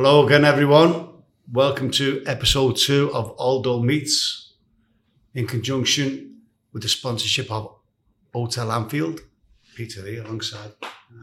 Hello 0.00 0.24
again, 0.24 0.44
everyone. 0.44 1.08
Welcome 1.50 1.90
to 1.90 2.22
episode 2.24 2.76
two 2.76 3.12
of 3.12 3.34
Aldo 3.36 3.82
Meets 3.82 4.52
in 5.34 5.44
conjunction 5.44 6.36
with 6.72 6.84
the 6.84 6.88
sponsorship 6.88 7.50
of 7.50 7.74
Hotel 8.32 8.70
Anfield. 8.70 9.22
Peter 9.74 10.06
here 10.06 10.22
alongside. 10.22 10.70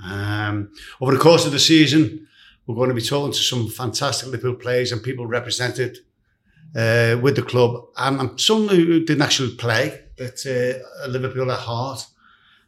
Um, 0.03 0.73
over 0.99 1.13
the 1.13 1.21
course 1.21 1.45
of 1.45 1.53
the 1.53 1.59
season, 1.59 2.27
we're 2.67 2.75
going 2.75 2.89
to 2.89 2.95
be 2.95 3.02
talking 3.02 3.31
to 3.31 3.38
some 3.38 3.69
fantastic 3.69 4.27
Liverpool 4.27 4.55
players 4.55 4.91
and 4.91 5.02
people 5.02 5.25
represented 5.25 5.99
uh, 6.75 7.17
with 7.21 7.38
the 7.38 7.44
club, 7.44 7.81
and, 7.95 8.19
and 8.19 8.41
some 8.41 8.67
who 8.67 9.05
didn't 9.05 9.21
actually 9.21 9.55
play, 9.55 10.02
but 10.17 10.38
uh, 10.45 11.07
Liverpool 11.07 11.49
at 11.49 11.59
heart. 11.59 12.05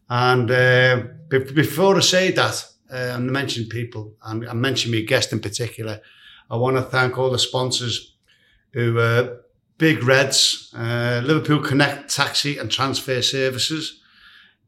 And 0.09 0.49
uh, 0.49 1.03
be- 1.27 1.51
before 1.51 1.97
I 1.97 1.99
say 1.99 2.31
that, 2.31 2.65
uh, 2.91 3.13
and 3.15 3.31
mention 3.31 3.65
people, 3.65 4.13
and 4.23 4.47
I 4.47 4.53
mention 4.53 4.91
my 4.91 5.01
guest 5.01 5.33
in 5.33 5.39
particular, 5.39 6.01
I 6.49 6.55
want 6.55 6.77
to 6.77 6.81
thank 6.81 7.17
all 7.17 7.29
the 7.29 7.39
sponsors 7.39 8.15
who 8.71 8.99
uh, 8.99 9.35
Big 9.77 10.03
Reds, 10.03 10.73
uh, 10.75 11.21
Liverpool 11.23 11.59
Connect 11.59 12.09
Taxi 12.13 12.57
and 12.57 12.71
Transfer 12.71 13.21
Services, 13.21 14.01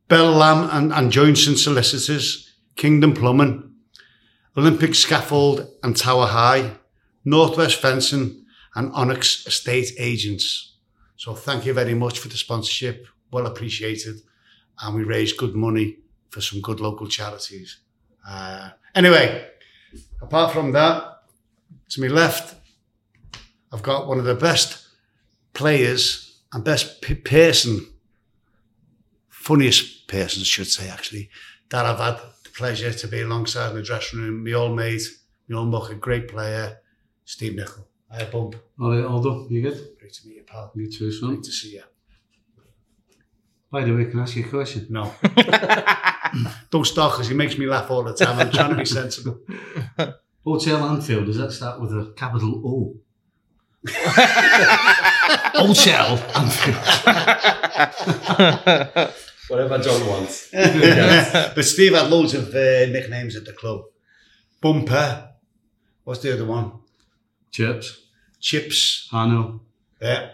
Bell 0.07 0.31
Lamb 0.31 0.69
and, 0.71 0.91
and 0.93 1.11
Joynson 1.11 1.57
Solicitors, 1.57 2.53
Kingdom 2.75 3.13
Plumbing, 3.13 3.73
Olympic 4.57 4.95
Scaffold 4.95 5.67
and 5.83 5.95
Tower 5.95 6.27
High, 6.27 6.71
Northwest 7.23 7.75
Fencing, 7.75 8.45
and 8.75 8.91
Onyx 8.93 9.47
Estate 9.47 9.91
Agents. 9.97 10.75
So 11.15 11.33
thank 11.33 11.65
you 11.65 11.73
very 11.73 11.93
much 11.93 12.19
for 12.19 12.27
the 12.27 12.37
sponsorship. 12.37 13.07
Well 13.31 13.45
appreciated. 13.45 14.21
And 14.81 14.95
we 14.95 15.03
raised 15.03 15.37
good 15.37 15.55
money 15.55 15.97
for 16.29 16.41
some 16.41 16.61
good 16.61 16.79
local 16.79 17.07
charities. 17.07 17.79
Uh, 18.29 18.69
anyway, 18.93 19.47
apart 20.21 20.53
from 20.53 20.71
that, 20.73 21.23
to 21.89 22.01
my 22.01 22.07
left, 22.07 22.55
I've 23.73 23.81
got 23.81 24.07
one 24.07 24.19
of 24.19 24.25
the 24.25 24.35
best 24.35 24.87
players 25.53 26.39
and 26.53 26.63
best 26.63 27.01
p- 27.01 27.15
person, 27.15 27.87
funniest 29.29 30.07
persons, 30.07 30.45
should 30.45 30.67
say, 30.67 30.89
actually, 30.89 31.29
that 31.69 31.85
I've 31.85 31.97
had 31.97 32.19
the 32.43 32.49
pleasure 32.51 32.93
to 32.93 33.07
be 33.07 33.21
alongside 33.21 33.71
in 33.71 33.77
the 33.77 33.83
dressing 33.83 34.19
room. 34.19 34.43
My 34.43 34.53
old 34.53 34.75
mate, 34.75 35.01
my 35.47 35.57
old 35.57 35.69
muck, 35.69 35.91
a 35.91 35.95
great 35.95 36.27
player, 36.27 36.77
Steve 37.25 37.55
Nicol. 37.55 37.87
Hi, 38.11 38.25
Bump. 38.25 38.55
All 38.79 38.91
right, 38.91 39.05
Aldo, 39.05 39.47
you 39.49 39.61
good? 39.61 39.97
Great 39.99 40.13
to 40.13 40.27
meet 40.27 40.37
you, 40.37 40.43
pal. 40.43 40.71
You 40.75 40.91
too, 40.91 41.11
son. 41.11 41.29
Great 41.29 41.43
to 41.43 41.51
see 41.51 41.73
you. 41.73 41.83
By 43.71 43.85
the 43.85 43.91
way, 43.95 44.05
can 44.05 44.19
I 44.19 44.23
ask 44.23 44.35
you 44.35 44.45
a 44.45 44.49
question? 44.49 44.87
No. 44.89 45.13
Don't 46.71 46.85
start 46.85 47.13
because 47.13 47.27
he 47.27 47.33
makes 47.35 47.57
me 47.57 47.65
laugh 47.65 47.89
all 47.91 48.03
the 48.03 48.13
time. 48.13 48.39
I'm 48.39 48.51
trying 48.51 48.69
to 48.71 48.75
be 48.75 48.85
sensible. 48.85 49.39
Hotel 50.43 50.83
Anfield, 50.85 51.25
does 51.25 51.37
that 51.37 51.51
start 51.51 51.81
with 51.81 51.91
a 51.91 52.13
capital 52.15 52.61
O? 52.65 52.95
Hotel. 55.55 56.17
Anfield. 56.35 56.75
Whatever 59.49 59.77
John 59.79 60.07
wants. 60.07 60.49
but 60.51 61.61
Steve 61.63 61.93
had 61.93 62.09
loads 62.09 62.33
of 62.33 62.49
uh, 62.49 62.85
nicknames 62.87 63.35
at 63.35 63.45
the 63.45 63.53
club. 63.53 63.81
Bumper. 64.61 65.29
What's 66.03 66.21
the 66.21 66.33
other 66.33 66.45
one? 66.45 66.71
Chips, 67.51 68.05
Chips. 68.39 69.07
Hano, 69.11 69.59
Yeah. 70.01 70.31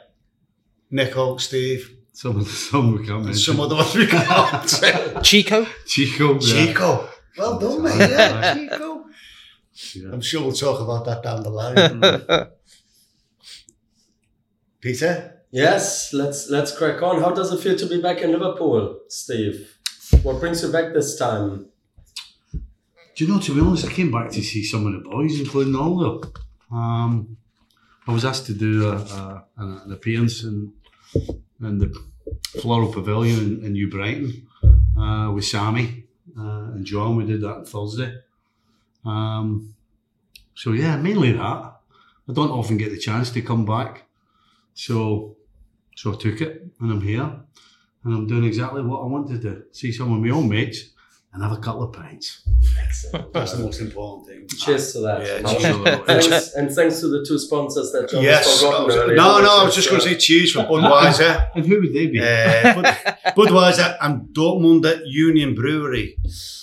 Nico, 0.91 1.37
Steve. 1.37 1.94
Some 2.15 2.37
of 2.39 2.45
the 2.45 2.51
some 2.51 2.91
we 2.93 2.97
can't 2.99 3.09
And 3.17 3.25
mention. 3.25 3.53
some 3.53 3.59
other 3.59 3.75
ones 3.75 3.93
we 3.95 4.07
can't. 4.07 5.21
Chico. 5.23 5.67
Chico, 5.85 6.33
yeah. 6.39 6.65
Chico. 6.65 7.09
Well 7.37 7.59
done, 7.59 7.83
mate. 7.83 7.99
Yeah, 8.09 8.53
Chico. 8.55 9.05
Yeah. 9.93 10.09
I'm 10.13 10.21
sure 10.21 10.41
we'll 10.43 10.53
talk 10.65 10.79
about 10.79 11.03
that 11.05 11.21
down 11.21 11.43
the 11.43 11.49
line. 11.49 11.75
Peter? 14.81 15.41
Yes, 15.51 16.13
let's 16.13 16.49
let's 16.49 16.75
crack 16.77 17.01
on. 17.01 17.21
How 17.21 17.31
does 17.31 17.51
it 17.51 17.61
feel 17.61 17.77
to 17.77 17.85
be 17.85 18.01
back 18.01 18.19
in 18.21 18.31
Liverpool, 18.31 18.99
Steve? 19.09 19.77
What 20.23 20.39
brings 20.39 20.61
you 20.63 20.71
back 20.71 20.93
this 20.93 21.17
time? 21.17 21.67
Do 23.15 23.25
you 23.25 23.31
know, 23.31 23.39
to 23.39 23.55
be 23.55 23.61
honest, 23.61 23.85
I 23.85 23.91
came 23.91 24.11
back 24.11 24.29
to 24.31 24.41
see 24.43 24.63
some 24.63 24.85
of 24.87 24.93
the 24.93 25.09
boys, 25.09 25.39
including 25.39 25.75
Aldo. 25.75 26.21
Um, 26.71 27.37
I 28.07 28.11
was 28.11 28.25
asked 28.25 28.45
to 28.47 28.53
do 28.53 28.89
a, 28.89 28.95
a, 28.97 29.45
an, 29.57 29.81
an 29.85 29.91
appearance 29.93 30.43
in, 30.43 30.73
in 31.61 31.77
the 31.79 31.93
Floral 32.61 32.91
Pavilion 32.91 33.39
in, 33.39 33.65
in 33.65 33.73
New 33.73 33.89
Brighton 33.89 34.47
uh, 34.97 35.31
with 35.33 35.45
Sammy 35.45 36.05
uh, 36.37 36.71
and 36.73 36.85
John. 36.85 37.15
We 37.15 37.25
did 37.25 37.41
that 37.41 37.55
on 37.55 37.65
Thursday. 37.65 38.17
Um, 39.05 39.75
so, 40.55 40.71
yeah, 40.71 40.95
mainly 40.97 41.33
that. 41.33 41.41
I 42.27 42.33
don't 42.33 42.51
often 42.51 42.77
get 42.77 42.91
the 42.91 42.97
chance 42.97 43.29
to 43.31 43.41
come 43.41 43.65
back. 43.65 44.03
So, 44.73 45.37
so 45.95 46.13
I 46.13 46.15
took 46.17 46.41
it 46.41 46.65
and 46.79 46.91
I'm 46.91 47.01
here 47.01 47.31
and 48.03 48.13
I'm 48.13 48.27
doing 48.27 48.43
exactly 48.43 48.81
what 48.81 49.01
I 49.01 49.05
wanted 49.05 49.41
to 49.41 49.49
do. 49.49 49.63
see 49.71 49.91
some 49.91 50.11
of 50.11 50.19
my 50.19 50.29
old 50.29 50.49
mates 50.49 50.91
and 51.35 51.43
have 51.43 51.51
a 51.51 51.57
couple 51.57 51.83
of 51.83 51.91
pints. 51.93 52.41
Excellent. 52.81 53.33
That's 53.33 53.51
the 53.51 53.63
most 53.63 53.81
important 53.81 54.25
thing. 54.27 54.47
Cheers 54.57 54.93
to 54.93 54.99
that. 55.01 55.19
Yeah, 55.21 55.43
cheers. 55.53 55.99
thanks, 56.07 56.53
and 56.53 56.71
thanks 56.71 56.99
to 57.01 57.09
the 57.09 57.25
two 57.27 57.37
sponsors 57.37 57.91
that 57.91 58.09
John 58.09 58.23
Yes. 58.23 58.45
has 58.45 58.63
I 58.63 58.65
forgotten 58.67 58.85
was- 58.87 58.95
earlier. 58.95 59.15
no, 59.17 59.41
no, 59.41 59.59
I 59.59 59.63
was 59.65 59.75
just 59.75 59.89
going 59.89 60.01
uh, 60.01 60.05
to 60.05 60.09
say 60.11 60.17
cheers 60.17 60.53
for 60.53 60.63
Budweiser. 60.63 61.49
And 61.55 61.65
who 61.65 61.81
would 61.81 61.93
they 61.93 62.07
be? 62.07 62.19
uh, 62.21 62.73
Bud, 62.75 62.85
Budweiser 63.37 63.97
and 64.01 64.29
Dortmunder 64.33 65.01
Union 65.05 65.53
Brewery. 65.55 66.17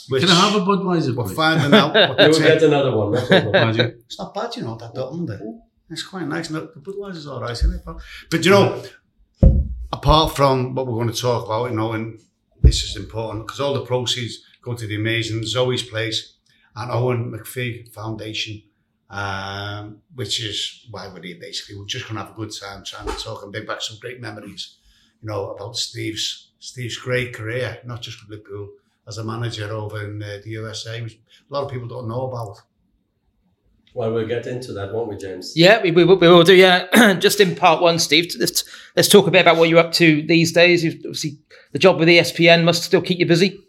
Which 0.09 0.23
Can 0.23 0.31
I 0.31 0.35
have 0.51 0.55
a 0.63 0.65
Budweiser, 0.65 1.15
we're 1.15 1.25
please? 1.25 1.35
finding 1.37 1.73
out 1.79 1.93
what 1.95 2.09
You 2.11 2.17
the 2.17 2.29
will 2.31 2.35
take- 2.39 2.49
get 2.49 2.63
another 2.63 2.97
one. 2.97 3.13
No 3.13 3.27
problem. 3.27 3.79
It's 4.07 4.19
not 4.19 4.33
bad, 4.35 4.57
you 4.57 4.63
know, 4.63 4.77
that 4.77 4.95
Dortmunder. 4.95 5.39
It's 5.91 6.03
quite 6.03 6.27
nice. 6.27 6.49
No, 6.49 6.61
the 6.61 6.81
Budweiser's 6.81 7.27
all 7.27 7.41
right, 7.43 7.51
isn't 7.53 7.73
it? 7.75 7.85
pal? 7.85 8.01
But 8.31 8.45
you 8.45 8.51
know, 8.53 8.83
apart 9.93 10.35
from 10.35 10.75
what 10.75 10.87
we're 10.87 10.95
going 10.95 11.13
to 11.13 11.21
talk 11.21 11.45
about, 11.45 11.71
you 11.71 11.77
know, 11.77 11.93
and 11.93 12.19
this 12.63 12.83
is 12.85 12.97
important 12.97 13.47
because 13.47 13.61
all 13.61 13.75
the 13.75 13.85
proceeds 13.85 14.43
go 14.63 14.75
to 14.75 14.87
the 14.87 14.97
amazing 14.97 15.45
Zoe's 15.45 15.83
Place 15.83 16.35
and 16.77 16.91
Owen 16.91 17.31
McPhee 17.33 17.93
Foundation, 17.93 18.63
um, 19.11 19.99
which 20.15 20.43
is 20.43 20.87
why 20.91 21.09
we're 21.13 21.23
here 21.23 21.37
basically. 21.41 21.77
We're 21.77 21.85
just 21.87 22.07
going 22.07 22.17
to 22.17 22.23
have 22.25 22.33
a 22.33 22.37
good 22.37 22.53
time 22.59 22.83
trying 22.85 23.07
to 23.09 23.23
talk 23.23 23.43
and 23.43 23.53
bring 23.53 23.67
back 23.67 23.83
some 23.83 23.99
great 24.01 24.21
memories, 24.21 24.77
you 25.21 25.29
know, 25.29 25.51
about 25.51 25.77
Steve's 25.77 26.53
Steve's 26.59 26.97
great 26.97 27.35
career, 27.35 27.79
not 27.85 28.01
just 28.01 28.21
with 28.23 28.31
Liverpool, 28.39 28.71
as 29.09 29.19
a 29.19 29.25
manager 29.25 29.69
over 29.73 30.05
in 30.05 30.23
uh, 30.23 30.39
the 30.45 30.51
USA, 30.51 31.03
which 31.03 31.15
a 31.15 31.53
lot 31.53 31.65
of 31.65 31.71
people 31.73 31.89
don't 31.89 32.09
know 32.09 32.29
about. 32.29 32.57
Well, 33.95 34.13
we'll 34.15 34.27
get 34.29 34.47
into 34.47 34.73
that, 34.73 34.93
won't 34.95 35.09
we, 35.11 35.17
James? 35.19 35.53
Yeah, 35.55 35.83
we, 35.83 35.91
we, 35.91 36.05
will- 36.05 36.17
we 36.19 36.29
will 36.29 36.45
do. 36.45 36.55
Yeah, 36.55 37.15
just 37.19 37.41
in 37.41 37.55
part 37.57 37.83
one, 37.83 37.99
Steve. 37.99 38.33
Let's 38.39 38.65
let's 38.97 39.09
talk 39.09 39.27
a 39.27 39.31
bit 39.31 39.43
about 39.43 39.57
what 39.59 39.69
you're 39.69 39.81
up 39.81 39.93
to 39.95 40.23
these 40.27 40.53
days. 40.53 40.83
You've, 40.83 40.95
obviously, 41.05 41.39
the 41.73 41.79
job 41.79 41.99
with 41.99 42.09
ESPN 42.09 42.65
must 42.65 42.85
still 42.85 43.03
keep 43.03 43.19
you 43.19 43.27
busy. 43.27 43.61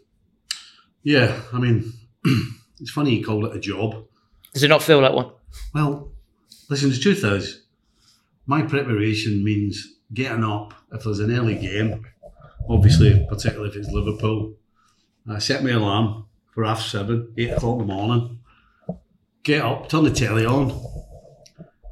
Yeah, 1.04 1.38
I 1.52 1.58
mean, 1.58 1.92
it's 2.80 2.90
funny 2.90 3.14
you 3.14 3.24
call 3.24 3.46
it 3.46 3.56
a 3.56 3.60
job. 3.60 4.06
Does 4.54 4.62
it 4.62 4.68
not 4.68 4.82
feel 4.82 5.00
like 5.00 5.12
one? 5.12 5.30
Well, 5.74 6.10
listen, 6.70 6.90
the 6.90 6.98
truth 6.98 7.22
is, 7.24 7.62
my 8.46 8.62
preparation 8.62 9.44
means 9.44 9.96
getting 10.12 10.44
up 10.44 10.74
if 10.92 11.04
there's 11.04 11.20
an 11.20 11.34
early 11.36 11.56
game, 11.56 12.06
obviously, 12.68 13.24
particularly 13.28 13.70
if 13.70 13.76
it's 13.76 13.88
Liverpool. 13.88 14.54
I 15.28 15.38
set 15.38 15.62
my 15.62 15.70
alarm 15.70 16.26
for 16.52 16.64
half 16.64 16.80
seven, 16.80 17.32
eight 17.36 17.50
o'clock 17.50 17.80
in 17.80 17.86
the 17.86 17.94
morning. 17.94 18.38
Get 19.42 19.62
up, 19.62 19.88
turn 19.88 20.04
the 20.04 20.10
telly 20.10 20.46
on, 20.46 20.72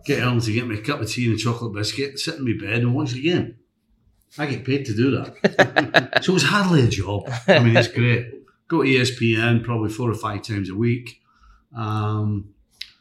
get 0.07 0.23
on 0.23 0.41
to 0.41 0.53
get 0.53 0.67
me 0.67 0.79
a 0.79 0.83
cup 0.83 1.01
of 1.01 1.11
tea 1.11 1.27
and 1.27 1.35
a 1.35 1.39
chocolate 1.39 1.75
biscuit, 1.75 2.19
sit 2.19 2.37
in 2.37 2.45
my 2.45 2.55
bed 2.59 2.81
and 2.81 2.95
watch 2.95 3.13
the 3.13 3.23
game. 3.23 3.57
I 4.39 4.47
get 4.47 4.65
paid 4.65 4.87
to 4.87 4.95
do 4.95 5.11
that. 5.11 6.21
so 6.23 6.35
it's 6.35 6.45
hardly 6.45 6.85
a 6.85 6.89
job. 6.89 7.31
I 7.47 7.59
mean, 7.59 7.77
it's 7.77 7.89
great. 7.89 8.42
Go 8.73 8.83
to 8.83 8.89
ESPN 8.89 9.63
probably 9.63 9.91
four 9.91 10.09
or 10.11 10.15
five 10.27 10.41
times 10.51 10.71
a 10.71 10.75
week. 10.75 11.21
Um, 11.77 12.55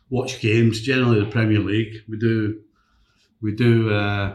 watch 0.10 0.42
games, 0.42 0.82
generally 0.82 1.20
the 1.24 1.32
Premier 1.38 1.60
League. 1.72 1.94
We 2.10 2.18
do 2.18 2.60
we 3.42 3.56
do 3.56 3.74
uh, 3.90 4.28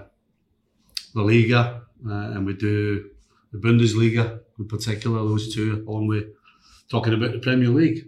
La 1.15 1.23
Liga 1.23 1.83
uh, 2.09 2.33
and 2.35 2.47
we 2.47 2.55
do 2.55 3.11
the 3.53 3.59
Bundesliga 3.59 4.41
in 4.59 4.67
particular. 4.67 5.19
Those 5.19 5.55
two, 5.55 5.85
along 5.87 6.07
with 6.09 6.25
talking 6.91 7.13
about 7.13 7.33
the 7.33 7.39
Premier 7.49 7.69
League, 7.69 8.01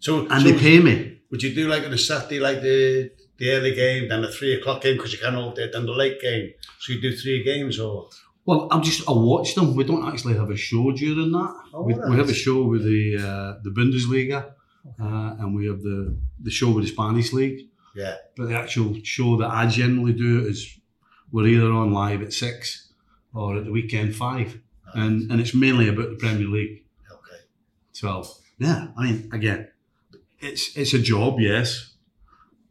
So, 0.00 0.26
and 0.32 0.42
so 0.42 0.48
they 0.48 0.58
pay 0.58 0.78
me. 0.80 0.94
would 1.30 1.42
you 1.42 1.54
do 1.54 1.68
like 1.68 1.84
on 1.84 1.92
a 1.92 1.98
Saturday, 1.98 2.40
like 2.40 2.62
the 2.62 3.10
the 3.40 3.50
early 3.50 3.74
game, 3.74 4.08
then 4.08 4.22
the 4.22 4.32
three 4.32 4.54
o'clock 4.54 4.80
game 4.82 4.96
because 4.96 5.12
you 5.12 5.18
can't 5.18 5.34
hold 5.34 5.58
it, 5.58 5.70
then 5.72 5.84
the 5.84 5.92
late 5.92 6.18
game? 6.20 6.46
So 6.80 6.94
you 6.94 7.00
do 7.02 7.14
three 7.14 7.42
games 7.44 7.78
or? 7.78 8.08
Well, 8.44 8.68
I'm 8.70 8.82
just 8.82 9.08
I 9.08 9.12
watch 9.12 9.54
them. 9.54 9.76
We 9.76 9.84
don't 9.84 10.06
actually 10.08 10.34
have 10.34 10.50
a 10.50 10.56
show 10.56 10.90
during 10.92 11.30
that. 11.32 11.54
Oh, 11.72 11.82
we, 11.82 11.94
right. 11.94 12.10
we 12.10 12.16
have 12.16 12.28
a 12.28 12.34
show 12.34 12.64
with 12.64 12.82
the 12.82 13.16
uh, 13.18 13.60
the 13.62 13.70
Bundesliga, 13.70 14.54
uh, 15.00 15.36
and 15.40 15.54
we 15.54 15.66
have 15.66 15.82
the 15.82 16.16
the 16.40 16.50
show 16.50 16.70
with 16.70 16.84
the 16.84 16.90
Spanish 16.90 17.32
league. 17.32 17.68
Yeah. 17.94 18.16
But 18.36 18.48
the 18.48 18.56
actual 18.56 18.96
show 19.04 19.36
that 19.36 19.50
I 19.50 19.66
generally 19.66 20.12
do 20.12 20.46
is 20.46 20.78
we're 21.30 21.46
either 21.46 21.70
on 21.70 21.92
live 21.92 22.22
at 22.22 22.32
six 22.32 22.92
or 23.34 23.58
at 23.58 23.64
the 23.64 23.70
weekend 23.70 24.16
five, 24.16 24.60
and 24.94 25.30
and 25.30 25.40
it's 25.40 25.54
mainly 25.54 25.88
about 25.88 26.10
the 26.10 26.16
Premier 26.16 26.48
League. 26.48 26.84
Okay. 27.10 27.42
So 27.92 28.24
yeah, 28.58 28.88
I 28.96 29.04
mean, 29.04 29.30
again, 29.32 29.68
it's 30.40 30.76
it's 30.76 30.94
a 30.94 30.98
job, 30.98 31.38
yes, 31.38 31.94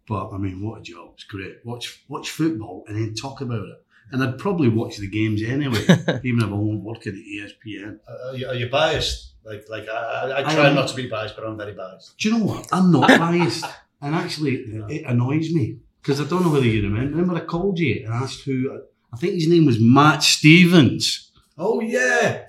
But 0.07 0.31
I 0.31 0.37
mean, 0.37 0.61
what 0.61 0.79
a 0.79 0.83
job! 0.83 1.11
It's 1.13 1.23
great. 1.23 1.57
Watch 1.63 2.03
watch 2.09 2.29
football 2.29 2.83
and 2.87 2.97
then 2.97 3.15
talk 3.15 3.39
about 3.39 3.63
it. 3.63 3.80
And 4.11 4.21
I'd 4.23 4.37
probably 4.37 4.67
watch 4.69 4.97
the 4.97 5.07
games 5.09 5.41
anyway, 5.43 5.79
even 6.23 6.39
if 6.39 6.49
I 6.49 6.53
won't 6.53 6.83
work 6.83 7.07
at 7.07 7.13
ESPN. 7.13 7.99
Uh, 8.07 8.29
are 8.31 8.35
you, 8.35 8.47
are 8.47 8.55
you 8.55 8.69
biased? 8.69 9.33
Like, 9.43 9.63
like 9.69 9.87
I, 9.89 9.93
I, 9.93 10.39
I 10.39 10.53
try 10.53 10.67
am. 10.67 10.75
not 10.75 10.87
to 10.89 10.95
be 10.95 11.07
biased, 11.07 11.35
but 11.35 11.45
I'm 11.45 11.57
very 11.57 11.73
biased. 11.73 12.17
Do 12.17 12.29
you 12.29 12.37
know 12.37 12.45
what? 12.45 12.67
I'm 12.71 12.91
not 12.91 13.07
biased, 13.19 13.65
and 14.01 14.13
actually, 14.15 14.55
it 14.89 15.05
annoys 15.07 15.51
me 15.53 15.77
because 16.01 16.21
I 16.21 16.25
don't 16.25 16.43
know 16.43 16.51
whether 16.51 16.65
you 16.65 16.83
remember. 16.83 17.11
Remember, 17.17 17.35
I 17.35 17.45
called 17.45 17.79
you 17.79 18.03
and 18.05 18.13
asked 18.13 18.41
who. 18.45 18.81
I 19.13 19.17
think 19.17 19.33
his 19.33 19.47
name 19.47 19.65
was 19.65 19.77
Matt 19.79 20.21
Stevens. 20.23 21.31
Oh 21.57 21.79
yeah, 21.81 22.45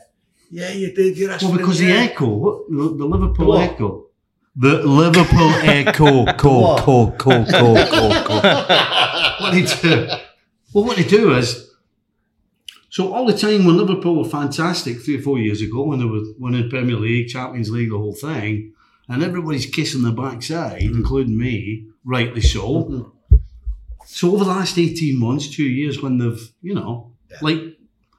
yeah, 0.51 0.71
you 0.73 0.93
did. 0.95 1.17
You're 1.17 1.31
Well, 1.41 1.53
because 1.57 1.79
the 1.79 1.87
yeah. 1.87 1.95
Echo, 2.11 2.27
what, 2.29 2.69
the, 2.69 2.77
the 2.99 3.05
Liverpool 3.07 3.47
What? 3.49 3.71
Echo, 3.71 4.07
the 4.55 4.83
Liverpool 4.83 5.51
Echo, 5.63 6.27
co, 6.35 6.61
What? 6.61 6.83
co, 6.85 7.11
co, 7.13 7.45
co, 7.47 7.75
co, 7.87 8.25
co. 8.27 8.35
What 9.41 9.53
they 9.53 9.63
do? 9.63 10.09
Well, 10.73 10.85
what 10.85 10.97
they 10.97 11.05
do 11.05 11.35
is, 11.35 11.71
so 12.89 13.13
all 13.13 13.27
the 13.27 13.37
time 13.37 13.65
when 13.65 13.77
Liverpool 13.77 14.17
were 14.17 14.29
fantastic 14.29 15.01
three 15.01 15.19
or 15.19 15.23
four 15.23 15.39
years 15.39 15.61
ago, 15.63 15.85
when 15.85 15.99
they 15.99 16.05
were 16.05 16.23
winning 16.39 16.69
Premier 16.69 16.97
League, 16.97 17.29
Champions 17.29 17.71
League, 17.71 17.91
the 17.91 17.99
whole 17.99 18.15
thing, 18.15 18.75
and 19.09 19.23
everybody's 19.23 19.67
kissing 19.67 20.03
their 20.03 20.13
backside, 20.13 20.83
mm. 20.83 20.97
including 20.97 21.37
me, 21.37 21.87
rightly 22.05 22.41
so. 22.41 22.85
Mm-hmm. 22.85 23.37
So 24.05 24.33
over 24.33 24.45
the 24.45 24.51
last 24.51 24.79
eighteen 24.79 25.19
months, 25.19 25.49
two 25.49 25.65
years, 25.65 26.03
when 26.03 26.19
they've, 26.19 26.53
you 26.61 26.75
know, 26.75 27.13
Yeah. 27.31 27.39
like 27.43 27.61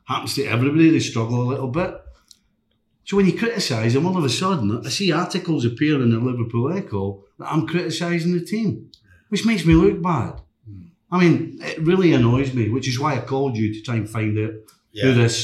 happens 0.06 0.36
to 0.36 0.46
everybody, 0.46 0.90
they 0.90 1.00
struggle 1.00 1.42
a 1.42 1.50
little 1.52 1.68
bit. 1.68 1.96
So 3.06 3.18
when 3.18 3.26
you 3.26 3.38
criticise 3.38 3.94
them, 3.94 4.06
all 4.06 4.18
of 4.18 4.24
a 4.24 4.30
sudden, 4.30 4.82
I 4.86 4.90
see 4.90 5.12
articles 5.12 5.66
appear 5.66 6.02
in 6.02 6.10
the 6.12 6.20
Liverpool 6.20 6.72
Echo 6.72 7.26
that 7.38 7.52
I'm 7.52 7.68
criticising 7.68 8.34
the 8.34 8.46
team, 8.46 8.92
which 9.30 9.46
makes 9.46 9.66
me 9.66 9.76
look 9.76 10.02
bad. 10.02 10.42
I 11.14 11.20
mean, 11.22 11.36
it 11.62 11.80
really 11.90 12.12
annoys 12.20 12.50
me, 12.60 12.64
which 12.76 12.88
is 12.92 13.00
why 13.02 13.12
I 13.18 13.22
called 13.32 13.54
you 13.60 13.68
to 13.76 13.80
try 13.88 13.96
and 14.02 14.10
find 14.18 14.34
out 14.44 14.54
who 15.02 15.14
this, 15.22 15.36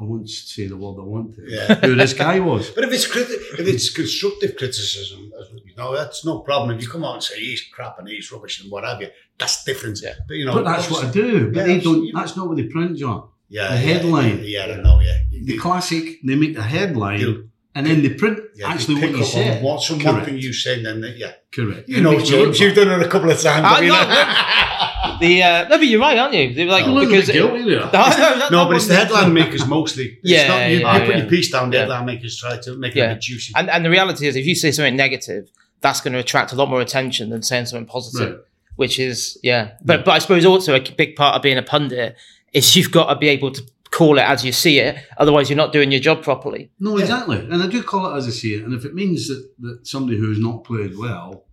I 0.00 0.04
won't 0.10 0.28
say 0.54 0.64
the 0.66 0.78
word 0.82 0.96
I 1.04 1.06
want 1.14 1.28
to, 1.36 1.42
Yeah. 1.56 1.74
who 1.86 1.94
this 2.02 2.14
guy 2.14 2.36
was. 2.50 2.62
But 2.76 2.84
if 2.86 2.92
it's 2.96 3.06
criti- 3.14 3.60
if 3.60 3.66
it's 3.72 3.88
constructive 4.00 4.52
criticism, 4.60 5.20
as 5.38 5.46
you 5.68 5.74
know, 5.80 5.90
that's 6.00 6.20
no 6.30 6.34
problem. 6.48 6.66
If 6.76 6.82
you 6.84 6.88
come 6.94 7.04
out 7.08 7.14
and 7.18 7.22
say 7.30 7.36
he's 7.48 7.62
crap 7.74 7.94
and 7.98 8.08
he's 8.08 8.26
rubbish 8.32 8.54
and 8.62 8.66
what 8.72 8.82
have 8.88 8.98
you, 9.02 9.08
that's 9.40 9.56
different. 9.70 9.96
Yeah. 10.02 10.14
But 10.26 10.36
you 10.38 10.46
know, 10.46 10.54
But 10.58 10.64
that's 10.70 10.88
what 10.90 11.00
I 11.04 11.10
do. 11.22 11.50
But 11.52 11.58
Yeah, 11.60 11.66
they 11.66 11.78
don't, 11.86 12.02
that's 12.18 12.34
not 12.38 12.44
what 12.48 12.56
they 12.56 12.68
print, 12.76 12.92
John. 13.02 13.20
Yeah, 13.56 13.68
the 13.72 13.76
headline. 13.88 14.38
Yeah, 14.54 14.66
yeah, 14.68 14.74
I 14.78 14.80
know. 14.86 14.96
Yeah, 15.08 15.18
The 15.50 15.56
classic, 15.58 16.04
they 16.26 16.36
make 16.44 16.54
the 16.60 16.62
headline 16.76 17.20
You- 17.20 17.46
and 17.74 17.86
then 17.86 17.98
they 18.04 18.10
print 18.22 18.36
yeah, 18.56 18.68
actually 18.72 18.96
pick 19.02 19.10
what 19.12 19.18
you 19.18 19.24
up 19.24 19.34
on 19.36 19.42
said. 19.44 19.62
What, 19.62 19.78
some 19.82 19.98
one 20.02 20.24
thing 20.24 20.38
you 20.46 20.52
said, 20.64 20.78
and 20.90 20.96
then 21.04 21.14
yeah, 21.24 21.32
Correct. 21.56 21.88
you 21.88 21.98
It 21.98 22.02
know, 22.04 22.12
makes 22.12 22.28
you 22.30 22.36
look 22.38 22.46
James, 22.54 22.60
you've 22.60 22.74
done 22.74 22.90
it 23.00 23.06
a 23.06 23.10
couple 23.14 23.30
of 23.30 23.40
times. 23.40 23.64
I 23.64 23.70
but 23.74 23.82
you 23.84 23.88
know, 23.90 24.04
know. 24.10 24.79
The 25.20 25.42
uh, 25.42 25.68
no, 25.68 25.76
but 25.78 25.86
you're 25.86 26.00
right, 26.00 26.16
aren't 26.18 26.34
you? 26.34 26.54
They're 26.54 26.66
like 26.66 26.84
You're 26.84 26.90
a 26.90 26.94
little 26.94 27.10
because 27.10 27.26
bit 27.26 27.32
guilty 27.34 27.62
there. 27.70 27.80
No, 27.84 27.90
that- 27.92 28.48
No, 28.50 28.64
but 28.66 28.76
it's 28.76 28.86
the 28.86 28.96
headline 28.96 29.32
makers 29.34 29.66
mostly. 29.66 30.18
It's 30.22 30.30
Yeah, 30.30 30.48
not, 30.48 30.70
you, 30.70 30.78
yeah, 30.78 30.94
you 30.98 31.04
put 31.06 31.14
yeah. 31.14 31.20
your 31.22 31.28
piece 31.30 31.50
down, 31.50 31.70
the 31.70 31.76
Yeah. 31.76 31.80
headline 31.82 32.06
makers 32.06 32.36
try 32.38 32.56
to 32.58 32.76
make 32.76 32.94
Yeah. 32.94 33.04
it 33.04 33.12
a 33.12 33.14
bit 33.16 33.22
juicy. 33.22 33.52
And, 33.56 33.68
and 33.70 33.84
the 33.84 33.90
reality 33.90 34.26
is, 34.26 34.34
if 34.36 34.46
you 34.46 34.54
say 34.54 34.72
something 34.72 34.96
negative, 34.96 35.50
that's 35.82 36.00
going 36.00 36.12
to 36.14 36.18
attract 36.18 36.52
a 36.52 36.56
lot 36.56 36.68
more 36.70 36.80
attention 36.80 37.30
than 37.30 37.42
saying 37.42 37.66
something 37.66 37.86
positive. 37.86 38.30
Right. 38.30 38.40
Which 38.76 38.98
is, 38.98 39.38
yeah. 39.42 39.72
But 39.84 40.04
but 40.06 40.12
I 40.12 40.18
suppose 40.20 40.44
also 40.46 40.74
a 40.74 40.80
big 40.80 41.16
part 41.16 41.36
of 41.36 41.42
being 41.42 41.58
a 41.58 41.62
pundit 41.62 42.16
is 42.52 42.74
you've 42.74 42.90
got 42.90 43.12
to 43.12 43.16
be 43.16 43.28
able 43.28 43.50
to 43.52 43.62
call 43.90 44.16
it 44.18 44.22
as 44.22 44.44
you 44.44 44.52
see 44.52 44.78
it. 44.78 44.96
Otherwise, 45.18 45.50
you're 45.50 45.56
not 45.56 45.72
doing 45.72 45.90
your 45.90 46.00
job 46.00 46.22
properly. 46.22 46.70
No, 46.80 46.96
Yeah. 46.96 47.02
exactly. 47.04 47.38
And 47.38 47.62
I 47.62 47.66
do 47.66 47.82
call 47.82 48.12
it 48.14 48.16
as 48.16 48.26
I 48.26 48.30
see 48.30 48.54
it. 48.54 48.64
And 48.64 48.72
if 48.72 48.84
it 48.86 48.94
means 48.94 49.28
that, 49.28 49.50
that 49.60 49.86
somebody 49.86 50.16
who's 50.18 50.38
not 50.38 50.64
played 50.64 50.96
well, 50.96 51.44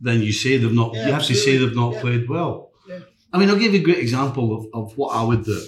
then 0.00 0.20
you 0.22 0.32
say 0.32 0.56
they've 0.56 0.72
not, 0.72 0.94
Yeah, 0.94 1.06
you 1.06 1.12
have 1.12 1.24
to 1.26 1.34
say 1.34 1.56
they've 1.58 1.74
not 1.74 1.94
Yeah. 1.94 2.00
played 2.00 2.28
well. 2.28 2.67
I 3.32 3.38
mean, 3.38 3.50
I'll 3.50 3.58
give 3.58 3.74
you 3.74 3.80
a 3.80 3.84
great 3.84 3.98
example 3.98 4.56
of, 4.56 4.66
of 4.72 4.96
what 4.96 5.14
I 5.14 5.22
would 5.22 5.44
do. 5.44 5.62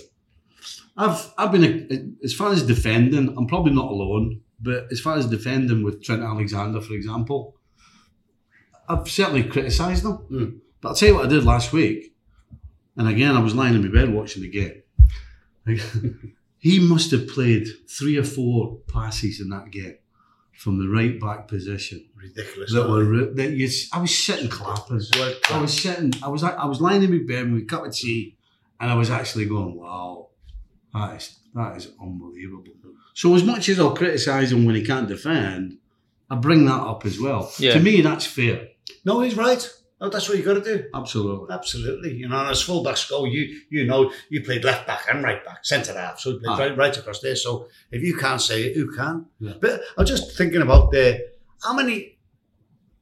I've, 0.96 1.32
I've 1.38 1.52
been, 1.52 1.64
a, 1.64 2.24
as 2.24 2.34
far 2.34 2.52
as 2.52 2.62
defending, 2.62 3.34
I'm 3.36 3.46
probably 3.46 3.72
not 3.72 3.90
alone, 3.90 4.40
but 4.60 4.86
as 4.90 5.00
far 5.00 5.16
as 5.16 5.26
defending 5.26 5.82
with 5.82 6.02
Trent 6.02 6.22
Alexander, 6.22 6.80
for 6.80 6.94
example, 6.94 7.56
I've 8.88 9.08
certainly 9.08 9.44
criticised 9.44 10.04
them. 10.04 10.18
Mm. 10.30 10.58
But 10.80 10.88
I'll 10.88 10.94
tell 10.94 11.08
you 11.10 11.14
what 11.14 11.26
I 11.26 11.28
did 11.28 11.44
last 11.44 11.72
week. 11.72 12.14
And 12.96 13.08
again, 13.08 13.36
I 13.36 13.40
was 13.40 13.54
lying 13.54 13.74
in 13.74 13.82
my 13.82 13.88
bed 13.88 14.12
watching 14.12 14.42
the 14.42 14.50
game. 14.50 14.82
he 16.58 16.80
must 16.80 17.10
have 17.12 17.28
played 17.28 17.68
three 17.88 18.16
or 18.16 18.24
four 18.24 18.78
passes 18.88 19.40
in 19.40 19.50
that 19.50 19.70
game 19.70 19.96
from 20.60 20.78
the 20.78 20.86
right 20.86 21.18
back 21.18 21.48
position 21.48 22.04
Ridiculous. 22.14 22.70
that 22.74 22.86
were 22.86 23.02
re- 23.02 23.32
that 23.32 23.52
you, 23.52 23.66
I 23.94 24.00
was 24.02 24.14
sitting 24.14 24.50
clapping. 24.50 25.00
I 25.48 25.58
was 25.58 25.80
sitting. 25.80 26.12
I 26.22 26.28
was 26.28 26.44
I 26.44 26.66
was 26.66 26.82
lying 26.82 27.02
in 27.02 27.10
my 27.10 27.24
bed 27.26 27.50
with 27.50 27.62
a 27.62 27.64
cup 27.64 27.86
of 27.86 27.94
tea, 27.94 28.36
and 28.78 28.90
I 28.90 28.94
was 28.94 29.08
actually 29.08 29.46
going, 29.46 29.74
"Wow, 29.74 30.28
that 30.92 31.16
is 31.16 31.38
that 31.54 31.78
is 31.78 31.88
unbelievable." 31.98 32.74
So 33.14 33.34
as 33.34 33.42
much 33.42 33.70
as 33.70 33.80
I'll 33.80 33.96
criticise 33.96 34.52
him 34.52 34.66
when 34.66 34.74
he 34.74 34.84
can't 34.84 35.08
defend, 35.08 35.78
I 36.28 36.36
bring 36.36 36.66
that 36.66 36.82
up 36.82 37.06
as 37.06 37.18
well. 37.18 37.50
Yeah. 37.58 37.72
To 37.72 37.80
me, 37.80 38.02
that's 38.02 38.26
fair. 38.26 38.68
No, 39.06 39.22
he's 39.22 39.38
right. 39.38 39.66
No, 40.00 40.08
that's 40.08 40.28
what 40.28 40.38
you 40.38 40.44
got 40.44 40.54
to 40.54 40.62
do. 40.62 40.88
Absolutely. 40.94 41.54
Absolutely. 41.54 42.14
You 42.14 42.28
know, 42.28 42.40
and 42.40 42.50
as 42.50 42.62
fullbacks 42.64 43.08
go, 43.10 43.26
you 43.26 43.60
you 43.68 43.86
know, 43.86 44.10
you 44.30 44.42
played 44.42 44.64
left 44.64 44.86
back 44.86 45.04
and 45.10 45.22
right 45.22 45.44
back, 45.44 45.64
centre 45.64 45.92
half, 45.92 46.18
so 46.18 46.30
you 46.30 46.38
played 46.40 46.48
Aye. 46.52 46.68
right, 46.68 46.76
right 46.76 46.96
across 46.96 47.20
there. 47.20 47.36
So 47.36 47.68
if 47.90 48.02
you 48.02 48.16
can't 48.16 48.40
say 48.40 48.62
it, 48.64 48.76
who 48.76 48.90
can? 48.96 49.26
Yeah. 49.38 49.54
But 49.60 49.82
I'm 49.98 50.06
just 50.06 50.36
thinking 50.38 50.62
about 50.62 50.90
the 50.90 51.28
how 51.62 51.74
many 51.74 52.18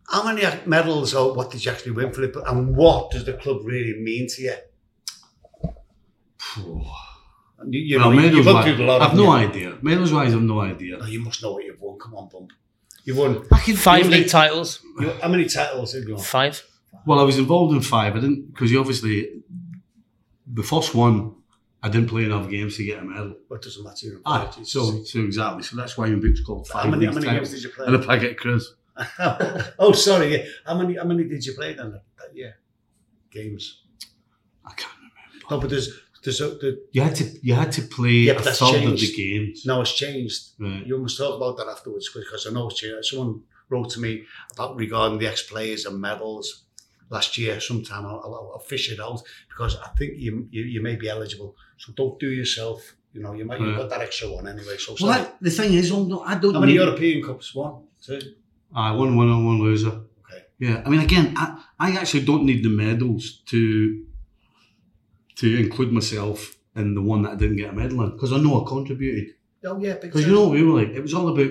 how 0.08 0.24
many 0.24 0.42
medals 0.66 1.14
or 1.14 1.34
what 1.34 1.52
did 1.52 1.64
you 1.64 1.70
actually 1.70 1.92
win 1.92 2.12
for 2.12 2.24
it? 2.24 2.34
And 2.46 2.74
what 2.74 3.12
does 3.12 3.24
the 3.24 3.34
club 3.34 3.60
really 3.64 4.00
mean 4.00 4.26
to 4.28 4.42
you? 4.42 4.54
You, 7.66 7.80
you 7.80 7.98
well, 7.98 8.10
know, 8.10 8.16
medals 8.16 8.36
you've 8.36 8.46
looked 8.46 8.68
wise, 8.68 8.78
a 8.78 8.82
lot. 8.84 9.02
I've 9.02 9.16
no 9.16 9.24
you? 9.24 9.30
idea. 9.48 9.78
Medals 9.82 10.12
wise, 10.12 10.32
I've 10.32 10.42
no 10.42 10.60
idea. 10.60 10.96
Oh, 11.00 11.06
you 11.06 11.20
must 11.20 11.42
know 11.42 11.54
what 11.54 11.64
you've 11.64 11.80
won. 11.80 11.98
Come 11.98 12.14
on, 12.14 12.28
bump. 12.28 12.52
You 13.02 13.16
won. 13.16 13.42
Five 13.74 14.06
league 14.06 14.28
titles. 14.28 14.80
You, 15.00 15.10
how 15.20 15.28
many 15.28 15.46
titles 15.46 15.92
have 15.94 16.04
you 16.04 16.14
won? 16.14 16.22
Five. 16.22 16.62
Well, 17.06 17.18
I 17.18 17.22
was 17.22 17.38
involved 17.38 17.74
in 17.74 17.80
five. 17.82 18.16
I 18.16 18.20
didn't 18.20 18.52
because 18.52 18.70
you 18.70 18.80
obviously 18.80 19.42
the 20.46 20.62
first 20.62 20.94
one 20.94 21.34
I 21.82 21.88
didn't 21.88 22.08
play 22.08 22.24
enough 22.24 22.50
games 22.50 22.76
to 22.76 22.84
get 22.84 22.98
a 23.00 23.04
medal. 23.04 23.34
What 23.48 23.62
doesn't 23.62 23.84
matter? 23.84 24.06
You're 24.06 24.20
Ah, 24.26 24.50
so 24.62 25.02
so 25.04 25.20
exactly. 25.20 25.62
So 25.62 25.76
that's 25.76 25.96
why 25.96 26.08
my 26.10 26.16
book's 26.18 26.42
called 26.42 26.66
Five 26.68 26.84
how 26.84 26.90
many, 26.90 27.06
how 27.06 27.12
many 27.12 27.26
games 27.26 27.50
did 27.50 27.62
you 27.62 27.70
play? 27.70 27.86
and 27.86 27.94
a 27.94 28.00
packet 28.00 28.36
Chris. 28.38 28.72
oh, 29.78 29.92
sorry. 29.92 30.32
yeah. 30.36 30.44
How 30.66 30.76
many? 30.76 30.96
How 30.96 31.04
many 31.04 31.24
did 31.24 31.44
you 31.46 31.52
play 31.54 31.74
then? 31.74 31.92
That, 31.92 32.34
year? 32.36 32.56
Games. 33.30 33.82
I 34.64 34.72
can't 34.74 34.92
remember. 34.96 35.46
No, 35.50 35.60
but 35.60 35.70
there's 35.70 35.88
there's 36.24 36.40
a, 36.40 36.48
the, 36.48 36.82
You 36.92 37.02
had 37.02 37.14
to 37.16 37.24
you 37.42 37.54
had 37.54 37.70
to 37.72 37.82
play 37.82 38.10
Yeah, 38.28 38.32
a 38.32 38.40
third 38.40 38.84
of 38.84 38.98
the 38.98 39.12
games. 39.16 39.64
now 39.64 39.80
it's 39.82 39.94
changed. 39.94 40.48
Right. 40.58 40.84
You 40.86 40.98
must 40.98 41.16
talk 41.16 41.36
about 41.36 41.56
that 41.58 41.68
afterwards 41.68 42.10
because 42.12 42.46
I 42.46 42.50
know 42.50 42.68
it's 42.68 42.80
changed. 42.80 43.04
Someone 43.06 43.42
wrote 43.68 43.90
to 43.90 44.00
me 44.00 44.24
about 44.52 44.74
regarding 44.76 45.18
the 45.20 45.28
ex 45.28 45.42
players 45.44 45.84
and 45.86 46.00
medals 46.00 46.64
last 47.10 47.38
year. 47.38 47.60
Sometime 47.60 48.06
I'll, 48.06 48.20
I'll, 48.24 48.52
I'll 48.54 48.58
fish 48.60 48.90
it 48.92 49.00
out 49.00 49.22
because 49.48 49.76
I 49.76 49.88
think 49.96 50.14
you, 50.16 50.46
you 50.50 50.62
you 50.62 50.82
may 50.82 50.96
be 50.96 51.08
eligible. 51.08 51.56
So 51.76 51.92
don't 51.92 52.18
do 52.18 52.30
yourself. 52.30 52.94
You 53.12 53.22
know, 53.22 53.32
you 53.32 53.44
might 53.44 53.60
you've 53.60 53.70
hmm. 53.70 53.76
got 53.76 53.90
that 53.90 54.00
extra 54.00 54.30
one 54.30 54.46
anyway. 54.46 54.76
So 54.78 54.92
Well, 55.00 55.12
sorry. 55.12 55.24
that, 55.24 55.36
the 55.40 55.50
thing 55.50 55.72
is, 55.72 55.90
no, 55.90 56.20
I 56.20 56.34
don't 56.36 56.54
how 56.54 56.60
many 56.60 56.72
need. 56.72 56.80
European 56.80 57.24
Cups? 57.24 57.54
One, 57.54 57.84
two. 58.02 58.20
I 58.74 58.90
won 58.92 59.16
one 59.16 59.28
winner, 59.28 59.44
one 59.44 59.60
loser. 59.60 59.88
Okay. 59.88 60.44
Yeah, 60.58 60.82
I 60.84 60.88
mean, 60.90 61.00
again, 61.00 61.34
I, 61.36 61.64
I 61.78 61.92
actually 61.92 62.24
don't 62.24 62.44
need 62.44 62.62
the 62.62 62.68
medals 62.68 63.42
to 63.46 64.04
to 65.36 65.56
include 65.58 65.92
myself 65.92 66.56
in 66.74 66.94
the 66.94 67.02
one 67.02 67.22
that 67.22 67.32
I 67.32 67.36
didn't 67.36 67.56
get 67.56 67.70
a 67.70 67.72
medal 67.72 68.02
in 68.02 68.10
because 68.10 68.32
I 68.32 68.38
know 68.38 68.62
I 68.62 68.68
contributed. 68.68 69.34
Oh 69.64 69.78
yeah, 69.80 69.94
Because 69.94 70.26
you 70.26 70.32
know 70.32 70.42
what 70.42 70.52
we 70.52 70.62
were 70.62 70.80
like? 70.80 70.90
It 70.90 71.00
was 71.00 71.14
all 71.14 71.28
about. 71.28 71.50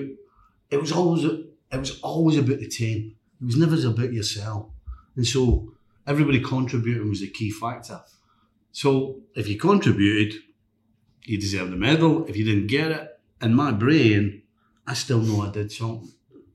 It 0.70 0.80
was 0.80 0.92
always. 0.92 1.24
It 1.24 1.78
was 1.78 2.00
always 2.00 2.38
about 2.38 2.60
the 2.60 2.68
team. 2.68 3.14
It 3.40 3.44
was 3.44 3.56
never 3.56 3.74
about 3.86 4.12
yourself. 4.12 4.70
And 5.18 5.26
so 5.26 5.72
everybody 6.06 6.40
contributing 6.40 7.08
was 7.08 7.22
a 7.22 7.26
key 7.26 7.50
factor. 7.50 8.00
So 8.70 9.20
if 9.34 9.48
you 9.48 9.58
contributed, 9.58 10.40
you 11.24 11.38
deserved 11.38 11.72
the 11.72 11.76
medal. 11.76 12.24
If 12.26 12.36
you 12.36 12.44
didn't 12.44 12.68
get 12.68 12.92
it, 12.92 13.20
in 13.42 13.52
my 13.52 13.72
brain, 13.72 14.42
I 14.86 14.94
still 14.94 15.18
know 15.18 15.42
I 15.42 15.50
did 15.50 15.72
something 15.72 16.12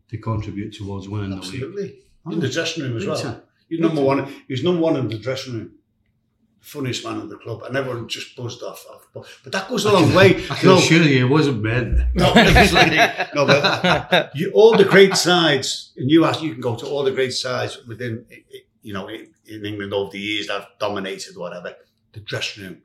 to 0.09 0.17
contribute 0.17 0.71
towards 0.73 1.09
winning 1.09 1.31
the 1.31 1.35
league. 1.35 1.45
Absolutely. 1.45 1.95
In 2.31 2.39
the 2.39 2.47
dressing 2.47 2.83
room 2.83 2.95
as 2.95 3.05
well. 3.05 3.43
He's 3.67 3.81
number 3.81 4.01
one. 4.01 4.27
He 4.47 4.53
was 4.53 4.63
number 4.63 4.81
one 4.81 4.95
in 4.95 5.09
the 5.09 5.17
dressing 5.17 5.55
room. 5.55 5.71
Funniest 6.63 7.03
man 7.03 7.19
in 7.19 7.27
the 7.27 7.35
club, 7.35 7.61
and 7.63 7.75
everyone 7.75 8.07
just 8.07 8.37
buzzed 8.37 8.63
off. 8.63 8.85
off. 8.89 9.07
But, 9.13 9.25
but 9.43 9.51
that 9.51 9.67
goes 9.67 9.83
a 9.83 9.91
long 9.91 10.13
way. 10.13 10.29
I 10.49 10.55
can 10.55 10.69
No, 10.69 10.77
assure 10.77 11.01
you, 11.03 11.25
it 11.25 11.29
wasn't 11.29 11.61
bad. 11.61 12.09
no, 12.15 12.31
it 12.35 12.55
was 12.55 12.71
like- 12.71 13.35
no, 13.35 13.45
but 13.45 14.31
you, 14.35 14.49
all 14.53 14.77
the 14.77 14.85
great 14.85 15.15
sides, 15.17 15.91
and 15.97 16.09
you 16.09 16.23
ask, 16.23 16.41
you 16.41 16.53
can 16.53 16.61
go 16.61 16.75
to 16.77 16.85
all 16.87 17.03
the 17.03 17.11
great 17.11 17.33
sides 17.33 17.83
within, 17.85 18.25
you 18.81 18.93
know, 18.93 19.09
in, 19.09 19.27
in 19.45 19.65
England 19.65 19.93
over 19.93 20.11
the 20.11 20.19
years 20.19 20.47
that 20.47 20.53
have 20.61 20.67
dominated 20.79 21.35
whatever. 21.35 21.75
The 22.13 22.21
dressing 22.21 22.63
room, 22.63 22.77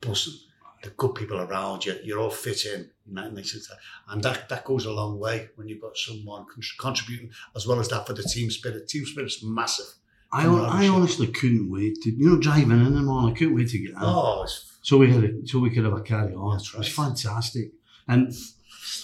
buzzing, 0.00 0.34
the 0.82 0.88
good 0.90 1.14
people 1.14 1.38
around 1.42 1.84
you, 1.84 1.96
you're 2.02 2.20
all 2.20 2.30
fit 2.30 2.64
in. 2.64 2.90
and 3.06 3.16
that- 3.18 4.22
that, 4.22 4.48
that 4.48 4.64
goes 4.64 4.86
a 4.86 4.90
long 4.92 5.18
way 5.18 5.50
when 5.56 5.68
you've 5.68 5.82
got 5.82 5.94
someone 5.96 6.46
contributing 6.78 7.30
as 7.54 7.66
well 7.66 7.78
as 7.80 7.88
that 7.88 8.06
for 8.06 8.14
the 8.14 8.22
team 8.22 8.50
spirit. 8.50 8.88
Team 8.88 9.04
spirit's 9.04 9.42
massive, 9.44 9.92
I, 10.32 10.46
I 10.46 10.88
honestly 10.88 11.26
couldn't 11.26 11.70
wait 11.70 12.00
to, 12.02 12.10
you 12.10 12.30
know, 12.30 12.38
driving 12.38 12.84
in 12.84 12.94
the 12.94 13.00
morning. 13.00 13.34
I 13.34 13.38
couldn't 13.38 13.54
wait 13.54 13.68
to 13.70 13.78
get 13.78 13.96
out. 13.96 14.02
Oh, 14.02 14.42
it's, 14.44 14.78
So 14.82 14.96
we 14.98 15.12
had, 15.12 15.24
a, 15.24 15.46
so 15.46 15.58
we 15.58 15.70
could 15.70 15.84
have 15.84 15.96
a 15.96 16.00
carry 16.00 16.34
on. 16.34 16.56
That's 16.56 16.72
It 16.72 16.78
was 16.78 16.88
fantastic, 16.88 17.72
and 18.06 18.32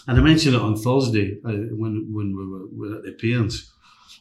and 0.07 0.19
I 0.19 0.23
mentioned 0.23 0.55
it 0.55 0.61
on 0.61 0.77
Thursday 0.77 1.39
uh, 1.45 1.75
when 1.75 2.09
when 2.13 2.37
we 2.37 2.47
were, 2.47 2.67
we 2.69 2.91
were 2.91 2.97
at 2.99 3.05
the 3.05 3.13
parents. 3.13 3.73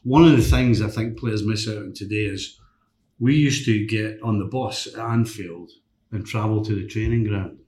One 0.04 0.26
of 0.26 0.36
the 0.36 0.44
things 0.44 0.82
I 0.82 0.88
think 0.88 1.18
players 1.18 1.46
miss 1.46 1.68
out 1.68 1.78
on 1.78 1.94
today 1.94 2.26
is 2.26 2.60
we 3.20 3.36
used 3.36 3.66
to 3.66 3.86
get 3.86 4.22
on 4.22 4.40
the 4.40 4.46
bus 4.46 4.88
at 4.88 5.00
Anfield 5.00 5.72
and 6.12 6.26
travel 6.26 6.64
to 6.64 6.76
the 6.76 6.88
training 6.88 7.26
ground, 7.26 7.60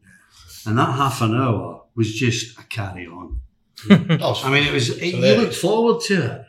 and 0.66 0.78
that 0.78 0.96
half 0.96 1.22
an 1.22 1.36
hour 1.36 1.84
was 1.96 2.14
just 2.14 2.58
a 2.60 2.64
carry 2.64 3.06
on. 3.08 3.42
oh, 3.90 4.42
I 4.44 4.52
mean, 4.52 4.68
it 4.68 4.74
was 4.74 5.00
you 5.00 5.36
looked 5.36 5.56
forward 5.56 6.02
to 6.06 6.26
it. 6.26 6.46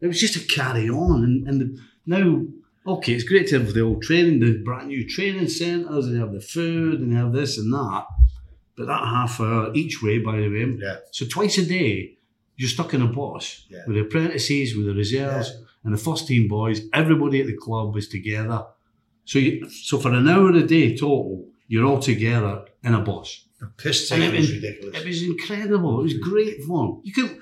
It 0.00 0.06
was 0.06 0.18
just 0.18 0.36
a 0.36 0.46
carry 0.46 0.88
on, 0.88 1.24
and, 1.24 1.46
and 1.46 1.60
the, 1.60 1.82
now 2.06 2.42
okay, 2.86 3.12
it's 3.12 3.24
great 3.24 3.46
to 3.48 3.58
have 3.58 3.72
the 3.74 3.80
old 3.82 4.02
training, 4.02 4.40
the 4.40 4.58
brand 4.64 4.88
new 4.88 5.06
training 5.08 5.48
centres, 5.48 6.06
and 6.06 6.16
they 6.16 6.18
have 6.20 6.32
the 6.32 6.40
food, 6.40 7.00
and 7.00 7.12
they 7.12 7.16
have 7.16 7.32
this 7.32 7.58
and 7.58 7.72
that. 7.72 8.06
But 8.76 8.86
that 8.86 9.04
half 9.04 9.38
hour 9.40 9.70
each 9.74 10.02
way, 10.02 10.18
by 10.18 10.40
the 10.40 10.48
way, 10.48 10.76
Yeah. 10.80 10.96
so 11.12 11.26
twice 11.26 11.58
a 11.58 11.66
day, 11.66 12.16
you're 12.56 12.68
stuck 12.70 12.94
in 12.94 13.02
a 13.02 13.06
bus 13.06 13.66
Yeah. 13.70 13.80
with 13.86 13.96
the 13.96 14.02
apprentices, 14.02 14.74
with 14.76 14.86
the 14.86 14.94
reserves, 14.94 15.52
and 15.84 15.92
the 15.94 15.98
first 15.98 16.26
team 16.26 16.48
boys. 16.48 16.80
Everybody 16.92 17.40
at 17.42 17.46
the 17.46 17.56
club 17.56 17.96
is 17.96 18.08
together. 18.08 18.64
So, 19.24 19.38
you, 19.38 19.68
so 19.68 19.98
for 19.98 20.12
an 20.12 20.26
hour 20.28 20.50
a 20.52 20.62
day 20.66 20.96
total, 20.96 21.46
you're 21.68 21.84
all 21.84 22.00
together 22.00 22.64
in 22.82 22.94
a 22.94 23.00
bus. 23.02 23.44
the 23.60 23.66
piss 23.76 24.08
take 24.08 24.20
it 24.22 24.30
was 24.32 24.40
was- 24.48 24.52
ridiculous. 24.54 25.00
It 25.00 25.06
was 25.06 25.22
incredible. 25.22 26.00
It 26.00 26.04
was 26.04 26.14
great 26.14 26.62
fun. 26.64 27.00
You 27.04 27.12
couldn't 27.12 27.38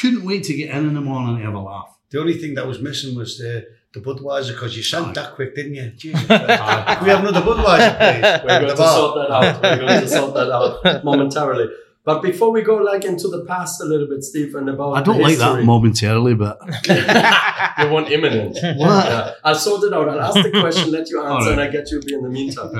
couldn't 0.00 0.24
wait 0.24 0.44
to 0.44 0.54
get 0.54 0.70
in 0.70 0.86
in 0.86 0.94
the 0.94 1.00
morning 1.00 1.34
and 1.36 1.44
have 1.44 1.54
a 1.54 1.60
laugh. 1.60 1.88
The 2.10 2.20
only 2.20 2.34
thing 2.34 2.54
that 2.54 2.66
was 2.68 2.80
missing 2.80 3.16
was 3.16 3.36
the 3.38 3.66
the 3.96 4.02
Budweiser 4.14 4.48
because 4.48 4.76
you 4.76 4.82
sent 4.82 5.08
Aye. 5.08 5.12
that 5.12 5.34
quick, 5.34 5.54
didn't 5.54 5.74
you? 5.74 5.90
Jesus 5.96 6.26
Christ. 6.26 7.02
We 7.02 7.08
have 7.08 7.20
another 7.20 7.40
Budweiser, 7.40 7.98
please? 7.98 8.42
We're 8.44 8.60
going 8.60 8.68
to 8.68 8.76
bar. 8.76 8.96
sort 8.96 9.14
that 9.16 9.34
out. 9.34 9.62
We're 9.62 9.86
going 9.86 10.00
to 10.02 10.08
sort 10.08 10.34
that 10.34 10.50
out 10.52 11.04
momentarily. 11.04 11.68
But 12.04 12.22
before 12.22 12.52
we 12.52 12.62
go 12.62 12.76
like 12.76 13.04
into 13.04 13.26
the 13.26 13.44
past 13.46 13.80
a 13.80 13.84
little 13.84 14.06
bit, 14.06 14.22
Stephen, 14.22 14.68
about 14.68 14.92
I 14.92 15.02
don't 15.02 15.16
the 15.16 15.24
like 15.24 15.38
that 15.38 15.64
momentarily, 15.64 16.34
but 16.34 16.60
you 16.88 17.90
want 17.90 18.12
imminent. 18.12 18.54
what? 18.78 19.06
Yeah, 19.06 19.32
I'll 19.42 19.56
sort 19.56 19.82
it 19.82 19.92
out. 19.92 20.08
I'll 20.08 20.20
ask 20.20 20.40
the 20.40 20.52
question, 20.52 20.92
let 20.92 21.10
you 21.10 21.20
answer, 21.20 21.50
and 21.50 21.60
I 21.60 21.66
get 21.66 21.90
you 21.90 22.00
in 22.06 22.22
the 22.22 22.28
meantime. 22.28 22.70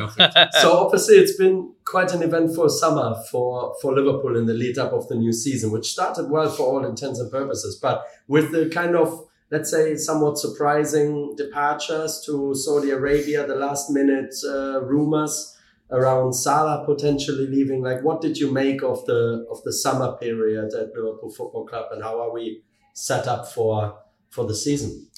so 0.61 0.77
obviously, 0.79 1.17
it's 1.17 1.37
been 1.37 1.73
quite 1.85 2.13
an 2.13 2.23
eventful 2.23 2.69
summer 2.69 3.17
for 3.29 3.75
for 3.83 3.93
Liverpool 3.93 4.37
in 4.37 4.47
the 4.47 4.55
lead 4.55 4.79
up 4.79 4.93
of 4.93 5.09
the 5.09 5.17
new 5.17 5.33
season, 5.33 5.73
which 5.73 5.91
started 5.91 6.31
well 6.31 6.49
for 6.49 6.63
all 6.63 6.87
intents 6.87 7.19
and 7.19 7.29
purposes. 7.29 7.81
But 7.83 8.05
with 8.29 8.53
the 8.53 8.69
kind 8.69 8.95
of 8.95 9.26
let's 9.51 9.71
say 9.71 9.97
somewhat 9.97 10.39
surprising 10.39 11.35
departures 11.37 12.23
to 12.27 12.55
Saudi 12.55 12.91
Arabia, 12.91 13.47
the 13.47 13.55
last 13.55 13.91
minute 13.91 14.35
uh, 14.47 14.83
rumors 14.83 15.57
around 15.91 16.33
Salah 16.33 16.85
potentially 16.85 17.47
leaving. 17.47 17.83
Like, 17.83 18.03
what 18.03 18.21
did 18.21 18.39
you 18.39 18.51
make 18.53 18.83
of 18.83 19.05
the 19.07 19.47
of 19.51 19.63
the 19.63 19.73
summer 19.73 20.17
period 20.17 20.75
at 20.75 20.95
Liverpool 20.95 21.31
Football 21.31 21.67
Club, 21.67 21.87
and 21.93 22.03
how 22.03 22.21
are 22.21 22.33
we 22.33 22.63
set 22.93 23.27
up 23.27 23.49
for 23.49 23.99
for 24.31 24.45
the 24.45 24.55
season? 24.55 25.09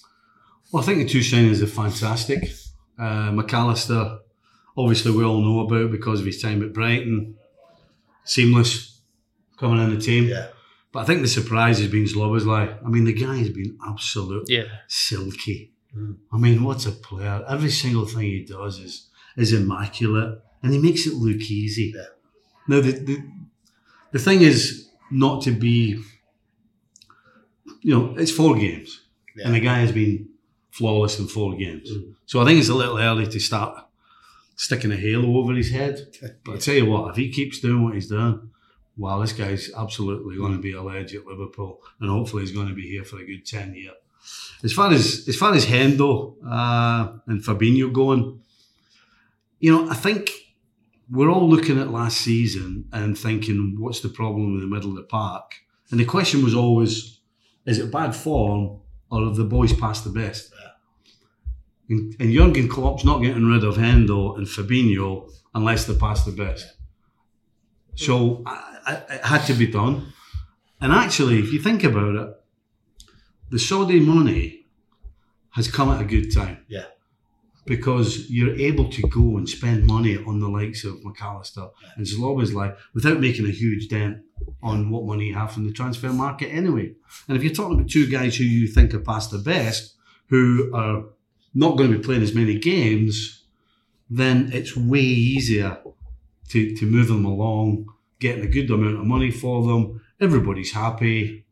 Well, 0.70 0.82
I 0.82 0.86
think 0.86 0.98
the 0.98 1.08
two 1.08 1.20
signings 1.20 1.62
are 1.62 1.66
fantastic. 1.66 2.50
Uh, 2.98 3.32
Mac 3.32 3.52
Allister, 3.54 4.18
obviously, 4.76 5.12
we 5.12 5.24
all 5.24 5.40
know 5.40 5.60
about 5.60 5.90
because 5.90 6.20
of 6.20 6.26
his 6.26 6.42
time 6.42 6.62
at 6.62 6.74
Brighton. 6.74 7.36
Seamless 8.24 9.00
coming 9.56 9.82
in 9.82 9.94
the 9.94 10.00
team. 10.00 10.24
Yeah. 10.24 10.48
But 10.92 11.00
I 11.00 11.04
think 11.04 11.20
the 11.22 11.28
surprise 11.28 11.78
has 11.80 11.88
been 11.90 12.04
Szoboszlai. 12.04 12.78
I 12.84 12.88
mean, 12.88 13.04
the 13.04 13.12
guy 13.12 13.36
has 13.36 13.50
been 13.50 13.76
absolute 13.86 14.48
Yeah. 14.48 14.64
silky. 14.86 15.72
Mm. 15.96 16.16
I 16.32 16.38
mean, 16.38 16.62
what 16.64 16.86
a 16.86 16.90
player. 16.92 17.44
Every 17.48 17.70
single 17.70 18.06
thing 18.06 18.22
he 18.22 18.44
does 18.44 18.78
is 18.78 19.08
is 19.36 19.52
immaculate 19.52 20.40
and 20.62 20.72
he 20.72 20.78
makes 20.78 21.06
it 21.06 21.14
look 21.14 21.42
easy. 21.50 21.92
Yeah. 21.94 22.04
Now, 22.70 22.80
the, 22.80 22.92
the, 22.92 23.16
the 24.12 24.18
thing 24.18 24.40
is 24.42 24.88
not 25.10 25.42
to 25.44 25.52
be, 25.52 26.00
you 27.82 27.94
know, 27.94 28.14
it's 28.18 28.30
four 28.32 28.56
games 28.56 29.00
Yeah. 29.36 29.46
and 29.46 29.54
the 29.54 29.60
guy 29.60 29.78
has 29.78 29.92
been 29.92 30.28
flawless 30.70 31.18
in 31.18 31.26
four 31.28 31.56
games. 31.56 31.90
Mm. 31.90 32.14
So 32.26 32.40
I 32.40 32.44
think 32.44 32.58
it's 32.60 32.68
a 32.68 32.74
little 32.74 32.98
early 32.98 33.26
to 33.26 33.38
start 33.40 33.84
sticking 34.56 34.90
a 34.92 34.96
halo 34.96 35.36
over 35.38 35.52
his 35.54 35.70
head. 35.70 35.96
But 36.44 36.54
I 36.56 36.58
tell 36.58 36.74
you 36.74 36.86
what, 36.86 37.10
if 37.10 37.16
he 37.16 37.30
keeps 37.30 37.60
doing 37.60 37.82
what 37.84 37.94
he's 37.94 38.08
doing, 38.08 38.47
wow, 38.98 39.20
this 39.20 39.32
guy's 39.32 39.70
absolutely 39.76 40.36
going 40.36 40.52
to 40.52 40.58
be 40.58 40.72
a 40.72 40.82
legend 40.82 41.22
at 41.22 41.26
Liverpool, 41.26 41.80
and 42.00 42.10
hopefully 42.10 42.42
he's 42.42 42.52
going 42.52 42.68
to 42.68 42.74
be 42.74 42.88
here 42.88 43.04
for 43.04 43.18
a 43.18 43.24
good 43.24 43.46
ten 43.46 43.74
years. 43.74 43.94
As 44.62 44.72
far 44.72 44.92
as 44.92 45.26
as 45.28 45.36
far 45.36 45.54
as 45.54 45.64
Hendo 45.64 46.34
uh, 46.44 47.12
and 47.26 47.42
Fabinho 47.42 47.92
going, 47.92 48.42
you 49.60 49.70
know, 49.72 49.88
I 49.88 49.94
think 49.94 50.30
we're 51.10 51.30
all 51.30 51.48
looking 51.48 51.78
at 51.78 51.90
last 51.90 52.18
season 52.18 52.86
and 52.92 53.16
thinking, 53.16 53.76
what's 53.78 54.00
the 54.00 54.08
problem 54.08 54.54
in 54.54 54.60
the 54.60 54.66
middle 54.66 54.90
of 54.90 54.96
the 54.96 55.04
park? 55.04 55.54
And 55.90 55.98
the 55.98 56.04
question 56.04 56.44
was 56.44 56.54
always, 56.54 57.20
is 57.64 57.78
it 57.78 57.90
bad 57.90 58.14
form 58.14 58.80
or 59.10 59.24
have 59.24 59.36
the 59.36 59.44
boys 59.44 59.72
passed 59.72 60.04
the 60.04 60.10
best? 60.10 60.52
And, 61.88 62.14
and 62.20 62.30
Jurgen 62.30 62.68
Klopp's 62.68 63.04
not 63.06 63.20
getting 63.20 63.46
rid 63.46 63.64
of 63.64 63.76
Hendo 63.76 64.36
and 64.36 64.46
Fabinho 64.46 65.30
unless 65.54 65.86
they 65.86 65.94
pass 65.94 66.26
the 66.26 66.32
best. 66.32 66.74
So 67.94 68.42
I, 68.44 68.77
it 68.88 69.24
had 69.24 69.44
to 69.46 69.54
be 69.54 69.66
done. 69.66 70.12
And 70.80 70.92
actually, 70.92 71.38
if 71.38 71.52
you 71.52 71.60
think 71.60 71.84
about 71.84 72.14
it, 72.14 72.34
the 73.50 73.58
Saudi 73.58 74.00
money 74.00 74.66
has 75.50 75.70
come 75.70 75.90
at 75.90 76.00
a 76.00 76.04
good 76.04 76.32
time. 76.34 76.64
Yeah. 76.68 76.84
Because 77.66 78.30
you're 78.30 78.56
able 78.56 78.88
to 78.90 79.02
go 79.02 79.36
and 79.36 79.48
spend 79.48 79.86
money 79.86 80.16
on 80.16 80.40
the 80.40 80.48
likes 80.48 80.84
of 80.84 81.04
Mac 81.04 81.20
Allister 81.20 81.68
and 81.96 82.06
Szoboszlai 82.06 82.76
without 82.94 83.20
making 83.20 83.46
a 83.46 83.50
huge 83.50 83.88
dent 83.88 84.18
on 84.62 84.90
what 84.90 85.04
money 85.04 85.26
you 85.26 85.34
have 85.34 85.52
from 85.52 85.66
the 85.66 85.72
transfer 85.72 86.10
market 86.10 86.48
anyway. 86.48 86.92
And 87.26 87.36
if 87.36 87.42
you're 87.42 87.52
talking 87.52 87.74
about 87.74 87.90
two 87.90 88.08
guys 88.10 88.36
who 88.36 88.44
you 88.44 88.68
think 88.68 88.94
are 88.94 89.00
past 89.00 89.30
the 89.30 89.38
best, 89.38 89.94
who 90.28 90.70
are 90.74 91.04
not 91.54 91.76
going 91.76 91.90
to 91.90 91.98
be 91.98 92.04
playing 92.04 92.22
as 92.22 92.34
many 92.34 92.58
games, 92.58 93.44
then 94.08 94.50
it's 94.52 94.76
way 94.76 95.00
easier 95.00 95.78
to, 96.48 96.76
to 96.76 96.86
move 96.86 97.08
them 97.08 97.24
along, 97.24 97.86
getting 98.20 98.44
a 98.44 98.48
good 98.48 98.70
amount 98.70 98.98
of 98.98 99.06
money 99.06 99.30
for 99.30 99.66
them. 99.66 100.00
Everybody's 100.20 100.72
happy. 100.72 101.44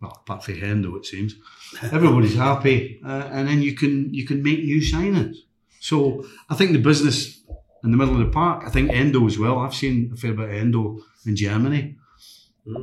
Well, 0.00 0.20
apart 0.22 0.44
from 0.44 0.54
Hendo, 0.54 0.96
it 0.96 1.06
seems. 1.06 1.34
Everybody's 1.82 2.36
happy, 2.36 3.00
uh, 3.04 3.28
and 3.32 3.48
then 3.48 3.62
you 3.62 3.74
can 3.74 4.12
you 4.12 4.26
can 4.26 4.42
make 4.42 4.62
new 4.62 4.80
signings. 4.80 5.36
So 5.80 6.24
I 6.48 6.54
think 6.54 6.72
the 6.72 6.78
business 6.78 7.42
in 7.84 7.90
the 7.90 7.96
middle 7.96 8.14
of 8.14 8.26
the 8.26 8.32
park. 8.32 8.64
I 8.66 8.70
think 8.70 8.90
Endo 8.90 9.26
as 9.26 9.38
well. 9.38 9.58
I've 9.58 9.74
seen 9.74 10.10
a 10.12 10.16
fair 10.16 10.32
bit 10.32 10.48
of 10.48 10.54
Endo 10.54 10.98
in 11.26 11.36
Germany. 11.36 11.96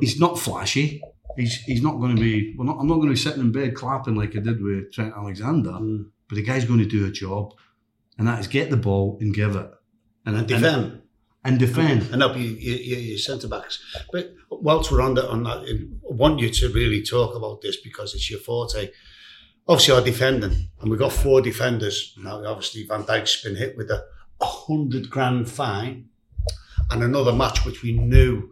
He's 0.00 0.18
not 0.18 0.38
flashy. 0.38 1.02
He's 1.36 1.56
he's 1.62 1.82
not 1.82 1.98
going 1.98 2.14
to 2.14 2.22
be. 2.22 2.54
Well, 2.56 2.66
not, 2.66 2.78
I'm 2.78 2.86
not 2.86 2.96
going 2.96 3.08
to 3.08 3.14
be 3.14 3.20
sitting 3.20 3.40
in 3.40 3.52
bed 3.52 3.74
clapping 3.74 4.14
like 4.14 4.36
I 4.36 4.40
did 4.40 4.62
with 4.62 4.92
Trent 4.92 5.14
Alexander. 5.16 5.70
Mm. 5.70 6.10
But 6.28 6.36
the 6.36 6.42
guy's 6.42 6.64
going 6.64 6.78
to 6.78 6.86
do 6.86 7.06
a 7.06 7.10
job, 7.10 7.52
and 8.16 8.28
that 8.28 8.38
is 8.38 8.46
get 8.46 8.70
the 8.70 8.76
ball 8.76 9.18
and 9.20 9.34
give 9.34 9.56
it, 9.56 9.70
and, 10.24 10.36
And 10.36 10.46
defend. 10.46 11.01
And 11.44 11.58
defend. 11.58 12.02
and 12.12 12.22
help 12.22 12.36
you, 12.36 12.44
you, 12.44 12.74
you, 12.74 12.96
your 12.96 13.18
centre 13.18 13.48
backs. 13.48 13.82
But 14.12 14.34
whilst 14.50 14.90
we're 14.92 15.02
on, 15.02 15.14
the, 15.14 15.28
on 15.28 15.42
that, 15.44 15.58
I 15.68 16.14
want 16.14 16.40
you 16.40 16.50
to 16.50 16.68
really 16.68 17.02
talk 17.02 17.34
about 17.34 17.62
this 17.62 17.76
because 17.76 18.14
it's 18.14 18.30
your 18.30 18.40
forte. 18.40 18.90
Obviously, 19.68 19.94
our 19.94 20.00
defending, 20.02 20.68
and 20.80 20.90
we've 20.90 20.98
got 20.98 21.12
four 21.12 21.40
defenders 21.40 22.14
now. 22.18 22.44
Obviously, 22.44 22.84
Van 22.86 23.04
Dijk's 23.04 23.42
been 23.42 23.56
hit 23.56 23.76
with 23.76 23.90
a 23.90 24.04
hundred 24.40 25.08
grand 25.10 25.48
fine, 25.50 26.08
and 26.90 27.02
another 27.02 27.32
match 27.32 27.64
which 27.64 27.82
we 27.82 27.92
knew 27.92 28.50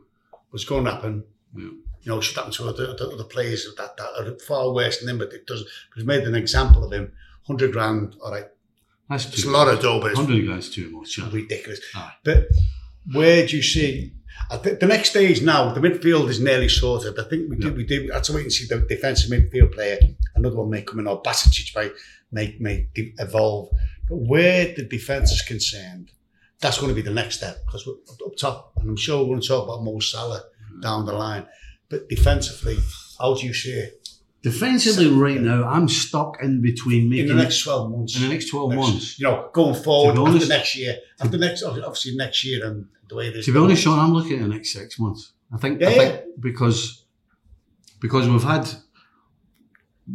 was 0.53 0.65
going 0.65 0.85
to 0.85 0.91
happen. 0.93 1.25
Yeah. 1.57 1.65
You 2.03 2.13
know, 2.13 2.21
should 2.21 2.37
happen 2.37 2.53
to 2.53 2.69
other, 2.69 2.97
other 2.99 3.25
players 3.25 3.67
that, 3.77 3.97
that 3.99 4.09
are 4.27 4.39
far 4.39 4.73
worse 4.73 5.01
than 5.01 5.09
him, 5.11 5.19
but 5.19 5.33
it 5.35 5.47
doesn't. 5.47 5.69
We've 5.97 6.07
made 6.07 6.23
an 6.23 6.35
example 6.35 6.83
of 6.85 6.93
him. 6.93 7.13
Hundred 7.47 7.73
grand, 7.73 8.17
all 8.23 8.31
right, 8.33 8.47
That's 9.09 9.27
it's 9.27 9.45
a 9.45 9.51
lot 9.51 9.69
of 9.69 9.81
dough, 9.81 10.01
but 10.01 10.13
it's 10.13 10.21
Hundred 10.21 10.47
guys 10.47 10.71
too 10.71 10.91
much. 10.91 11.19
yeah. 11.19 11.29
ridiculous. 11.33 11.81
Aye. 11.95 12.13
But 12.25 12.47
where 13.13 13.47
do 13.47 13.57
you 13.57 13.63
see? 13.63 14.13
I 14.51 14.57
think 14.57 14.81
the 14.81 14.87
next 14.87 15.11
stage 15.11 15.43
now, 15.43 15.73
the 15.73 15.81
midfield 15.81 16.29
is 16.29 16.41
nearly 16.41 16.69
sorted. 16.69 17.19
I 17.19 17.25
think 17.25 17.51
we 17.51 17.57
Yeah. 17.57 17.69
did. 17.69 17.77
We 17.77 17.85
did. 17.85 18.11
That's 18.11 18.31
wait 18.31 18.43
and 18.43 18.53
see 18.53 18.67
the 18.67 18.81
defensive 18.81 19.31
midfield 19.31 19.73
player. 19.73 19.99
Another 20.35 20.57
one 20.57 20.71
may 20.71 20.83
come 20.83 20.99
in, 21.01 21.07
or 21.07 21.23
Bajcetic 21.23 21.75
may 21.75 21.91
may 22.33 22.57
may 22.59 22.89
evolve. 23.19 23.71
But 24.09 24.17
where 24.17 24.75
the 24.75 24.85
defence 24.85 25.31
is 25.31 25.43
concerned, 25.43 26.11
that's 26.61 26.79
going 26.79 26.89
to 26.89 26.95
be 26.95 27.03
the 27.03 27.15
next 27.15 27.37
step 27.37 27.65
because 27.65 27.87
we're 27.87 27.95
up- 27.95 28.37
top, 28.37 28.73
and 28.77 28.91
I'm 28.91 28.97
sure 28.97 29.21
we're 29.21 29.31
going 29.31 29.41
to 29.41 29.49
talk 29.49 29.65
about 29.65 29.85
Mo 29.85 30.01
Salah 30.01 30.43
mm. 30.73 30.83
down 30.83 31.07
the 31.07 31.13
line. 31.13 31.47
But 31.89 32.09
defensively, 32.09 32.79
how 33.19 33.35
do 33.35 33.47
you 33.47 33.55
see 33.55 33.73
it 33.73 34.00
Defensively, 34.43 35.09
right 35.09 35.41
now, 35.41 35.69
I'm 35.69 35.87
stuck 35.89 36.43
in 36.43 36.63
between 36.63 37.11
making 37.11 37.29
in 37.29 37.37
the 37.37 37.43
next 37.43 37.63
twelve 37.63 37.91
months? 37.91 38.17
in 38.17 38.23
the 38.23 38.29
next 38.29 38.49
twelve 38.49 38.71
Next- 38.71 38.81
months. 38.89 39.19
you 39.19 39.27
know, 39.27 39.51
going 39.53 39.75
forward 39.75 40.15
To 40.15 40.21
after 40.23 40.31
honest- 40.31 40.49
next 40.49 40.77
year, 40.77 40.97
after 41.21 41.37
next 41.37 41.63
obviously 41.63 42.17
next 42.17 42.43
year 42.45 42.65
and 42.67 42.87
the 43.09 43.17
way 43.17 43.31
this. 43.31 43.45
To 43.47 43.53
be 43.53 43.59
honest, 43.59 43.83
Sean, 43.83 43.99
I'm 43.99 44.15
looking 44.15 44.35
at 44.35 44.43
the 44.43 44.49
next 44.49 44.73
six 44.73 44.99
months. 44.99 45.33
I 45.53 45.59
think, 45.59 45.83
I 45.83 45.91
Yeah, 45.91 45.99
think 45.99 46.23
because 46.41 47.05
because 48.01 48.29
we've 48.29 48.43
had 48.43 48.67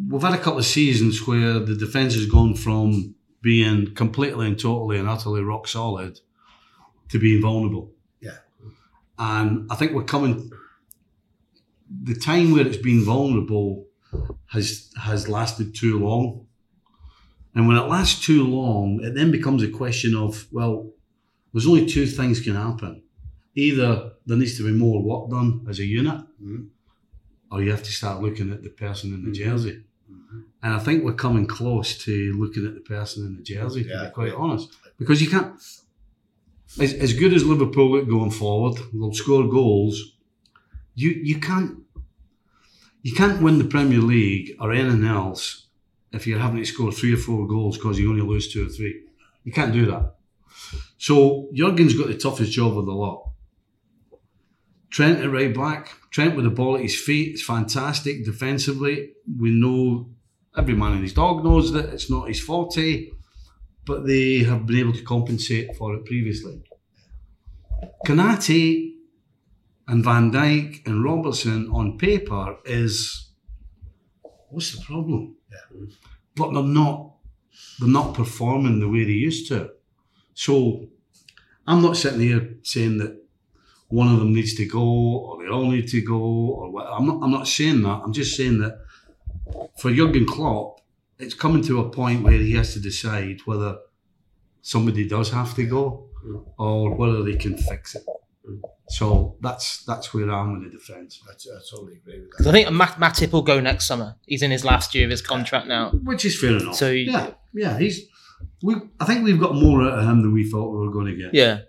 we've 0.09 0.21
had 0.23 0.33
a 0.33 0.37
couple 0.41 0.57
of 0.59 0.65
seasons 0.65 1.27
where 1.27 1.59
the 1.59 1.75
defence 1.75 2.15
has 2.15 2.25
gone 2.25 2.55
from 2.55 3.13
being 3.43 3.93
completely 3.93 4.47
and 4.47 4.57
totally 4.59 4.97
and 4.97 5.07
utterly 5.07 5.41
rock 5.41 5.67
solid 5.67 6.19
to 7.09 7.19
being 7.19 7.41
vulnerable. 7.43 7.91
Yeah. 8.21 8.37
And 9.19 9.67
I 9.71 9.75
think 9.75 9.91
we're 9.93 10.03
coming. 10.03 10.51
The 12.03 12.15
time 12.15 12.51
where 12.51 12.65
it's 12.65 12.77
been 12.77 13.03
vulnerable 13.03 13.84
has 14.47 14.91
has 14.97 15.27
lasted 15.27 15.75
too 15.75 15.99
long. 15.99 16.47
And 17.53 17.67
when 17.67 17.77
it 17.77 17.87
lasts 17.87 18.25
too 18.25 18.43
long, 18.43 18.99
it 19.03 19.13
then 19.15 19.31
becomes 19.31 19.63
a 19.63 19.69
question 19.69 20.15
of 20.15 20.47
well, 20.51 20.91
there's 21.53 21.67
only 21.67 21.85
two 21.85 22.05
things 22.05 22.41
can 22.41 22.55
happen. 22.55 23.03
Either 23.55 24.11
there 24.25 24.37
needs 24.37 24.57
to 24.57 24.65
be 24.65 24.71
more 24.77 25.01
work 25.01 25.29
done 25.29 25.65
as 25.69 25.79
a 25.79 25.85
unit, 25.85 26.19
Mhm. 26.43 26.67
or 27.49 27.63
you 27.63 27.71
have 27.71 27.83
to 27.83 27.91
start 27.91 28.21
looking 28.21 28.51
at 28.51 28.61
the 28.63 28.69
person 28.69 29.13
in 29.13 29.23
the 29.23 29.31
Mhm. 29.31 29.35
jersey. 29.43 29.83
Mhm. 30.11 30.43
And 30.63 30.73
I 30.73 30.79
think 30.79 31.03
we're 31.03 31.13
coming 31.13 31.45
close 31.47 31.97
to 31.99 32.33
looking 32.37 32.65
at 32.65 32.73
the 32.73 32.81
person 32.81 33.25
in 33.25 33.37
the 33.37 33.43
jersey, 33.43 33.83
to 33.83 33.89
Yeah. 33.89 34.05
be 34.05 34.11
quite 34.13 34.33
honest. 34.33 34.67
Because 34.99 35.21
you 35.21 35.29
can't, 35.29 35.53
as, 36.79 36.93
as 36.93 37.13
good 37.13 37.33
as 37.33 37.45
Liverpool 37.45 37.91
look 37.91 38.09
going 38.09 38.31
forward, 38.31 38.75
they'll 38.91 39.13
score 39.13 39.47
goals. 39.47 40.17
You 40.95 41.11
you 41.11 41.39
can't 41.39 41.84
you 43.05 43.13
can't 43.13 43.39
win 43.39 43.59
the 43.59 43.65
Premier 43.65 43.99
League 43.99 44.55
or 44.59 44.73
anything 44.73 45.05
else 45.05 45.67
if 46.11 46.25
you're 46.25 46.39
having 46.39 46.57
to 46.57 46.65
score 46.65 46.91
three 46.91 47.13
or 47.13 47.17
four 47.17 47.47
goals 47.47 47.77
because 47.77 47.99
you 47.99 48.09
only 48.09 48.23
lose 48.23 48.51
two 48.51 48.65
or 48.65 48.69
three. 48.69 49.03
You 49.43 49.51
can't 49.51 49.71
do 49.71 49.85
that. 49.85 50.15
So 50.97 51.47
Jurgen's 51.53 51.95
got 51.95 52.07
the 52.07 52.17
toughest 52.17 52.51
job 52.51 52.75
of 52.75 52.87
the 52.87 52.91
lot. 52.91 53.29
Trent 54.89 55.19
at 55.19 55.29
right 55.29 55.53
back. 55.53 55.91
Trent 56.09 56.35
with 56.35 56.45
the 56.45 56.51
ball 56.51 56.77
at 56.77 56.81
his 56.81 56.99
feet 56.99 57.33
It's 57.33 57.43
fantastic 57.43 58.25
defensively. 58.25 59.11
We 59.39 59.51
know 59.51 60.09
every 60.57 60.73
man 60.73 60.93
and 60.93 61.03
his 61.03 61.13
dog 61.13 61.43
knows 61.43 61.73
that 61.73 61.93
it's 61.93 62.09
not 62.09 62.27
his 62.27 62.41
forte, 62.41 63.11
but 63.85 64.07
they 64.07 64.39
have 64.39 64.65
been 64.65 64.79
able 64.79 64.93
to 64.93 65.03
compensate 65.03 65.75
for 65.75 65.93
it 65.93 66.05
previously. 66.05 66.63
Konaté 68.03 68.94
and 69.87 70.03
Van 70.03 70.31
Dijk 70.31 70.85
and 70.85 71.03
Robertson 71.03 71.69
on 71.71 71.97
paper 71.97 72.57
is 72.65 73.29
what's 74.49 74.75
the 74.75 74.83
problem? 74.83 75.35
Yeah. 75.51 75.85
But 76.35 76.53
they're 76.53 76.63
not 76.63 77.13
they're 77.79 77.89
not 77.89 78.13
performing 78.13 78.79
the 78.79 78.89
way 78.89 79.03
they 79.03 79.11
used 79.11 79.47
to. 79.49 79.71
So 80.33 80.87
I'm 81.67 81.81
not 81.81 81.97
sitting 81.97 82.21
here 82.21 82.55
saying 82.63 82.97
that 82.97 83.21
one 83.87 84.11
of 84.11 84.19
them 84.19 84.33
needs 84.33 84.55
to 84.55 84.65
go 84.65 84.81
or 84.81 85.43
they 85.43 85.49
all 85.49 85.69
need 85.69 85.87
to 85.89 86.01
go 86.01 86.19
or 86.19 86.71
what. 86.71 86.87
I'm 86.87 87.05
not 87.05 87.19
I'm 87.21 87.31
not 87.31 87.47
saying 87.47 87.81
that. 87.83 88.01
I'm 88.03 88.13
just 88.13 88.35
saying 88.35 88.59
that 88.59 88.79
for 89.79 89.91
Jurgen 89.91 90.25
Klopp, 90.25 90.81
it's 91.19 91.33
coming 91.33 91.63
to 91.63 91.79
a 91.79 91.89
point 91.89 92.23
where 92.23 92.33
he 92.33 92.53
has 92.53 92.73
to 92.73 92.79
decide 92.79 93.41
whether 93.45 93.77
somebody 94.61 95.07
does 95.07 95.31
have 95.31 95.55
to 95.55 95.63
go 95.65 96.09
or 96.57 96.95
whether 96.95 97.23
they 97.23 97.35
can 97.35 97.55
fix 97.55 97.95
it. 97.95 98.03
So 98.89 99.37
that's 99.41 99.83
that's 99.85 100.13
where 100.13 100.29
I 100.31 100.41
am 100.41 100.53
with 100.61 100.71
the 100.71 100.77
defence. 100.77 101.21
I, 101.27 101.31
I 101.31 101.59
totally 101.69 101.97
agree 101.97 102.19
with 102.19 102.29
Because 102.31 102.47
I 102.47 102.51
that. 102.51 102.57
think 102.65 102.71
Mat- 102.71 102.97
Matip 102.99 103.31
will 103.31 103.41
go 103.41 103.59
next 103.59 103.87
summer. 103.87 104.15
He's 104.27 104.41
in 104.43 104.51
his 104.51 104.63
last 104.63 104.93
year 104.93 105.05
of 105.05 105.11
his 105.11 105.21
contract 105.21 105.67
now. 105.67 105.89
Which 105.91 106.25
is 106.25 106.39
fair 106.39 106.57
enough. 106.57 106.75
So- 106.75 106.91
yeah, 106.91 107.31
yeah, 107.53 107.77
he's. 107.79 108.01
We, 108.61 108.75
I 108.99 109.05
think 109.05 109.23
we've 109.23 109.39
got 109.39 109.55
more 109.55 109.81
out 109.83 109.99
of 109.99 110.05
him 110.05 110.21
than 110.21 110.33
we 110.33 110.49
thought 110.49 110.69
we 110.71 110.85
were 110.85 110.91
going 110.91 111.07
to 111.07 111.15
get. 111.15 111.33
Yeah. 111.33 111.59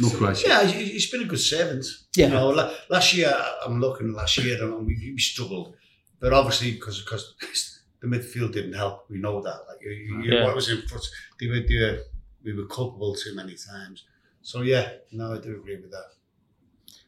No 0.00 0.10
question. 0.10 0.50
Yeah, 0.50 0.64
he- 0.64 0.84
he's 0.92 1.10
been 1.10 1.22
a 1.22 1.26
good 1.26 1.38
servant. 1.40 1.84
Yeah. 2.16 2.26
You 2.26 2.32
know, 2.34 2.48
la- 2.50 2.72
last 2.90 3.14
year 3.14 3.32
I'm 3.64 3.80
looking 3.80 4.12
last 4.12 4.36
year 4.38 4.62
and 4.62 4.86
we, 4.86 4.94
we 5.14 5.18
struggled, 5.18 5.74
but 6.20 6.32
obviously 6.32 6.72
because 6.72 7.02
because 7.02 7.80
the 8.00 8.06
midfield 8.08 8.52
didn't 8.52 8.74
help. 8.74 9.06
We 9.10 9.18
know 9.18 9.40
that. 9.42 9.58
Like 9.68 9.78
you, 9.82 9.90
you, 9.90 10.22
Yeah. 10.32 10.44
what 10.44 10.54
was 10.54 10.68
in 10.68 10.82
front, 10.82 11.04
they 11.40 11.46
were, 11.48 11.60
they 11.68 11.78
were, 11.80 11.98
we 12.44 12.52
were 12.54 12.66
culpable 12.66 13.14
too 13.14 13.34
many 13.34 13.54
times. 13.54 14.04
So 14.44 14.60
yeah, 14.60 14.90
no, 15.10 15.32
I 15.32 15.38
do 15.38 15.56
agree 15.56 15.80
with 15.80 15.90
that. 15.90 16.04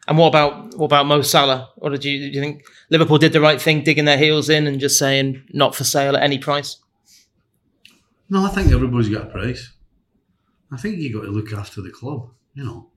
And 0.08 0.16
what 0.16 0.28
about 0.28 0.74
what 0.76 0.86
about 0.86 1.06
Mo 1.06 1.20
Salah? 1.20 1.70
Or 1.76 1.90
did 1.90 2.04
you, 2.04 2.18
do 2.18 2.36
you 2.36 2.40
think 2.40 2.64
Liverpool 2.90 3.18
did 3.18 3.32
the 3.32 3.40
right 3.40 3.60
thing, 3.60 3.84
digging 3.84 4.06
their 4.06 4.16
heels 4.16 4.48
in 4.48 4.66
and 4.66 4.80
just 4.80 4.98
saying 4.98 5.44
not 5.52 5.74
for 5.74 5.84
sale 5.84 6.16
at 6.16 6.22
any 6.22 6.38
price? 6.38 6.78
No, 8.30 8.44
I 8.44 8.48
think 8.48 8.72
everybody's 8.72 9.10
got 9.10 9.28
a 9.28 9.30
price. 9.30 9.72
I 10.72 10.78
think 10.78 10.96
you 10.96 11.12
got 11.12 11.26
to 11.26 11.30
look 11.30 11.52
after 11.52 11.82
the 11.82 11.90
club, 11.90 12.30
you 12.54 12.64
know. 12.64 12.90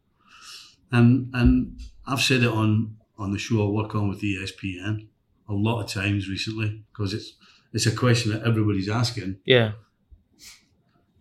And 0.91 1.30
and 1.34 1.80
I've 2.08 2.21
said 2.21 2.43
it 2.43 2.49
on 2.49 2.95
on 3.17 3.32
the 3.34 3.38
show 3.38 3.67
I 3.67 3.69
work 3.69 3.93
on 3.93 4.08
with 4.08 4.21
ESPN 4.21 5.08
a 5.49 5.54
lot 5.54 5.82
of 5.82 5.91
times 5.91 6.30
recently 6.30 6.84
because 6.91 7.13
it's 7.13 7.34
it's 7.73 7.86
a 7.88 7.95
question 7.95 8.32
that 8.32 8.43
everybody's 8.43 8.89
asking. 8.89 9.39
Yeah. 9.45 9.73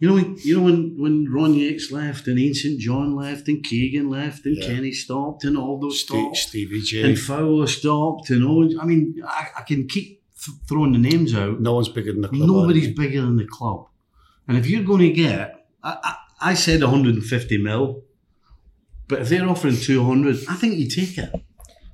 You 0.00 0.08
know, 0.08 0.14
when, 0.14 0.36
you 0.44 0.56
know 0.56 0.62
when 0.62 0.94
when 0.96 1.32
Ron 1.32 1.54
Yeats 1.54 1.90
left 1.90 2.28
and 2.28 2.38
Ian 2.38 2.54
St 2.54 2.78
John 2.78 3.16
left 3.16 3.48
and 3.48 3.64
Keegan 3.64 4.08
left 4.08 4.46
and 4.46 4.56
Yeah. 4.56 4.66
Kenny 4.68 4.92
stopped 4.92 5.44
and 5.44 5.56
all 5.58 5.80
those 5.80 6.00
Steve, 6.00 6.20
stopped 6.20 6.36
Stevie 6.36 6.82
J. 6.82 7.02
and 7.02 7.18
Fowler 7.18 7.66
stopped 7.66 8.30
and 8.30 8.44
Owens. 8.44 8.74
I 8.80 8.84
mean, 8.84 9.20
I, 9.26 9.48
I 9.58 9.62
can 9.62 9.88
keep 9.88 10.22
th- 10.44 10.56
throwing 10.68 10.92
the 10.92 10.98
names 10.98 11.34
out. 11.34 11.60
no 11.60 11.74
one's 11.74 11.88
bigger 11.88 12.12
than 12.12 12.20
the 12.22 12.28
club. 12.28 12.48
Nobody's 12.48 12.94
bigger 12.94 13.22
than 13.22 13.36
the 13.36 13.46
club. 13.46 13.86
And 14.46 14.56
if 14.56 14.66
you're 14.68 14.84
going 14.84 15.00
to 15.00 15.10
get, 15.10 15.66
I, 15.82 15.96
I, 16.40 16.50
I 16.52 16.54
said 16.54 16.80
150 16.80 17.58
mil, 17.58 18.02
but 19.08 19.22
if 19.22 19.28
they're 19.30 19.48
offering 19.48 19.76
200, 19.76 20.36
I 20.48 20.54
think 20.54 20.74
you 20.78 20.88
take 20.88 21.18
it. 21.18 21.32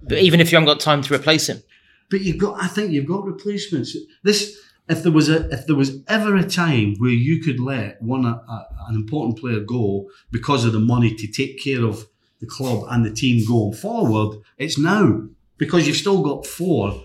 But 0.02 0.18
even 0.18 0.40
if 0.40 0.52
you 0.52 0.56
haven't 0.56 0.66
got 0.66 0.80
time 0.80 1.00
to 1.02 1.14
replace 1.14 1.48
him. 1.48 1.62
But 2.10 2.20
you've 2.20 2.36
got, 2.38 2.62
I 2.62 2.66
think 2.66 2.92
you've 2.92 3.06
got 3.06 3.24
replacements. 3.24 3.96
This, 4.22 4.60
if 4.88 5.02
there 5.02 5.12
was 5.12 5.28
a, 5.28 5.48
if 5.50 5.66
there 5.66 5.76
was 5.76 6.02
ever 6.08 6.36
a 6.36 6.46
time 6.48 6.94
where 6.98 7.10
you 7.10 7.40
could 7.42 7.58
let 7.60 8.00
one 8.02 8.24
a, 8.26 8.28
a, 8.28 8.68
an 8.88 8.94
important 8.96 9.38
player 9.38 9.60
go 9.60 10.08
because 10.30 10.64
of 10.64 10.72
the 10.72 10.80
money 10.80 11.14
to 11.14 11.26
take 11.26 11.62
care 11.62 11.84
of 11.84 12.06
the 12.40 12.46
club 12.46 12.84
and 12.90 13.04
the 13.04 13.10
team 13.12 13.46
going 13.46 13.72
forward, 13.72 14.38
it's 14.58 14.78
now 14.78 15.22
because 15.56 15.86
you've 15.86 15.96
still 15.96 16.22
got 16.22 16.46
four 16.46 17.04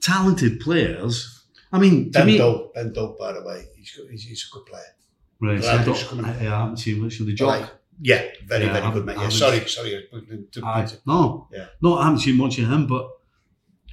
talented 0.00 0.60
players. 0.60 1.44
I 1.72 1.78
mean, 1.78 2.10
Ben 2.10 2.26
me, 2.26 2.38
Dope, 2.38 2.74
Ben 2.74 2.92
Doak, 2.92 3.18
by 3.18 3.32
the 3.32 3.42
way, 3.42 3.66
he's, 3.76 3.92
good, 3.92 4.10
he's, 4.10 4.22
he's 4.24 4.48
a 4.50 4.54
good 4.56 4.66
player. 4.66 4.82
Right, 5.40 5.62
so 5.62 5.70
I, 5.70 5.84
don't. 5.84 6.24
I, 6.24 6.30
I 6.30 6.60
haven't 6.60 6.76
seen 6.78 7.02
much 7.02 7.18
of 7.20 7.26
the 7.26 7.36
Like, 7.44 7.62
job. 7.62 7.70
yeah, 8.00 8.22
very, 8.46 8.64
Yeah, 8.66 8.80
very 8.80 8.92
good, 8.92 9.04
mate. 9.06 9.16
Yeah, 9.18 9.28
sorry, 9.28 9.60
sorry. 9.68 10.08
I, 10.62 10.88
no, 11.06 11.48
Yeah. 11.52 11.66
no, 11.82 11.98
I 11.98 12.04
haven't 12.04 12.20
seen 12.20 12.36
much 12.36 12.58
of 12.58 12.68
him. 12.70 12.86
But 12.86 13.08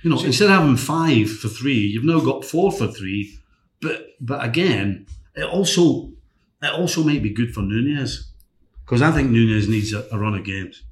you 0.03 0.09
know, 0.09 0.17
See- 0.17 0.27
instead 0.27 0.49
of 0.49 0.59
having 0.59 0.77
five 0.77 1.29
for 1.29 1.47
three, 1.47 1.79
you've 1.79 2.03
now 2.03 2.19
got 2.19 2.45
four 2.45 2.71
for 2.71 2.87
three. 2.87 3.37
But 3.81 4.07
but 4.19 4.43
again, 4.43 5.07
it 5.35 5.43
also 5.43 6.11
it 6.61 6.71
also 6.71 7.03
might 7.03 7.23
be 7.23 7.29
good 7.33 7.53
for 7.53 7.61
Nunez 7.61 8.31
because 8.85 9.01
I 9.01 9.11
think 9.11 9.29
Nunez 9.31 9.67
needs 9.67 9.93
a, 9.93 10.07
a 10.11 10.17
run 10.19 10.35
of 10.35 10.43
games, 10.45 10.83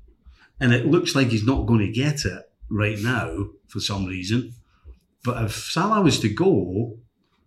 and 0.60 0.74
it 0.74 0.86
looks 0.86 1.16
like 1.16 1.28
he's 1.28 1.46
not 1.46 1.66
going 1.68 1.86
to 1.86 1.92
get 1.92 2.26
it 2.26 2.44
right 2.70 2.98
now 3.00 3.48
for 3.68 3.80
some 3.80 4.06
reason. 4.06 4.54
But 5.24 5.44
if 5.44 5.54
Salah 5.54 6.02
was 6.02 6.20
to 6.22 6.30
go, 6.30 6.98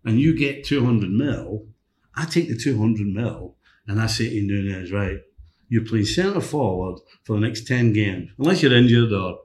and 0.04 0.20
you 0.20 0.36
get 0.36 0.64
two 0.64 0.84
hundred 0.84 1.10
mil, 1.10 1.66
I 2.14 2.26
take 2.26 2.48
the 2.48 2.56
two 2.56 2.78
hundred 2.78 3.06
mil, 3.08 3.56
and 3.86 4.00
I 4.00 4.06
say 4.06 4.28
to 4.28 4.42
Nunez, 4.42 4.92
right, 4.92 5.20
you 5.68 5.82
play 5.82 6.04
centre 6.04 6.40
forward 6.40 7.00
for 7.24 7.34
the 7.34 7.40
next 7.40 7.66
ten 7.66 7.92
games, 7.92 8.30
unless 8.38 8.62
you're 8.62 8.74
injured 8.74 9.12
or 9.12 9.38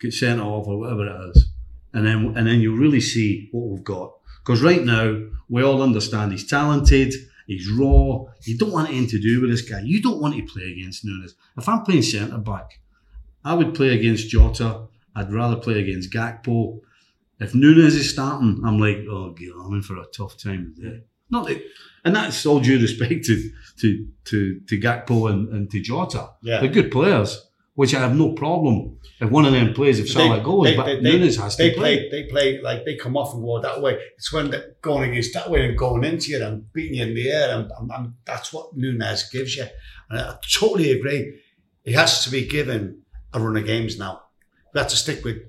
get 0.00 0.14
sent 0.14 0.40
off 0.40 0.66
or 0.68 0.78
whatever 0.78 1.06
it 1.06 1.30
is, 1.36 1.48
and 1.94 2.06
then 2.06 2.34
and 2.36 2.46
then 2.46 2.60
you'll 2.60 2.76
really 2.76 3.00
see 3.00 3.48
what 3.52 3.68
we've 3.68 3.84
got. 3.84 4.12
Because 4.44 4.62
right 4.62 4.84
now 4.84 5.22
we 5.48 5.62
all 5.62 5.82
understand 5.82 6.32
he's 6.32 6.46
talented, 6.46 7.14
he's 7.46 7.70
raw. 7.70 8.24
You 8.42 8.58
don't 8.58 8.72
want 8.72 8.90
anything 8.90 9.08
to 9.08 9.20
do 9.20 9.40
with 9.40 9.50
this 9.50 9.62
guy. 9.62 9.80
You 9.80 10.02
don't 10.02 10.20
want 10.20 10.34
to 10.34 10.52
play 10.52 10.70
against 10.72 11.04
Nunez. 11.04 11.34
If 11.56 11.68
I'm 11.68 11.82
playing 11.82 12.02
centre 12.02 12.38
back, 12.38 12.80
I 13.44 13.54
would 13.54 13.74
play 13.74 13.94
against 13.96 14.28
Jota. 14.28 14.82
I'd 15.16 15.32
rather 15.32 15.56
play 15.56 15.80
against 15.80 16.12
Gakpo. 16.12 16.80
If 17.40 17.54
Nunez 17.54 17.94
is 17.94 18.10
starting, 18.10 18.60
I'm 18.64 18.78
like, 18.78 18.98
oh, 19.08 19.30
God, 19.30 19.66
I'm 19.66 19.74
in 19.74 19.82
for 19.82 19.96
a 19.96 20.04
tough 20.06 20.36
time 20.36 20.74
today. 20.76 21.02
Not 21.30 21.46
that, 21.46 21.62
and 22.04 22.14
that's 22.14 22.44
all 22.46 22.60
due 22.60 22.80
respect 22.80 23.24
to 23.24 23.50
to 23.80 24.06
to, 24.24 24.60
to 24.60 24.80
Gakpo 24.80 25.30
and, 25.30 25.48
and 25.48 25.70
to 25.70 25.80
Jota. 25.80 26.30
Yeah. 26.42 26.60
They're 26.60 26.68
good 26.70 26.90
players, 26.90 27.48
which 27.74 27.94
I 27.94 28.00
have 28.00 28.16
no 28.16 28.32
problem 28.32 28.98
if 29.20 29.30
one 29.30 29.44
of 29.44 29.52
them 29.52 29.74
plays 29.74 29.98
if 29.98 30.10
Salah 30.10 30.40
goes, 30.40 30.64
they, 30.64 30.76
but 30.76 30.86
they, 30.86 30.96
they, 30.96 31.02
Nunez 31.02 31.36
has 31.36 31.56
they 31.56 31.70
to 31.70 31.76
play. 31.76 32.08
play. 32.08 32.10
They 32.10 32.28
play 32.28 32.60
like 32.60 32.84
they 32.84 32.96
come 32.96 33.16
off 33.16 33.34
and 33.34 33.42
go 33.42 33.60
that 33.60 33.80
way. 33.80 33.98
It's 34.16 34.32
when 34.32 34.50
they're 34.50 34.74
going 34.82 35.10
against 35.10 35.34
that 35.34 35.50
way 35.50 35.68
and 35.68 35.78
going 35.78 36.04
into 36.04 36.30
you 36.30 36.44
and 36.44 36.72
beating 36.72 36.98
you 36.98 37.04
in 37.04 37.14
the 37.14 37.30
air, 37.30 37.58
and, 37.58 37.70
and, 37.78 37.90
and 37.90 38.14
that's 38.24 38.52
what 38.52 38.76
Nunez 38.76 39.28
gives 39.30 39.56
you. 39.56 39.66
And 40.10 40.20
I 40.20 40.36
totally 40.52 40.92
agree. 40.92 41.40
He 41.84 41.92
has 41.92 42.24
to 42.24 42.30
be 42.30 42.46
given 42.46 43.02
a 43.32 43.40
run 43.40 43.56
of 43.56 43.66
games 43.66 43.98
now. 43.98 44.22
We 44.72 44.80
have 44.80 44.88
to 44.88 44.96
stick 44.96 45.24
with 45.24 45.42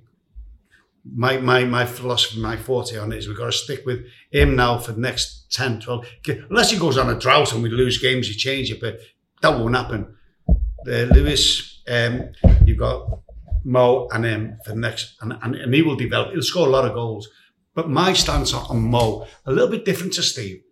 my 1.13 1.38
my 1.38 1.63
my 1.65 1.85
philosophy, 1.85 2.39
my 2.39 2.57
forte 2.57 2.97
on 2.97 3.11
it 3.11 3.17
is 3.17 3.27
we've 3.27 3.38
got 3.38 3.45
to 3.45 3.51
stick 3.51 3.85
with 3.85 4.05
him 4.31 4.55
now 4.55 4.77
for 4.79 4.91
the 4.91 5.01
next 5.01 5.51
10, 5.51 5.81
12. 5.81 6.05
Unless 6.49 6.71
he 6.71 6.79
goes 6.79 6.97
on 6.97 7.09
a 7.09 7.19
drought 7.19 7.53
and 7.53 7.61
we 7.61 7.69
lose 7.69 7.99
games, 7.99 8.27
you 8.27 8.35
change 8.35 8.71
it, 8.71 8.81
but 8.81 8.99
that 9.41 9.57
won't 9.59 9.75
happen. 9.75 10.15
Uh, 10.49 11.05
Lewis, 11.13 11.74
um, 11.88 12.30
you've 12.65 12.80
got 12.80 13.19
Mo 13.63 14.08
and 14.12 14.26
him 14.26 14.58
for 14.63 14.71
the 14.71 14.80
next, 14.80 15.15
and, 15.21 15.38
and, 15.41 15.56
and 15.56 15.74
he 15.74 15.82
will 15.82 15.95
develop. 15.95 16.32
He'll 16.32 16.41
score 16.41 16.67
a 16.67 16.71
lot 16.71 16.86
of 16.86 16.93
goals, 16.93 17.28
But 17.74 17.89
my 17.89 18.13
stance 18.13 18.54
on 18.54 18.82
Mo, 18.82 19.28
a 19.45 19.52
little 19.52 19.69
bit 19.69 19.86
different 19.86 20.13
to 20.13 20.24
Steve. 20.24 20.63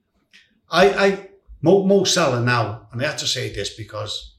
I, 0.69 0.89
I 0.89 1.29
Mo, 1.61 1.85
Mo 1.85 2.03
Salah 2.03 2.41
now, 2.41 2.87
and 2.91 3.01
I 3.01 3.05
have 3.05 3.17
to 3.17 3.27
say 3.27 3.53
this 3.53 3.75
because 3.75 4.37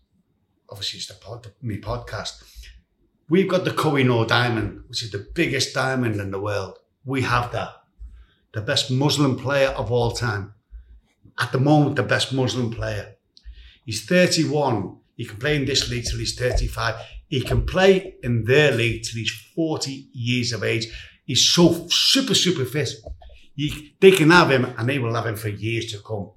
obviously 0.71 0.99
it's 0.99 1.07
the 1.07 1.15
pod, 1.15 1.53
me 1.63 1.79
podcast. 1.79 2.43
We've 3.29 3.49
got 3.49 3.65
the 3.65 3.71
Koh-i-Noor 3.71 4.27
diamond, 4.27 4.85
which 4.89 5.03
is 5.03 5.11
the 5.11 5.27
biggest 5.35 5.75
diamond 5.75 6.21
in 6.21 6.31
the 6.31 6.41
world. 6.41 6.79
We 7.05 7.23
have 7.23 7.53
that. 7.53 7.71
The 8.53 8.61
best 8.61 8.91
Muslim 8.91 9.37
player 9.39 9.69
of 9.69 9.91
all 9.91 10.13
time. 10.13 10.55
At 11.39 11.53
the 11.53 11.59
moment, 11.59 11.97
the 11.97 12.03
best 12.03 12.33
Muslim 12.33 12.71
player. 12.71 13.17
He's 13.85 14.05
31. 14.05 14.99
He 15.16 15.24
can 15.24 15.37
play 15.37 15.57
in 15.57 15.64
this 15.64 15.88
league 15.90 16.05
till 16.05 16.18
he's 16.18 16.38
35. 16.38 16.96
He 17.29 17.40
can 17.40 17.64
play 17.66 18.16
in 18.22 18.44
their 18.44 18.72
league 18.72 19.03
till 19.03 19.18
he's 19.18 19.33
40 19.55 20.09
years 20.12 20.53
of 20.53 20.64
age. 20.64 20.87
He's 21.24 21.44
so 21.44 21.87
super, 21.88 22.35
super 22.35 22.64
fit. 22.64 22.90
He, 23.55 23.94
they 24.00 24.11
can 24.11 24.31
have 24.31 24.50
him 24.50 24.64
and 24.64 24.88
they 24.88 24.98
will 24.98 25.14
have 25.14 25.27
him 25.27 25.37
for 25.37 25.48
years 25.48 25.92
to 25.92 25.98
come. 26.00 26.31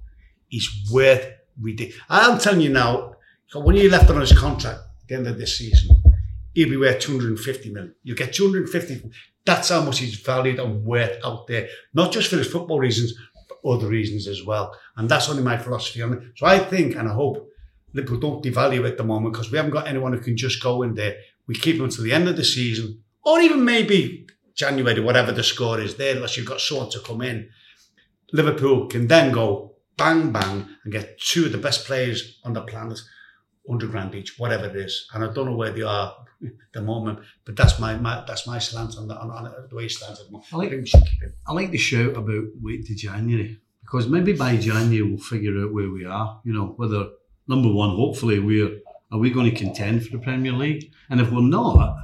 He's 0.48 0.68
worth 0.90 1.26
ridiculous. 1.60 2.02
I'm 2.08 2.38
telling 2.38 2.60
you 2.60 2.70
now, 2.70 3.14
when 3.54 3.76
you 3.76 3.90
left 3.90 4.10
on 4.10 4.20
his 4.20 4.36
contract 4.36 4.78
at 4.78 5.08
the 5.08 5.14
end 5.16 5.26
of 5.26 5.38
this 5.38 5.58
season, 5.58 6.02
he'll 6.54 6.68
be 6.68 6.76
worth 6.76 7.00
250 7.00 7.70
million. 7.70 7.94
You 8.02 8.14
get 8.14 8.32
250. 8.32 9.10
That's 9.44 9.68
how 9.70 9.82
much 9.82 9.98
he's 9.98 10.16
valued 10.16 10.58
and 10.58 10.84
worth 10.84 11.18
out 11.24 11.46
there, 11.46 11.68
not 11.94 12.12
just 12.12 12.30
for 12.30 12.36
his 12.36 12.50
football 12.50 12.78
reasons, 12.78 13.14
but 13.48 13.68
other 13.68 13.88
reasons 13.88 14.28
as 14.28 14.44
well. 14.44 14.76
And 14.96 15.08
that's 15.08 15.28
only 15.28 15.42
my 15.42 15.56
philosophy 15.58 16.02
on 16.02 16.12
it. 16.14 16.22
So 16.36 16.46
I 16.46 16.58
think 16.58 16.96
and 16.96 17.08
I 17.08 17.12
hope 17.12 17.48
Liverpool 17.92 18.20
don't 18.20 18.44
devalue 18.44 18.86
at 18.86 18.96
the 18.96 19.04
moment 19.04 19.32
because 19.32 19.50
we 19.50 19.56
haven't 19.56 19.72
got 19.72 19.88
anyone 19.88 20.12
who 20.12 20.20
can 20.20 20.36
just 20.36 20.62
go 20.62 20.82
in 20.82 20.94
there. 20.94 21.16
We 21.46 21.54
keep 21.54 21.76
him 21.76 21.84
until 21.84 22.04
the 22.04 22.12
end 22.12 22.28
of 22.28 22.36
the 22.36 22.44
season, 22.44 23.02
or 23.24 23.40
even 23.40 23.64
maybe 23.64 24.26
January, 24.54 25.00
whatever 25.00 25.32
the 25.32 25.42
score 25.42 25.80
is 25.80 25.96
there, 25.96 26.16
unless 26.16 26.36
you've 26.36 26.46
got 26.46 26.60
someone 26.60 26.90
to 26.90 27.00
come 27.00 27.22
in. 27.22 27.48
Liverpool 28.32 28.86
can 28.88 29.06
then 29.06 29.32
go 29.32 29.76
bang 29.96 30.30
bang 30.32 30.68
and 30.84 30.92
get 30.92 31.18
two 31.20 31.46
of 31.46 31.52
the 31.52 31.58
best 31.58 31.86
players 31.86 32.40
on 32.44 32.52
the 32.52 32.62
planet, 32.62 32.98
100 33.64 33.90
grand 33.90 34.14
each, 34.14 34.38
whatever 34.38 34.66
it 34.66 34.76
is. 34.76 35.08
And 35.12 35.24
I 35.24 35.32
don't 35.32 35.46
know 35.46 35.56
where 35.56 35.72
they 35.72 35.82
are 35.82 36.14
at 36.44 36.52
the 36.74 36.82
moment, 36.82 37.20
but 37.44 37.56
that's 37.56 37.78
my, 37.78 37.96
my 37.96 38.24
that's 38.26 38.46
my 38.46 38.58
slant 38.58 38.96
on, 38.96 39.08
the, 39.08 39.16
on, 39.16 39.30
on 39.30 39.52
the 39.68 39.74
way 39.76 39.84
it 39.84 39.90
stands 39.90 40.20
at 40.20 40.26
the 40.26 40.32
moment. 40.32 40.52
I 40.52 40.56
like- 40.56 40.70
him. 40.70 40.84
I 41.46 41.52
like 41.52 41.70
the 41.70 41.78
shout 41.78 42.16
about 42.16 42.44
wait 42.60 42.86
to 42.86 42.94
January 42.94 43.58
because 43.80 44.06
maybe 44.08 44.32
by 44.34 44.56
January 44.56 45.02
we'll 45.02 45.18
figure 45.22 45.62
out 45.62 45.72
where 45.72 45.90
we 45.90 46.04
are. 46.04 46.40
You 46.44 46.52
know, 46.52 46.74
whether 46.76 47.08
number 47.48 47.72
one, 47.72 47.90
hopefully 47.96 48.38
we're 48.38 48.78
are 49.10 49.18
we 49.18 49.30
going 49.30 49.50
to 49.50 49.56
contend 49.56 50.04
for 50.04 50.12
the 50.16 50.22
Premier 50.22 50.52
League, 50.52 50.92
and 51.08 51.20
if 51.20 51.30
we're 51.32 51.40
not, 51.40 51.96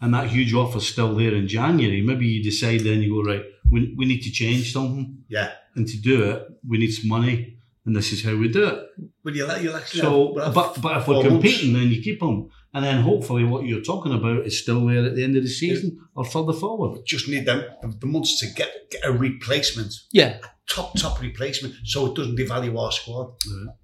and 0.00 0.12
that 0.14 0.28
huge 0.28 0.52
offer's 0.54 0.88
still 0.88 1.14
there 1.14 1.34
in 1.34 1.46
January, 1.46 2.02
maybe 2.02 2.26
you 2.26 2.42
decide 2.42 2.80
then 2.80 3.00
you 3.02 3.14
go 3.22 3.30
right. 3.30 3.44
We, 3.70 3.94
we 3.96 4.04
need 4.06 4.22
to 4.22 4.30
change 4.30 4.72
something, 4.72 5.24
Yeah. 5.28 5.52
and 5.76 5.86
to 5.86 5.96
do 5.98 6.30
it, 6.30 6.46
we 6.68 6.78
need 6.78 6.90
some 6.90 7.08
money, 7.08 7.56
and 7.86 7.94
this 7.94 8.12
is 8.12 8.24
how 8.24 8.34
we 8.36 8.48
do 8.48 8.66
it. 8.66 8.78
But 9.24 9.34
you'll, 9.34 9.56
you'll 9.58 9.76
actually 9.76 10.00
So, 10.00 10.36
have- 10.40 10.52
but 10.54 10.82
but 10.82 10.96
if 10.98 11.06
we're 11.08 11.14
four 11.14 11.22
months. 11.22 11.28
competing, 11.34 11.72
then 11.74 11.88
you 11.88 12.02
keep 12.02 12.18
them, 12.20 12.50
and 12.74 12.84
then 12.84 13.02
hopefully 13.02 13.44
what 13.44 13.64
you're 13.64 13.80
talking 13.82 14.12
about 14.12 14.44
is 14.44 14.60
still 14.60 14.84
there 14.86 15.04
at 15.06 15.14
the 15.14 15.22
end 15.22 15.36
of 15.36 15.44
the 15.44 15.48
season 15.48 15.96
or 16.16 16.24
further 16.24 16.52
forward. 16.52 17.00
just 17.06 17.28
need 17.28 17.46
them 17.46 17.64
the 18.00 18.06
months 18.06 18.40
to 18.40 18.46
get, 18.54 18.90
get 18.90 19.02
a 19.04 19.12
replacement, 19.12 19.94
Yeah. 20.12 20.38
top 20.68 20.94
top 20.98 21.20
replacement, 21.22 21.74
so 21.84 22.06
it 22.06 22.16
doesn't 22.16 22.36
devalue 22.36 22.76
our 22.78 22.90
squad. 22.90 23.34
Right. 23.46 23.74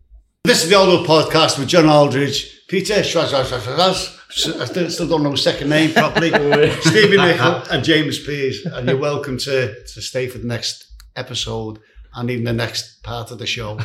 This 0.44 0.62
is 0.64 0.70
the 0.70 0.76
Aldo 0.76 1.04
podcast 1.04 1.58
with 1.58 1.68
John 1.68 1.86
Aldridge, 1.86 2.66
Peter 2.68 2.94
Schwaz. 2.94 3.34
I 3.34 4.88
still, 4.88 5.08
don't 5.08 5.22
know 5.22 5.32
his 5.32 5.42
second 5.42 5.68
name 5.68 5.92
properly, 5.92 6.30
Stevie 6.80 7.16
Nicol 7.18 7.62
and 7.70 7.84
James 7.84 8.18
Pease, 8.18 8.64
and 8.64 8.88
you're 8.88 8.96
welcome 8.96 9.36
to 9.38 9.74
to 9.74 10.00
stay 10.00 10.26
for 10.26 10.38
the 10.38 10.46
next 10.46 10.86
episode 11.16 11.80
and 12.14 12.30
even 12.30 12.44
the 12.44 12.52
next 12.52 13.02
part 13.02 13.30
of 13.30 13.38
the 13.38 13.46
show. 13.46 13.78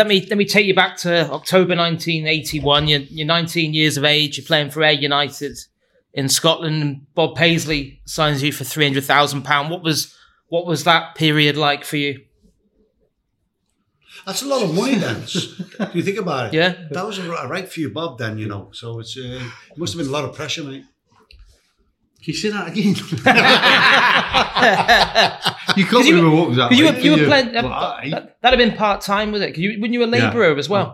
Let 0.00 0.06
me 0.06 0.26
let 0.30 0.38
me 0.38 0.46
take 0.46 0.64
you 0.64 0.74
back 0.74 0.96
to 1.00 1.30
October 1.30 1.76
1981. 1.76 2.88
You're, 2.88 3.00
you're 3.00 3.26
19 3.26 3.74
years 3.74 3.98
of 3.98 4.04
age. 4.06 4.38
You're 4.38 4.46
playing 4.46 4.70
for 4.70 4.82
Ayr 4.82 4.92
United 4.92 5.58
in 6.14 6.30
Scotland. 6.30 6.82
And 6.82 7.14
Bob 7.14 7.36
Paisley 7.36 8.00
signs 8.06 8.42
you 8.42 8.50
for 8.50 8.64
300,000 8.64 9.42
pound. 9.42 9.68
What 9.68 9.82
was 9.82 10.16
what 10.48 10.64
was 10.64 10.84
that 10.84 11.16
period 11.16 11.58
like 11.58 11.84
for 11.84 11.98
you? 11.98 12.18
That's 14.24 14.40
a 14.40 14.46
lot 14.46 14.62
of 14.62 14.74
money 14.74 14.94
then. 14.94 15.20
Do 15.26 15.90
you 15.92 16.02
think 16.02 16.16
about 16.16 16.46
it? 16.46 16.54
Yeah. 16.54 16.76
That 16.92 17.04
was 17.04 17.18
a 17.18 17.22
ri- 17.24 17.46
right 17.46 17.70
for 17.70 17.80
you, 17.80 17.90
Bob, 17.90 18.16
then, 18.16 18.38
you 18.38 18.48
know. 18.48 18.70
So 18.72 19.00
it's 19.00 19.18
uh, 19.18 19.38
it 19.70 19.76
must 19.76 19.92
have 19.92 19.98
been 19.98 20.08
a 20.08 20.12
lot 20.12 20.24
of 20.24 20.34
pressure, 20.34 20.64
mate. 20.64 20.86
Can 22.24 22.32
you 22.32 22.34
say 22.34 22.48
that 22.48 22.68
again? 22.68 22.94
you 25.80 25.86
can't 25.86 26.06
you 26.06 26.14
remember 26.16 26.36
what 26.36 26.48
was 26.48 26.56
that. 26.58 26.70
Because 26.70 26.78
you 26.78 26.84
were 26.86 26.92
like 26.92 27.04
you 27.04 27.14
for 27.16 27.20
were 27.22 27.26
playing. 27.28 27.56
Uh, 27.56 27.62
that, 28.10 28.36
would 28.42 28.50
have 28.54 28.58
been 28.58 28.76
part 28.76 29.00
time, 29.00 29.32
was 29.32 29.42
it? 29.42 29.50
'Cause 29.52 29.58
you 29.64 29.80
when 29.80 29.92
you 29.92 30.00
were 30.00 30.06
a 30.06 30.08
Yeah. 30.16 30.26
labourer 30.28 30.56
as 30.56 30.68
well. 30.68 30.88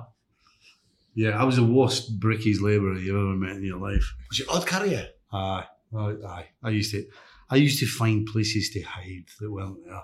yeah, 1.15 1.31
I 1.31 1.45
was 1.45 1.57
the 1.57 1.65
worst 1.65 2.19
brickies 2.21 2.61
labourer 2.61 2.99
you've 2.99 3.17
ever 3.17 3.37
met 3.45 3.57
in 3.57 3.65
your 3.65 3.79
life. 3.81 4.07
Was 4.31 4.39
you 4.39 4.47
odd 4.51 4.67
carrier? 4.67 5.09
Aye, 5.33 5.65
aye, 5.97 6.15
aye. 6.35 6.47
I 6.63 6.71
used 6.71 6.91
to, 6.93 7.05
I 7.51 7.57
used 7.57 7.79
to 7.81 7.87
find 7.87 8.27
places 8.27 8.71
to 8.75 8.81
hide 8.83 9.25
that 9.41 9.51
weren't 9.51 9.79
there. 9.85 10.03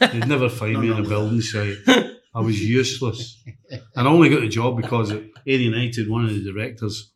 Yeah. 0.00 0.06
They'd 0.08 0.28
never 0.28 0.48
find 0.48 0.74
No, 0.74 0.80
me 0.80 0.88
no, 0.88 0.94
on 0.94 1.00
a 1.00 1.02
no. 1.02 1.08
building 1.08 1.40
site. 1.40 1.76
I 2.34 2.40
was 2.40 2.62
useless, 2.62 3.42
and 3.96 4.06
I 4.06 4.10
only 4.10 4.28
got 4.28 4.40
the 4.40 4.48
job 4.48 4.76
because 4.76 5.10
at 5.10 5.22
Ayr 5.46 5.58
United, 5.58 6.08
one 6.08 6.24
of 6.24 6.30
the 6.30 6.44
directors 6.52 7.10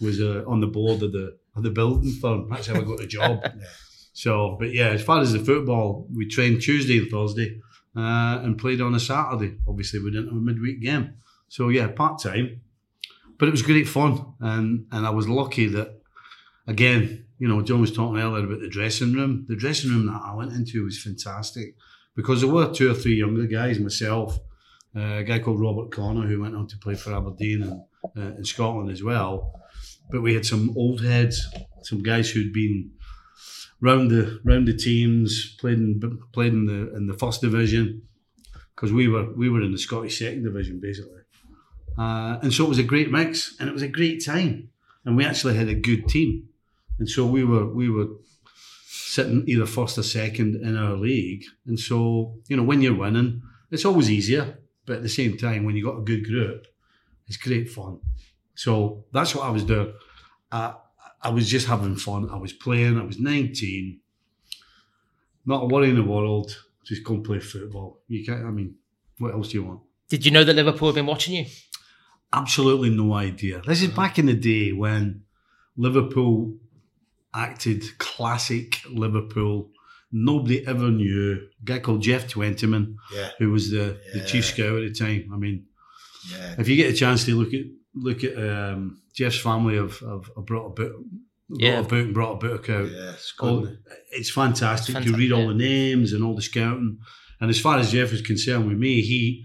was 0.00 0.20
uh, 0.20 0.44
on 0.46 0.60
the 0.60 0.66
board 0.66 1.02
of 1.02 1.10
the 1.12 1.36
of 1.56 1.62
the 1.64 1.70
building 1.70 2.12
firm. 2.22 2.48
That's 2.50 2.68
how 2.68 2.76
I 2.76 2.82
got 2.82 2.98
the 2.98 3.06
job. 3.06 3.42
So, 4.18 4.56
but 4.58 4.74
yeah, 4.74 4.88
as 4.88 5.02
far 5.04 5.20
as 5.20 5.32
the 5.32 5.38
football, 5.38 6.08
we 6.12 6.26
trained 6.26 6.60
Tuesday 6.60 6.98
and 6.98 7.08
Thursday, 7.08 7.60
uh, 7.96 8.40
and 8.42 8.58
played 8.58 8.80
on 8.80 8.92
a 8.96 8.98
Saturday. 8.98 9.54
Obviously, 9.68 10.00
we 10.00 10.10
didn't 10.10 10.30
have 10.30 10.36
a 10.36 10.40
midweek 10.40 10.82
game. 10.82 11.14
So 11.46 11.68
yeah, 11.68 11.86
part 11.86 12.20
time, 12.20 12.60
but 13.38 13.46
it 13.46 13.52
was 13.52 13.62
great 13.62 13.86
fun, 13.86 14.34
and 14.40 14.86
and 14.90 15.06
I 15.06 15.10
was 15.10 15.28
lucky 15.28 15.66
that 15.68 16.02
again, 16.66 17.26
you 17.38 17.46
know, 17.46 17.62
John 17.62 17.80
was 17.80 17.92
talking 17.92 18.20
earlier 18.20 18.44
about 18.44 18.60
the 18.60 18.68
dressing 18.68 19.12
room. 19.12 19.46
The 19.46 19.54
dressing 19.54 19.90
room 19.90 20.06
that 20.06 20.20
I 20.20 20.34
went 20.34 20.52
into 20.52 20.84
was 20.84 21.00
fantastic 21.00 21.76
because 22.16 22.40
there 22.40 22.50
were 22.50 22.72
two 22.72 22.90
or 22.90 22.94
three 22.94 23.14
younger 23.14 23.46
guys, 23.46 23.78
myself, 23.78 24.36
uh, 24.96 25.18
a 25.18 25.22
guy 25.22 25.38
called 25.38 25.60
Robert 25.60 25.92
Connor 25.92 26.26
who 26.26 26.40
went 26.40 26.56
on 26.56 26.66
to 26.66 26.78
play 26.78 26.96
for 26.96 27.14
Aberdeen 27.14 27.62
and 27.62 27.80
uh, 28.16 28.36
in 28.36 28.44
Scotland 28.44 28.90
as 28.90 29.00
well. 29.00 29.52
But 30.10 30.22
we 30.22 30.34
had 30.34 30.44
some 30.44 30.74
old 30.76 31.04
heads, 31.04 31.46
some 31.82 32.02
guys 32.02 32.28
who'd 32.30 32.52
been 32.52 32.97
round 33.80 34.10
the 34.10 34.40
round 34.44 34.66
the 34.66 34.76
teams, 34.76 35.56
played 35.56 35.78
in 35.78 36.20
played 36.32 36.52
in 36.52 36.66
the 36.66 36.94
in 36.96 37.06
the 37.06 37.14
first 37.14 37.40
division 37.40 38.02
because 38.74 38.92
we 38.92 39.08
were 39.08 39.32
we 39.34 39.48
were 39.48 39.62
in 39.62 39.72
the 39.72 39.78
Scottish 39.78 40.18
second 40.18 40.44
division 40.44 40.80
basically, 40.80 41.22
uh, 41.96 42.38
and 42.42 42.52
so 42.52 42.64
it 42.64 42.68
was 42.68 42.78
a 42.78 42.84
great 42.84 43.10
mix 43.10 43.56
and 43.58 43.68
it 43.68 43.72
was 43.72 43.82
a 43.82 43.88
great 43.88 44.24
time, 44.24 44.70
and 45.04 45.16
we 45.16 45.24
actually 45.24 45.56
had 45.56 45.68
a 45.68 45.74
good 45.74 46.08
team, 46.08 46.48
and 46.98 47.08
so 47.08 47.26
we 47.26 47.44
were 47.44 47.66
we 47.66 47.88
were 47.88 48.08
sitting 48.86 49.44
either 49.46 49.66
first 49.66 49.98
or 49.98 50.02
second 50.02 50.56
in 50.56 50.76
our 50.76 50.94
league, 50.94 51.44
and 51.66 51.78
so 51.78 52.34
you 52.48 52.56
know 52.56 52.62
when 52.62 52.82
you're 52.82 52.96
winning, 52.96 53.42
it's 53.70 53.84
always 53.84 54.10
easier, 54.10 54.58
but 54.86 54.96
at 54.96 55.02
the 55.02 55.08
same 55.08 55.36
time 55.36 55.64
when 55.64 55.76
you 55.76 55.84
got 55.84 55.98
a 55.98 56.02
good 56.02 56.24
group, 56.24 56.66
it's 57.26 57.36
great 57.36 57.70
fun. 57.70 58.00
So 58.54 59.04
that's 59.12 59.36
what 59.36 59.44
I 59.44 59.50
was 59.50 59.62
doing. 59.62 59.92
Uh, 60.50 60.72
I 61.22 61.30
was 61.30 61.48
just 61.48 61.66
having 61.66 61.96
fun. 61.96 62.28
I 62.30 62.36
was 62.36 62.52
playing. 62.52 62.98
I 62.98 63.02
was 63.04 63.18
19. 63.18 64.00
Not 65.46 65.64
a 65.64 65.66
worry 65.66 65.88
in 65.90 65.96
the 65.96 66.02
world. 66.02 66.56
Just 66.84 67.04
go 67.04 67.14
and 67.14 67.24
play 67.24 67.40
football. 67.40 68.00
You 68.08 68.24
can't. 68.24 68.44
I 68.44 68.50
mean, 68.50 68.74
what 69.18 69.32
else 69.34 69.48
do 69.48 69.58
you 69.58 69.64
want? 69.64 69.80
Did 70.08 70.24
you 70.24 70.30
know 70.30 70.44
that 70.44 70.54
Liverpool 70.54 70.88
had 70.88 70.94
been 70.94 71.06
watching 71.06 71.34
you? 71.34 71.46
Absolutely 72.32 72.90
no 72.90 73.14
idea. 73.14 73.60
This 73.66 73.82
is 73.82 73.88
back 73.88 74.18
in 74.18 74.26
the 74.26 74.34
day 74.34 74.72
when 74.72 75.22
Liverpool 75.76 76.54
acted 77.34 77.98
classic 77.98 78.80
Liverpool. 78.88 79.70
Nobody 80.12 80.66
ever 80.66 80.90
knew. 80.90 81.48
A 81.60 81.64
guy 81.64 81.78
called 81.80 82.02
Geoff 82.02 82.28
Twentyman, 82.28 82.96
Yeah. 83.14 83.30
who 83.38 83.50
was 83.50 83.70
the, 83.70 83.98
the 84.14 84.24
chief 84.24 84.46
scout 84.46 84.82
at 84.82 84.92
the 84.92 84.94
time. 84.94 85.30
I 85.32 85.36
mean, 85.36 85.66
Yeah. 86.30 86.54
if 86.58 86.68
you 86.68 86.76
get 86.76 86.92
a 86.92 86.96
chance 86.96 87.24
to 87.26 87.34
look 87.34 87.52
at 87.52 87.64
look 87.94 88.24
at 88.24 88.36
um, 88.36 89.00
Geoff's 89.14 89.40
family 89.40 89.76
have, 89.76 89.98
have, 90.00 90.30
have 90.36 90.46
brought 90.46 90.66
a 90.66 90.70
book 90.70 90.96
Yeah. 91.50 91.76
Wrote 91.76 91.86
a 91.86 91.88
book 91.88 92.04
and 92.04 92.14
brought 92.14 92.32
a 92.32 92.48
book 92.48 92.70
out. 92.70 92.90
Yeah, 92.90 93.12
it's 93.12 93.32
good. 93.32 93.62
Isn't 93.64 93.78
it's 94.10 94.30
fantastic. 94.30 94.94
Fantastic, 94.94 95.12
You 95.12 95.18
read 95.18 95.32
all 95.32 95.42
yeah. 95.42 95.48
the 95.48 95.54
names 95.54 96.12
and 96.12 96.22
all 96.22 96.34
the 96.34 96.42
scouting. 96.42 96.98
And 97.40 97.50
as 97.50 97.60
far 97.60 97.78
as 97.78 97.92
Geoff 97.92 98.12
is 98.12 98.22
concerned 98.22 98.68
with 98.68 98.78
me, 98.78 99.00
he 99.00 99.44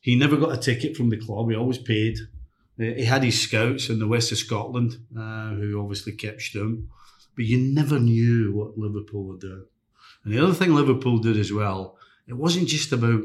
he 0.00 0.16
never 0.16 0.36
got 0.36 0.52
a 0.52 0.56
ticket 0.56 0.96
from 0.96 1.10
the 1.10 1.16
club. 1.18 1.50
He 1.50 1.56
always 1.56 1.78
paid. 1.78 2.18
He 2.76 3.04
had 3.04 3.22
his 3.22 3.40
scouts 3.40 3.90
in 3.90 3.98
the 3.98 4.08
west 4.08 4.32
of 4.32 4.38
Scotland, 4.38 4.96
uh, 5.16 5.50
who 5.50 5.78
obviously 5.80 6.12
kept 6.12 6.40
Stum, 6.40 6.86
but 7.36 7.44
you 7.44 7.58
never 7.58 7.98
knew 7.98 8.54
what 8.54 8.78
Liverpool 8.78 9.24
would 9.24 9.40
do. 9.40 9.66
And 10.24 10.32
the 10.32 10.42
other 10.42 10.54
thing 10.54 10.74
Liverpool 10.74 11.18
did 11.18 11.36
as 11.36 11.52
well, 11.52 11.98
it 12.26 12.34
wasn't 12.34 12.68
just 12.68 12.90
about 12.92 13.20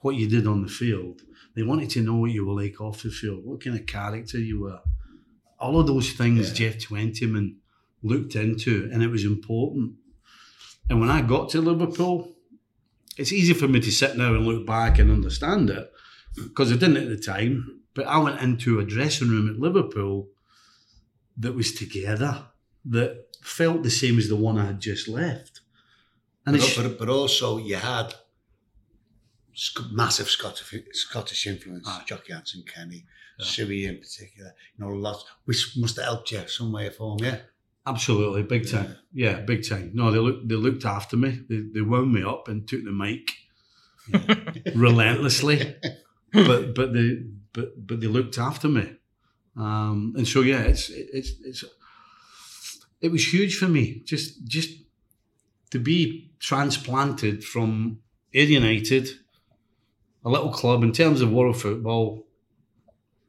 what 0.00 0.14
you 0.14 0.28
did 0.28 0.46
on 0.46 0.62
the 0.62 0.68
field. 0.68 1.22
They 1.58 1.64
wanted 1.64 1.90
to 1.90 2.02
know 2.02 2.14
what 2.14 2.30
you 2.30 2.46
were 2.46 2.54
like 2.62 2.80
off 2.80 3.02
the 3.02 3.10
field, 3.10 3.44
what 3.44 3.64
kind 3.64 3.76
of 3.76 3.84
character 3.84 4.38
you 4.38 4.60
were. 4.60 4.80
All 5.58 5.80
of 5.80 5.88
those 5.88 6.12
things 6.12 6.50
Yeah. 6.50 6.54
Geoff 6.54 6.78
Twentyman 6.78 7.56
looked 8.00 8.36
into, 8.36 8.88
and 8.92 9.02
it 9.02 9.08
was 9.08 9.24
important. 9.24 9.94
And 10.88 11.00
when 11.00 11.10
I 11.10 11.20
got 11.20 11.50
to 11.50 11.60
Liverpool, 11.60 12.36
it's 13.16 13.32
easy 13.32 13.54
for 13.54 13.66
me 13.66 13.80
to 13.80 13.90
sit 13.90 14.16
now 14.16 14.34
and 14.34 14.46
look 14.46 14.64
back 14.66 15.00
and 15.00 15.10
understand 15.10 15.68
it 15.68 15.90
because 16.36 16.70
I 16.70 16.76
didn't 16.76 16.98
at 16.98 17.08
the 17.08 17.18
time. 17.18 17.80
But 17.92 18.06
I 18.06 18.18
went 18.18 18.40
into 18.40 18.78
a 18.78 18.84
dressing 18.84 19.28
room 19.28 19.50
at 19.50 19.58
Liverpool 19.58 20.28
that 21.38 21.56
was 21.56 21.74
together, 21.74 22.44
that 22.84 23.26
felt 23.42 23.82
the 23.82 23.90
same 23.90 24.16
as 24.18 24.28
the 24.28 24.36
one 24.36 24.58
I 24.58 24.66
had 24.66 24.80
just 24.80 25.08
left. 25.08 25.62
And 26.46 26.56
But, 26.56 26.74
but, 26.76 26.98
but 27.00 27.08
also 27.08 27.58
you 27.58 27.74
had 27.74 28.14
massive 29.92 30.28
Scottish 30.28 30.74
Scottish 30.92 31.46
influence. 31.46 31.86
Aye. 31.88 32.02
Jocky 32.06 32.32
Hansen, 32.32 32.62
Kenny, 32.72 33.04
Yeah. 33.38 33.44
Suey 33.46 33.86
in 33.86 33.98
particular. 33.98 34.52
You 34.76 34.84
know, 34.84 34.92
lots 34.92 35.24
which 35.44 35.74
must 35.76 35.96
have 35.96 36.04
helped 36.06 36.32
you 36.32 36.46
some 36.48 36.72
way 36.72 36.88
or 36.88 36.90
form. 36.92 37.18
Yeah. 37.20 37.38
absolutely 37.86 38.42
big 38.42 38.68
time. 38.70 38.96
Yeah, 39.12 39.40
big 39.40 39.66
time. 39.68 39.90
No, 39.94 40.10
they 40.10 40.18
looked 40.18 40.48
they 40.48 40.54
looked 40.56 40.84
after 40.84 41.16
me. 41.16 41.30
They, 41.48 41.60
they 41.74 41.80
wound 41.80 42.12
me 42.12 42.22
up 42.22 42.48
and 42.48 42.66
took 42.68 42.84
the 42.84 42.92
mic 42.92 43.30
relentlessly. 44.74 45.76
but 46.32 46.74
but 46.74 46.92
they 46.92 47.22
but 47.52 47.86
but 47.86 48.00
they 48.00 48.06
looked 48.06 48.38
after 48.38 48.68
me, 48.68 48.86
um, 49.56 50.14
and 50.16 50.26
so 50.28 50.42
yeah, 50.42 50.62
it's 50.62 50.90
it's 50.90 51.32
it's 51.44 51.64
it 53.00 53.10
was 53.10 53.32
huge 53.32 53.56
for 53.56 53.68
me. 53.68 54.02
Just 54.04 54.44
just 54.46 54.70
to 55.70 55.78
be 55.78 56.30
transplanted 56.40 57.44
from 57.44 58.00
Ayr 58.34 58.44
United, 58.44 59.08
a 60.24 60.28
little 60.28 60.50
club 60.50 60.82
in 60.82 60.92
terms 60.92 61.20
of 61.20 61.32
world 61.32 61.60
football. 61.60 62.26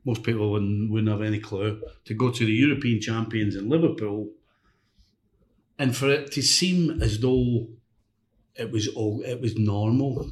Most 0.06 0.24
people 0.24 0.52
wouldn't, 0.52 0.92
wouldn't 0.92 1.12
have 1.12 1.22
any 1.22 1.40
clue 1.40 1.82
to 2.06 2.14
go 2.14 2.32
to 2.32 2.46
the 2.46 2.52
European 2.52 3.02
champions 3.02 3.56
in 3.56 3.70
Liverpool, 3.70 4.32
and 5.78 5.96
for 5.96 6.10
it 6.10 6.32
to 6.32 6.42
seem 6.42 7.02
as 7.02 7.20
though 7.20 7.68
it 8.56 8.72
was 8.72 8.88
all 8.88 9.22
it 9.22 9.40
was 9.40 9.58
normal 9.58 10.32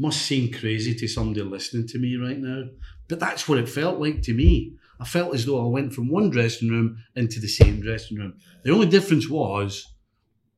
must 0.00 0.22
seem 0.22 0.50
crazy 0.50 0.94
to 0.94 1.06
somebody 1.06 1.42
listening 1.42 1.86
to 1.86 1.98
me 1.98 2.16
right 2.16 2.38
now, 2.38 2.64
but 3.06 3.20
that's 3.20 3.46
what 3.46 3.58
it 3.58 3.68
felt 3.68 4.00
like 4.00 4.22
to 4.22 4.32
me. 4.32 4.74
I 4.98 5.04
felt 5.04 5.34
as 5.34 5.44
though 5.44 5.62
I 5.62 5.68
went 5.68 5.92
from 5.92 6.08
one 6.08 6.30
dressing 6.30 6.70
room 6.70 7.04
into 7.14 7.38
the 7.38 7.48
same 7.48 7.82
dressing 7.82 8.16
room. 8.16 8.38
The 8.64 8.72
only 8.72 8.86
difference 8.86 9.28
was 9.28 9.92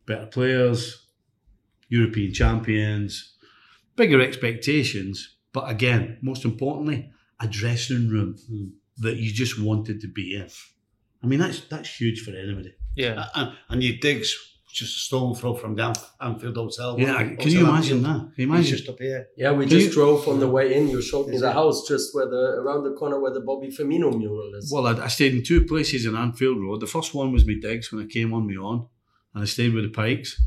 better 0.06 0.26
players, 0.26 1.06
European 1.88 2.32
champions, 2.32 3.31
bigger 3.96 4.20
expectations, 4.20 5.36
but 5.52 5.68
again, 5.70 6.18
most 6.22 6.44
importantly, 6.44 7.10
a 7.40 7.46
dressing 7.46 8.08
room 8.08 8.36
that 8.98 9.16
you 9.16 9.32
just 9.32 9.58
wanted 9.60 10.00
to 10.00 10.08
be 10.08 10.36
in. 10.36 10.48
I 11.22 11.26
mean, 11.26 11.38
that's 11.40 11.60
that's 11.62 11.88
huge 12.00 12.22
for 12.22 12.30
anybody. 12.32 12.74
Yeah. 12.96 13.26
And, 13.34 13.52
and 13.68 13.82
your 13.82 13.96
digs 14.00 14.34
just 14.72 14.96
a 14.96 15.00
stone 15.00 15.34
throw 15.34 15.54
from 15.54 15.74
down 15.76 15.92
Anfield 16.18 16.56
Hotel. 16.56 16.98
Yeah, 16.98 17.12
wasn't 17.12 17.40
can 17.40 17.50
you 17.50 17.68
imagine 17.68 17.98
Anfield. 17.98 18.04
that? 18.04 18.20
Can 18.20 18.26
you 18.26 18.32
He's 18.36 18.46
imagine? 18.46 18.76
just 18.78 18.88
up 18.88 18.98
here. 18.98 19.26
Yeah, 19.36 19.52
we 19.52 19.64
Can 19.64 19.70
just 19.70 19.86
you- 19.88 19.92
drove 19.92 20.26
on 20.28 20.40
the 20.40 20.48
way 20.48 20.74
in. 20.74 20.88
You 20.88 21.02
showed 21.02 21.28
me 21.28 21.36
the 21.36 21.52
house 21.52 21.86
just 21.86 22.14
where 22.14 22.26
the 22.26 22.42
around 22.62 22.84
the 22.84 22.92
corner 22.94 23.20
where 23.20 23.32
the 23.34 23.40
Bobby 23.40 23.68
Firmino 23.68 24.16
mural 24.16 24.52
is. 24.54 24.72
Well, 24.72 24.86
I, 24.86 25.04
I 25.04 25.08
stayed 25.08 25.34
in 25.34 25.42
two 25.42 25.66
places 25.66 26.06
in 26.06 26.16
Anfield 26.16 26.58
Road. 26.60 26.80
The 26.80 26.86
first 26.86 27.12
one 27.14 27.32
was 27.32 27.46
my 27.46 27.56
digs 27.60 27.92
when 27.92 28.02
I 28.02 28.06
came 28.06 28.32
on 28.32 28.46
my 28.46 28.56
own, 28.60 28.86
and 29.34 29.42
I 29.42 29.46
stayed 29.46 29.74
with 29.74 29.84
the 29.84 29.90
Pikes. 29.90 30.40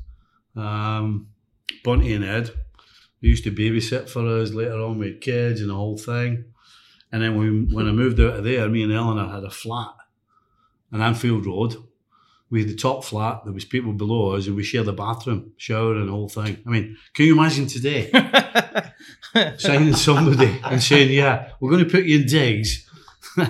Um, 0.55 1.27
Bunty 1.83 2.13
and 2.13 2.23
Ed, 2.25 2.51
they 3.21 3.27
used 3.29 3.43
to 3.45 3.51
babysit 3.51 4.09
for 4.09 4.25
us. 4.27 4.51
Later 4.51 4.79
on, 4.79 4.99
we 4.99 5.07
had 5.07 5.21
kids 5.21 5.61
and 5.61 5.69
the 5.69 5.75
whole 5.75 5.97
thing. 5.97 6.45
And 7.11 7.21
then 7.21 7.37
when, 7.37 7.69
when 7.71 7.87
I 7.87 7.91
moved 7.91 8.19
out 8.19 8.37
of 8.37 8.43
there, 8.43 8.67
me 8.69 8.83
and 8.83 8.91
Eleanor 8.91 9.31
had 9.31 9.43
a 9.43 9.49
flat 9.49 9.93
on 10.91 11.01
Anfield 11.01 11.45
Road. 11.45 11.75
We 12.49 12.61
had 12.61 12.69
the 12.69 12.75
top 12.75 13.03
flat. 13.03 13.43
There 13.43 13.53
was 13.53 13.65
people 13.65 13.93
below 13.93 14.35
us, 14.35 14.47
and 14.47 14.55
we 14.55 14.63
shared 14.63 14.85
the 14.85 14.93
bathroom, 14.93 15.53
shower, 15.57 15.95
and 15.95 16.07
the 16.07 16.11
whole 16.11 16.29
thing. 16.29 16.57
I 16.65 16.69
mean, 16.69 16.97
can 17.13 17.25
you 17.25 17.37
imagine 17.37 17.67
today? 17.67 18.11
signing 19.57 19.93
somebody 19.95 20.59
and 20.63 20.81
saying, 20.81 21.11
"Yeah, 21.11 21.49
we're 21.59 21.71
going 21.71 21.83
to 21.83 21.89
put 21.89 22.05
you 22.05 22.19
in 22.19 22.27
digs 22.27 22.89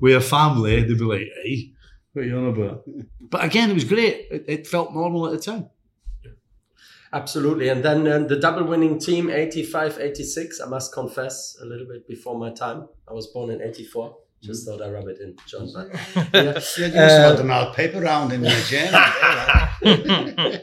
with 0.00 0.16
a 0.16 0.20
family," 0.20 0.82
they'd 0.82 0.98
be 0.98 1.04
like, 1.04 1.28
"Hey, 1.44 1.72
what 2.12 2.22
are 2.22 2.28
you 2.28 2.38
on 2.38 2.46
about?" 2.46 2.84
But 3.20 3.44
again, 3.44 3.70
it 3.70 3.74
was 3.74 3.84
great. 3.84 4.26
It, 4.30 4.44
it 4.48 4.66
felt 4.66 4.92
normal 4.92 5.26
at 5.26 5.32
the 5.32 5.38
time. 5.38 5.68
Absolutely. 7.14 7.68
And 7.68 7.84
then 7.84 8.06
uh, 8.08 8.18
the 8.18 8.36
double 8.36 8.64
winning 8.64 8.98
team, 8.98 9.30
85 9.30 9.98
86. 10.00 10.60
I 10.60 10.66
must 10.66 10.92
confess, 10.92 11.56
a 11.62 11.64
little 11.64 11.86
bit 11.86 12.06
before 12.08 12.36
my 12.36 12.50
time. 12.50 12.88
I 13.08 13.12
was 13.12 13.28
born 13.28 13.50
in 13.50 13.62
84. 13.62 14.16
Just 14.42 14.66
thought 14.66 14.82
I 14.82 14.90
rub 14.90 15.06
it 15.08 15.18
in, 15.20 15.36
John. 15.46 15.70
But, 15.72 15.88
yeah. 16.34 16.42
Yeah, 16.42 16.42
you 16.42 16.84
used 16.84 16.96
to 16.96 16.98
have 16.98 17.38
the 17.38 17.44
mouth 17.44 17.74
paper 17.74 18.00
round 18.00 18.32
in 18.32 18.42
your 18.44 18.60
journey. 18.72 18.90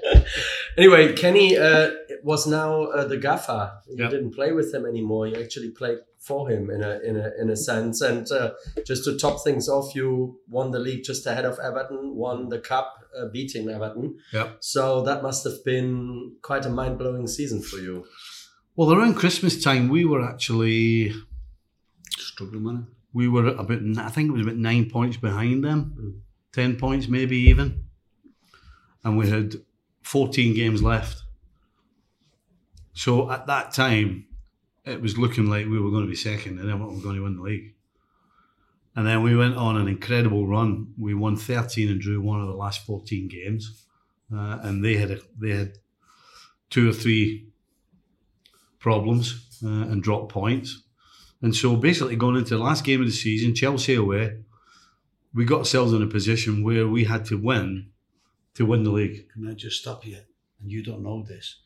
anyway, 0.78 1.14
Kenny 1.14 1.58
uh, 1.58 1.92
was 2.24 2.46
now 2.48 2.84
uh, 2.84 3.06
the 3.06 3.18
gaffer. 3.18 3.72
You 3.88 4.04
Yeah. 4.04 4.10
didn't 4.10 4.32
play 4.36 4.52
with 4.52 4.74
him 4.74 4.86
anymore. 4.86 5.28
You 5.28 5.42
actually 5.42 5.72
played 5.72 6.00
for 6.22 6.50
him 6.50 6.70
in 6.70 6.84
a 6.84 7.00
in 7.00 7.18
a 7.18 7.32
in 7.42 7.50
a 7.50 7.56
sense. 7.56 8.00
And 8.02 8.32
uh, 8.32 8.52
just 8.86 9.04
to 9.06 9.18
top 9.18 9.44
things 9.44 9.68
off, 9.68 9.96
you 9.96 10.40
won 10.48 10.72
the 10.72 10.80
league 10.80 11.04
just 11.04 11.26
ahead 11.26 11.46
of 11.46 11.58
Everton, 11.60 12.16
won 12.16 12.50
the 12.50 12.60
cup, 12.60 13.04
uh, 13.18 13.26
beating 13.34 13.70
Everton. 13.70 14.18
Yep. 14.32 14.58
So 14.60 15.02
that 15.02 15.24
must 15.24 15.44
have 15.44 15.64
been 15.66 16.36
quite 16.42 16.66
a 16.66 16.70
mind 16.70 16.98
blowing 17.00 17.28
season 17.28 17.62
for 17.62 17.78
you. 17.78 18.06
Well, 18.76 18.94
around 18.94 19.16
Christmas 19.16 19.62
time, 19.62 19.90
we 19.90 20.06
were 20.06 20.24
actually 20.24 21.14
Struggling, 22.18 22.64
man. 22.64 22.88
we 23.14 23.28
were 23.28 23.48
about 23.48 23.82
I 23.98 24.10
think 24.10 24.30
it 24.30 24.34
was 24.34 24.44
about 24.44 24.58
nine 24.58 24.90
points 24.90 25.18
behind 25.18 25.64
them, 25.64 26.22
ten 26.54 26.76
points 26.78 27.08
maybe 27.08 27.38
even, 27.50 27.84
and 29.04 29.18
we 29.18 29.28
had 29.30 29.56
fourteen 30.04 30.54
games 30.54 30.82
left. 30.84 31.24
So 32.94 33.32
at 33.32 33.48
that 33.48 33.74
time, 33.74 34.26
it 34.86 35.02
was 35.02 35.18
looking 35.18 35.48
like 35.48 35.66
we 35.68 35.80
were 35.80 35.92
going 35.92 36.04
to 36.04 36.10
be 36.10 36.16
second, 36.16 36.60
and 36.60 36.68
then 36.68 36.80
we 36.80 36.96
were 36.96 37.02
going 37.02 37.16
to 37.16 37.24
win 37.24 37.36
the 37.36 37.44
league. 37.44 37.76
And 38.96 39.08
then 39.08 39.24
we 39.24 39.36
went 39.36 39.56
on 39.56 39.78
an 39.78 39.88
incredible 39.88 40.48
run. 40.48 40.94
We 40.98 41.14
won 41.14 41.38
thirteen 41.38 41.90
and 41.90 42.02
drew 42.02 42.22
one 42.22 42.42
of 42.42 42.48
the 42.48 42.54
last 42.54 42.86
fourteen 42.86 43.28
games, 43.28 43.86
uh, 44.34 44.60
and 44.64 44.84
they 44.84 44.98
had 44.98 45.12
a, 45.12 45.20
they 45.40 45.52
had 45.52 45.74
two 46.70 46.90
or 46.90 46.94
three 46.94 47.48
problems 48.80 49.60
uh, 49.64 49.68
and 49.68 50.04
dropped 50.04 50.32
points. 50.32 50.84
And 51.42 51.56
so 51.56 51.76
basically, 51.76 52.16
going 52.16 52.36
into 52.36 52.58
the 52.58 52.64
last 52.64 52.84
game 52.84 53.02
of 53.02 53.08
the 53.08 53.14
season, 53.14 53.56
Chelsea 53.56 53.96
away, 53.96 54.40
we 55.34 55.46
got 55.46 55.60
ourselves 55.60 55.94
in 55.94 56.04
a 56.04 56.08
position 56.08 56.64
where 56.64 56.88
we 56.88 57.06
had 57.06 57.26
to 57.26 57.38
win 57.38 57.92
to 58.56 58.66
win 58.66 58.84
the 58.84 58.92
league. 58.92 59.30
Can 59.30 59.48
I 59.48 59.54
just 59.54 59.82
stop 59.82 60.06
you? 60.06 60.18
And 60.60 60.72
you 60.72 60.84
don't 60.84 61.04
know 61.04 61.24
this, 61.24 61.62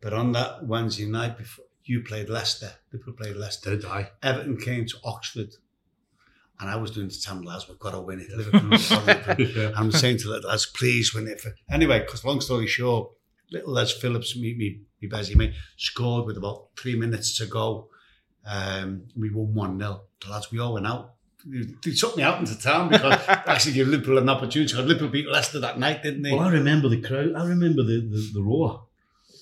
but 0.00 0.12
on 0.12 0.32
that 0.32 0.66
Wednesday 0.66 1.06
night 1.06 1.36
before 1.36 1.66
you 1.84 2.02
played 2.02 2.28
Leicester, 2.28 2.72
Liverpool 2.92 3.14
played 3.14 3.36
Leicester. 3.36 3.76
Did 3.76 3.84
I? 3.84 4.10
Everton 4.22 4.58
came 4.58 4.86
to 4.86 4.96
Oxford, 5.04 5.54
and 6.60 6.68
I 6.68 6.76
was 6.76 6.90
doing 6.90 7.08
to 7.08 7.20
Tam 7.20 7.42
lads, 7.42 7.68
we've 7.68 7.78
got 7.78 7.92
to 7.92 8.00
win 8.00 8.20
it. 8.20 8.30
Liverpool, 8.30 8.70
we've 8.70 8.88
got 8.88 9.04
to 9.06 9.34
win 9.36 9.40
it. 9.40 9.56
yeah. 9.56 9.72
I'm 9.74 9.90
saying 9.90 10.18
to 10.18 10.28
the 10.28 10.46
lads, 10.46 10.66
please 10.66 11.14
win 11.14 11.26
it. 11.26 11.40
For... 11.40 11.54
Anyway, 11.70 12.00
because 12.00 12.24
long 12.24 12.40
story 12.40 12.66
short, 12.66 13.10
little 13.50 13.72
Les 13.72 13.92
Phillips, 13.92 14.36
me, 14.36 14.54
me, 14.54 14.80
me 15.00 15.34
mate, 15.34 15.54
scored 15.76 16.26
with 16.26 16.36
about 16.36 16.68
three 16.76 16.96
minutes 16.96 17.36
to 17.38 17.46
go. 17.46 17.88
Um, 18.46 19.08
we 19.16 19.30
won 19.30 19.54
1 19.54 19.78
0. 19.78 20.02
The 20.22 20.30
lads, 20.30 20.50
we 20.50 20.58
all 20.58 20.74
went 20.74 20.86
out. 20.86 21.14
They 21.46 21.92
took 21.92 22.18
me 22.18 22.22
out 22.22 22.38
into 22.38 22.58
town 22.58 22.90
because 22.90 23.18
actually 23.28 23.72
gave 23.72 23.88
Liverpool 23.88 24.18
an 24.18 24.28
opportunity. 24.28 24.72
Because 24.72 24.86
Liverpool 24.86 25.08
beat 25.08 25.28
Leicester 25.28 25.60
that 25.60 25.78
night, 25.78 26.02
didn't 26.02 26.22
they? 26.22 26.32
Well, 26.32 26.40
I 26.40 26.50
remember 26.50 26.88
the 26.88 27.00
crowd. 27.00 27.34
I 27.34 27.46
remember 27.46 27.82
the 27.82 28.00
the, 28.00 28.30
the 28.34 28.42
roar 28.42 28.86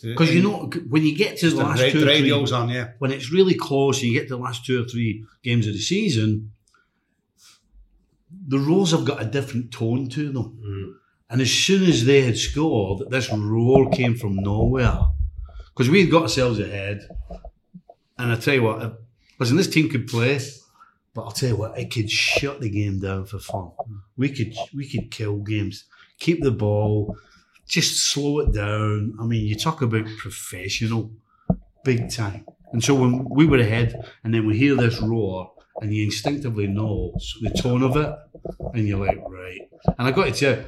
because 0.02 0.34
you 0.34 0.42
know 0.42 0.70
when 0.88 1.04
you 1.04 1.16
get 1.16 1.38
to 1.38 1.50
the 1.50 1.56
the, 1.56 1.62
last 1.62 1.80
two 1.80 1.86
or 1.86 1.90
three, 1.90 2.04
radio's 2.04 2.52
on, 2.52 2.68
yeah. 2.68 2.90
when 2.98 3.10
it's 3.10 3.32
really 3.32 3.54
close, 3.54 4.00
and 4.00 4.10
you 4.10 4.18
get 4.18 4.28
to 4.28 4.36
the 4.36 4.42
last 4.42 4.64
two 4.64 4.82
or 4.82 4.84
three 4.86 5.24
games 5.42 5.66
of 5.66 5.72
the 5.72 5.80
season, 5.80 6.52
the 8.46 8.58
roars 8.58 8.92
have 8.92 9.04
got 9.04 9.22
a 9.22 9.24
different 9.24 9.70
tone 9.70 10.08
to 10.10 10.32
them. 10.32 11.00
And 11.30 11.40
as 11.40 11.50
soon 11.50 11.88
as 11.88 12.04
they 12.04 12.22
had 12.22 12.38
scored, 12.38 13.10
this 13.10 13.30
roar 13.32 13.90
came 13.90 14.14
from 14.16 14.36
nowhere. 14.36 14.98
Because 15.74 15.90
we 15.90 16.00
had 16.00 16.10
got 16.10 16.22
ourselves 16.22 16.58
ahead. 16.58 17.06
And 18.18 18.32
I 18.32 18.36
tell 18.36 18.54
you 18.54 18.62
what, 18.62 18.82
if- 18.82 18.92
listen, 19.38 19.56
this 19.56 19.68
team 19.68 19.88
could 19.90 20.06
play. 20.06 20.40
But 21.14 21.22
I'll 21.22 21.30
tell 21.30 21.50
you 21.50 21.56
what, 21.56 21.78
it 21.78 21.92
could 21.92 22.10
shut 22.10 22.60
the 22.60 22.70
game 22.70 23.00
down 23.00 23.26
for 23.26 23.38
fun. 23.38 23.72
We 24.16 24.30
could 24.30 24.54
we 24.74 24.88
could 24.88 25.10
kill 25.10 25.38
games, 25.38 25.84
keep 26.18 26.42
the 26.42 26.50
ball, 26.50 27.16
just 27.68 28.10
slow 28.10 28.40
it 28.40 28.52
down. 28.52 29.14
I 29.20 29.24
mean, 29.24 29.46
you 29.46 29.54
talk 29.54 29.82
about 29.82 30.06
professional, 30.18 31.12
big 31.84 32.10
time. 32.10 32.46
And 32.72 32.82
so 32.82 32.94
when 32.94 33.24
we 33.28 33.46
were 33.46 33.58
ahead, 33.58 34.10
and 34.24 34.34
then 34.34 34.46
we 34.46 34.58
hear 34.58 34.74
this 34.74 35.00
roar, 35.00 35.52
and 35.80 35.94
you 35.94 36.04
instinctively 36.04 36.66
know 36.66 37.12
the 37.40 37.50
tone 37.50 37.82
of 37.82 37.96
it, 37.96 38.12
and 38.74 38.88
you're 38.88 39.04
like, 39.04 39.18
right. 39.28 39.60
And 39.98 40.08
I 40.08 40.10
got 40.10 40.24
to 40.24 40.32
tell 40.32 40.56
you, 40.56 40.64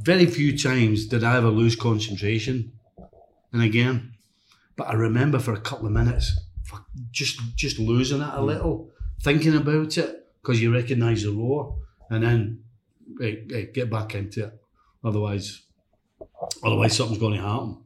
very 0.00 0.26
few 0.26 0.56
times 0.58 1.06
did 1.06 1.24
I 1.24 1.36
ever 1.36 1.48
lose 1.48 1.76
concentration 1.76 2.72
And 3.52 3.62
again, 3.62 4.14
but 4.76 4.88
I 4.88 4.94
remember 4.94 5.38
for 5.38 5.52
a 5.52 5.60
couple 5.60 5.86
of 5.86 5.92
minutes, 5.92 6.38
just 7.10 7.40
just 7.56 7.78
losing 7.78 8.20
it 8.20 8.28
a 8.28 8.38
mm. 8.38 8.46
little, 8.46 8.90
thinking 9.22 9.56
about 9.56 9.98
it 9.98 10.26
because 10.40 10.62
you 10.62 10.72
recognise 10.72 11.24
the 11.24 11.32
roar, 11.32 11.76
and 12.10 12.22
then 12.22 12.64
get 13.74 13.90
back 13.90 14.14
into 14.14 14.44
it. 14.46 14.59
Otherwise, 15.04 15.62
otherwise 16.64 16.96
something's 16.96 17.18
going 17.20 17.34
to 17.34 17.42
happen. 17.42 17.78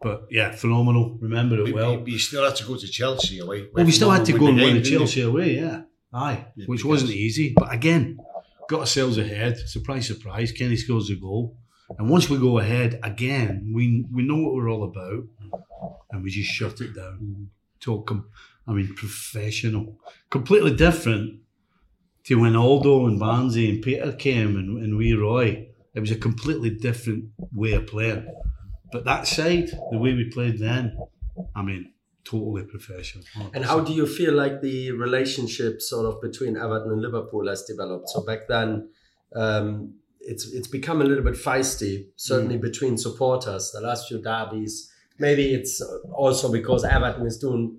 But 0.00 0.26
yeah, 0.30 0.50
phenomenal. 0.52 1.16
Remember 1.20 1.64
it 1.64 1.72
well. 1.74 1.98
but 1.98 2.08
you 2.08 2.18
still 2.18 2.44
had 2.44 2.56
to 2.56 2.64
go 2.64 2.76
to 2.76 2.88
Chelsea 2.88 3.38
away. 3.38 3.68
Well, 3.72 3.84
we 3.84 3.92
still 3.92 4.10
had 4.10 4.24
to 4.26 4.32
go 4.36 4.46
and 4.48 4.56
win 4.56 4.76
the 4.76 4.82
Chelsea 4.82 5.20
away, 5.22 5.56
yeah. 5.56 5.82
Aye, 6.12 6.44
Yeah, 6.56 6.66
which 6.66 6.84
wasn't 6.84 7.12
easy. 7.12 7.54
But 7.56 7.72
again, 7.72 8.18
got 8.68 8.80
ourselves 8.80 9.16
ahead. 9.16 9.56
Surprise, 9.58 10.06
surprise. 10.08 10.52
Kenny 10.52 10.76
scores 10.76 11.08
a 11.10 11.14
goal. 11.14 11.56
And 11.98 12.08
once 12.10 12.28
we 12.28 12.38
go 12.38 12.58
ahead 12.58 12.98
again, 13.02 13.72
we 13.74 14.04
we 14.12 14.22
know 14.22 14.36
what 14.36 14.54
we're 14.54 14.70
all 14.70 14.84
about, 14.84 15.24
and 16.10 16.22
we 16.24 16.30
just 16.30 16.50
shut 16.50 16.80
it 16.80 16.94
down. 16.94 17.48
Talk 17.80 18.06
com- 18.08 18.28
I 18.66 18.72
mean, 18.72 18.94
professional, 18.94 19.98
completely 20.30 20.74
different 20.74 21.40
to 22.24 22.36
when 22.40 22.56
Aldo 22.56 23.06
and 23.06 23.20
Barnesy 23.20 23.68
and 23.68 23.82
Peter 23.82 24.12
came 24.12 24.56
and, 24.56 24.82
and 24.82 24.96
we 24.96 25.12
Roy. 25.12 25.68
It 25.94 26.00
was 26.00 26.10
a 26.10 26.16
completely 26.16 26.70
different 26.70 27.26
way 27.52 27.72
of 27.72 27.86
playing. 27.86 28.26
But 28.92 29.04
that 29.04 29.26
side, 29.26 29.70
the 29.90 29.98
way 29.98 30.14
we 30.14 30.30
played 30.30 30.58
then, 30.58 30.96
I 31.54 31.62
mean, 31.62 31.92
totally 32.24 32.64
professional. 32.64 33.24
And 33.54 33.64
how 33.64 33.80
do 33.80 33.92
you 33.92 34.06
feel 34.06 34.34
like 34.34 34.60
the 34.60 34.92
relationship 34.92 35.80
sort 35.80 36.06
of 36.06 36.20
between 36.20 36.56
Everton 36.56 36.92
and 36.92 37.02
Liverpool 37.02 37.48
has 37.48 37.64
developed? 37.64 38.08
So 38.10 38.24
back 38.24 38.48
then, 38.48 38.90
um, 39.34 39.94
it's 40.20 40.46
it's 40.52 40.68
become 40.68 41.00
a 41.02 41.04
little 41.04 41.24
bit 41.24 41.34
feisty, 41.34 42.06
certainly 42.16 42.58
between 42.58 42.96
supporters. 42.96 43.72
The 43.72 43.80
last 43.80 44.08
few 44.08 44.22
derbies, 44.22 44.90
maybe 45.18 45.52
it's 45.54 45.82
also 46.12 46.50
because 46.52 46.84
Everton 46.84 47.26
is 47.26 47.38
doing 47.38 47.78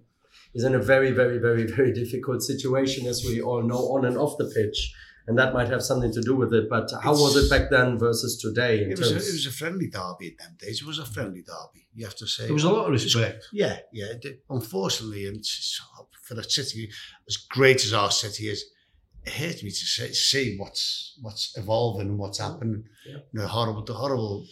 is 0.53 0.63
in 0.63 0.75
a 0.75 0.79
very 0.79 1.11
very 1.11 1.37
very 1.37 1.65
very 1.65 1.93
difficult 1.93 2.41
situation, 2.41 3.07
as 3.07 3.23
we 3.25 3.41
all 3.41 3.63
know, 3.63 3.93
on 3.93 4.05
and 4.05 4.17
off 4.17 4.37
the 4.37 4.51
pitch, 4.53 4.93
and 5.27 5.37
that 5.37 5.53
might 5.53 5.69
have 5.69 5.83
something 5.83 6.11
to 6.11 6.21
do 6.21 6.35
with 6.35 6.53
it. 6.53 6.69
But 6.69 6.91
how 7.01 7.11
was 7.11 7.35
it 7.35 7.49
back 7.49 7.69
then 7.69 7.97
versus 7.97 8.37
today? 8.37 8.83
In 8.83 8.91
It 8.91 8.99
was, 8.99 9.11
a, 9.11 9.15
it 9.15 9.17
was 9.17 9.45
a 9.45 9.51
friendly 9.51 9.87
derby 9.87 10.27
in 10.27 10.35
them 10.37 10.57
days. 10.59 10.81
It 10.81 10.87
was 10.87 10.99
a 10.99 11.05
friendly 11.05 11.41
derby. 11.41 11.87
You 11.95 12.05
have 12.05 12.15
to 12.15 12.27
say. 12.27 12.45
There 12.45 12.53
was 12.53 12.63
a 12.63 12.71
lot 12.71 12.85
of 12.85 12.91
respect. 12.91 13.45
Yeah, 13.53 13.77
yeah. 13.91 14.13
it. 14.21 14.43
Unfortunately, 14.49 15.27
and 15.27 15.43
for 16.23 16.33
the 16.33 16.43
city, 16.43 16.89
as 17.27 17.37
great 17.37 17.83
as 17.85 17.93
our 17.93 18.11
city 18.11 18.49
is, 18.49 18.65
it 19.25 19.33
hurts 19.33 19.63
me 19.63 19.69
to 19.69 19.75
say, 19.75 20.11
see 20.11 20.57
what's 20.57 21.17
what's 21.21 21.57
evolving 21.57 22.09
and 22.09 22.17
what's 22.17 22.39
happening. 22.39 22.83
Yeah. 23.05 23.17
You 23.31 23.41
know, 23.41 23.47
horrible, 23.47 23.83
the 23.83 23.93
horrible. 23.93 24.45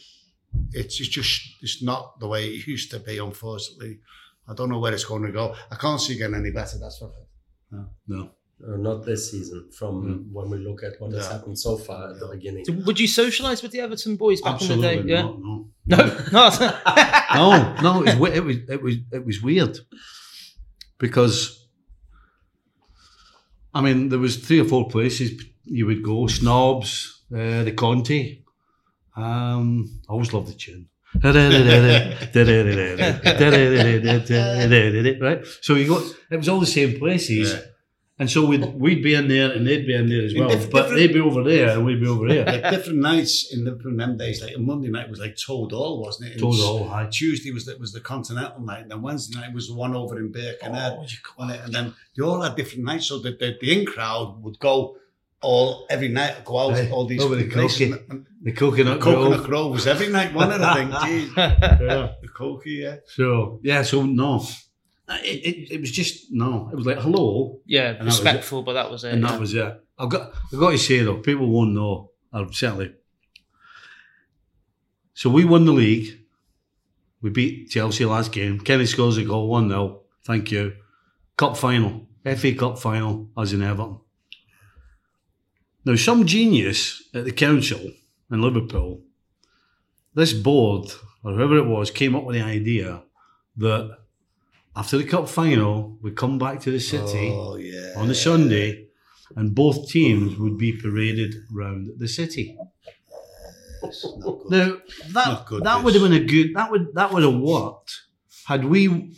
It's, 0.74 1.00
it's 1.00 1.10
just 1.10 1.42
it's 1.62 1.82
not 1.82 2.20
the 2.20 2.28
way 2.28 2.48
it 2.48 2.68
used 2.68 2.92
to 2.92 3.00
be. 3.00 3.18
Unfortunately, 3.18 4.00
I 4.48 4.54
don't 4.54 4.70
know 4.70 4.80
where 4.80 4.94
it's 4.94 5.06
going 5.06 5.24
to 5.24 5.32
go. 5.32 5.56
I 5.70 5.76
can't 5.76 6.00
see 6.00 6.14
it 6.14 6.18
getting 6.18 6.36
any 6.36 6.52
better. 6.52 6.78
That's 6.78 6.98
for 6.98 7.12
sure. 7.14 7.88
No. 8.08 8.32
Uh, 8.68 8.78
not 8.78 9.06
this 9.06 9.32
season, 9.32 9.70
from 9.72 9.94
Mm. 10.04 10.32
when 10.32 10.50
we 10.52 10.58
look 10.58 10.84
at 10.84 10.94
what 11.00 11.12
has 11.14 11.28
happened 11.28 11.58
so 11.58 11.78
far 11.78 12.12
at 12.12 12.20
the 12.20 12.28
beginning. 12.28 12.64
So 12.66 12.74
would 12.86 13.00
you 13.00 13.08
socialise 13.08 13.62
with 13.64 13.72
the 13.72 13.80
Everton 13.80 14.16
boys 14.18 14.42
back 14.42 14.54
Absolutely 14.56 14.94
in 14.94 14.98
the 14.98 15.04
day? 15.04 15.10
Yeah. 15.14 15.22
not. 15.24 15.40
No. 15.40 15.66
No, 15.86 15.98
no, 17.42 17.74
no, 17.82 18.04
it 18.04 18.18
was, 18.20 18.32
it 18.38 18.44
was 18.44 18.58
it 18.70 18.82
was 18.84 18.96
it 19.12 19.26
was 19.26 19.42
weird 19.42 19.78
because 21.00 21.68
I 23.74 23.82
mean 23.82 24.10
there 24.10 24.20
was 24.20 24.38
three 24.38 24.60
or 24.60 24.66
four 24.66 24.88
places 24.90 25.44
you 25.66 25.86
would 25.88 26.04
go: 26.04 26.28
Snobs, 26.28 27.22
uh, 27.34 27.64
the 27.64 27.72
Conti. 27.72 28.44
Um, 29.16 30.00
I 30.08 30.14
always 30.14 30.34
loved 30.34 30.48
the 30.50 30.54
tune. 30.54 30.88
right, 35.22 35.46
so 35.62 35.76
you 35.76 35.88
got 35.88 36.04
it 36.32 36.38
was 36.38 36.48
all 36.50 36.60
the 36.60 36.66
same 36.66 36.98
places, 36.98 37.52
Yeah. 37.54 37.60
And 38.22 38.30
so 38.30 38.46
we'd 38.46 38.64
we'd 38.80 39.02
be 39.02 39.16
in 39.16 39.28
there 39.28 39.52
and 39.52 39.66
they'd 39.66 39.88
be 39.88 39.96
in 39.96 40.08
there 40.08 40.22
as 40.22 40.36
well, 40.36 40.48
diff- 40.48 40.70
but 40.70 40.90
they'd 40.90 41.12
be 41.12 41.20
over 41.20 41.44
there 41.44 41.70
and 41.72 41.84
we'd 41.84 42.00
be 42.00 42.08
over 42.08 42.28
here. 42.28 42.46
Like 42.46 42.62
different 42.70 43.00
nights 43.00 43.52
in 43.52 43.68
in 43.68 43.98
them 43.98 44.16
days. 44.16 44.44
Like 44.44 44.56
a 44.56 44.60
Monday 44.60 44.90
night 44.90 45.10
was 45.10 45.20
like 45.20 45.36
Toad 45.36 45.74
All, 45.74 46.00
wasn't 46.00 46.30
it? 46.30 46.34
And 46.34 46.42
Told 46.42 46.60
all 46.60 46.88
high. 46.88 47.08
Tuesday 47.12 47.50
was 47.50 47.66
the, 47.66 47.76
was 47.80 47.94
the 47.94 48.00
Continental 48.00 48.62
night, 48.62 48.84
and 48.84 48.92
then 48.92 49.02
Wednesday 49.02 49.40
night 49.40 49.56
was 49.56 49.70
the 49.70 49.74
one 49.74 49.96
over 49.96 50.20
in 50.20 50.32
Birkenhead. 50.32 50.98
Oh, 51.00 51.02
you 51.02 51.18
on 51.40 51.50
it, 51.50 51.62
and 51.66 51.74
then 51.74 51.96
they 52.16 52.24
all 52.24 52.40
had 52.40 52.56
different 52.56 52.86
nights. 52.86 53.08
So 53.08 53.18
the, 53.18 53.32
the, 53.32 53.58
the 53.60 53.80
in 53.80 53.88
crowd 53.88 54.44
would 54.44 54.60
go 54.60 54.98
all 55.42 55.88
every 55.90 56.10
night, 56.10 56.46
go 56.46 56.60
out 56.60 56.74
Aye, 56.76 56.92
all 56.92 57.08
these 57.08 57.24
over 57.24 57.36
the. 57.36 57.50
Cokie. 57.50 58.00
And, 58.08 58.28
The 58.44 58.52
coconut, 58.52 59.02
Coconut 59.02 59.40
Grove. 59.40 59.48
Grove 59.48 59.72
was 59.72 59.88
every 59.88 60.10
night? 60.10 60.36
I 60.36 60.76
think. 60.76 60.92
Jeez. 61.36 61.38
Yeah. 61.38 62.12
The 62.22 62.28
Cokie, 62.28 62.82
yeah. 62.84 62.96
So 63.08 63.60
yeah, 63.64 63.82
so 63.82 64.04
no, 64.04 64.46
Uh, 65.12 65.18
it, 65.26 65.46
it, 65.46 65.72
it 65.74 65.82
was 65.82 65.92
just 65.92 66.32
no. 66.32 66.70
It 66.72 66.76
was 66.76 66.86
like 66.86 67.00
hello, 67.00 67.60
yeah, 67.66 67.92
that 67.92 68.02
it. 68.02 68.06
respectful, 68.06 68.64
but 68.64 68.74
that 68.74 68.90
was 68.90 69.04
it. 69.04 69.14
and 69.14 69.22
yeah. 69.22 69.32
that 69.32 69.40
was 69.40 69.54
it. 69.54 69.84
I've 70.00 70.08
got 70.08 70.34
I've 70.54 70.60
got 70.60 70.72
to 70.72 70.78
say 70.78 71.00
though, 71.00 71.18
people 71.18 71.50
won't 71.50 71.74
know. 71.74 72.12
I'll 72.32 72.50
certainly. 72.54 72.94
So 75.14 75.30
we 75.30 75.44
won 75.44 75.66
the 75.66 75.74
league. 75.74 76.18
We 77.22 77.30
beat 77.30 77.70
Chelsea 77.70 78.06
last 78.06 78.32
game. 78.32 78.58
Kenny 78.60 78.86
scores 78.86 79.18
a 79.18 79.26
goal, 79.26 79.50
one 79.50 79.68
0 79.68 80.02
Thank 80.24 80.50
you. 80.52 80.74
Cup 81.36 81.58
final, 81.58 82.08
FA 82.24 82.54
Cup 82.54 82.80
final, 82.80 83.30
as 83.38 83.52
in 83.52 83.62
Everton. 83.62 84.00
Now, 85.84 85.96
some 85.96 86.26
genius 86.26 87.04
at 87.14 87.26
the 87.26 87.32
council 87.32 87.92
in 88.32 88.42
Liverpool, 88.42 89.02
this 90.14 90.32
board 90.32 90.92
or 91.24 91.34
whoever 91.34 91.58
it 91.58 91.68
was, 91.68 91.92
came 91.92 92.16
up 92.16 92.24
with 92.24 92.36
the 92.38 92.44
idea 92.44 93.04
that 93.58 93.98
after 94.76 94.98
the 94.98 95.04
cup 95.04 95.28
final, 95.28 95.98
we 96.02 96.12
come 96.12 96.38
back 96.38 96.60
to 96.62 96.72
the 96.72 96.80
city 96.80 97.30
Oh, 97.34 97.56
yeah. 97.58 97.94
on 97.98 98.08
the 98.08 98.16
Sunday, 98.16 98.88
and 99.36 99.54
both 99.56 99.90
teams 99.90 100.38
would 100.38 100.58
be 100.58 100.74
paraded 100.74 101.36
round 101.52 101.90
the 101.98 102.08
city. 102.08 102.58
Yes, 103.84 104.06
not 104.18 104.40
good. 104.44 104.52
Now 104.52 104.78
that 105.14 105.46
good, 105.48 105.64
that 105.64 105.84
would 105.84 105.94
have 105.96 106.04
been 106.04 106.14
a 106.14 106.24
good 106.24 106.54
that 106.56 106.70
would 106.72 106.94
that 106.94 107.12
would 107.12 107.24
have 107.24 107.36
worked 107.40 107.92
had 108.46 108.66
we 108.66 109.16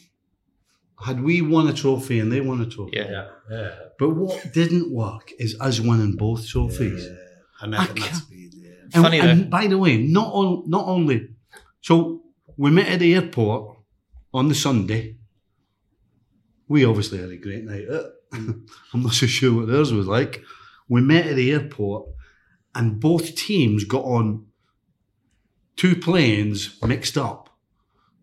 had 1.05 1.21
we 1.21 1.41
won 1.41 1.67
a 1.67 1.73
trophy 1.73 2.19
and 2.19 2.31
they 2.31 2.39
won 2.41 2.61
a 2.61 2.65
trophy. 2.65 2.93
Yeah. 2.97 3.11
Yeah, 3.11 3.27
yeah. 3.51 3.71
But 3.99 4.09
what 4.15 4.53
didn't 4.53 4.91
work 4.91 5.31
is 5.37 5.57
us 5.59 5.79
winning 5.81 6.15
both 6.15 6.47
trophies. 6.47 7.05
Yeah. 7.05 7.15
I 7.61 7.67
never 7.67 7.83
I 7.83 7.85
meant 7.87 7.97
can't- 7.99 8.23
to 8.23 8.29
be. 8.29 8.39
And, 8.95 9.03
Funny 9.03 9.19
and 9.19 9.49
by 9.49 9.65
the 9.65 9.77
way, 9.79 9.97
not 9.97 10.27
on, 10.33 10.69
not 10.69 10.85
only 10.87 11.29
so 11.81 12.21
we 12.57 12.69
met 12.69 12.87
at 12.87 12.99
the 12.99 13.15
airport 13.15 13.77
on 14.33 14.47
the 14.49 14.55
Sunday. 14.55 15.17
We 16.73 16.85
obviously 16.85 17.19
had 17.19 17.29
a 17.29 17.37
great 17.37 17.65
night 17.65 17.85
out. 17.87 18.05
Uh, 18.33 18.37
mm. 18.37 18.67
I'm 18.95 19.03
not 19.03 19.13
so 19.13 19.27
sure 19.27 19.53
what 19.53 19.67
theirs 19.67 19.93
was 19.93 20.07
like. 20.07 20.41
We 20.89 21.01
met 21.01 21.27
at 21.27 21.35
the 21.35 21.51
airport, 21.51 22.07
and 22.73 22.99
both 22.99 23.35
teams 23.35 23.83
got 23.83 24.03
on 24.05 24.47
two 25.75 25.95
planes 25.95 26.79
mixed 26.81 27.15
up. 27.15 27.55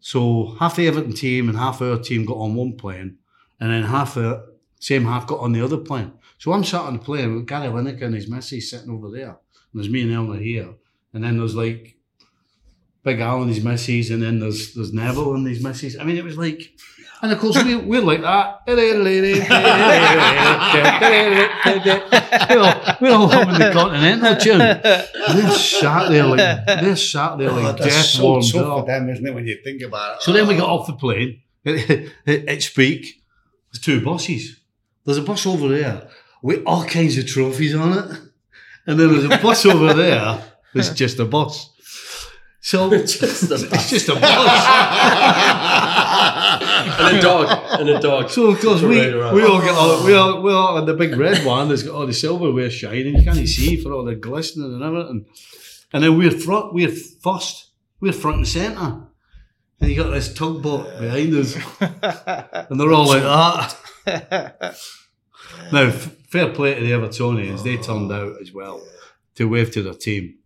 So 0.00 0.56
half 0.58 0.74
the 0.74 0.88
Everton 0.88 1.12
team 1.12 1.48
and 1.48 1.56
half 1.56 1.80
our 1.80 1.96
team 1.96 2.24
got 2.24 2.38
on 2.38 2.56
one 2.56 2.76
plane, 2.76 3.18
and 3.60 3.70
then 3.70 3.84
half 3.84 4.14
the 4.14 4.44
same 4.80 5.04
half 5.04 5.28
got 5.28 5.38
on 5.38 5.52
the 5.52 5.62
other 5.62 5.78
plane. 5.78 6.10
So 6.38 6.52
I'm 6.52 6.64
sat 6.64 6.80
on 6.80 6.94
the 6.94 7.04
plane 7.04 7.36
with 7.36 7.46
Gary 7.46 7.68
Lineker 7.68 8.02
and 8.02 8.16
his 8.16 8.28
missus 8.28 8.68
sitting 8.68 8.90
over 8.90 9.12
there. 9.12 9.28
And 9.28 9.74
there's 9.74 9.88
me 9.88 10.02
and 10.02 10.12
Eleanor 10.12 10.42
here. 10.42 10.74
And 11.14 11.22
then 11.22 11.38
there's 11.38 11.54
like 11.54 11.98
Big 13.04 13.20
Al 13.20 13.42
and 13.42 13.54
his 13.54 13.62
missus, 13.62 14.10
and 14.10 14.20
then 14.20 14.40
there's 14.40 14.74
there's 14.74 14.92
Neville 14.92 15.36
and 15.36 15.46
his 15.46 15.62
missus. 15.62 15.96
I 15.96 16.02
mean, 16.02 16.16
it 16.16 16.24
was 16.24 16.36
like, 16.36 16.72
and 17.22 17.32
of 17.32 17.38
course 17.38 17.62
we, 17.62 17.76
we're 17.76 18.00
like 18.00 18.22
that. 18.22 18.62
we're, 22.50 22.58
all, 22.58 22.96
we're 23.00 23.12
all 23.12 23.28
humming 23.28 23.58
the 23.58 23.70
Continental 23.72 24.36
tune. 24.36 24.60
And 24.60 25.38
they're 25.38 25.50
sat 25.50 26.08
there 26.10 26.24
like 26.26 26.66
they're 26.66 26.96
sat 26.96 27.38
there 27.38 27.50
Oh, 27.50 27.54
like 27.54 27.76
that's 27.76 27.94
death 27.94 28.04
so 28.06 28.22
warmed 28.22 28.44
tough 28.50 28.80
for 28.80 28.86
them, 28.86 29.08
isn't 29.08 29.26
it, 29.26 29.34
when 29.34 29.46
you 29.46 29.58
think 29.62 29.82
about 29.82 30.16
it? 30.16 30.22
So 30.22 30.32
then 30.32 30.46
we 30.48 30.56
got 30.56 30.68
off 30.68 30.86
the 30.86 30.94
plane 30.94 31.42
at, 31.64 32.08
at 32.26 32.62
Speke. 32.62 33.22
There's 33.72 33.82
two 33.82 34.00
buses. 34.04 34.60
There's 35.04 35.18
a 35.18 35.22
bus 35.22 35.46
over 35.46 35.68
there 35.68 36.08
with 36.42 36.62
all 36.66 36.84
kinds 36.84 37.18
of 37.18 37.26
trophies 37.26 37.74
on 37.74 37.98
it. 37.98 38.18
And 38.86 38.98
then 38.98 39.12
there's 39.12 39.24
a 39.24 39.38
bus 39.42 39.66
over 39.66 39.92
there 39.94 40.42
that's 40.74 40.90
just 40.90 41.18
a 41.18 41.24
bus. 41.24 41.70
So 42.62 42.90
Just 42.96 43.22
a 43.22 43.54
it's 43.54 43.90
just 43.90 44.08
a 44.08 44.14
bus. 44.14 44.22
and 47.00 47.16
a 47.18 47.20
dog, 47.20 47.80
and 47.80 47.88
a 47.88 48.00
dog. 48.00 48.30
So 48.30 48.46
of 48.50 48.60
course 48.60 48.82
we, 48.82 48.96
we 49.34 49.42
all 49.44 49.60
get 49.60 49.74
all, 49.74 50.04
we 50.04 50.14
all 50.14 50.42
we 50.42 50.52
all 50.52 50.76
on 50.78 50.86
the 50.86 50.94
big 50.94 51.16
red 51.16 51.44
one 51.44 51.68
that's 51.68 51.82
got 51.82 51.94
all 51.94 52.06
the 52.06 52.12
silverware 52.12 52.70
shining. 52.70 53.16
You 53.16 53.22
can't 53.22 53.48
see 53.48 53.76
for 53.76 53.92
all 53.92 54.04
the 54.04 54.14
glistening 54.14 54.72
and 54.74 54.82
everything. 54.82 55.26
And 55.92 56.04
then 56.04 56.16
we're 56.16 56.30
front, 56.30 56.72
we're 56.72 56.90
first, 56.92 57.70
we're 58.00 58.12
front 58.12 58.36
and 58.38 58.48
centre. 58.48 59.06
And 59.80 59.90
you 59.90 59.96
got 59.96 60.10
this 60.10 60.32
tugboat 60.34 61.00
behind 61.00 61.34
us, 61.34 61.56
and 61.80 62.78
they're 62.78 62.92
all 62.92 63.08
like 63.08 63.22
that. 63.22 64.76
now, 65.72 65.82
f- 65.84 66.16
fair 66.28 66.52
play 66.52 66.74
to 66.74 66.80
the 66.80 66.92
Evertonians, 66.92 67.64
they 67.64 67.78
turned 67.78 68.12
out 68.12 68.36
as 68.42 68.52
well 68.52 68.86
to 69.36 69.48
wave 69.48 69.70
to 69.72 69.82
their 69.82 69.94
team. 69.94 70.36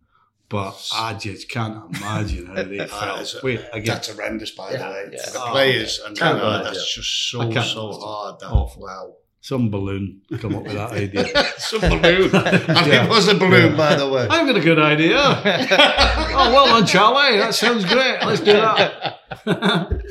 But 0.47 0.87
I 0.93 1.13
just 1.15 1.49
can't 1.49 1.95
imagine 1.97 2.45
how 2.45 2.63
they 2.63 2.77
felt. 2.87 3.21
it's 3.21 3.33
a- 3.35 3.39
Wait, 3.43 3.61
again, 3.73 3.85
That's 3.95 4.09
horrendous, 4.11 4.51
by 4.51 4.73
the 4.73 4.77
way. 4.77 5.09
yeah. 5.11 5.29
The 5.31 5.41
Oh, 5.43 5.51
players, 5.51 5.99
and 6.05 6.17
can't 6.17 6.37
you 6.37 6.43
know, 6.43 6.63
that's 6.63 6.93
just 6.95 7.31
so, 7.31 7.51
so 7.51 7.91
hard. 7.93 8.39
That, 8.41 8.49
Oh. 8.51 8.71
Wow. 8.77 9.15
some 9.41 9.69
balloon 9.71 10.21
come 10.39 10.55
up 10.55 10.63
with 10.63 10.73
that 10.73 10.91
idea. 10.91 11.25
Some 11.57 11.81
balloon. 11.81 12.29
and 12.35 12.87
Yeah. 12.87 13.05
it 13.05 13.09
was 13.09 13.27
a 13.27 13.33
balloon, 13.35 13.75
by 13.75 13.95
the 13.95 14.07
way. 14.07 14.27
I've 14.29 14.45
got 14.47 14.55
a 14.57 14.59
good 14.61 14.79
idea. 14.79 15.17
oh, 15.19 16.51
well 16.53 16.65
done, 16.67 16.85
Charlie. 16.85 17.37
That 17.39 17.53
sounds 17.55 17.83
great. 17.85 18.19
Let's 18.23 18.41
do 18.41 18.53
that. 18.53 20.01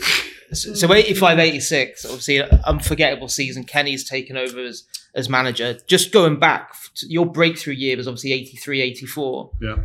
So, 0.52 0.74
so 0.74 0.92
85 0.92 1.38
86, 1.38 2.04
obviously, 2.04 2.38
an 2.38 2.60
unforgettable 2.64 3.28
season. 3.28 3.64
Kenny's 3.64 4.08
taken 4.08 4.36
over 4.36 4.60
as, 4.60 4.84
as 5.14 5.28
manager. 5.28 5.78
Just 5.86 6.12
going 6.12 6.38
back, 6.38 6.72
to 6.96 7.06
your 7.08 7.26
breakthrough 7.26 7.74
year 7.74 7.96
was 7.96 8.06
obviously 8.06 8.32
83 8.32 8.80
84. 8.82 9.50
Yeah. 9.60 9.76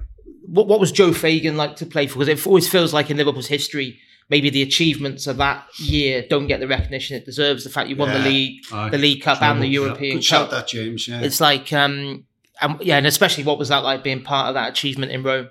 What, 0.52 0.68
what 0.68 0.80
was 0.80 0.91
Joe 0.91 1.14
Fagan 1.14 1.58
like 1.58 1.76
to 1.78 1.86
play 1.86 2.08
for? 2.08 2.20
Because 2.20 2.28
it 2.28 2.47
always 2.47 2.68
feels 2.68 2.93
like 2.93 3.10
in 3.10 3.18
Liverpool's 3.18 3.47
history, 3.47 4.00
maybe 4.30 4.50
the 4.50 4.62
achievements 4.62 5.28
of 5.28 5.38
that 5.38 5.66
year 5.78 6.26
don't 6.30 6.47
get 6.47 6.60
the 6.60 6.68
recognition 6.68 7.18
it 7.18 7.26
deserves. 7.26 7.64
The 7.64 7.70
fact 7.70 7.89
you 7.89 7.95
won 7.95 8.10
the 8.12 8.20
league, 8.20 8.64
Aye. 8.72 8.89
the 8.89 8.97
League 8.97 9.22
Cup, 9.22 9.41
and 9.41 9.62
the 9.62 9.66
Treble, 9.66 9.72
yeah. 9.74 9.80
European 9.82 10.16
Good 10.18 10.24
shout, 10.24 10.52
that, 10.52 10.68
James. 10.68 11.08
Yeah. 11.08 11.22
It's 11.22 11.39
like, 11.41 11.72
um, 11.74 12.26
um, 12.62 12.80
yeah, 12.82 12.97
and 12.97 13.08
especially 13.08 13.43
what 13.43 13.58
was 13.58 13.70
that 13.70 13.84
like 13.84 14.04
being 14.04 14.24
part 14.24 14.47
of 14.50 14.54
that 14.56 14.70
achievement 14.70 15.12
in 15.12 15.24
Rome? 15.24 15.50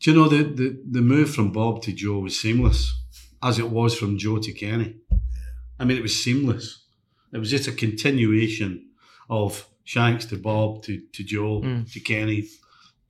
Do 0.00 0.10
you 0.10 0.16
know 0.16 0.28
the, 0.28 0.42
the, 0.42 0.82
the 0.90 1.00
move 1.00 1.34
from 1.34 1.50
Bob 1.52 1.82
to 1.82 1.92
Joe 1.92 2.18
was 2.18 2.38
seamless, 2.38 2.92
as 3.42 3.58
it 3.58 3.70
was 3.70 3.96
from 3.96 4.18
Joe 4.18 4.38
to 4.38 4.52
Kenny? 4.52 4.96
I 5.78 5.84
mean, 5.84 5.96
it 5.96 6.02
was 6.02 6.22
seamless. 6.22 6.84
It 7.32 7.38
was 7.38 7.50
just 7.50 7.66
a 7.68 7.72
continuation 7.72 8.86
of 9.30 9.66
Shanks 9.84 10.24
to 10.26 10.36
Bob 10.36 10.82
to, 10.84 11.00
to 11.12 11.24
Joe 11.24 11.60
Mm. 11.62 11.90
to 11.92 12.00
Kenny. 12.00 12.44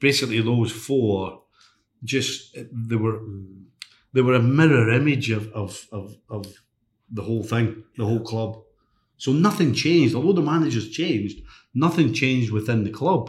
Basically, 0.09 0.41
those 0.43 0.73
four 0.87 1.15
just 2.13 2.35
they 2.91 2.99
were 3.05 3.19
they 4.15 4.23
were 4.27 4.35
a 4.35 4.49
mirror 4.59 4.91
image 5.01 5.29
of, 5.31 5.53
of, 5.53 5.87
of, 5.91 6.17
of 6.29 6.47
the 7.11 7.23
whole 7.23 7.43
thing, 7.43 7.83
the 7.97 8.05
whole 8.05 8.21
club. 8.21 8.51
So 9.17 9.33
nothing 9.33 9.73
changed. 9.75 10.15
Although 10.15 10.41
the 10.41 10.51
managers 10.55 10.91
changed, 10.91 11.37
nothing 11.75 12.13
changed 12.13 12.51
within 12.53 12.85
the 12.85 12.91
club. 13.01 13.23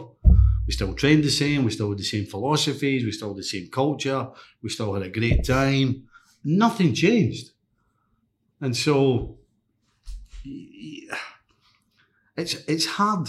We 0.66 0.72
still 0.72 0.94
trained 0.94 1.24
the 1.24 1.30
same. 1.30 1.64
We 1.64 1.70
still 1.70 1.90
had 1.90 1.98
the 1.98 2.12
same 2.14 2.26
philosophies. 2.26 3.04
We 3.04 3.12
still 3.12 3.30
had 3.30 3.38
the 3.38 3.52
same 3.54 3.68
culture. 3.80 4.28
We 4.62 4.68
still 4.68 4.94
had 4.94 5.02
a 5.02 5.16
great 5.18 5.44
time. 5.44 6.08
Nothing 6.44 6.94
changed. 6.94 7.46
And 8.60 8.76
so 8.76 9.38
it's 12.36 12.54
it's 12.74 12.86
hard. 12.98 13.28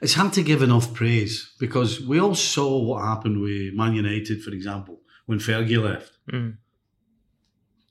It's 0.00 0.14
hard 0.14 0.32
to 0.34 0.42
give 0.42 0.62
enough 0.62 0.92
praise 0.92 1.54
because 1.58 2.00
we 2.00 2.18
all 2.18 2.34
saw 2.34 2.82
what 2.82 3.02
happened 3.04 3.40
with 3.40 3.74
Man 3.74 3.94
United, 3.94 4.42
for 4.42 4.50
example, 4.50 5.00
when 5.24 5.38
Fergie 5.38 5.82
left. 5.82 6.12
Mm. 6.30 6.58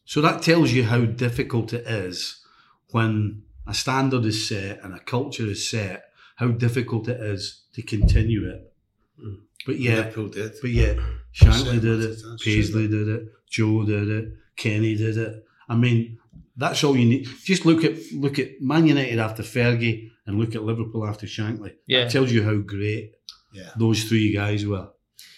So 0.06 0.22
that 0.22 0.44
tells 0.44 0.72
you 0.72 0.84
how 0.84 1.06
difficult 1.06 1.74
it 1.74 1.88
is 1.88 2.44
when 2.92 3.44
a 3.68 3.74
standard 3.74 4.26
is 4.26 4.48
set 4.48 4.84
and 4.84 4.94
a 4.94 5.00
culture 5.00 5.48
is 5.48 5.68
set, 5.68 6.06
how 6.36 6.50
difficult 6.50 7.08
it 7.08 7.20
is 7.20 7.64
to 7.74 7.82
continue 7.82 8.50
it. 8.50 8.74
Mm. 9.20 9.38
But 9.66 9.80
yeah, 9.80 9.96
Liverpool 9.96 10.28
did. 10.28 10.54
but 10.62 10.70
yeah, 10.70 10.94
Shankly 11.34 11.82
did 11.82 12.02
it, 12.02 12.20
it, 12.20 12.42
Paisley 12.42 12.88
did 12.88 13.08
it, 13.08 13.24
Joe 13.50 13.84
did 13.84 14.10
it, 14.10 14.34
Kenny 14.56 14.96
did 14.96 15.18
it. 15.18 15.44
I 15.68 15.76
mean, 15.76 16.20
that's 16.56 16.84
all 16.84 16.96
you 16.96 17.06
need. 17.06 17.28
Just 17.44 17.66
look 17.66 17.84
at 17.84 17.94
look 18.14 18.38
at 18.38 18.62
Man 18.62 18.86
United 18.86 19.18
after 19.18 19.42
Fergie 19.42 20.12
and 20.26 20.40
look 20.40 20.56
at 20.56 20.64
Liverpool 20.64 21.06
after 21.08 21.26
Shankly. 21.28 21.74
Yeah. 21.88 22.04
That 22.04 22.12
tells 22.12 22.32
you 22.32 22.44
how 22.44 22.58
great 22.58 23.14
Yeah. 23.54 23.70
those 23.78 24.04
three 24.04 24.34
guys 24.34 24.66
were. 24.66 24.90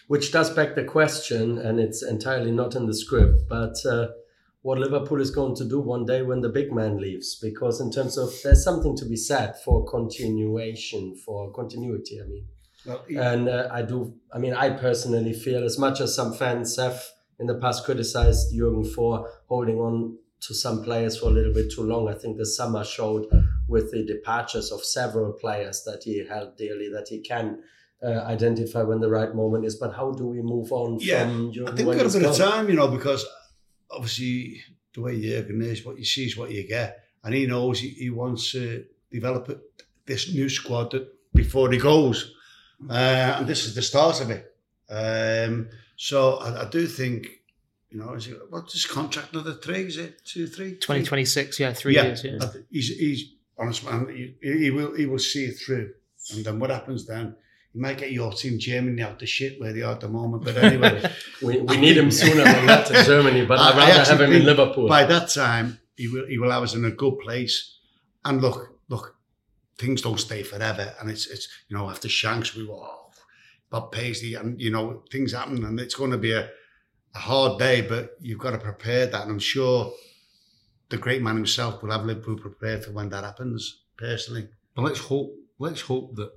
Which 0.07 0.31
does 0.31 0.49
beg 0.49 0.75
the 0.75 0.83
question, 0.85 1.57
and 1.57 1.79
it's 1.79 2.01
entirely 2.01 2.51
not 2.51 2.75
in 2.75 2.85
the 2.87 2.93
script, 2.93 3.41
but 3.49 3.75
uh, 3.85 4.07
what 4.61 4.77
Liverpool 4.79 5.19
is 5.19 5.31
going 5.31 5.55
to 5.57 5.65
do 5.65 5.79
one 5.81 6.05
day 6.05 6.21
when 6.21 6.39
the 6.41 6.49
big 6.49 6.71
man 6.71 6.97
leaves. 6.97 7.35
Because, 7.35 7.81
in 7.81 7.91
terms 7.91 8.17
of, 8.17 8.29
there's 8.43 8.63
something 8.63 8.95
to 8.97 9.05
be 9.05 9.17
said 9.17 9.55
for 9.65 9.83
continuation, 9.85 11.15
for 11.25 11.51
continuity, 11.51 12.21
I 12.21 12.27
mean. 12.27 12.45
Well, 12.85 13.03
he- 13.07 13.17
And 13.17 13.49
uh, 13.49 13.67
I 13.71 13.81
do, 13.81 14.13
I 14.31 14.37
mean, 14.39 14.53
I 14.53 14.69
personally 14.69 15.33
feel, 15.33 15.63
as 15.63 15.77
much 15.77 15.99
as 15.99 16.15
some 16.15 16.33
fans 16.33 16.77
have 16.77 17.03
in 17.39 17.47
the 17.47 17.55
past 17.55 17.83
criticized 17.85 18.55
Jurgen 18.55 18.85
for 18.85 19.29
holding 19.47 19.77
on 19.77 20.17
to 20.41 20.53
some 20.53 20.83
players 20.83 21.19
for 21.19 21.27
a 21.27 21.31
little 21.31 21.53
bit 21.53 21.71
too 21.71 21.83
long, 21.83 22.07
I 22.07 22.13
think 22.13 22.37
the 22.37 22.45
summer 22.45 22.83
showed 22.83 23.25
with 23.67 23.91
the 23.91 24.05
departures 24.05 24.71
of 24.71 24.83
several 24.83 25.33
players 25.33 25.83
that 25.83 26.03
he 26.03 26.25
held 26.25 26.55
dearly 26.57 26.89
that 26.89 27.07
he 27.09 27.19
can 27.21 27.63
uh, 28.03 28.21
identify 28.25 28.83
when 28.83 28.99
the 28.99 29.09
right 29.09 29.33
moment 29.33 29.65
is. 29.65 29.75
But 29.75 29.93
how 29.93 30.11
do 30.11 30.27
we 30.27 30.41
move 30.41 30.71
on 30.71 30.99
Yeah, 31.01 31.23
from 31.23 31.51
I 31.67 31.71
think 31.71 31.89
we've 31.89 31.97
got 31.97 32.15
a 32.15 32.19
bit 32.19 32.29
of 32.29 32.37
time, 32.37 32.69
you 32.69 32.75
know, 32.75 32.87
because 32.87 33.25
obviously 33.89 34.61
the 34.93 35.01
way 35.01 35.21
Jurgen 35.21 35.61
is, 35.61 35.85
what 35.85 35.97
you 35.97 36.05
see 36.05 36.25
is 36.25 36.37
what 36.37 36.51
you 36.51 36.67
get. 36.67 37.03
And 37.23 37.33
he 37.33 37.45
knows 37.45 37.79
he, 37.79 37.89
he 37.89 38.09
wants 38.09 38.51
to 38.51 38.85
develop 39.11 39.49
it, 39.49 39.59
this 40.05 40.33
new 40.33 40.49
squad 40.49 40.91
that, 40.91 41.07
before 41.33 41.71
he 41.71 41.77
goes. 41.77 42.33
Uh, 42.89 43.37
and 43.39 43.47
this 43.47 43.65
is 43.65 43.75
the 43.75 43.81
start 43.81 44.21
of 44.21 44.29
it. 44.29 44.53
Um, 44.89 45.69
so 45.97 46.35
I, 46.35 46.65
I 46.65 46.69
do 46.69 46.85
think, 46.87 47.36
you 47.89 47.99
know, 47.99 48.13
is 48.13 48.27
it, 48.27 48.37
what's 48.49 48.73
his 48.73 48.85
contract? 48.85 49.33
Another 49.33 49.53
three? 49.53 49.85
Is 49.87 49.97
it 49.97 50.25
two, 50.25 50.47
three? 50.47 50.71
2026, 50.71 51.59
yeah, 51.59 51.73
three 51.73 51.95
yeah, 51.95 52.03
years. 52.03 52.23
Yeah. 52.23 52.37
Th- 52.39 52.65
he's 52.69 52.89
he's 52.89 53.33
honest 53.57 53.85
man. 53.85 54.07
He, 54.09 54.35
he 54.41 54.71
will 54.71 54.93
he 54.95 55.05
will 55.05 55.19
see 55.19 55.45
it 55.45 55.57
through, 55.57 55.93
and 56.33 56.43
then 56.45 56.59
what 56.59 56.69
happens 56.69 57.07
then? 57.07 57.35
He 57.73 57.79
might 57.79 57.97
get 57.97 58.11
your 58.11 58.31
team 58.33 58.59
Germany 58.59 59.01
out 59.01 59.19
the 59.19 59.25
shit 59.25 59.59
where 59.59 59.71
they 59.73 59.81
are 59.83 59.93
at 59.93 60.01
the 60.01 60.09
moment. 60.09 60.43
But 60.43 60.57
anyway, 60.57 61.11
We, 61.41 61.59
we 61.59 61.77
need 61.77 61.97
him 61.97 62.11
sooner 62.11 62.43
than 62.43 62.65
that 62.65 62.89
in 62.91 63.05
Germany, 63.05 63.45
but 63.45 63.59
I- 63.59 63.69
I'd 63.69 63.77
rather 63.77 64.03
have 64.11 64.21
him 64.21 64.33
in 64.33 64.45
Liverpool. 64.45 64.87
by 64.87 65.05
that 65.05 65.29
time 65.29 65.79
he 65.95 66.07
will 66.07 66.25
he 66.27 66.37
will 66.37 66.51
have 66.51 66.63
us 66.63 66.73
in 66.73 66.83
a 66.85 66.91
good 66.91 67.19
place. 67.19 67.75
And 68.25 68.41
look, 68.41 68.77
look, 68.89 69.15
things 69.77 70.01
don't 70.01 70.19
stay 70.19 70.43
forever, 70.43 70.93
and 70.99 71.09
it's 71.09 71.27
it's 71.27 71.47
you 71.69 71.77
know 71.77 71.89
after 71.89 72.09
Shanks 72.09 72.53
we 72.55 72.65
were 72.65 72.75
oh, 72.75 73.11
Bob 73.69 73.91
Paisley, 73.91 74.33
and 74.35 74.59
you 74.59 74.71
know 74.71 75.03
things 75.11 75.33
happen, 75.33 75.63
and 75.63 75.79
it's 75.79 75.95
going 75.95 76.11
to 76.11 76.17
be 76.17 76.33
a, 76.33 76.49
a 77.17 77.21
hard 77.21 77.59
day, 77.59 77.81
but 77.81 78.11
you've 78.21 78.39
got 78.39 78.51
to 78.51 78.57
prepare 78.57 79.07
that, 79.07 79.23
and 79.23 79.31
I'm 79.31 79.39
sure 79.39 79.91
the 80.89 80.97
great 80.97 81.21
man 81.21 81.35
himself 81.35 81.81
will 81.81 81.91
have 81.91 82.05
Liverpool 82.05 82.37
prepared 82.37 82.85
for 82.85 82.91
when 82.91 83.09
that 83.09 83.23
happens. 83.23 83.81
Personally, 83.97 84.47
But 84.75 84.83
let's 84.83 84.99
hope 84.99 85.33
let's 85.57 85.81
hope 85.81 86.15
that 86.15 86.31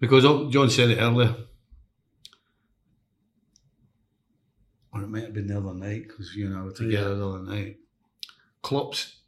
because 0.00 0.24
oh, 0.24 0.50
John 0.50 0.68
said 0.70 0.90
it 0.90 0.98
earlier, 0.98 1.36
or 4.92 5.02
it 5.02 5.08
might 5.08 5.22
have 5.22 5.34
been 5.34 5.46
the 5.46 5.58
other 5.58 5.74
night 5.74 6.08
because 6.08 6.34
you 6.34 6.48
know 6.48 6.62
we 6.62 6.64
were 6.64 6.72
together 6.72 7.14
the 7.14 7.28
other 7.28 7.44
night. 7.44 7.76
Klopp's 8.60 9.20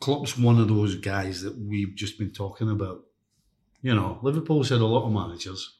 Klopp's 0.00 0.36
one 0.36 0.58
of 0.58 0.66
those 0.68 0.96
guys 0.96 1.42
that 1.42 1.56
we've 1.56 1.94
just 1.94 2.18
been 2.18 2.32
talking 2.32 2.68
about. 2.68 3.04
You 3.82 3.94
know, 3.94 4.18
Liverpool's 4.22 4.70
had 4.70 4.80
a 4.80 4.86
lot 4.86 5.06
of 5.06 5.12
managers, 5.12 5.78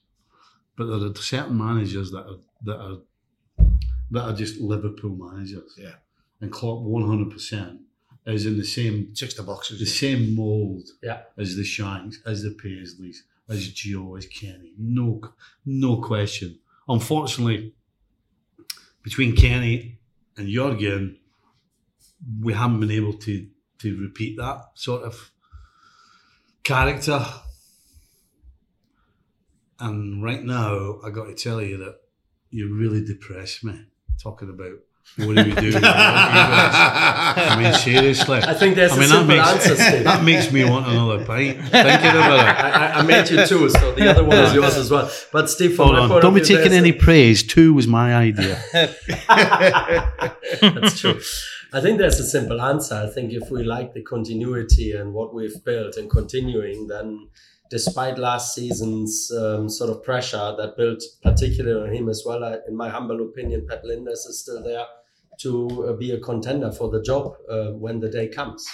but 0.77 0.87
there 0.87 1.11
are 1.11 1.15
certain 1.15 1.57
managers 1.57 2.11
that 2.11 2.25
are 2.27 2.39
that 2.65 2.79
are 2.81 2.99
that 4.11 4.23
are 4.23 4.33
just 4.35 4.61
Liverpool 4.61 5.17
managers. 5.17 5.75
Yeah. 5.77 5.95
and 6.41 6.53
Klopp 6.53 6.83
one 6.83 7.07
hundred 7.07 7.31
percent 7.31 7.81
is 8.27 8.45
in 8.47 8.57
the 8.59 8.65
same 8.65 9.13
ticks 9.15 9.35
the 9.35 9.43
boxes. 9.43 9.79
the 9.79 9.87
same 9.87 10.35
mould 10.35 10.89
Yeah. 11.03 11.23
as 11.37 11.57
the 11.57 11.65
Shanks, 11.65 12.21
as 12.27 12.43
the 12.43 12.51
Paisleys, 12.51 13.19
as 13.49 13.69
Joe, 13.73 14.17
as 14.17 14.27
Kenny. 14.27 14.73
No, 14.79 15.21
no 15.65 16.01
question. 16.03 16.59
Unfortunately, 16.89 17.75
between 19.03 19.35
Kenny 19.37 19.99
and 20.37 20.49
Jurgen, 20.49 21.19
we 22.41 22.53
haven't 22.53 22.81
been 22.81 22.91
able 22.91 23.13
to 23.27 23.49
to 23.79 24.01
repeat 24.01 24.37
that 24.39 24.59
sort 24.75 25.03
of 25.03 25.31
character. 26.63 27.25
And 29.79 30.23
right 30.23 30.43
now, 30.43 31.01
I 31.05 31.11
got 31.11 31.27
to 31.27 31.35
tell 31.35 31.61
you 31.61 31.77
that 31.79 31.97
you 32.51 32.75
really 32.75 33.05
depress 33.05 33.63
me 33.63 33.85
talking 34.23 34.49
about 34.49 34.73
What 35.17 35.37
do 35.37 35.45
we 35.45 35.55
do? 35.55 35.73
I 35.83 37.57
mean, 37.61 37.75
seriously. 37.89 38.39
I 38.39 38.55
think 38.55 38.75
there's 38.77 38.93
I 38.93 38.97
a 38.97 38.99
mean, 39.01 39.09
that 39.09 39.17
simple 39.19 39.37
makes, 39.37 39.69
answer, 39.71 40.03
that 40.05 40.25
makes 40.25 40.51
me 40.53 40.65
want 40.65 40.87
another 40.89 41.25
pint. 41.25 41.59
Thinking 41.61 41.75
about 41.75 42.41
it. 42.41 42.57
I, 42.65 42.87
I- 42.87 42.93
I 42.99 43.03
made 43.03 43.29
you 43.29 43.47
two, 43.47 43.69
so 43.69 43.93
the 43.93 44.09
other 44.11 44.25
one 44.25 44.39
is 44.39 44.55
yours 44.55 44.77
as 44.77 44.91
well. 44.91 45.11
But 45.33 45.51
Steve, 45.51 45.77
Hold 45.77 45.97
on. 45.97 46.09
Don't 46.23 46.35
be 46.35 46.41
taking 46.41 46.73
any 46.73 46.93
praise. 46.93 47.43
Two 47.43 47.75
was 47.75 47.87
my 47.87 48.15
idea. 48.17 48.59
That's 50.61 50.99
true. 51.01 51.21
I 51.73 51.81
think 51.81 51.99
there's 51.99 52.19
a 52.21 52.25
simple 52.27 52.61
answer. 52.61 52.95
I 52.95 53.09
think 53.13 53.33
if 53.33 53.51
we 53.51 53.63
like 53.65 53.93
the 53.93 54.03
continuity 54.03 54.93
and 54.93 55.13
what 55.13 55.35
we've 55.35 55.63
built 55.65 55.97
and 55.97 56.09
continuing, 56.11 56.87
then 56.87 57.29
despite 57.71 58.19
last 58.19 58.55
season's 58.55 59.31
um, 59.33 59.69
sort 59.69 59.91
of 59.91 60.03
pressure 60.03 60.55
that 60.59 60.77
built 60.77 61.03
particularly 61.23 61.89
on 61.89 61.95
him 61.95 62.09
as 62.09 62.23
well, 62.27 62.45
I, 62.45 62.59
in 62.69 62.77
my 62.77 62.89
humble 62.89 63.21
opinion, 63.29 63.67
Pep 63.69 63.83
Lijnders 63.85 64.27
is 64.29 64.41
still 64.41 64.63
there 64.63 64.85
to 65.41 65.89
uh, 65.89 65.93
be 65.95 66.13
a 66.13 66.21
contender 66.21 66.73
for 66.73 66.91
the 66.91 67.03
job 67.03 67.35
uh, 67.51 67.73
when 67.73 68.01
the 68.01 68.09
day 68.09 68.29
comes. 68.29 68.67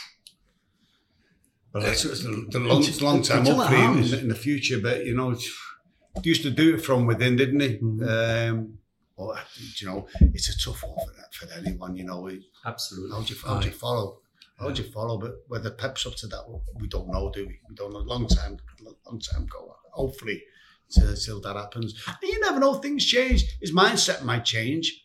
Well, 1.73 1.85
it's, 1.87 2.05
it's 2.05 2.23
the, 2.23 2.47
the 2.51 2.59
long, 2.61 2.81
it's 2.85 3.01
long 3.01 3.23
time 3.23 3.47
up 3.47 3.69
for 3.69 3.75
him 3.75 3.97
in, 3.99 4.11
the- 4.11 4.21
in 4.21 4.29
the 4.29 4.35
future, 4.35 4.79
but 4.81 5.05
you 5.07 5.15
know, 5.15 5.31
he 5.35 6.29
used 6.29 6.43
to 6.43 6.51
do 6.51 6.75
it 6.75 6.85
from 6.85 7.07
within, 7.07 7.37
didn't 7.37 7.61
he? 7.61 7.79
Mhm. 7.79 8.51
Um, 8.51 8.79
well, 9.17 9.39
you 9.77 9.87
know, 9.87 10.07
it's 10.21 10.49
a 10.51 10.59
tough 10.59 10.83
one 10.83 10.97
for, 11.07 11.47
for 11.47 11.53
anyone. 11.55 11.97
You 11.97 12.05
know, 12.05 12.31
Absolutely. 12.67 13.17
how 13.17 13.23
do 13.23 13.35
you, 13.35 13.41
how 13.47 13.59
do 13.61 13.67
you 13.69 13.73
follow? 13.75 14.19
How 14.59 14.71
do 14.71 14.83
you 14.83 14.91
follow? 14.91 15.19
But 15.19 15.33
whether 15.49 15.71
Pep's 15.71 16.07
up 16.07 16.15
to 16.17 16.27
that, 16.29 16.45
we 16.79 16.89
don't 16.89 17.09
know, 17.09 17.31
do 17.33 17.47
we? 17.47 17.59
We 17.69 17.75
don't 17.75 17.93
know. 17.93 18.01
Long 18.01 18.27
time, 18.27 18.59
long 19.07 19.21
time 19.21 19.47
go. 19.47 19.75
Hopefully, 19.93 20.43
till, 20.91 21.15
till 21.15 21.41
that 21.43 21.57
happens. 21.57 21.95
And 22.07 22.17
you 22.23 22.41
never 22.41 22.59
know. 22.61 22.75
Things 22.75 23.05
change. 23.05 23.45
His 23.61 23.73
mindset 23.73 24.23
might 24.25 24.45
change. 24.45 25.05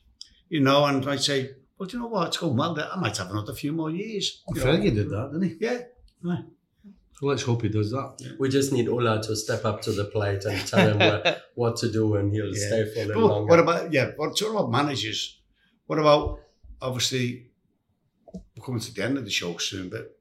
You 0.49 0.61
know, 0.61 0.85
and 0.85 1.05
might 1.05 1.19
say, 1.21 1.51
"Well, 1.77 1.87
do 1.89 1.97
you 1.97 2.03
know 2.03 2.09
what? 2.09 2.27
It's 2.29 2.37
going 2.37 2.55
well. 2.55 2.79
I 2.79 2.97
might 2.99 3.17
have 3.17 3.29
another 3.31 3.53
few 3.53 3.73
more 3.73 3.89
years." 3.91 4.43
You 4.49 4.55
know? 4.55 4.65
Fergie 4.65 4.95
did 4.95 5.09
that, 5.09 5.29
didn't 5.33 5.49
he? 5.49 5.55
Yeah. 5.59 5.79
So 7.19 7.25
let's 7.25 7.41
hope 7.41 7.63
he 7.63 7.69
does 7.69 7.89
that. 7.91 8.35
We 8.39 8.47
just 8.49 8.71
need 8.71 8.87
Ulla 8.87 9.21
to 9.23 9.35
step 9.35 9.65
up 9.65 9.81
to 9.83 9.91
the 9.91 10.05
plate 10.05 10.45
and 10.45 10.65
tell 10.67 10.87
him 10.91 10.99
what, 10.99 11.41
what 11.55 11.75
to 11.77 11.91
do, 11.91 12.15
and 12.15 12.31
he'll 12.31 12.47
Yeah. 12.55 12.67
stay 12.67 12.93
for 12.93 12.99
a 13.01 13.05
little 13.05 13.21
But 13.23 13.27
longer. 13.33 13.49
what 13.49 13.59
about 13.59 13.91
yeah? 13.93 14.11
What 14.17 14.37
sort 14.37 14.51
about 14.53 14.69
managers? 14.71 15.39
What 15.87 15.97
about 15.99 16.39
obviously 16.81 17.47
we're 18.33 18.63
coming 18.63 18.79
to 18.81 18.93
the 18.93 19.03
end 19.03 19.17
of 19.17 19.25
the 19.25 19.31
show 19.31 19.57
soon, 19.57 19.89
but 19.89 20.15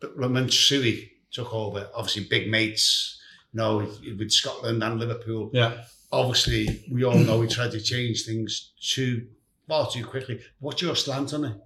but 0.00 0.18
when 0.18 0.48
Suey 0.50 1.12
took 1.32 1.52
over, 1.54 1.88
obviously 1.94 2.24
big 2.24 2.48
mates, 2.50 3.20
you 3.52 3.58
know, 3.58 3.78
with 4.18 4.30
Scotland 4.30 4.82
and 4.82 4.98
Liverpool. 4.98 5.50
Yeah. 5.52 5.84
Obviously, 6.12 6.84
we 6.90 7.04
all 7.04 7.16
know 7.16 7.40
he 7.40 7.48
tried 7.48 7.70
to 7.72 7.80
change 7.80 8.24
things 8.24 8.72
too 8.80 9.28
far 9.68 9.88
too 9.88 10.04
quickly. 10.04 10.40
What's 10.58 10.82
your 10.82 10.96
slant 10.96 11.32
on 11.32 11.44
it? 11.44 11.56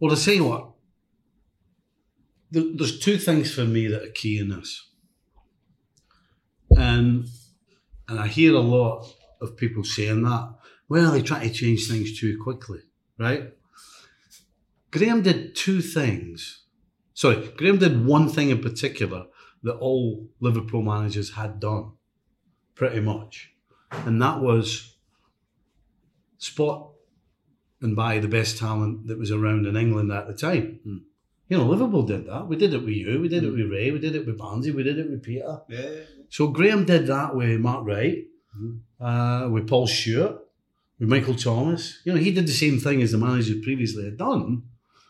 Well, 0.00 0.14
to 0.14 0.22
tell 0.22 0.34
you 0.34 0.44
what, 0.44 0.70
there's 2.50 2.98
two 2.98 3.18
things 3.18 3.52
for 3.54 3.64
me 3.64 3.86
that 3.88 4.02
are 4.02 4.10
key 4.10 4.38
in 4.38 4.48
this, 4.48 4.88
and 6.76 7.26
and 8.08 8.18
I 8.18 8.26
hear 8.26 8.54
a 8.54 8.60
lot 8.60 9.06
of 9.40 9.56
people 9.56 9.84
saying 9.84 10.22
that. 10.22 10.54
Well, 10.88 11.12
they 11.12 11.22
try 11.22 11.46
to 11.46 11.52
change 11.52 11.86
things 11.88 12.18
too 12.18 12.40
quickly, 12.42 12.80
right? 13.18 13.52
Graeme 14.90 15.22
did 15.22 15.54
two 15.54 15.82
things. 15.82 16.64
Sorry, 17.18 17.48
Graeme 17.56 17.78
did 17.78 18.06
one 18.06 18.28
thing 18.28 18.50
in 18.50 18.60
particular 18.60 19.26
that 19.64 19.74
all 19.78 20.28
Liverpool 20.38 20.82
managers 20.82 21.32
had 21.32 21.58
done, 21.58 21.94
pretty 22.76 23.00
much, 23.00 23.50
and 23.90 24.22
that 24.22 24.40
was 24.40 24.94
spot 26.36 26.90
and 27.80 27.96
buy 27.96 28.20
the 28.20 28.28
best 28.28 28.56
talent 28.58 29.08
that 29.08 29.18
was 29.18 29.32
around 29.32 29.66
in 29.66 29.76
England 29.76 30.12
at 30.12 30.28
the 30.28 30.32
time. 30.32 30.78
Hmm. 30.84 30.98
You 31.48 31.58
know, 31.58 31.66
Liverpool 31.66 32.04
did 32.04 32.26
that. 32.26 32.46
We 32.46 32.54
did 32.54 32.72
it 32.72 32.84
with 32.84 32.94
you. 32.94 33.20
We 33.20 33.26
did 33.26 33.42
it 33.42 33.50
with 33.50 33.68
Ray. 33.68 33.90
We 33.90 33.98
did 33.98 34.14
it 34.14 34.24
with 34.24 34.38
Barnesy. 34.38 34.72
We 34.72 34.84
did 34.84 35.00
it 35.00 35.10
with 35.10 35.24
Peter. 35.24 35.62
Yeah. 35.68 35.90
So 36.28 36.46
Graeme 36.46 36.84
did 36.84 37.08
that 37.08 37.34
with 37.34 37.58
Mark 37.58 37.84
Wright, 37.84 38.28
Mhm. 38.56 38.78
uh, 39.00 39.50
with 39.50 39.66
Paul 39.66 39.88
Stewart, 39.88 40.38
with 41.00 41.08
Michael 41.08 41.34
Thomas. 41.34 41.98
You 42.04 42.12
know, 42.12 42.20
he 42.20 42.30
did 42.30 42.46
the 42.46 42.52
same 42.52 42.78
thing 42.78 43.02
as 43.02 43.10
the 43.10 43.18
managers 43.18 43.60
previously 43.64 44.04
had 44.04 44.18
done. 44.18 44.62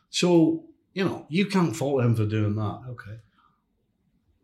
So, 0.08 0.64
you 0.98 1.04
know, 1.04 1.26
you 1.28 1.46
can't 1.46 1.76
fault 1.76 2.02
him 2.02 2.16
for 2.16 2.26
doing 2.26 2.56
that. 2.56 2.80
Okay. 2.88 3.18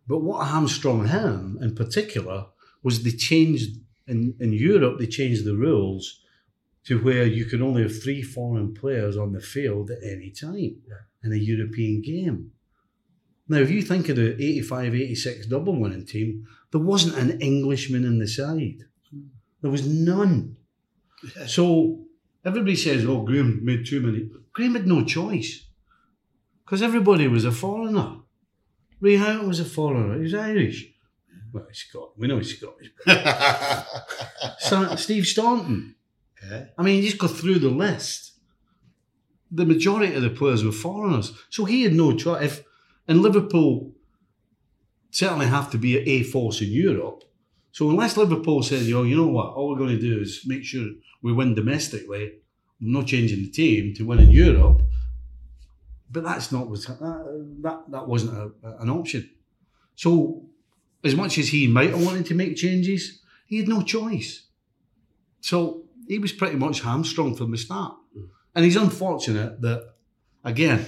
But 0.07 0.21
what 0.21 0.47
hamstrung 0.47 1.09
him 1.09 1.59
in 1.61 1.75
particular 1.75 2.47
was 2.81 3.03
they 3.03 3.11
changed 3.11 3.81
in, 4.07 4.37
in 4.39 4.53
Europe, 4.53 5.01
they 5.01 5.09
changed 5.09 5.45
the 5.45 5.57
rules 5.57 6.21
to 6.85 7.03
where 7.03 7.27
you 7.27 7.47
could 7.47 7.61
only 7.61 7.83
have 7.83 8.01
three 8.01 8.23
foreign 8.23 8.73
players 8.73 9.17
on 9.17 9.33
the 9.33 9.41
field 9.41 9.91
at 9.91 10.05
any 10.05 10.31
time 10.31 10.77
in 11.25 11.33
a 11.33 11.37
European 11.53 12.03
game. 12.03 12.53
Now, 13.49 13.57
if 13.57 13.71
you 13.71 13.83
think 13.83 14.09
of 14.09 14.17
the 14.17 14.35
85 14.35 14.95
86 14.95 15.47
double 15.47 15.81
winning 15.81 16.07
team, 16.07 16.47
there 16.71 16.81
wasn't 16.81 17.19
an 17.19 17.41
Englishman 17.41 18.05
in 18.05 18.21
the 18.21 18.29
side. 18.29 18.85
Hmm. 19.11 19.27
There 19.61 19.73
was 19.73 19.89
none. 19.89 20.57
So 21.49 22.05
everybody 22.45 22.77
says, 22.77 23.05
oh, 23.07 23.23
Graeme 23.23 23.65
made 23.65 23.87
too 23.87 24.01
many. 24.01 24.31
Graeme 24.53 24.75
had 24.75 24.87
no 24.87 25.05
choice 25.05 25.64
because 26.65 26.83
everybody 26.83 27.29
was 27.29 27.45
a 27.45 27.53
foreigner. 27.53 28.17
Ray 29.01 29.17
Houghton 29.17 29.49
was 29.49 29.61
a 29.61 29.65
foreigner. 29.65 30.17
He 30.17 30.23
was 30.23 30.35
Irish. 30.35 30.87
Well, 31.53 31.67
he's 31.69 31.79
Scottish. 31.79 32.15
We 32.17 32.27
know 32.27 32.39
he's 32.39 32.57
Scottish. 32.57 32.91
Steve 35.03 35.27
Staunton. 35.27 35.95
yeah. 36.43 36.67
I 36.77 36.83
mean, 36.83 36.97
you 36.97 37.03
just 37.03 37.19
go 37.19 37.29
through 37.29 37.59
the 37.61 37.69
list. 37.69 38.33
The 39.51 39.67
majority 39.67 40.15
of 40.15 40.23
the 40.23 40.31
players 40.31 40.65
were 40.65 40.73
foreigners. 40.73 41.33
So 41.51 41.65
he 41.65 41.83
had 41.83 41.95
no 41.95 42.17
choice. 42.17 42.43
If, 42.43 42.65
and 43.07 43.23
Liverpool 43.23 43.93
certainly 45.11 45.47
have 45.47 45.71
to 45.71 45.79
be 45.79 45.99
a 45.99 46.25
force 46.25 46.61
in 46.61 46.71
Europe. 46.71 47.23
So 47.71 47.91
unless 47.91 48.17
Liverpool 48.17 48.62
says, 48.62 48.89
you 48.89 48.95
know, 48.95 49.03
you 49.05 49.17
know 49.17 49.29
what, 49.29 49.55
all 49.55 49.71
we're 49.71 49.79
going 49.79 49.97
to 49.97 50.01
do 50.01 50.21
is 50.21 50.43
make 50.47 50.65
sure 50.65 50.87
we 51.23 51.33
win 51.33 51.55
domestically, 51.55 52.33
we're 52.81 52.93
not 52.93 53.07
changing 53.07 53.43
the 53.43 53.51
team 53.51 53.95
to 53.95 54.05
win 54.05 54.19
in 54.19 54.31
Europe. 54.31 54.83
But 56.15 56.23
that's 56.23 56.53
not 56.53 56.69
what's- 56.71 56.87
that 56.87 57.01
uh, 57.03 57.25
that, 57.67 57.79
that 57.95 58.07
wasn't 58.12 58.35
a, 58.39 58.47
an 58.83 58.89
option. 58.89 59.23
So 59.97 60.47
as 61.03 61.15
much 61.15 61.39
as 61.39 61.49
he 61.49 61.67
might 61.67 61.91
have 61.91 62.05
wanted 62.05 62.27
to 62.27 62.35
make 62.35 62.57
changes, 62.57 63.21
he 63.47 63.59
had 63.59 63.69
no 63.69 63.83
choice. 63.83 64.31
So 65.41 65.85
he 66.09 66.19
was 66.19 66.33
pretty 66.33 66.57
much 66.57 66.81
hamstrung 66.81 67.35
from 67.35 67.51
the 67.51 67.59
start. 67.59 67.97
And 68.55 68.65
he's 68.65 68.77
unfortunate 68.77 69.61
that, 69.62 69.95
again, 70.45 70.87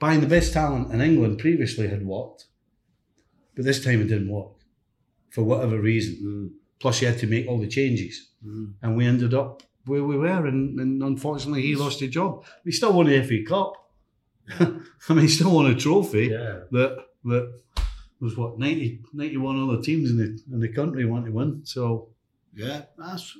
buying 0.00 0.20
the 0.20 0.26
best 0.26 0.52
talent 0.52 0.92
in 0.92 1.00
England 1.00 1.38
previously 1.38 1.86
had 1.88 2.04
worked, 2.04 2.46
but 3.54 3.64
this 3.64 3.82
time 3.82 4.00
it 4.00 4.08
didn't 4.08 4.28
work 4.28 4.52
for 5.30 5.42
whatever 5.44 5.80
reason. 5.80 6.14
Mm. 6.24 6.50
Plus, 6.80 6.98
he 6.98 7.06
had 7.06 7.18
to 7.20 7.26
make 7.26 7.46
all 7.46 7.60
the 7.60 7.68
changes. 7.68 8.32
Mm. 8.44 8.74
And 8.82 8.96
we 8.96 9.06
ended 9.06 9.32
up 9.32 9.62
where 9.86 10.04
we 10.04 10.16
were, 10.18 10.46
and, 10.46 10.78
and 10.80 11.02
unfortunately, 11.02 11.62
he 11.62 11.76
lost 11.76 12.00
his 12.00 12.10
job. 12.10 12.44
We 12.64 12.72
still 12.72 12.92
won 12.92 13.06
the 13.06 13.22
FA 13.22 13.48
Cup. 13.48 13.72
I 15.08 15.14
mean, 15.14 15.20
he 15.22 15.28
still 15.28 15.54
won 15.54 15.66
a 15.66 15.74
trophy 15.74 16.26
yeah. 16.32 16.60
that 16.70 16.96
that 17.24 17.54
was 18.20 18.36
what 18.36 18.58
90, 18.58 19.00
91 19.12 19.68
other 19.68 19.82
teams 19.82 20.10
in 20.10 20.16
the 20.16 20.38
in 20.52 20.60
the 20.60 20.68
country 20.68 21.04
want 21.04 21.26
to 21.26 21.32
win. 21.32 21.60
So 21.64 22.08
Yeah, 22.54 22.82
that's, 22.96 23.36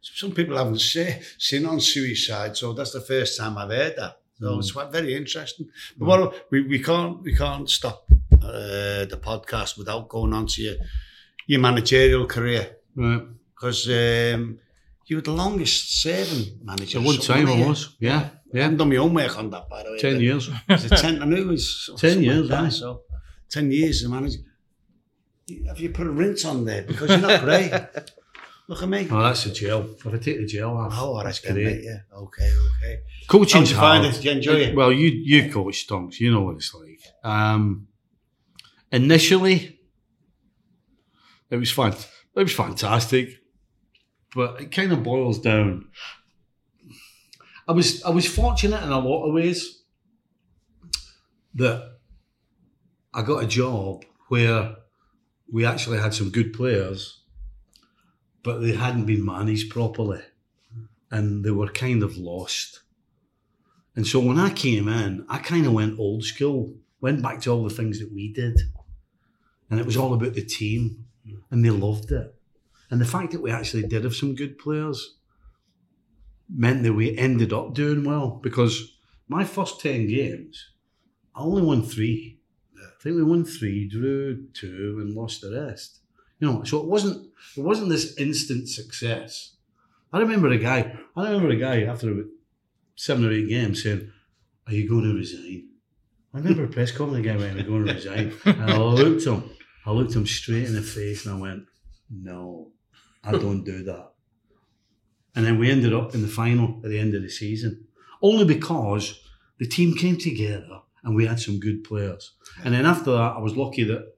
some 0.00 0.32
people 0.32 0.56
haven't 0.56 0.80
say, 0.80 1.20
seen 1.38 1.66
on 1.66 1.80
suicide, 1.80 2.56
so 2.56 2.72
that's 2.72 2.92
the 2.92 3.00
first 3.00 3.36
time 3.38 3.58
I've 3.58 3.70
heard 3.70 3.96
that. 3.96 4.20
So 4.40 4.46
Mm. 4.52 4.58
it's 4.60 4.72
quite 4.72 4.90
very 4.92 5.14
interesting. 5.14 5.66
But 5.98 6.06
what, 6.08 6.50
we, 6.50 6.62
we 6.62 6.78
can't 6.78 7.20
we 7.22 7.34
can't 7.34 7.68
stop 7.68 8.06
uh, 8.42 9.04
the 9.12 9.18
podcast 9.20 9.76
without 9.76 10.08
going 10.08 10.32
on 10.32 10.46
to 10.46 10.62
your 10.62 10.76
your 11.46 11.60
managerial 11.60 12.26
career 12.26 12.76
right. 12.94 13.22
because 13.54 13.88
um, 13.88 14.58
you 15.06 15.16
were 15.16 15.22
the 15.22 15.32
longest 15.32 16.00
serving 16.00 16.60
manager. 16.62 16.98
At 16.98 17.04
one 17.04 17.20
something, 17.20 17.46
time 17.46 17.54
I 17.54 17.56
weren't 17.58 17.68
was, 17.68 17.96
yeah, 17.98 18.28
I 18.52 18.56
yeah, 18.56 18.62
haven't 18.62 18.78
done 18.78 18.88
my 18.88 18.96
own 18.96 19.12
work 19.14 19.38
on 19.38 19.50
that, 19.50 19.68
by 19.68 19.82
the 19.82 19.90
way. 19.92 19.98
ten 19.98 20.20
years. 20.20 20.48
Was 20.68 20.88
ten? 20.90 21.22
I 21.22 21.26
knew 21.26 21.36
it 21.36 21.46
was 21.46 21.90
10 21.98 22.22
years, 22.22 22.48
like 22.48 22.64
that. 22.64 22.72
So 22.72 23.02
ten 23.50 23.70
years 23.70 24.02
as 24.02 24.08
a 24.08 24.08
manager. 24.08 24.38
Have 25.66 25.78
you 25.80 25.90
put 25.90 26.06
a 26.06 26.10
rinse 26.10 26.44
on 26.44 26.64
there 26.64 26.82
because 26.82 27.08
you're 27.10 27.18
not 27.20 27.42
great? 27.42 27.72
Look 28.68 28.82
at 28.82 28.88
me. 28.88 29.08
Oh, 29.10 29.22
that's 29.22 29.46
a 29.46 29.52
gel. 29.52 29.80
If 29.96 30.06
I 30.06 30.10
take 30.18 30.36
the 30.38 30.46
gel 30.46 30.76
off, 30.76 30.92
Oh, 30.94 31.06
all 31.06 31.16
right, 31.16 31.24
that's 31.24 31.38
great. 31.40 31.82
Yeah. 31.82 32.00
Okay. 32.14 32.44
Okay. 32.44 33.00
How 33.26 33.38
Coaching's 33.38 33.72
find 33.72 34.04
hard. 34.04 34.14
it? 34.14 34.16
Did 34.16 34.24
you 34.24 34.30
enjoy 34.32 34.54
it? 34.56 34.74
Well, 34.76 34.92
you 34.92 35.08
you 35.08 35.50
coach 35.50 35.86
stonks. 35.88 36.20
You 36.20 36.32
know 36.32 36.42
what 36.42 36.56
it's 36.56 36.74
like. 36.74 37.00
Um, 37.24 37.88
initially, 38.92 39.78
it 41.50 41.56
was 41.56 41.70
fun. 41.70 41.92
It 42.36 42.42
was 42.42 42.52
fantastic, 42.54 43.30
but 44.34 44.60
it 44.60 44.70
kind 44.70 44.92
of 44.92 45.02
boils 45.02 45.38
down. 45.38 45.88
I 47.68 47.72
was 47.72 48.02
I 48.02 48.10
was 48.10 48.26
fortunate 48.26 48.82
in 48.82 48.90
a 48.90 48.98
lot 48.98 49.26
of 49.26 49.34
ways 49.34 49.82
that 51.54 51.98
I 53.14 53.22
got 53.22 53.44
a 53.44 53.46
job 53.46 54.04
where 54.28 54.76
we 55.52 55.64
actually 55.64 55.98
had 55.98 56.14
some 56.14 56.30
good 56.30 56.52
players, 56.52 57.22
but 58.42 58.60
they 58.60 58.74
hadn't 58.74 59.06
been 59.06 59.24
managed 59.24 59.70
properly. 59.70 60.22
and 61.10 61.44
they 61.44 61.50
were 61.50 61.68
kind 61.68 62.02
of 62.02 62.16
lost. 62.16 62.80
And 63.96 64.06
so 64.06 64.20
when 64.20 64.38
I 64.38 64.50
came 64.50 64.88
in, 64.88 65.24
I 65.28 65.38
kind 65.38 65.66
of 65.66 65.72
went 65.72 65.98
old 65.98 66.24
school, 66.24 66.74
went 67.00 67.22
back 67.22 67.40
to 67.42 67.50
all 67.50 67.64
the 67.64 67.74
things 67.74 67.98
that 67.98 68.12
we 68.12 68.32
did. 68.32 68.60
And 69.70 69.80
it 69.80 69.86
was 69.86 69.96
all 69.96 70.14
about 70.14 70.34
the 70.34 70.44
team, 70.44 71.06
and 71.50 71.64
they 71.64 71.70
loved 71.70 72.12
it. 72.12 72.34
And 72.90 73.00
the 73.00 73.06
fact 73.06 73.32
that 73.32 73.42
we 73.42 73.50
actually 73.50 73.86
did 73.86 74.04
have 74.04 74.14
some 74.14 74.34
good 74.34 74.58
players 74.58 75.17
meant 76.48 76.82
that 76.82 76.94
we 76.94 77.16
ended 77.16 77.52
up 77.52 77.74
doing 77.74 78.04
well 78.04 78.40
because 78.42 78.96
my 79.28 79.44
first 79.44 79.80
10 79.80 80.08
games, 80.08 80.70
I 81.34 81.40
only 81.40 81.62
won 81.62 81.82
three. 81.82 82.38
I 82.76 83.02
think 83.02 83.16
we 83.16 83.22
won 83.22 83.44
three, 83.44 83.88
drew 83.88 84.46
two, 84.52 84.98
and 85.00 85.14
lost 85.14 85.42
the 85.42 85.52
rest. 85.52 86.00
You 86.40 86.48
know, 86.48 86.64
so 86.64 86.80
it 86.80 86.86
wasn't 86.86 87.30
it 87.56 87.62
wasn't 87.62 87.90
this 87.90 88.16
instant 88.16 88.68
success. 88.68 89.56
I 90.12 90.20
remember 90.20 90.48
a 90.48 90.58
guy. 90.58 90.96
I 91.16 91.24
remember 91.24 91.50
a 91.50 91.56
guy 91.56 91.82
after 91.82 92.12
about 92.12 92.26
seven 92.96 93.24
or 93.24 93.32
eight 93.32 93.48
games 93.48 93.82
saying, 93.82 94.10
"Are 94.66 94.72
you 94.72 94.88
going 94.88 95.04
to 95.04 95.14
resign?" 95.14 95.68
I 96.32 96.38
remember 96.38 96.64
a 96.64 96.68
press 96.68 96.92
conference 96.92 97.26
guy 97.26 97.36
went, 97.36 97.56
"Are 97.56 97.58
you 97.58 97.64
going 97.64 97.86
to 97.86 97.94
resign?" 97.94 98.32
And 98.44 98.70
I 98.70 98.76
looked 98.78 99.24
him. 99.24 99.50
I 99.84 99.90
looked 99.90 100.14
him 100.14 100.26
straight 100.26 100.66
in 100.66 100.74
the 100.74 100.82
face 100.82 101.26
and 101.26 101.34
I 101.36 101.40
went, 101.40 101.64
"No, 102.10 102.72
I 103.24 103.32
don't 103.32 103.64
do 103.64 103.82
that." 103.84 104.07
And 105.38 105.46
then 105.46 105.56
we 105.56 105.70
ended 105.70 105.94
up 105.94 106.16
in 106.16 106.22
the 106.22 106.26
final 106.26 106.80
at 106.82 106.90
the 106.90 106.98
end 106.98 107.14
of 107.14 107.22
the 107.22 107.30
season, 107.30 107.86
only 108.20 108.44
because 108.44 109.20
the 109.60 109.68
team 109.68 109.94
came 109.94 110.18
together 110.18 110.80
and 111.04 111.14
we 111.14 111.26
had 111.26 111.38
some 111.38 111.60
good 111.60 111.84
players. 111.84 112.34
And 112.64 112.74
then 112.74 112.84
after 112.84 113.12
that, 113.12 113.36
I 113.36 113.38
was 113.38 113.56
lucky 113.56 113.84
that 113.84 114.16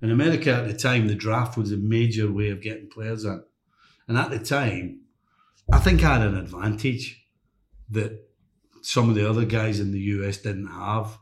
in 0.00 0.10
America 0.10 0.54
at 0.54 0.66
the 0.66 0.72
time, 0.72 1.08
the 1.08 1.14
draft 1.14 1.58
was 1.58 1.72
a 1.72 1.76
major 1.76 2.32
way 2.32 2.48
of 2.48 2.62
getting 2.62 2.88
players 2.88 3.26
in. 3.26 3.44
And 4.08 4.16
at 4.16 4.30
the 4.30 4.38
time, 4.38 5.02
I 5.70 5.78
think 5.78 6.02
I 6.02 6.14
had 6.14 6.26
an 6.26 6.38
advantage 6.38 7.22
that 7.90 8.18
some 8.80 9.10
of 9.10 9.14
the 9.14 9.28
other 9.28 9.44
guys 9.44 9.78
in 9.78 9.92
the 9.92 10.00
US 10.00 10.38
didn't 10.38 10.68
have. 10.68 11.18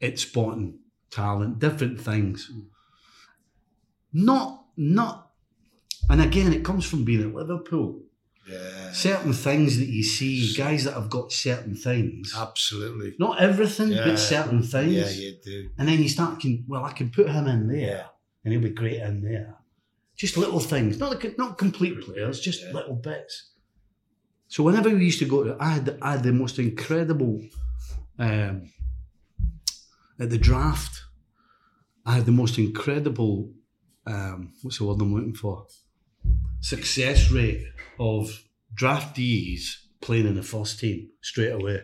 It's 0.00 0.22
spotting 0.22 0.80
talent, 1.12 1.60
different 1.60 2.00
things. 2.00 2.50
Not, 4.12 4.64
not, 4.76 5.30
and 6.10 6.20
again, 6.20 6.52
it 6.52 6.64
comes 6.64 6.84
from 6.84 7.04
being 7.04 7.22
at 7.22 7.32
Liverpool. 7.32 8.02
Yeah. 8.48 8.92
Certain 8.92 9.32
things 9.32 9.78
that 9.78 9.86
you 9.88 10.02
see, 10.04 10.54
guys 10.54 10.84
that 10.84 10.94
have 10.94 11.10
got 11.10 11.32
certain 11.32 11.74
things. 11.74 12.32
Absolutely. 12.36 13.14
Not 13.18 13.40
everything, 13.40 13.88
Yeah. 13.90 14.04
but 14.06 14.18
certain 14.18 14.62
things. 14.62 14.92
Yeah, 14.94 15.10
you 15.10 15.36
do. 15.44 15.70
And 15.78 15.88
then 15.88 16.00
you 16.02 16.08
start, 16.08 16.40
can, 16.40 16.64
well, 16.68 16.84
I 16.84 16.92
can 16.92 17.10
put 17.10 17.28
him 17.28 17.46
in 17.48 17.66
there 17.68 17.78
Yeah. 17.80 18.06
and 18.44 18.52
he'll 18.52 18.62
be 18.62 18.70
great 18.70 19.00
in 19.00 19.22
there. 19.22 19.56
Just 20.16 20.36
little 20.36 20.60
things, 20.60 20.98
not 20.98 21.22
not 21.36 21.58
complete 21.58 22.00
players, 22.00 22.40
just 22.40 22.62
Yeah. 22.62 22.72
little 22.72 22.94
bits. 22.94 23.50
So 24.48 24.62
whenever 24.62 24.88
we 24.90 25.04
used 25.04 25.18
to 25.18 25.24
go 25.26 25.42
to, 25.44 25.56
I 25.60 25.70
had, 25.70 25.98
I 26.00 26.12
had 26.12 26.22
the 26.22 26.32
most 26.32 26.58
incredible, 26.58 27.42
um, 28.18 28.70
at 30.18 30.30
the 30.30 30.38
draft, 30.38 31.02
I 32.06 32.14
had 32.14 32.26
the 32.26 32.32
most 32.32 32.56
incredible, 32.58 33.52
um, 34.06 34.52
what's 34.62 34.78
the 34.78 34.84
word 34.84 35.00
I'm 35.02 35.12
looking 35.14 35.34
for? 35.34 35.66
Success 36.74 37.30
rate 37.30 37.64
of 38.00 38.42
draftees 38.74 39.62
playing 40.00 40.26
in 40.26 40.34
the 40.34 40.42
first 40.42 40.80
team 40.80 41.10
straight 41.20 41.52
away. 41.52 41.80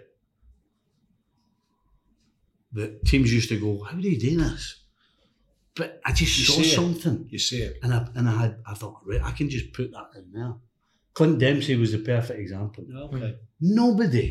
The 2.72 2.99
teams 3.07 3.33
used 3.33 3.49
to 3.51 3.61
go, 3.61 3.85
how 3.85 3.97
do 3.97 4.09
you 4.09 4.18
do 4.18 4.39
this? 4.39 4.83
But 5.76 6.01
I 6.05 6.11
just 6.12 6.37
You 6.37 6.45
saw 6.45 6.55
see 6.55 6.72
it. 6.72 6.74
something. 6.74 7.26
You 7.30 7.39
see 7.39 7.62
it. 7.62 7.78
And 7.83 7.95
I 7.95 8.09
and 8.16 8.28
I 8.28 8.37
had 8.43 8.57
I 8.66 8.74
thought, 8.74 9.03
right, 9.07 9.22
I 9.22 9.30
can 9.30 9.49
just 9.49 9.72
put 9.72 9.93
that 9.93 10.09
in 10.16 10.33
there. 10.33 10.55
Clint 11.14 11.39
Dempsey 11.39 11.76
was 11.76 11.93
the 11.93 11.99
perfect 11.99 12.41
example. 12.41 12.85
Okay. 13.07 13.37
Nobody. 13.61 14.28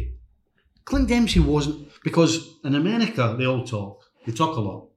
Clint 0.84 1.08
Dempsey 1.08 1.40
wasn't 1.40 1.88
because 2.04 2.60
in 2.66 2.76
America 2.76 3.36
they 3.38 3.46
all 3.46 3.64
talk. 3.64 4.04
They 4.26 4.34
talk 4.34 4.58
a 4.58 4.60
lot. 4.60 4.90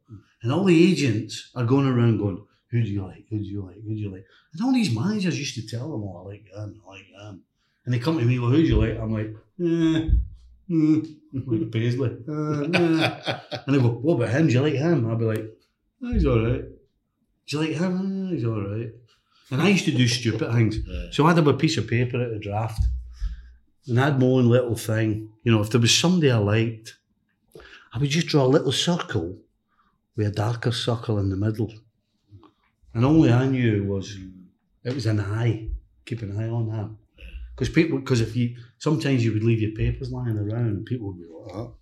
And 0.42 0.50
all 0.52 0.64
the 0.64 0.90
agents 0.90 1.52
are 1.54 1.64
going 1.64 1.86
around 1.86 2.18
going, 2.18 2.44
Who 2.74 2.82
do 2.82 2.90
you 2.90 3.04
like? 3.06 3.24
Who 3.30 3.38
do 3.38 3.44
you 3.44 3.62
like? 3.64 3.76
Who 3.76 3.94
do 3.94 4.00
you 4.00 4.10
like? 4.10 4.26
And 4.52 4.62
all 4.62 4.72
these 4.72 4.92
managers 4.92 5.38
used 5.38 5.54
to 5.54 5.64
tell 5.64 5.92
them, 5.92 6.02
Oh, 6.02 6.24
I 6.24 6.28
like 6.28 6.44
them, 6.52 6.80
I 6.84 6.90
like 6.90 7.06
them. 7.16 7.42
And 7.84 7.94
they 7.94 8.00
come 8.00 8.18
to 8.18 8.24
me, 8.24 8.40
Well, 8.40 8.50
who 8.50 8.56
do 8.56 8.68
you 8.68 8.80
like? 8.80 8.98
I'm 8.98 9.12
like, 9.12 9.30
eh, 9.60 10.10
mm, 10.68 11.16
like 11.46 11.70
Paisley. 11.70 12.16
Uh, 12.28 12.66
nah. 12.66 13.38
And 13.64 13.76
they 13.76 13.80
go, 13.80 13.90
What 13.90 14.14
about 14.14 14.30
him? 14.30 14.48
Do 14.48 14.54
you 14.54 14.60
like 14.60 14.74
him? 14.74 15.08
I'll 15.08 15.14
be 15.16 15.24
like, 15.24 15.44
oh, 16.02 16.12
He's 16.12 16.26
all 16.26 16.44
right. 16.44 16.64
Do 17.46 17.56
you 17.56 17.58
like 17.60 17.76
him? 17.78 17.92
"Oh, 18.28 18.34
he's 18.34 18.44
all 18.44 18.60
right. 18.60 18.90
And 19.50 19.62
I 19.62 19.68
used 19.68 19.84
to 19.84 19.92
do 19.92 20.08
stupid 20.08 20.50
things. 20.50 20.78
Yeah. 20.78 21.08
So 21.12 21.26
I'd 21.26 21.36
have 21.36 21.46
a 21.46 21.52
piece 21.54 21.76
of 21.76 21.86
paper 21.86 22.20
at 22.20 22.30
the 22.32 22.38
draft 22.38 22.82
and 23.86 24.00
I 24.00 24.06
had 24.06 24.18
my 24.18 24.26
own 24.26 24.48
little 24.48 24.76
thing. 24.76 25.28
You 25.44 25.52
know, 25.52 25.60
if 25.60 25.70
there 25.70 25.80
was 25.80 25.96
somebody 25.96 26.30
I 26.30 26.38
liked, 26.38 26.96
I 27.92 27.98
would 27.98 28.08
just 28.08 28.28
draw 28.28 28.44
a 28.44 28.54
little 28.56 28.72
circle 28.72 29.36
with 30.16 30.26
a 30.26 30.30
darker 30.30 30.72
circle 30.72 31.18
in 31.18 31.28
the 31.28 31.36
middle. 31.36 31.70
And 32.94 33.04
only 33.04 33.32
I 33.32 33.46
knew 33.46 33.84
was 33.84 34.16
it 34.84 34.94
was 34.94 35.06
an 35.06 35.20
eye. 35.20 35.68
Keep 36.06 36.22
an 36.22 36.38
eye 36.38 36.48
on 36.48 36.68
that. 36.68 36.90
Because 37.54 37.72
people, 37.72 37.98
because 37.98 38.20
if 38.20 38.36
you, 38.36 38.56
sometimes 38.78 39.24
you 39.24 39.32
would 39.32 39.44
leave 39.44 39.60
your 39.60 39.72
papers 39.72 40.10
lying 40.10 40.36
around 40.36 40.66
and 40.66 40.86
people 40.86 41.08
would 41.08 41.18
be 41.18 41.26
like 41.26 41.54
that. 41.54 41.72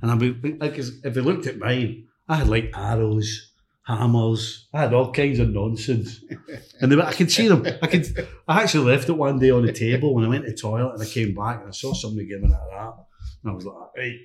And 0.00 0.10
I'd 0.10 0.18
be, 0.18 0.52
like, 0.54 0.78
if 0.78 1.02
they 1.02 1.20
looked 1.20 1.46
at 1.46 1.58
mine, 1.58 2.06
I 2.28 2.36
had 2.36 2.48
like 2.48 2.70
arrows, 2.74 3.52
hammers, 3.82 4.68
I 4.72 4.82
had 4.82 4.94
all 4.94 5.12
kinds 5.12 5.38
of 5.38 5.50
nonsense. 5.50 6.24
And 6.80 6.92
they, 6.92 7.00
I 7.00 7.12
could 7.12 7.32
see 7.32 7.48
them. 7.48 7.66
I 7.82 7.88
could. 7.88 8.28
I 8.46 8.62
actually 8.62 8.92
left 8.92 9.08
it 9.08 9.12
one 9.12 9.40
day 9.40 9.50
on 9.50 9.66
the 9.66 9.72
table 9.72 10.14
when 10.14 10.24
I 10.24 10.28
went 10.28 10.44
to 10.44 10.52
the 10.52 10.56
toilet, 10.56 10.92
and 10.94 11.02
I 11.02 11.06
came 11.06 11.34
back 11.34 11.58
and 11.58 11.68
I 11.68 11.72
saw 11.72 11.92
somebody 11.92 12.28
giving 12.28 12.52
it 12.52 12.56
that, 12.70 12.94
and 13.42 13.50
I 13.50 13.54
was 13.54 13.64
like, 13.64 13.88
hey. 13.96 14.16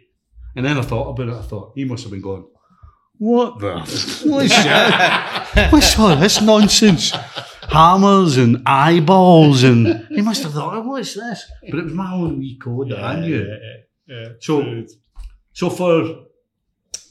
And 0.55 0.63
then 0.63 0.77
I 0.77 0.83
thought 0.83 1.09
about 1.09 1.29
it. 1.29 1.33
I 1.33 1.41
thought 1.41 1.71
he 1.73 1.83
must 1.85 2.03
have 2.03 2.11
been 2.11 2.21
going, 2.21 2.45
"What 3.17 3.59
the? 3.59 3.73
What's 4.25 4.49
that? 4.49 5.69
What's 5.71 5.99
all 5.99 6.15
this 6.15 6.41
nonsense? 6.41 7.11
Hammers 7.69 8.37
and 8.37 8.61
eyeballs, 8.65 9.63
and 9.63 10.05
he 10.09 10.21
must 10.21 10.43
have 10.43 10.53
thought, 10.53 10.75
oh, 10.75 10.81
"What's 10.81 11.15
this?" 11.15 11.49
But 11.69 11.79
it 11.79 11.85
was 11.85 11.93
my 11.93 12.13
own 12.13 12.39
wee 12.39 12.57
code 12.57 12.89
that 12.89 13.03
I 13.03 13.19
knew. 13.19 13.57
So, 14.39 14.85
so 15.53 15.69
for 15.69 16.25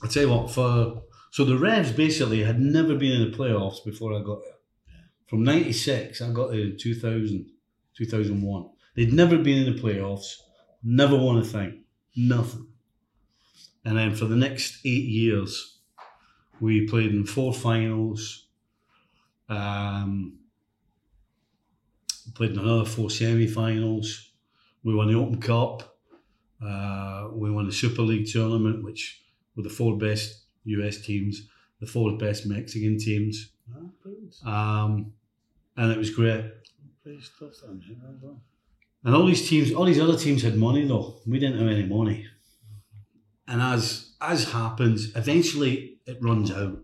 I 0.02 0.08
tell 0.08 0.22
you 0.24 0.28
what, 0.30 0.50
for 0.50 1.02
so 1.30 1.44
the 1.44 1.56
Revs 1.56 1.92
basically 1.92 2.42
had 2.42 2.60
never 2.60 2.94
been 2.94 3.22
in 3.22 3.30
the 3.30 3.36
playoffs 3.36 3.84
before 3.84 4.12
I 4.14 4.22
got 4.22 4.42
there. 4.42 4.58
From 5.28 5.44
'96, 5.44 6.20
I 6.20 6.30
got 6.32 6.50
there 6.50 6.60
in 6.60 6.76
2000, 6.78 7.46
2001. 7.96 8.70
They'd 8.94 9.12
never 9.12 9.38
been 9.38 9.66
in 9.66 9.74
the 9.74 9.80
playoffs, 9.80 10.34
never 10.82 11.16
won 11.16 11.38
a 11.38 11.44
thing, 11.44 11.84
nothing. 12.14 12.66
And 13.84 13.96
then 13.96 14.14
for 14.14 14.26
the 14.26 14.36
next 14.36 14.80
eight 14.84 15.04
years, 15.04 15.71
we 16.62 16.86
played 16.86 17.10
in 17.10 17.26
four 17.26 17.52
finals. 17.52 18.46
Um, 19.48 20.38
played 22.36 22.52
in 22.52 22.58
another 22.60 22.84
four 22.84 23.10
semi-finals. 23.10 24.30
We 24.84 24.94
won 24.94 25.08
the 25.08 25.18
Open 25.18 25.40
Cup. 25.40 25.98
Uh, 26.64 27.30
we 27.32 27.50
won 27.50 27.66
the 27.66 27.72
Super 27.72 28.02
League 28.02 28.28
tournament, 28.28 28.84
which 28.84 29.22
were 29.56 29.64
the 29.64 29.70
four 29.70 29.98
best 29.98 30.44
US 30.64 31.04
teams, 31.04 31.48
the 31.80 31.86
four 31.86 32.16
best 32.16 32.46
Mexican 32.46 32.96
teams, 32.96 33.50
um, 34.44 35.12
and 35.76 35.90
it 35.90 35.98
was 35.98 36.10
great. 36.10 36.44
And 39.04 39.16
all 39.16 39.26
these 39.26 39.48
teams, 39.48 39.72
all 39.74 39.84
these 39.84 40.00
other 40.00 40.16
teams 40.16 40.42
had 40.42 40.56
money 40.56 40.86
though. 40.86 41.16
We 41.26 41.40
didn't 41.40 41.58
have 41.58 41.68
any 41.68 41.86
money. 41.86 42.28
And 43.48 43.60
as 43.60 44.12
as 44.20 44.52
happens, 44.52 45.10
eventually 45.16 45.91
it 46.06 46.18
runs 46.20 46.50
out. 46.50 46.78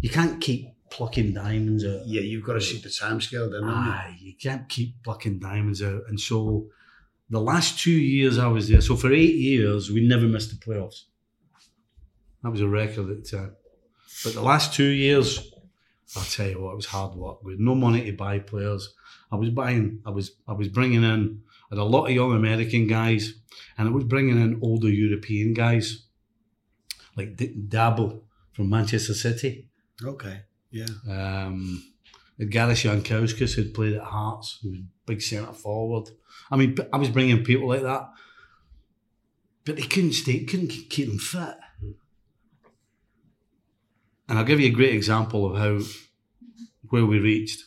You 0.00 0.10
can't 0.10 0.40
keep 0.40 0.68
plucking 0.90 1.34
diamonds 1.34 1.84
out. 1.84 2.06
Yeah, 2.06 2.22
you've 2.22 2.44
got 2.44 2.54
to 2.54 2.60
see 2.60 2.78
the 2.78 2.90
time 2.90 3.20
scale 3.20 3.50
then, 3.50 3.62
haven't 3.62 3.84
you? 3.84 3.90
Aye, 3.90 4.16
you 4.20 4.34
can't 4.40 4.68
keep 4.68 5.02
plucking 5.02 5.38
diamonds 5.38 5.82
out. 5.82 6.02
And 6.08 6.18
so 6.18 6.68
the 7.30 7.40
last 7.40 7.78
two 7.78 7.90
years 7.90 8.38
I 8.38 8.46
was 8.46 8.68
there, 8.68 8.80
so 8.80 8.96
for 8.96 9.12
eight 9.12 9.34
years, 9.36 9.90
we 9.90 10.06
never 10.06 10.26
missed 10.26 10.50
the 10.50 10.56
playoffs. 10.56 11.04
That 12.42 12.50
was 12.50 12.60
a 12.60 12.68
record 12.68 13.10
at 13.10 13.24
the 13.24 13.36
time. 13.36 13.56
But 14.24 14.34
the 14.34 14.42
last 14.42 14.72
two 14.72 14.84
years, 14.84 15.52
I'll 16.16 16.22
tell 16.24 16.48
you 16.48 16.60
what, 16.62 16.72
it 16.72 16.76
was 16.76 16.86
hard 16.86 17.14
work. 17.14 17.42
We 17.42 17.52
had 17.52 17.60
no 17.60 17.74
money 17.74 18.04
to 18.04 18.12
buy 18.12 18.38
players. 18.38 18.94
I 19.30 19.36
was 19.36 19.50
buying, 19.50 20.00
I 20.06 20.10
was, 20.10 20.32
I 20.46 20.52
was 20.52 20.68
bringing 20.68 21.02
in, 21.02 21.42
I 21.70 21.74
had 21.74 21.80
a 21.80 21.84
lot 21.84 22.06
of 22.06 22.12
young 22.12 22.32
American 22.32 22.86
guys, 22.86 23.34
and 23.76 23.88
I 23.88 23.90
was 23.90 24.04
bringing 24.04 24.40
in 24.40 24.60
older 24.62 24.88
European 24.88 25.52
guys, 25.52 26.06
like 27.16 27.36
D- 27.36 27.54
Dabo 27.68 28.22
from 28.58 28.70
Manchester 28.70 29.14
City. 29.14 29.68
Okay. 30.04 30.40
Yeah. 30.72 30.88
Um, 31.08 31.80
Gareth 32.50 32.78
Jankowskis 32.78 33.54
had 33.54 33.72
played 33.72 33.94
at 33.94 34.02
Hearts, 34.02 34.58
who 34.60 34.70
was 34.70 34.80
a 34.80 34.82
big 35.06 35.22
centre 35.22 35.52
forward. 35.52 36.08
I 36.50 36.56
mean, 36.56 36.76
I 36.92 36.96
was 36.96 37.08
bringing 37.08 37.44
people 37.44 37.68
like 37.68 37.82
that, 37.82 38.08
but 39.64 39.76
they 39.76 39.82
couldn't 39.82 40.14
stay, 40.14 40.42
couldn't 40.42 40.70
keep 40.90 41.08
them 41.08 41.20
fit. 41.20 41.54
And 44.28 44.36
I'll 44.36 44.44
give 44.44 44.58
you 44.58 44.66
a 44.66 44.74
great 44.74 44.94
example 44.94 45.52
of 45.52 45.56
how 45.56 45.88
where 46.88 47.06
we 47.06 47.20
reached. 47.20 47.62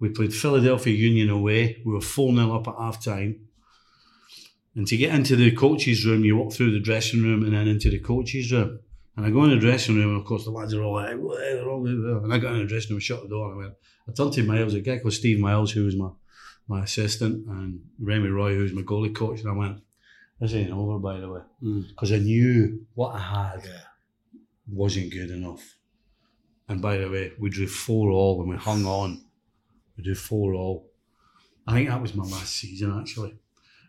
We 0.00 0.08
played 0.08 0.32
Philadelphia 0.32 0.94
Union 0.94 1.28
away. 1.28 1.82
We 1.84 1.92
were 1.92 2.00
4 2.00 2.34
0 2.34 2.56
up 2.56 2.66
at 2.66 2.76
half 2.78 3.04
time. 3.04 3.40
And 4.74 4.86
to 4.86 4.96
get 4.96 5.14
into 5.14 5.36
the 5.36 5.54
coach's 5.54 6.06
room, 6.06 6.24
you 6.24 6.38
walk 6.38 6.54
through 6.54 6.72
the 6.72 6.80
dressing 6.80 7.22
room 7.22 7.44
and 7.44 7.52
then 7.52 7.68
into 7.68 7.90
the 7.90 7.98
coach's 7.98 8.50
room. 8.50 8.80
And 9.16 9.24
I 9.24 9.30
go 9.30 9.44
in 9.44 9.50
the 9.50 9.58
dressing 9.58 9.96
room, 9.96 10.10
and 10.10 10.20
of 10.20 10.26
course, 10.26 10.44
the 10.44 10.50
lads 10.50 10.74
are 10.74 10.82
all 10.82 10.94
like, 10.94 11.16
what 11.16 11.38
the 11.38 11.56
hell 11.56 11.66
wrong? 11.66 11.86
And 11.86 12.32
I 12.32 12.38
got 12.38 12.54
in 12.54 12.60
the 12.60 12.66
dressing 12.66 12.90
room, 12.90 13.00
shut 13.00 13.22
the 13.22 13.28
door, 13.28 13.52
and 13.52 13.54
I 13.54 13.64
went, 13.64 13.74
I 14.08 14.12
turned 14.12 14.32
to 14.34 14.42
Miles, 14.42 14.74
a 14.74 14.80
guy 14.80 14.98
called 14.98 15.14
Steve 15.14 15.38
Miles, 15.38 15.70
who 15.70 15.84
was 15.84 15.94
my, 15.96 16.08
my 16.66 16.82
assistant, 16.82 17.46
and 17.46 17.80
Remy 18.00 18.28
Roy, 18.28 18.54
who 18.54 18.62
was 18.62 18.72
my 18.72 18.82
goalie 18.82 19.14
coach, 19.14 19.40
and 19.40 19.48
I 19.48 19.52
went, 19.52 19.80
this 20.40 20.52
ain't 20.52 20.72
over, 20.72 20.98
by 20.98 21.20
the 21.20 21.28
way. 21.30 21.40
Mm. 21.62 21.88
Because 21.88 22.12
I 22.12 22.18
knew 22.18 22.86
what 22.94 23.14
I 23.14 23.18
had 23.20 23.64
Yeah. 23.64 23.80
wasn't 24.68 25.12
good 25.12 25.30
enough. 25.30 25.76
And 26.68 26.82
by 26.82 26.96
the 26.96 27.08
way, 27.08 27.32
we 27.38 27.50
drew 27.50 27.68
four 27.68 28.10
all 28.10 28.40
and 28.40 28.50
we 28.50 28.56
hung 28.56 28.84
on. 28.84 29.24
We 29.96 30.02
drew 30.02 30.14
four 30.14 30.54
all. 30.54 30.90
I 31.66 31.72
think 31.72 31.88
that 31.88 32.02
was 32.02 32.14
my 32.14 32.24
last 32.24 32.56
season 32.56 32.98
actually. 32.98 33.36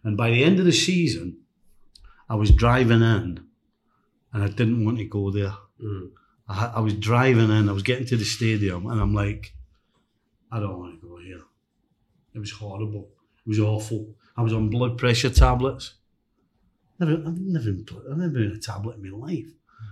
And 0.03 0.15
by 0.15 0.29
the 0.29 0.43
end 0.43 0.59
of 0.59 0.65
the 0.65 0.71
season, 0.71 1.37
I 2.29 2.35
was 2.35 2.51
driving 2.51 3.01
in 3.01 3.45
and 4.35 4.43
I 4.43 4.47
didn't 4.49 4.83
want 4.85 4.97
to 4.99 5.05
go 5.05 5.31
there. 5.31 5.55
Mm. 5.81 6.09
I, 6.47 6.73
I 6.75 6.79
was 6.81 6.93
driving 6.93 7.49
in, 7.49 7.69
I 7.69 7.71
was 7.71 7.83
getting 7.83 8.05
to 8.07 8.17
the 8.17 8.25
stadium 8.25 8.85
and 8.87 8.99
I'm 9.01 9.13
like, 9.15 9.53
I 10.51 10.59
don't 10.59 10.77
want 10.77 10.99
to 11.01 11.07
go 11.07 11.17
here. 11.17 11.41
It 12.35 12.39
was 12.39 12.51
horrible. 12.51 13.07
It 13.45 13.49
was 13.49 13.59
awful. 13.59 14.13
I 14.37 14.41
was 14.41 14.53
on 14.53 14.69
blood 14.69 14.97
pressure 14.97 15.29
tablets. 15.29 15.95
Never, 16.99 17.13
I've 17.13 17.39
never, 17.39 17.71
been, 17.71 17.85
I've 18.11 18.17
never 18.17 18.33
been 18.33 18.51
on 18.51 18.57
a 18.57 18.59
tablet 18.59 18.97
in 18.97 19.09
my 19.09 19.17
life. 19.27 19.47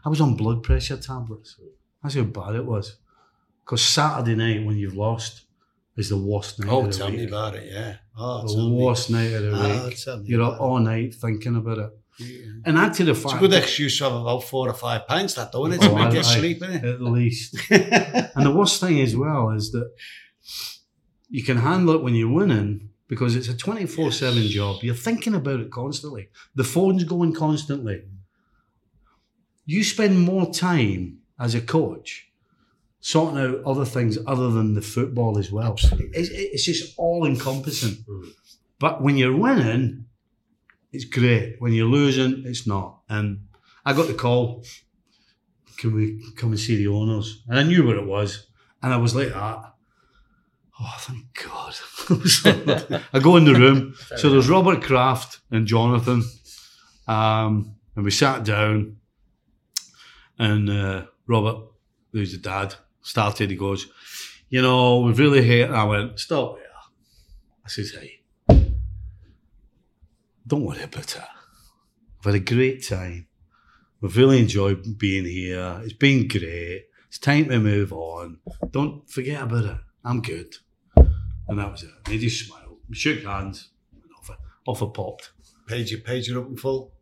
I 0.05 0.09
was 0.09 0.21
on 0.21 0.35
blood 0.35 0.61
pressure 0.63 0.97
tablets. 0.97 1.57
That's 2.01 2.15
how 2.15 2.23
bad 2.23 2.55
it 2.55 2.65
was. 2.65 2.97
Because 3.63 3.81
Saturday 3.83 4.35
night 4.35 4.65
when 4.65 4.77
you've 4.77 4.95
lost 4.95 5.45
is 5.95 6.09
the 6.09 6.17
worst 6.17 6.59
night 6.59 6.69
Oh, 6.69 6.81
of 6.81 6.91
the 6.91 6.97
tell 6.97 7.09
me 7.09 7.25
about 7.25 7.55
it. 7.55 7.71
Yeah. 7.71 7.95
Oh, 8.17 8.41
the 8.47 8.53
tell 8.53 8.69
me. 8.69 8.83
worst 8.83 9.09
night 9.09 9.31
of 9.33 9.43
the 9.43 9.51
Ah, 9.55 9.85
week. 9.87 10.29
You're 10.29 10.43
up 10.43 10.59
all 10.59 10.79
night 10.79 11.15
thinking 11.15 11.55
about 11.55 11.77
it. 11.77 11.91
It. 12.19 12.61
And 12.65 12.77
add 12.77 12.93
to 12.95 13.03
the 13.03 13.11
It's 13.11 13.33
a 13.33 13.37
good 13.37 13.53
excuse 13.53 13.97
to 13.97 14.03
have 14.05 14.13
about 14.13 14.43
four 14.43 14.69
or 14.69 14.73
five 14.73 15.07
pints, 15.07 15.33
that 15.35 15.51
though, 15.51 15.65
isn't 15.67 15.81
it? 15.81 15.85
To 15.87 15.91
Oh, 15.91 15.95
make 15.95 16.07
I- 16.07 16.13
you 16.13 16.19
I- 16.19 16.21
sleep, 16.21 16.61
innit? 16.61 16.83
at 16.83 17.01
least. 17.01 17.55
and 17.69 18.45
the 18.45 18.51
worst 18.55 18.79
thing 18.81 18.99
as 19.01 19.15
well 19.15 19.49
is 19.51 19.71
that 19.71 19.91
you 21.29 21.43
can 21.43 21.57
handle 21.57 21.95
it 21.95 22.03
when 22.03 22.15
you're 22.15 22.29
winning 22.31 22.89
because 23.07 23.35
it's 23.35 23.47
a 23.49 23.55
24 23.57 24.11
7 24.11 24.43
job. 24.43 24.77
You're 24.83 24.95
thinking 24.95 25.33
about 25.35 25.59
it 25.59 25.71
constantly. 25.71 26.29
The 26.55 26.63
phone's 26.63 27.03
going 27.03 27.33
constantly. 27.33 28.03
You 29.65 29.83
spend 29.83 30.19
more 30.19 30.51
time 30.53 31.19
as 31.39 31.55
a 31.55 31.61
coach 31.61 32.29
sorting 32.99 33.39
out 33.39 33.63
other 33.65 33.85
things 33.85 34.17
other 34.27 34.49
than 34.51 34.73
the 34.75 34.81
football 34.81 35.37
as 35.37 35.51
well. 35.51 35.71
Absolutely. 35.73 36.09
It's, 36.17 36.29
it's 36.31 36.63
just 36.65 36.93
all 36.97 37.25
encompassing. 37.25 38.03
Mm. 38.07 38.29
But 38.79 39.01
when 39.01 39.17
you're 39.17 39.35
winning, 39.35 40.05
it's 40.93 41.05
great. 41.05 41.55
When 41.59 41.73
you're 41.73 41.87
losing, 41.87 42.43
it's 42.45 42.65
not. 42.65 43.01
And 43.09 43.47
I 43.85 43.93
got 43.93 44.07
the 44.07 44.13
call 44.13 44.63
can 45.77 45.93
we 45.93 46.23
come 46.35 46.51
and 46.51 46.59
see 46.59 46.77
the 46.77 46.87
owners? 46.87 47.43
And 47.47 47.59
I 47.59 47.63
knew 47.63 47.85
what 47.85 47.97
it 47.97 48.05
was. 48.05 48.47
And 48.81 48.93
I 48.93 48.97
was 48.97 49.15
like 49.15 49.29
that. 49.29 49.73
Oh, 50.79 50.95
thank 50.99 51.25
God. 51.43 51.75
I 52.09 52.13
was 52.13 52.45
like 52.45 52.65
that. 52.65 53.01
I 53.13 53.19
go 53.19 53.35
in 53.37 53.45
the 53.45 53.53
room. 53.53 53.95
so 54.15 54.29
there's 54.29 54.49
Robert 54.49 54.81
Kraft 54.81 55.39
and 55.51 55.67
Jonathan. 55.67 56.23
Um, 57.07 57.75
and 57.95 58.05
we 58.05 58.11
sat 58.11 58.43
down. 58.43 58.97
And 60.39 60.69
uh, 60.69 61.05
Robert, 61.27 61.65
who's 62.11 62.31
the 62.31 62.37
dad, 62.37 62.75
started. 63.01 63.49
He 63.49 63.55
goes, 63.55 63.87
You 64.49 64.61
know, 64.61 65.01
we've 65.01 65.19
really 65.19 65.43
hate. 65.43 65.63
And 65.63 65.75
I 65.75 65.83
went, 65.83 66.19
Stop 66.19 66.55
there. 66.55 66.65
I 67.65 67.69
says, 67.69 67.91
Hey, 67.91 68.21
don't 70.53 70.65
worry 70.65 70.83
about 70.83 71.15
it. 71.15 71.23
I've 72.19 72.25
had 72.25 72.35
a 72.35 72.39
great 72.39 72.87
time. 72.87 73.27
We've 74.01 74.15
really 74.15 74.37
enjoyed 74.37 74.99
being 74.99 75.25
here. 75.25 75.81
It's 75.83 75.93
been 75.93 76.27
great. 76.27 76.85
It's 77.07 77.17
time 77.17 77.49
to 77.49 77.59
move 77.59 77.91
on. 77.91 78.37
Don't 78.69 79.09
forget 79.09 79.41
about 79.41 79.65
it. 79.65 79.77
I'm 80.05 80.21
good. 80.21 80.53
And 80.95 81.57
that 81.57 81.71
was 81.71 81.81
it. 81.81 81.89
He 82.07 82.19
just 82.19 82.45
smiled. 82.45 82.77
Shook 82.91 83.23
hands. 83.23 83.71
And 83.93 84.03
off 84.15 84.29
it, 84.29 84.37
off 84.67 84.83
it 84.83 84.93
popped. 84.93 85.31
Paid 85.65 85.89
you, 85.89 85.97
paid 85.97 86.27
you 86.27 86.39
up 86.39 86.47
in 86.47 86.55
full. 86.55 86.93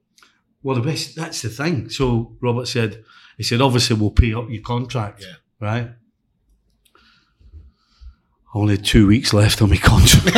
Well, 0.64 0.78
the 0.78 0.82
best, 0.82 1.18
that's 1.18 1.41
the 1.41 1.49
thing. 1.49 1.89
So 1.89 2.38
Robert 2.39 2.70
said, 2.70 3.04
he 3.36 3.43
said, 3.43 3.60
obviously 3.60 3.97
we'll 3.97 4.12
pay 4.12 4.34
up 4.34 4.49
your 4.49 4.64
contract. 4.64 5.26
Yeah. 5.28 5.36
Right? 5.60 5.91
Only 8.54 8.78
two 8.78 9.08
weeks 9.08 9.34
left 9.34 9.62
on 9.62 9.72
my 9.72 9.78
contract. 9.78 10.38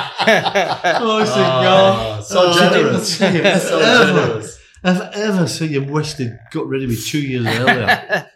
oh, 1.00 1.18
it's 1.22 1.30
Ah, 1.34 2.20
so 2.24 2.52
generous. 2.52 3.16
so 3.18 3.30
generous. 3.30 4.58
If 4.84 5.00
ever 5.16 5.48
so 5.48 5.64
you 5.64 5.82
wished 5.82 6.18
they'd 6.18 6.38
got 6.52 6.66
rid 6.68 6.84
of 6.84 6.90
me 6.90 6.96
two 6.96 7.20
years 7.20 7.46
earlier. 7.60 8.26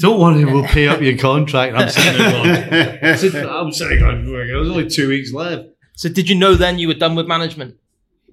Don't 0.00 0.20
worry, 0.20 0.44
we'll 0.44 0.64
pay 0.64 0.88
up 0.88 1.00
your 1.00 1.16
contract. 1.16 1.76
I'm 1.76 1.88
sitting 1.88 2.18
there 2.18 2.98
going, 3.00 3.48
I'm 3.48 3.72
sitting 3.72 4.00
going, 4.00 4.24
there's 4.26 4.68
only 4.68 4.88
two 4.88 5.08
weeks 5.08 5.32
left. 5.32 5.68
So 5.94 6.08
did 6.08 6.28
you 6.28 6.34
know 6.34 6.54
then 6.54 6.78
you 6.78 6.88
were 6.88 6.94
done 6.94 7.14
with 7.14 7.26
management? 7.26 7.76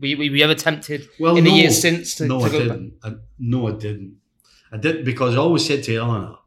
Were 0.01 0.07
you, 0.07 0.17
were 0.17 0.23
you 0.23 0.43
ever 0.43 0.55
tempted 0.55 1.07
Well, 1.19 1.37
in 1.37 1.43
the 1.43 1.51
years 1.51 1.79
since 1.79 2.15
to, 2.15 2.25
no, 2.25 2.39
to 2.39 2.45
I 2.45 2.49
go 2.49 2.59
didn't. 2.59 2.93
I, 3.03 3.13
no, 3.39 3.67
I 3.67 3.71
didn't. 3.73 4.17
I 4.71 4.77
did 4.77 5.05
because 5.05 5.35
I 5.35 5.37
always 5.37 5.65
said 5.65 5.83
to 5.83 5.95
Eleanor, 5.95 6.39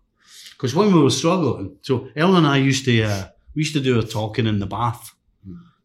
because 0.52 0.74
when 0.74 0.92
we 0.92 1.00
were 1.00 1.10
struggling, 1.10 1.76
so 1.82 2.08
Eleanor 2.16 2.38
and 2.38 2.46
I 2.48 2.56
used 2.56 2.84
to 2.86 3.02
uh, 3.04 3.28
we 3.54 3.60
used 3.60 3.74
to 3.74 3.80
do 3.80 3.98
a 3.98 4.02
talking 4.02 4.46
in 4.46 4.58
the 4.58 4.66
bath. 4.66 5.14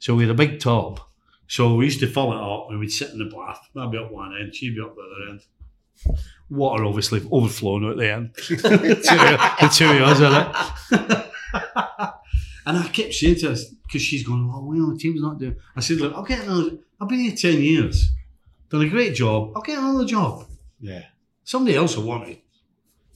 So 0.02 0.16
we 0.16 0.24
had 0.24 0.32
a 0.32 0.34
big 0.34 0.60
tub. 0.60 0.99
So 1.47 1.76
we 1.76 1.86
used 1.86 1.99
to 1.99 2.08
fill 2.08 2.34
it 2.34 2.38
up 2.38 2.68
and 2.70 2.80
we'd 2.80 2.91
sit 2.91 3.12
in 3.12 3.20
the 3.20 3.26
bath. 3.26 3.70
I'd 3.78 3.91
be 3.91 3.99
up 3.99 4.12
one 4.12 4.36
end, 4.36 4.56
she'd 4.56 4.76
be 4.76 4.82
up 4.82 4.95
the 4.95 5.02
other 5.02 5.30
end. 5.30 6.18
Water 6.49 6.86
obviously 6.86 7.22
overflowing 7.32 7.86
out 7.86 7.97
the 7.97 8.12
end. 8.12 8.32
the, 8.36 9.70
two, 9.72 9.86
of 9.86 10.02
us 10.02 10.20
in 10.20 10.34
it. 10.34 11.32
and 12.66 12.78
I 12.80 12.88
kept 12.88 13.14
saying 13.14 13.36
to 13.36 13.49
her, 13.52 13.56
because 13.84 14.02
she's 14.02 14.26
going, 14.26 14.52
oh, 14.52 14.66
well, 14.66 14.91
the 14.91 14.97
team's 14.97 15.22
not 15.22 15.38
doing. 15.38 15.56
I 15.76 15.82
said, 15.82 15.97
look, 15.97 16.16
I'll 16.16 16.24
get 16.24 16.45
another. 16.45 16.80
I've 16.99 17.08
been 17.08 17.20
here 17.20 17.36
10 17.36 17.62
years, 17.62 18.10
done 18.70 18.82
a 18.82 18.89
great 18.89 19.14
job. 19.14 19.52
I'll 19.56 19.62
get 19.62 19.78
another 19.78 20.06
job. 20.06 20.47
Yeah. 20.80 21.04
Somebody 21.43 21.78
else 21.78 21.95
will 21.95 22.06
want 22.06 22.28
me. 22.28 22.43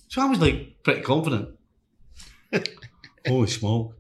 So 0.10 0.22
I 0.22 0.26
was 0.26 0.40
like 0.40 0.84
pretty 0.84 1.02
confident. 1.02 1.50
Holy 3.28 3.48
smoke. 3.48 3.95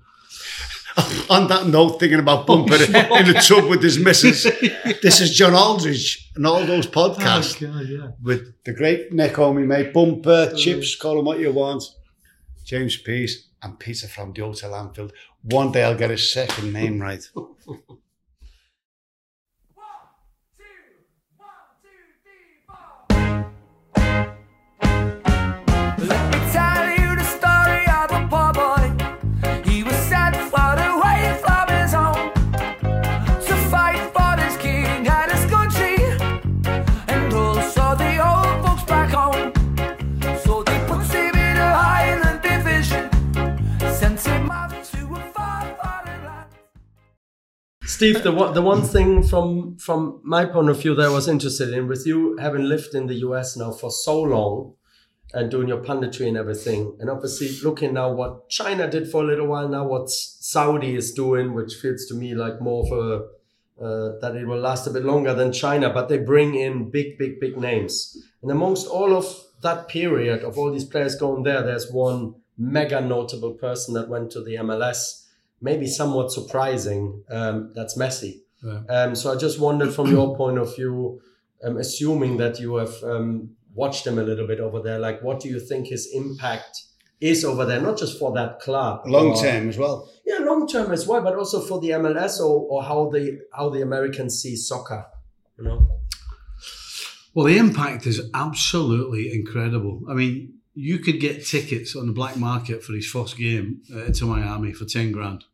On 1.29 1.47
that 1.47 1.67
note, 1.67 1.99
thinking 1.99 2.19
about 2.19 2.47
bumping 2.47 2.79
in 2.79 2.91
the 2.91 3.43
tub 3.45 3.69
with 3.69 3.83
his 3.83 3.99
missus, 3.99 4.43
this 5.01 5.19
is 5.19 5.35
John 5.35 5.53
Aldridge 5.53 6.31
and 6.35 6.47
all 6.47 6.65
those 6.65 6.87
oh, 6.87 6.89
podcasts 6.89 7.59
God, 7.59 7.87
yeah. 7.87 8.11
with 8.21 8.63
the 8.63 8.73
great 8.73 9.11
Nick 9.11 9.33
Homie, 9.33 9.65
mate. 9.65 9.93
Bumper, 9.93 10.53
chips, 10.55 10.95
call 10.95 11.17
them 11.17 11.25
what 11.25 11.39
you 11.39 11.51
want. 11.51 11.83
James 12.63 12.95
Pearce 12.97 13.49
and 13.61 13.77
Peter 13.77 14.07
from 14.07 14.31
the 14.31 14.41
Hotel 14.41 14.73
Anfield. 14.73 15.11
One 15.43 15.71
day 15.71 15.83
I'll 15.83 15.97
get 15.97 16.11
his 16.11 16.31
second 16.31 16.71
name 16.71 17.01
right. 17.01 17.23
Steve, 48.05 48.21
the 48.21 48.31
one, 48.31 48.53
the 48.53 48.61
one 48.61 48.83
thing 48.83 49.23
from 49.23 49.77
from 49.77 50.21
my 50.23 50.45
point 50.45 50.69
of 50.69 50.79
view 50.79 50.93
that 50.93 51.07
I 51.07 51.09
was 51.09 51.27
interested 51.27 51.73
in, 51.73 51.87
with 51.87 52.05
you 52.05 52.37
having 52.37 52.65
lived 52.69 52.93
in 52.93 53.07
the 53.07 53.15
US 53.29 53.57
now 53.57 53.71
for 53.71 53.89
so 53.89 54.21
long 54.21 54.75
and 55.33 55.49
doing 55.49 55.67
your 55.67 55.83
punditry 55.83 56.27
and 56.27 56.37
everything, 56.37 56.95
and 56.99 57.09
obviously 57.09 57.49
looking 57.63 57.95
now 57.95 58.11
what 58.11 58.47
China 58.47 58.87
did 58.87 59.09
for 59.09 59.23
a 59.23 59.25
little 59.25 59.47
while, 59.47 59.67
now 59.67 59.87
what 59.87 60.11
Saudi 60.11 60.93
is 60.93 61.13
doing, 61.13 61.55
which 61.55 61.73
feels 61.81 62.05
to 62.05 62.13
me 62.13 62.35
like 62.35 62.61
more 62.61 62.85
of 62.85 62.91
a 62.91 63.83
uh, 63.83 64.19
that 64.21 64.35
it 64.35 64.45
will 64.45 64.59
last 64.59 64.85
a 64.85 64.91
bit 64.91 65.03
longer 65.03 65.33
than 65.33 65.51
China, 65.51 65.89
but 65.89 66.07
they 66.07 66.19
bring 66.19 66.53
in 66.53 66.91
big, 66.91 67.17
big, 67.17 67.39
big 67.39 67.57
names. 67.57 68.15
And 68.43 68.51
amongst 68.51 68.85
all 68.85 69.17
of 69.17 69.25
that 69.63 69.87
period 69.87 70.43
of 70.43 70.59
all 70.59 70.71
these 70.71 70.85
players 70.85 71.15
going 71.15 71.41
there, 71.41 71.63
there's 71.63 71.91
one 71.91 72.35
mega 72.55 73.01
notable 73.01 73.53
person 73.53 73.95
that 73.95 74.09
went 74.09 74.29
to 74.33 74.43
the 74.43 74.57
MLS, 74.57 75.24
maybe 75.61 75.87
somewhat 75.87 76.31
surprising. 76.31 77.23
Um, 77.29 77.71
that's 77.75 77.97
Messi. 77.97 78.41
Yeah. 78.63 78.81
Um, 78.89 79.15
so 79.15 79.31
I 79.33 79.35
just 79.37 79.59
wondered 79.59 79.93
from 79.93 80.07
your 80.07 80.35
point 80.41 80.57
of 80.57 80.75
view, 80.75 81.21
um, 81.63 81.77
assuming 81.77 82.37
that 82.37 82.59
you 82.59 82.75
have 82.75 82.95
um, 83.03 83.51
watched 83.73 84.05
him 84.07 84.17
a 84.19 84.23
little 84.23 84.47
bit 84.47 84.59
over 84.59 84.81
there, 84.81 84.99
like 84.99 85.21
what 85.21 85.39
do 85.39 85.49
you 85.49 85.59
think 85.59 85.87
his 85.87 86.07
impact 86.13 86.81
is 87.21 87.45
over 87.45 87.65
there, 87.65 87.79
not 87.81 87.97
just 87.97 88.19
for 88.19 88.33
that 88.33 88.59
club, 88.59 89.01
Long 89.07 89.29
or- 89.31 89.37
term 89.41 89.69
as 89.69 89.77
well. 89.77 90.09
yeah, 90.25 90.39
long 90.39 90.67
term 90.67 90.91
as 90.91 91.07
well, 91.07 91.21
but 91.21 91.35
also 91.35 91.61
for 91.61 91.79
the 91.79 91.89
MLS 91.91 92.39
or, 92.39 92.67
or 92.69 92.83
how 92.83 93.09
the 93.09 93.39
how 93.55 93.69
the 93.69 93.81
Americans 93.81 94.39
see 94.41 94.55
soccer. 94.55 95.05
You 95.57 95.63
know, 95.63 95.87
Well, 97.33 97.45
the 97.45 97.57
impact 97.57 98.05
is 98.07 98.21
absolutely 98.33 99.33
incredible. 99.33 100.01
I 100.09 100.13
mean, 100.13 100.55
you 100.75 100.99
could 100.99 101.19
get 101.19 101.45
tickets 101.45 101.95
on 101.95 102.05
the 102.05 102.13
black 102.13 102.37
market 102.37 102.83
for 102.83 102.93
his 102.93 103.07
first 103.07 103.37
game 103.37 103.81
uh, 103.95 104.11
to 104.11 104.25
Miami 104.25 104.73
for 104.73 104.85
10 104.85 105.11
grand. 105.13 105.45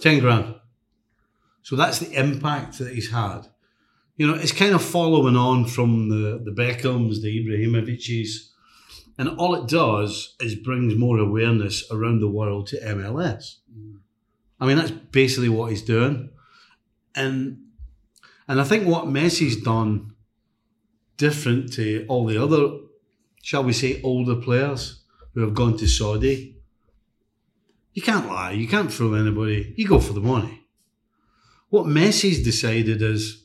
10 0.00 0.18
grand. 0.18 0.56
So 1.62 1.76
that's 1.76 2.00
the 2.00 2.12
impact 2.12 2.78
that 2.78 2.92
he's 2.92 3.12
had. 3.12 3.42
You 4.16 4.26
know, 4.26 4.34
it's 4.34 4.52
kind 4.52 4.74
of 4.74 4.82
following 4.82 5.36
on 5.36 5.64
from 5.64 6.08
the, 6.08 6.42
the 6.44 6.50
Beckhams, 6.50 7.22
the 7.22 7.46
Ibrahimovics, 7.46 8.48
and 9.16 9.28
all 9.38 9.54
it 9.54 9.68
does 9.68 10.34
is 10.40 10.54
brings 10.54 10.94
more 10.96 11.18
awareness 11.18 11.84
around 11.90 12.20
the 12.20 12.28
world 12.28 12.66
to 12.68 12.80
MLS. 12.80 13.56
I 14.58 14.66
mean, 14.66 14.76
that's 14.76 14.90
basically 14.90 15.48
what 15.48 15.70
he's 15.70 15.82
doing. 15.82 16.30
And 17.14 17.58
and 18.48 18.60
I 18.60 18.64
think 18.64 18.86
what 18.86 19.06
Messi's 19.06 19.62
done 19.62 20.14
different 21.16 21.72
to 21.74 22.04
all 22.08 22.26
the 22.26 22.42
other, 22.42 22.78
shall 23.42 23.64
we 23.64 23.72
say, 23.72 24.00
older 24.02 24.36
players 24.36 25.02
who 25.34 25.40
have 25.40 25.54
gone 25.54 25.76
to 25.78 25.86
Saudi. 25.86 26.56
You 27.92 28.02
can't 28.02 28.26
lie. 28.26 28.52
You 28.52 28.68
can't 28.68 28.92
fool 28.92 29.14
anybody. 29.14 29.74
You 29.76 29.88
go 29.88 29.98
for 30.00 30.12
the 30.12 30.20
money. 30.20 30.62
What 31.68 31.86
Messi's 31.86 32.42
decided 32.42 33.00
is 33.02 33.44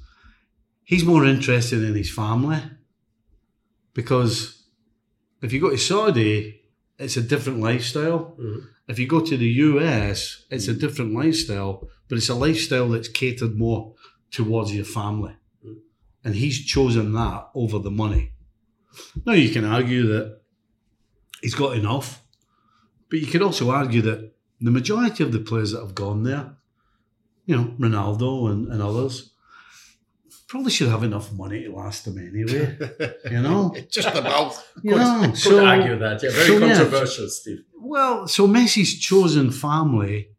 he's 0.83 1.05
more 1.05 1.25
interested 1.25 1.83
in 1.83 1.95
his 1.95 2.11
family 2.11 2.61
because 3.93 4.63
if 5.41 5.53
you 5.53 5.61
go 5.61 5.69
to 5.69 5.77
Saudi, 5.77 6.61
it's 6.97 7.17
a 7.17 7.21
different 7.21 7.59
lifestyle. 7.59 8.35
Mhm. 8.39 8.67
If 8.87 8.99
you 8.99 9.07
go 9.07 9.19
to 9.19 9.37
the 9.37 9.47
US, 9.47 10.45
it's 10.49 10.67
a 10.67 10.73
different 10.73 11.13
lifestyle, 11.13 11.87
but 12.07 12.17
it's 12.17 12.29
a 12.29 12.35
lifestyle 12.35 12.89
that's 12.89 13.07
catered 13.07 13.57
more 13.57 13.95
towards 14.31 14.73
your 14.73 14.85
family. 14.85 15.35
And 16.23 16.35
he's 16.35 16.65
chosen 16.65 17.13
that 17.13 17.49
over 17.53 17.79
the 17.79 17.91
money. 17.91 18.31
Now, 19.25 19.33
you 19.33 19.49
can 19.49 19.65
argue 19.65 20.07
that 20.07 20.41
he's 21.41 21.55
got 21.55 21.77
enough, 21.77 22.23
but 23.09 23.19
you 23.19 23.27
could 23.27 23.41
also 23.41 23.69
argue 23.69 24.01
that 24.01 24.33
the 24.61 24.71
majority 24.71 25.23
of 25.23 25.31
the 25.31 25.39
players 25.39 25.71
that 25.71 25.81
have 25.81 25.95
gone 25.95 26.23
there, 26.23 26.55
you 27.45 27.55
know, 27.55 27.75
Ronaldo 27.79 28.51
and, 28.51 28.71
and 28.71 28.81
others, 28.81 29.31
probably 30.47 30.71
should 30.71 30.89
have 30.89 31.03
enough 31.03 31.31
money 31.33 31.63
to 31.63 31.71
last 31.71 32.05
them 32.05 32.17
anyway. 32.17 32.77
you 33.31 33.41
know? 33.41 33.75
Just 33.89 34.15
about. 34.15 34.53
You 34.81 34.95
know, 34.95 35.21
could 35.25 35.37
so, 35.37 35.65
argue 35.65 35.97
that. 35.99 36.23
Yeah, 36.23 36.29
very 36.31 36.47
so, 36.47 36.57
yeah. 36.57 36.75
controversial, 36.75 37.29
Steve. 37.29 37.63
Well, 37.79 38.27
so 38.27 38.47
Messi's 38.47 38.97
chosen 38.99 39.51
family 39.51 40.29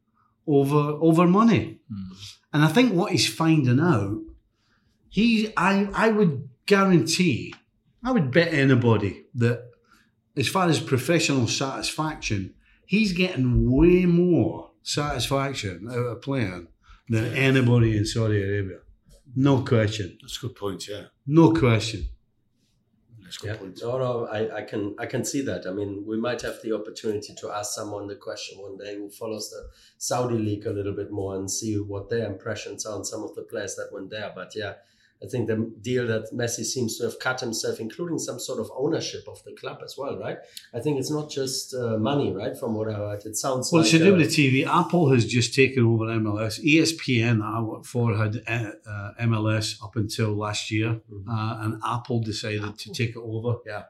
over 0.46 0.98
over 1.00 1.26
money, 1.26 1.80
hmm. 1.92 2.12
and 2.52 2.64
I 2.64 2.68
think 2.68 2.92
what 2.92 3.12
he's 3.12 3.32
finding 3.32 3.80
out, 3.80 4.20
he 5.08 5.52
I 5.56 5.88
I 5.92 6.08
would 6.08 6.48
guarantee, 6.66 7.54
I 8.06 8.12
would 8.12 8.30
bet 8.30 8.54
anybody 8.54 9.26
that 9.34 9.58
as 10.36 10.48
far 10.48 10.68
as 10.68 10.78
professional 10.78 11.48
satisfaction, 11.48 12.54
he's 12.86 13.12
getting 13.12 13.68
way 13.70 14.04
more 14.06 14.70
satisfaction 14.82 15.88
out 15.90 16.06
of 16.12 16.22
playing 16.22 16.68
than 17.08 17.24
anybody 17.34 17.96
in 17.96 18.04
Saudi 18.06 18.40
Arabia. 18.42 18.78
No 19.34 19.62
question. 19.62 20.18
That's 20.20 20.38
a 20.38 20.42
good 20.46 20.54
point, 20.54 20.86
yeah. 20.88 21.06
No 21.26 21.52
question. 21.52 22.08
That's 23.22 23.38
a 23.38 23.40
good 23.40 23.48
Yeah, 23.48 23.56
point. 23.56 23.78
no, 23.82 23.98
no, 23.98 24.26
I, 24.26 24.58
I 24.58 24.62
can 24.62 24.94
I 25.00 25.06
can 25.06 25.24
see 25.24 25.40
that. 25.42 25.66
I 25.66 25.72
mean, 25.72 26.04
we 26.06 26.16
might 26.26 26.40
have 26.42 26.62
the 26.62 26.72
opportunity 26.78 27.34
to 27.40 27.50
ask 27.50 27.68
someone 27.74 28.06
the 28.06 28.14
question 28.28 28.62
one 28.62 28.76
day 28.78 28.94
who 28.94 29.10
follows 29.10 29.50
the 29.50 29.62
Saudi 29.98 30.38
league 30.38 30.66
a 30.66 30.70
little 30.78 30.94
bit 30.94 31.10
more 31.10 31.34
and 31.34 31.50
see 31.50 31.74
what 31.92 32.08
their 32.08 32.26
impressions 32.32 32.86
are 32.86 32.94
on 32.98 33.04
some 33.04 33.24
of 33.24 33.34
the 33.34 33.42
players 33.42 33.74
that 33.76 33.88
went 33.92 34.10
there. 34.10 34.30
But 34.32 34.54
yeah, 34.54 34.74
I 35.24 35.26
think 35.28 35.46
the 35.48 35.72
deal 35.80 36.06
that 36.08 36.24
Messi 36.34 36.62
seems 36.64 36.98
to 36.98 37.04
have 37.04 37.18
cut 37.18 37.40
himself, 37.40 37.80
including 37.80 38.18
some 38.18 38.38
sort 38.38 38.60
of 38.60 38.70
ownership 38.76 39.24
of 39.26 39.42
the 39.44 39.52
club 39.52 39.78
as 39.82 39.96
well, 39.96 40.18
right? 40.18 40.36
I 40.74 40.80
think 40.80 40.98
it's 40.98 41.10
not 41.10 41.30
just 41.30 41.74
uh, 41.74 41.96
money, 41.96 42.34
right? 42.34 42.54
From 42.56 42.74
what 42.74 42.88
I 42.90 42.92
heard, 42.94 43.24
it 43.24 43.34
sounds 43.36 43.72
Well, 43.72 43.80
like 43.80 43.86
it's 43.94 43.98
to 43.98 44.04
do 44.04 44.14
uh, 44.14 44.18
with 44.18 44.34
the 44.36 44.62
TV. 44.62 44.66
Apple 44.66 45.10
has 45.12 45.24
just 45.24 45.54
taken 45.54 45.84
over 45.84 46.04
MLS. 46.04 46.60
ESPN 46.62 47.38
that 47.38 47.50
I 47.56 47.60
worked 47.62 47.86
for 47.86 48.14
had 48.14 48.42
uh, 48.46 48.72
uh, 48.88 49.12
MLS 49.22 49.82
up 49.82 49.96
until 49.96 50.36
last 50.36 50.70
year, 50.70 51.00
Mhm. 51.10 51.24
uh, 51.28 51.62
and 51.64 51.80
Apple 51.84 52.20
decided 52.20 52.78
to 52.78 52.92
take 52.92 53.10
it 53.10 53.22
over. 53.32 53.56
Yeah. 53.66 53.84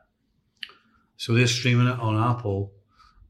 So 1.17 1.35
they're 1.35 1.47
streaming 1.47 1.87
it 1.89 1.99
on 1.99 2.15
Apple, 2.31 2.73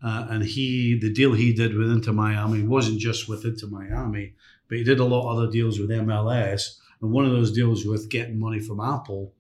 uh, 0.03 0.27
and 0.29 0.43
he 0.45 0.99
the 0.99 1.13
deal 1.13 1.33
he 1.33 1.53
did 1.53 1.75
with 1.77 1.91
Inter 1.91 2.13
Miami 2.13 2.63
wasn't 2.63 2.99
just 2.99 3.29
with 3.29 3.45
Inter 3.45 3.69
Miami, 3.69 4.35
but 4.69 4.79
he 4.79 4.85
did 4.85 4.99
a 5.01 5.05
lot 5.05 5.31
of 5.31 5.39
other 5.39 5.51
deals 5.51 5.79
with 5.79 5.91
MLS, 5.91 6.79
and 7.07 7.15
one 7.15 7.25
of 7.25 7.31
those 7.31 7.53
deals 7.53 7.87
with 7.87 8.11
getting 8.11 8.39
money 8.39 8.59
from 8.59 8.81
Apple, 8.81 9.33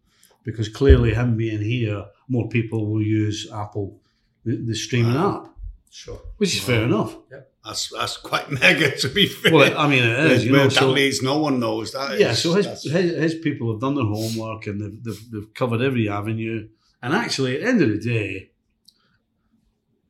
because 0.45 0.69
clearly 0.69 1.12
him 1.12 1.37
being 1.37 1.61
here, 1.61 2.07
more 2.29 2.49
people 2.49 2.87
will 2.87 3.03
use 3.03 3.51
Apple, 3.53 4.01
the, 4.45 4.57
the 4.57 4.75
streaming 4.75 5.17
app, 5.17 5.49
sure. 5.91 6.21
which 6.37 6.55
is 6.55 6.62
fair 6.62 6.85
enough. 6.85 7.17
That's 7.64 7.89
that's 7.89 8.17
quite 8.19 8.49
mega 8.62 8.97
to 8.99 9.09
be 9.09 9.27
fair. 9.27 9.53
Well, 9.53 9.77
I 9.77 9.89
mean, 9.89 10.05
it 10.05 10.31
is. 10.31 10.45
You 10.45 10.53
know, 10.53 10.64
that 10.64 10.73
so, 10.73 10.91
leads, 10.91 11.23
no 11.23 11.39
one 11.39 11.59
knows 11.59 11.91
that. 11.93 12.21
yeah, 12.21 12.31
is- 12.31 12.43
so 12.43 12.55
his, 12.55 12.67
his, 12.85 13.17
his 13.17 13.35
people 13.35 13.73
have 13.73 13.81
done 13.81 13.97
their 13.97 14.05
homework 14.05 14.69
and 14.69 14.81
they've, 14.81 15.03
they've, 15.05 15.31
they've 15.33 15.55
covered 15.55 15.83
every 15.83 16.09
avenue. 16.09 16.69
And 17.03 17.12
actually, 17.12 17.57
at 17.57 17.62
the 17.62 17.69
end 17.69 17.83
of 17.83 17.89
the 17.89 17.99
day, 17.99 18.51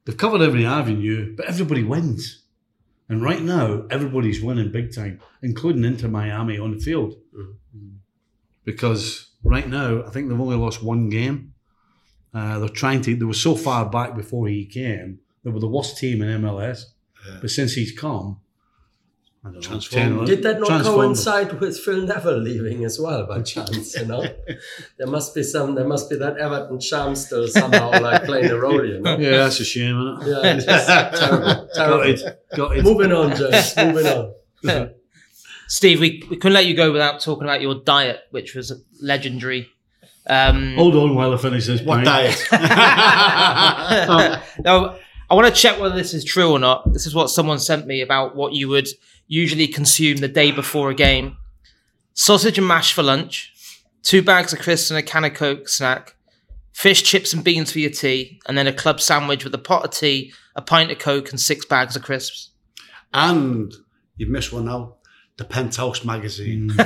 they've 0.05 0.17
covered 0.17 0.43
every 0.43 0.67
avenue, 0.67 1.35
but 1.35 1.47
everybody 1.47 1.83
wins. 1.83 2.43
And 3.09 3.23
right 3.23 3.43
now, 3.43 3.87
everybody's 3.91 4.43
winning 4.43 4.73
big 4.73 4.93
time, 4.95 5.21
including 5.43 5.85
Inter 5.85 6.09
Miami 6.09 6.59
on 6.59 6.73
the 6.73 6.79
field. 6.79 7.15
Mhm. 7.35 7.99
Because 8.65 9.31
right 9.45 9.69
now, 9.69 10.03
I 10.05 10.11
think 10.11 10.29
they've 10.29 10.41
only 10.41 10.57
lost 10.57 10.83
one 10.83 11.09
game. 11.09 11.55
Uh, 12.35 12.59
they're 12.59 12.69
trying 12.69 13.01
to, 13.03 13.15
they 13.17 13.25
were 13.25 13.33
so 13.33 13.55
far 13.55 13.89
back 13.89 14.17
before 14.17 14.49
he 14.49 14.67
came, 14.67 15.21
they 15.45 15.51
were 15.51 15.61
the 15.61 15.69
worst 15.69 15.97
team 15.99 16.21
in 16.21 16.43
MLS. 16.43 16.83
Yeah. 17.27 17.39
But 17.41 17.51
since 17.51 17.75
he's 17.75 17.97
come, 17.97 18.41
know, 19.53 19.61
Transformed. 19.61 20.19
10, 20.19 20.25
Did 20.27 20.43
that 20.45 20.61
not 20.61 20.85
coincide 20.85 21.61
with 21.61 21.79
Phil 21.79 22.03
Neville 22.03 22.39
leaving 22.39 22.85
as 22.85 22.99
well 22.99 23.27
by 23.27 23.43
chance? 23.53 23.95
You 23.97 24.07
know, 24.07 24.25
there 24.99 25.07
must 25.07 25.35
be 25.35 25.43
some. 25.43 25.75
There 25.75 25.87
must 25.87 26.09
be 26.11 26.17
that 26.17 26.37
Everton 26.39 26.79
charm 26.81 27.15
still 27.17 27.47
somehow 27.49 27.91
like 28.01 28.25
playing 28.25 28.51
a 28.51 28.59
role. 28.59 28.85
You 28.85 29.01
know. 29.01 29.17
Yeah, 29.17 29.31
that's 29.39 29.61
a 29.61 29.65
shame, 29.65 29.97
isn't 30.21 30.29
it? 30.33 30.45
Yeah, 30.45 30.59
just 30.59 30.89
terrible. 31.25 31.69
Got 31.75 32.07
it. 32.09 32.43
Got 32.57 32.77
it. 32.77 32.85
Moving 32.85 33.13
on, 33.13 33.37
James. 33.37 33.77
Moving 33.77 34.07
on. 34.07 34.91
Steve, 35.69 35.99
we, 36.01 36.23
we 36.31 36.37
couldn't 36.37 36.55
let 36.55 36.67
you 36.67 36.75
go 36.77 36.93
without 36.93 37.21
talking 37.21 37.43
about 37.45 37.61
your 37.61 37.75
diet, 37.75 38.21
which 38.31 38.55
was 38.55 38.73
legendary. 39.03 39.69
Um, 40.29 40.75
Hold 40.77 40.95
on 40.97 41.15
while 41.15 41.33
I 41.35 41.37
finish 41.37 41.67
this. 41.67 41.83
What 41.83 42.05
pint. 42.05 42.07
diet? 42.07 42.47
now, 44.65 44.97
I 45.29 45.35
want 45.35 45.53
to 45.53 45.61
check 45.61 45.81
whether 45.81 45.95
this 45.95 46.15
is 46.15 46.25
true 46.25 46.51
or 46.53 46.59
not. 46.59 46.93
This 46.93 47.07
is 47.07 47.15
what 47.15 47.31
someone 47.31 47.59
sent 47.59 47.87
me 47.87 48.01
about 48.01 48.37
what 48.37 48.53
you 48.53 48.69
would 48.69 48.89
usually 49.27 49.67
consume 49.67 50.19
the 50.19 50.29
day 50.29 50.53
before 50.53 50.91
a 50.91 50.95
game 50.95 51.37
sausage 52.15 52.57
and 52.59 52.67
mash 52.67 52.93
for 52.95 53.03
lunch, 53.03 53.53
two 54.03 54.23
bags 54.23 54.53
of 54.53 54.59
crisps 54.59 54.91
and 54.91 54.99
a 54.99 55.03
can 55.03 55.25
of 55.25 55.35
Coke 55.35 55.69
snack, 55.69 56.15
fish, 56.73 57.03
chips, 57.03 57.33
and 57.35 57.45
beans 57.45 57.71
for 57.73 57.79
your 57.79 57.91
tea, 57.91 58.41
and 58.47 58.57
then 58.57 58.67
a 58.67 58.73
club 58.73 59.01
sandwich 59.01 59.45
with 59.45 59.55
a 59.55 59.59
pot 59.59 59.85
of 59.85 59.91
tea, 59.91 60.33
a 60.55 60.63
pint 60.63 60.91
of 60.91 60.99
Coke, 60.99 61.31
and 61.31 61.41
six 61.41 61.65
bags 61.67 61.95
of 61.97 62.03
crisps. 62.03 62.51
and 63.13 63.75
you've 64.17 64.31
missed 64.31 64.53
one 64.53 64.65
now. 64.65 64.95
The 65.37 65.45
Penthouse 65.45 66.05
magazine. 66.05 66.71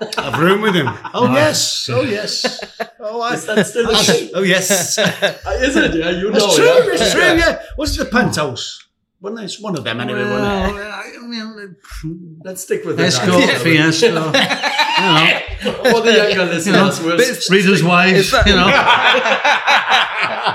I've 0.18 0.38
room 0.40 0.60
with 0.62 0.74
him. 0.74 0.88
Oh 1.12 1.26
Right. 1.26 1.34
yes. 1.34 1.88
Oh 1.92 2.02
yes. 2.02 2.60
Oh, 3.00 3.20
I, 3.20 3.34
Is 3.34 3.46
that 3.46 3.66
still 3.66 3.90
a 3.90 3.96
thing? 3.96 4.30
oh 4.34 4.42
yes. 4.42 4.98
Uh, 4.98 5.58
Is 5.60 5.76
it? 5.76 5.94
Yeah, 5.94 6.10
you 6.10 6.30
know. 6.30 6.36
It's 6.36 6.46
know. 6.46 6.56
true. 6.56 6.66
yeah? 6.66 6.92
It's 6.94 7.12
true. 7.12 7.22
Yeah. 7.22 7.62
What's 7.76 7.96
the 7.96 8.04
Penthouse? 8.06 8.86
Well, 9.20 9.36
it's 9.38 9.60
one 9.60 9.76
of 9.76 9.84
them 9.84 10.00
anyway. 10.00 10.24
wasn't 10.24 10.78
it? 10.78 10.82
I 10.82 11.26
mean, 11.26 11.76
Let's 12.42 12.62
stick 12.62 12.84
with 12.86 12.98
it. 12.98 13.04
Escort, 13.04 13.44
Fiesta, 13.60 14.06
you 14.08 14.14
know, 14.14 14.32
For 14.32 16.00
the 16.00 16.12
younger 16.12 16.30
you 16.30 16.36
know, 16.36 16.44
listeners, 16.46 17.00
we'll 17.00 17.18
Reader's 17.50 17.82
Wives, 17.84 18.32
you 18.46 18.54
know. 18.56 18.66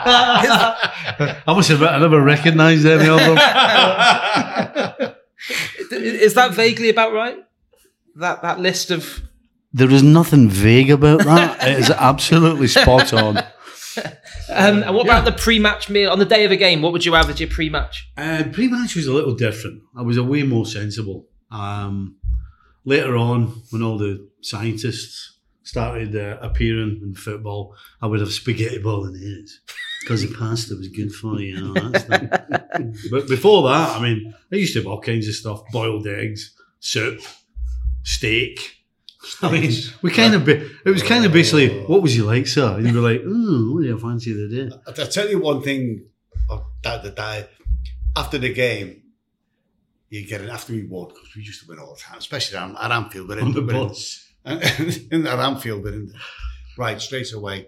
I 0.08 1.44
must 1.48 1.70
admit, 1.70 1.90
I 1.90 2.00
never 2.00 2.22
recognised 2.22 2.86
any 2.88 3.08
of 3.08 3.18
them. 3.20 3.38
is 5.92 6.34
that 6.34 6.54
vaguely 6.54 6.90
about 6.90 7.14
right? 7.14 7.38
That 8.16 8.42
that 8.42 8.60
list 8.60 8.92
of 8.92 9.22
There 9.76 9.92
is 9.92 10.04
nothing 10.04 10.48
vague 10.48 10.90
about 10.90 11.26
that. 11.26 11.62
It 11.68 11.80
is 11.80 11.90
absolutely 11.90 12.70
spot 12.70 13.12
on. 13.12 13.38
um, 13.38 14.84
and 14.84 14.96
what 14.96 15.06
about 15.06 15.26
the 15.26 15.34
pre-match 15.34 15.90
meal 15.90 16.12
on 16.12 16.18
the 16.18 16.26
day 16.26 16.46
of 16.46 16.52
a 16.52 16.56
game? 16.56 16.82
What 16.82 16.94
would 16.94 17.04
you 17.04 17.14
have 17.14 17.30
as 17.30 17.42
your 17.42 17.50
pre-match? 17.50 18.10
Uh, 18.16 18.46
pre-match 18.54 18.96
was 18.96 19.06
a 19.06 19.14
little 19.14 19.36
different. 19.36 19.84
I 19.94 20.02
was 20.02 20.16
a 20.16 20.24
way 20.24 20.44
more 20.44 20.66
sensible. 20.66 21.28
Um, 21.52 22.16
later 22.86 23.18
on, 23.18 23.48
when 23.72 23.82
all 23.82 23.98
the 23.98 24.26
scientists 24.40 25.40
started 25.64 26.16
uh, 26.16 26.38
appearing 26.42 27.02
in 27.04 27.14
football, 27.14 27.76
I 28.02 28.08
would 28.08 28.22
have 28.22 28.32
spaghetti 28.32 28.78
bolognese. 28.78 29.58
Because 30.00 30.22
the 30.22 30.34
pasta 30.38 30.76
was 30.76 30.88
good 30.88 31.12
for 31.12 31.42
you, 31.42 31.56
you 31.56 31.74
know. 31.74 31.90
That's 31.90 32.06
but 33.12 33.28
before 33.28 33.68
that, 33.68 33.98
I 33.98 34.02
mean, 34.02 34.34
I 34.54 34.56
used 34.56 34.72
to 34.74 34.80
have 34.80 34.88
all 34.88 35.02
kinds 35.02 35.28
of 35.28 35.34
stuff: 35.34 35.64
boiled 35.72 36.08
eggs, 36.08 36.56
soup, 36.80 37.20
steak. 38.04 38.75
I 39.42 39.52
mean, 39.52 39.72
we 40.02 40.12
kind 40.12 40.34
of 40.34 40.46
be, 40.46 40.54
it 40.54 40.90
was 40.90 41.04
kind 41.04 41.26
of 41.26 41.34
basically, 41.34 41.82
what 41.84 42.02
was 42.02 42.16
you 42.16 42.26
like, 42.26 42.48
sir? 42.48 42.76
And 42.76 42.86
you'd 42.86 42.94
be 42.94 43.00
like, 43.00 43.22
oh, 43.26 43.74
what 43.74 43.82
do 43.82 43.88
you 43.88 43.98
fancy 44.00 44.34
today? 44.34 44.74
I'll 44.88 44.94
tell 44.94 45.30
you 45.30 45.40
one 45.40 45.62
thing 45.62 46.06
uh, 46.50 46.60
that 46.84 47.04
the 47.04 47.12
day 47.12 47.48
after 48.16 48.38
the 48.38 48.54
game. 48.54 49.02
You 50.10 50.26
get 50.26 50.42
it 50.42 50.50
after 50.50 50.72
we 50.72 50.86
won 50.86 51.10
because 51.10 51.36
we 51.36 51.42
used 51.42 51.64
to 51.64 51.68
win 51.68 51.80
all 51.80 51.96
the 51.96 52.00
time, 52.00 52.20
especially 52.20 52.58
at, 52.58 52.70
at 52.80 52.92
Anfield. 52.92 53.28
But 53.28 53.40
in, 53.40 53.52
the 53.52 53.62
but 53.62 53.76
in- 53.76 53.88
bus. 53.88 54.32
in 55.12 55.28
at 55.28 55.40
Anfield, 55.40 55.84
but 55.84 55.94
in, 55.94 56.14
right 56.78 57.02
straight 57.02 57.34
away 57.34 57.68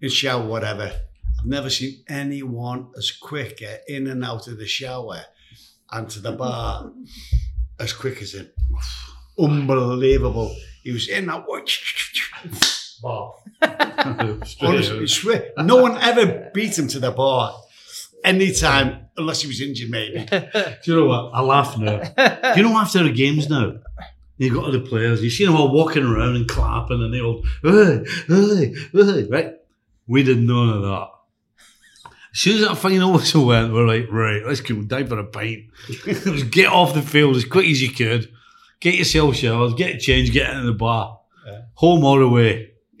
in 0.00 0.10
shower, 0.10 0.46
whatever. 0.46 0.92
I've 1.40 1.46
never 1.46 1.70
seen 1.70 2.04
anyone 2.08 2.90
as 2.96 3.10
quick 3.10 3.56
get 3.58 3.84
in 3.88 4.06
and 4.06 4.22
out 4.24 4.46
of 4.48 4.58
the 4.58 4.66
shower 4.66 5.22
and 5.90 6.08
to 6.10 6.20
the 6.20 6.32
bar 6.32 6.92
as 7.80 7.92
quick 7.92 8.20
as 8.22 8.34
him. 8.34 8.50
Unbelievable. 9.38 10.54
He 10.82 10.90
was 10.92 11.08
in 11.08 11.26
that 11.26 11.46
one. 11.46 11.64
Bar. 13.02 13.34
Honestly, 13.62 15.02
I 15.02 15.06
swear, 15.06 15.52
no 15.58 15.76
one 15.76 15.96
ever 15.98 16.50
beat 16.54 16.78
him 16.78 16.88
to 16.88 17.00
the 17.00 17.10
bar 17.10 17.54
anytime, 18.24 19.06
unless 19.16 19.42
he 19.42 19.48
was 19.48 19.60
injured, 19.60 19.90
maybe. 19.90 20.24
Do 20.30 20.74
you 20.84 20.96
know 20.96 21.06
what? 21.06 21.30
I 21.34 21.40
laugh 21.40 21.76
now. 21.78 21.98
Do 21.98 22.60
you 22.60 22.68
know 22.68 22.78
after 22.78 23.02
the 23.02 23.12
games 23.12 23.48
now? 23.48 23.78
You 24.38 24.52
got 24.52 24.64
other 24.64 24.80
players, 24.80 25.22
you 25.22 25.30
see 25.30 25.44
them 25.46 25.54
all 25.54 25.72
walking 25.72 26.04
around 26.04 26.34
and 26.34 26.48
clapping 26.48 27.02
and 27.02 27.14
they 27.14 27.20
all, 27.20 27.44
hey, 27.62 28.04
hey, 28.26 28.74
hey, 28.92 29.26
right? 29.30 29.54
We 30.08 30.24
did 30.24 30.38
none 30.38 30.70
of 30.70 30.82
that. 30.82 31.08
As 32.32 32.40
soon 32.40 32.54
as 32.56 32.68
that 32.68 32.76
final 32.76 33.12
whistle 33.12 33.46
went, 33.46 33.72
we're 33.72 33.86
like, 33.86 34.10
right, 34.10 34.44
let's 34.44 34.60
go 34.60 34.82
down 34.82 35.06
for 35.06 35.18
a 35.18 35.24
pint. 35.24 35.64
Just 35.86 36.50
get 36.50 36.68
off 36.68 36.94
the 36.94 37.02
field 37.02 37.36
as 37.36 37.44
quick 37.44 37.68
as 37.68 37.82
you 37.82 37.92
could. 37.92 38.32
Get 38.82 38.96
yourself 38.96 39.36
showered, 39.36 39.76
get 39.76 39.94
a 39.94 39.98
change, 39.98 40.32
get 40.32 40.50
into 40.50 40.66
the 40.66 40.72
bar. 40.72 41.20
Home 41.74 42.04
or 42.04 42.20
away. 42.20 42.72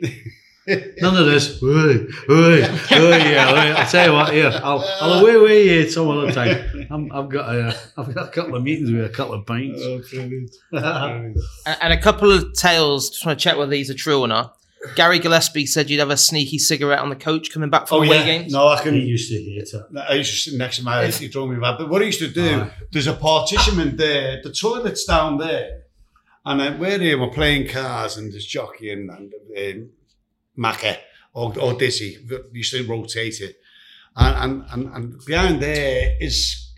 None 0.68 1.16
of 1.16 1.26
this. 1.26 1.60
Hey, 1.60 2.06
hey, 2.28 2.62
hey, 2.88 3.32
yeah. 3.32 3.74
I'll 3.76 3.90
tell 3.90 4.06
you 4.06 4.12
what. 4.12 4.32
Here, 4.32 4.60
I'll, 4.62 4.84
I'll 5.00 5.18
away 5.18 5.36
with 5.36 5.66
you 5.66 5.90
some 5.90 6.08
other 6.08 6.30
time. 6.30 6.86
I'm, 6.88 7.10
I've 7.10 7.28
got 7.28 7.52
a, 7.52 7.76
I've 7.96 8.14
got 8.14 8.28
a 8.28 8.30
couple 8.30 8.54
of 8.54 8.62
meetings 8.62 8.92
with 8.92 9.04
a 9.04 9.08
couple 9.08 9.34
of 9.34 9.44
pints. 9.44 9.82
Oh, 9.82 10.00
and 10.12 10.50
and 11.66 11.92
a 11.92 12.00
couple 12.00 12.30
of 12.30 12.52
tales. 12.52 13.10
Just 13.10 13.26
want 13.26 13.40
to 13.40 13.42
check 13.42 13.56
whether 13.58 13.72
these 13.72 13.90
are 13.90 13.94
true 13.94 14.20
or 14.20 14.28
not. 14.28 14.56
Gary 14.96 15.18
Gillespie 15.20 15.66
said 15.66 15.88
you'd 15.90 16.00
have 16.00 16.10
a 16.10 16.16
sneaky 16.16 16.58
cigarette 16.58 16.98
on 16.98 17.08
the 17.08 17.16
coach 17.16 17.52
coming 17.52 17.70
back 17.70 17.86
from 17.86 17.98
Oh, 17.98 18.02
away 18.02 18.16
yeah. 18.18 18.24
games. 18.24 18.52
No, 18.52 18.66
I 18.66 18.78
he 18.78 18.82
can. 18.84 18.94
used 18.96 19.30
to 19.30 19.36
hate 19.42 19.68
it. 19.72 19.74
I 20.08 20.14
used 20.14 20.30
to 20.44 20.50
sit 20.50 20.58
next 20.58 20.78
to 20.78 20.84
my 20.84 21.06
he 21.06 21.28
told 21.28 21.50
me 21.50 21.56
about. 21.56 21.78
But 21.78 21.88
what 21.88 22.02
I 22.02 22.06
used 22.06 22.18
to 22.20 22.28
do, 22.28 22.62
Aye. 22.62 22.70
there's 22.90 23.06
a 23.06 23.12
partition 23.14 23.78
in 23.80 23.96
there, 23.96 24.40
the 24.42 24.52
toilet's 24.52 25.04
down 25.04 25.38
there, 25.38 25.82
and 26.44 26.58
then 26.60 26.78
we're 26.80 26.98
here, 26.98 27.18
we're 27.20 27.30
playing 27.30 27.68
cars, 27.68 28.16
and 28.16 28.32
there's 28.32 28.46
Jocky 28.46 28.90
and, 28.92 29.08
and 29.10 29.32
uh, 29.56 29.86
Macca 30.60 30.98
or, 31.32 31.56
or 31.60 31.74
Dizzy. 31.74 32.18
We 32.28 32.58
used 32.58 32.72
to 32.74 32.82
rotate 32.86 33.40
it, 33.40 33.56
and, 34.16 34.62
and 34.72 34.86
and 34.86 34.94
and 34.96 35.24
behind 35.24 35.62
there 35.62 36.16
is 36.20 36.72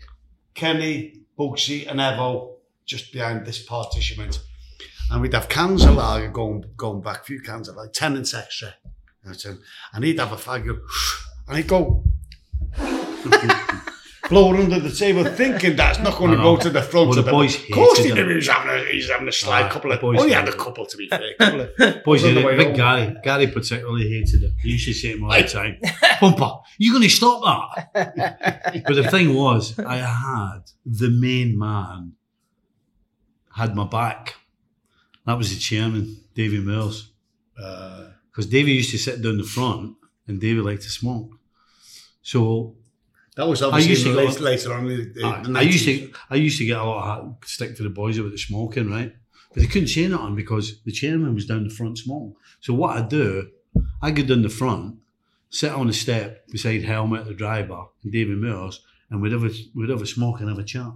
Kenny, 0.53 1.21
Bugsy, 1.37 1.87
and 1.89 1.99
Evo, 1.99 2.55
just 2.85 3.11
behind 3.11 3.45
this 3.45 3.63
partitionment. 3.63 4.39
And 5.11 5.21
we'd 5.21 5.33
have 5.33 5.47
cans 5.49 5.83
of 5.85 5.95
lager 5.95 6.29
going 6.29 6.65
going 6.75 7.01
back, 7.01 7.21
a 7.21 7.23
few 7.23 7.39
cans 7.41 7.67
of 7.69 7.75
like 7.75 7.93
Tennent's 7.93 8.33
extra. 8.33 8.73
You 9.25 9.57
And 9.93 10.03
he'd 10.03 10.19
have 10.19 10.31
a 10.31 10.35
fag, 10.35 10.67
and 11.47 11.57
he'd 11.57 11.67
go, 11.67 12.03
blow 14.29 14.53
under 14.55 14.79
the 14.79 14.91
table, 14.91 15.23
thinking 15.23 15.75
that's 15.75 15.99
not 15.99 16.17
going 16.17 16.31
to 16.31 16.37
go 16.37 16.57
to 16.57 16.69
the 16.69 16.81
front 16.81 17.09
Well, 17.09 17.19
of 17.19 17.25
the 17.25 17.31
boys 17.31 17.55
Of 17.55 17.71
course, 17.71 17.99
he 17.99 18.11
knew 18.11 18.27
he 18.27 18.35
was 18.35 18.47
having 18.47 18.71
a, 18.71 18.91
he's 18.91 19.09
having 19.09 19.27
a 19.27 19.31
slide 19.31 19.63
Ah, 19.65 19.69
couple 19.69 19.91
of. 19.91 20.01
boys 20.01 20.17
oh, 20.19 20.23
Only 20.23 20.33
had 20.33 20.47
a 20.47 20.53
couple, 20.53 20.85
to 20.85 20.97
be 20.97 21.07
fair. 21.07 21.21
Couple 21.39 21.61
of, 21.61 22.03
Boys, 22.03 22.23
the 22.23 22.43
way 22.43 22.55
big. 22.57 22.75
Gary. 22.75 23.15
Gary 23.23 23.47
particularly 23.47 24.09
hated 24.09 24.43
it. 24.43 24.53
He 24.61 24.71
used 24.71 24.87
to 24.87 24.93
say 24.93 25.13
to 25.13 25.17
me 25.19 25.25
all 25.25 25.31
the 25.31 25.47
time, 25.47 25.77
Bumper, 26.21 26.51
you 26.77 26.91
going 26.91 27.03
to 27.03 27.09
stop 27.09 27.87
that? 27.93 28.83
but 28.87 28.95
the 28.95 29.09
thing 29.09 29.33
was, 29.33 29.77
I 29.79 29.97
had 29.97 30.61
the 30.85 31.09
main 31.09 31.57
man 31.57 32.13
had 33.55 33.75
my 33.75 33.85
back. 33.85 34.35
That 35.25 35.37
was 35.37 35.53
the 35.53 35.59
chairman, 35.59 36.17
Davy 36.35 36.59
Mills. 36.59 37.11
uh, 37.61 38.07
Because 38.31 38.45
Davy 38.47 38.73
used 38.73 38.91
to 38.91 38.97
sit 38.97 39.21
down 39.21 39.37
the 39.37 39.43
front 39.43 39.95
and 40.27 40.39
Davy 40.39 40.61
liked 40.61 40.83
to 40.83 40.89
smoke. 40.89 41.31
So 42.21 42.75
that 43.35 43.47
was 43.47 43.61
used 43.61 43.73
obviously 43.73 44.11
to 44.11 44.17
later, 44.17 44.39
go- 44.39 44.45
later 44.45 44.73
on. 44.73 44.87
The, 44.87 45.21
I, 45.23 45.59
I 45.59 45.61
used 45.61 45.85
to 45.85 46.13
I 46.29 46.35
used 46.35 46.57
to 46.59 46.65
get 46.65 46.77
a 46.79 46.83
lot 46.83 47.19
of 47.19 47.35
stick 47.45 47.75
to 47.77 47.83
the 47.83 47.89
boys 47.89 48.17
about 48.17 48.31
the 48.31 48.37
smoking, 48.37 48.89
right? 48.89 49.13
But 49.53 49.61
they 49.61 49.67
couldn't 49.67 49.87
say 49.89 50.07
nothing 50.07 50.35
because 50.35 50.81
the 50.83 50.91
chairman 50.91 51.33
was 51.33 51.45
down 51.45 51.63
the 51.67 51.73
front 51.73 51.97
smoking. 51.97 52.35
So 52.59 52.73
what 52.73 52.97
I'd 52.97 53.09
do, 53.09 53.49
I'd 54.01 54.15
go 54.15 54.23
down 54.23 54.41
the 54.41 54.49
front, 54.49 54.97
sit 55.49 55.71
on 55.71 55.87
the 55.87 55.93
step 55.93 56.47
beside 56.49 56.83
Helmet, 56.83 57.25
the 57.25 57.33
driver, 57.33 57.85
and 58.03 58.11
David 58.11 58.37
Mills, 58.37 58.81
and 59.09 59.21
we'd 59.21 59.31
have 59.31 59.43
a, 59.45 59.51
we'd 59.73 59.89
have 59.89 60.01
a 60.01 60.05
smoke 60.07 60.39
and 60.41 60.49
have 60.49 60.59
a 60.59 60.63
chat. 60.63 60.91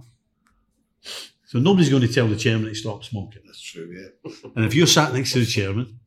So 1.50 1.58
nobody's 1.58 1.88
going 1.90 2.02
to 2.02 2.12
tell 2.12 2.28
the 2.28 2.36
chairman 2.36 2.68
to 2.68 2.74
stop 2.76 3.02
smoking. 3.02 3.42
That's 3.44 3.60
true, 3.60 3.92
yeah. 3.92 4.30
And 4.54 4.64
if 4.64 4.72
you're 4.72 4.86
sat 4.86 5.12
next 5.12 5.32
to 5.32 5.40
the 5.40 5.46
chairman, 5.46 5.98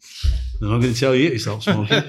they're 0.58 0.70
not 0.70 0.80
going 0.80 0.94
to 0.94 0.98
tell 0.98 1.14
you 1.14 1.32
to 1.32 1.38
stop 1.38 1.62
smoking. 1.62 2.00
so 2.00 2.02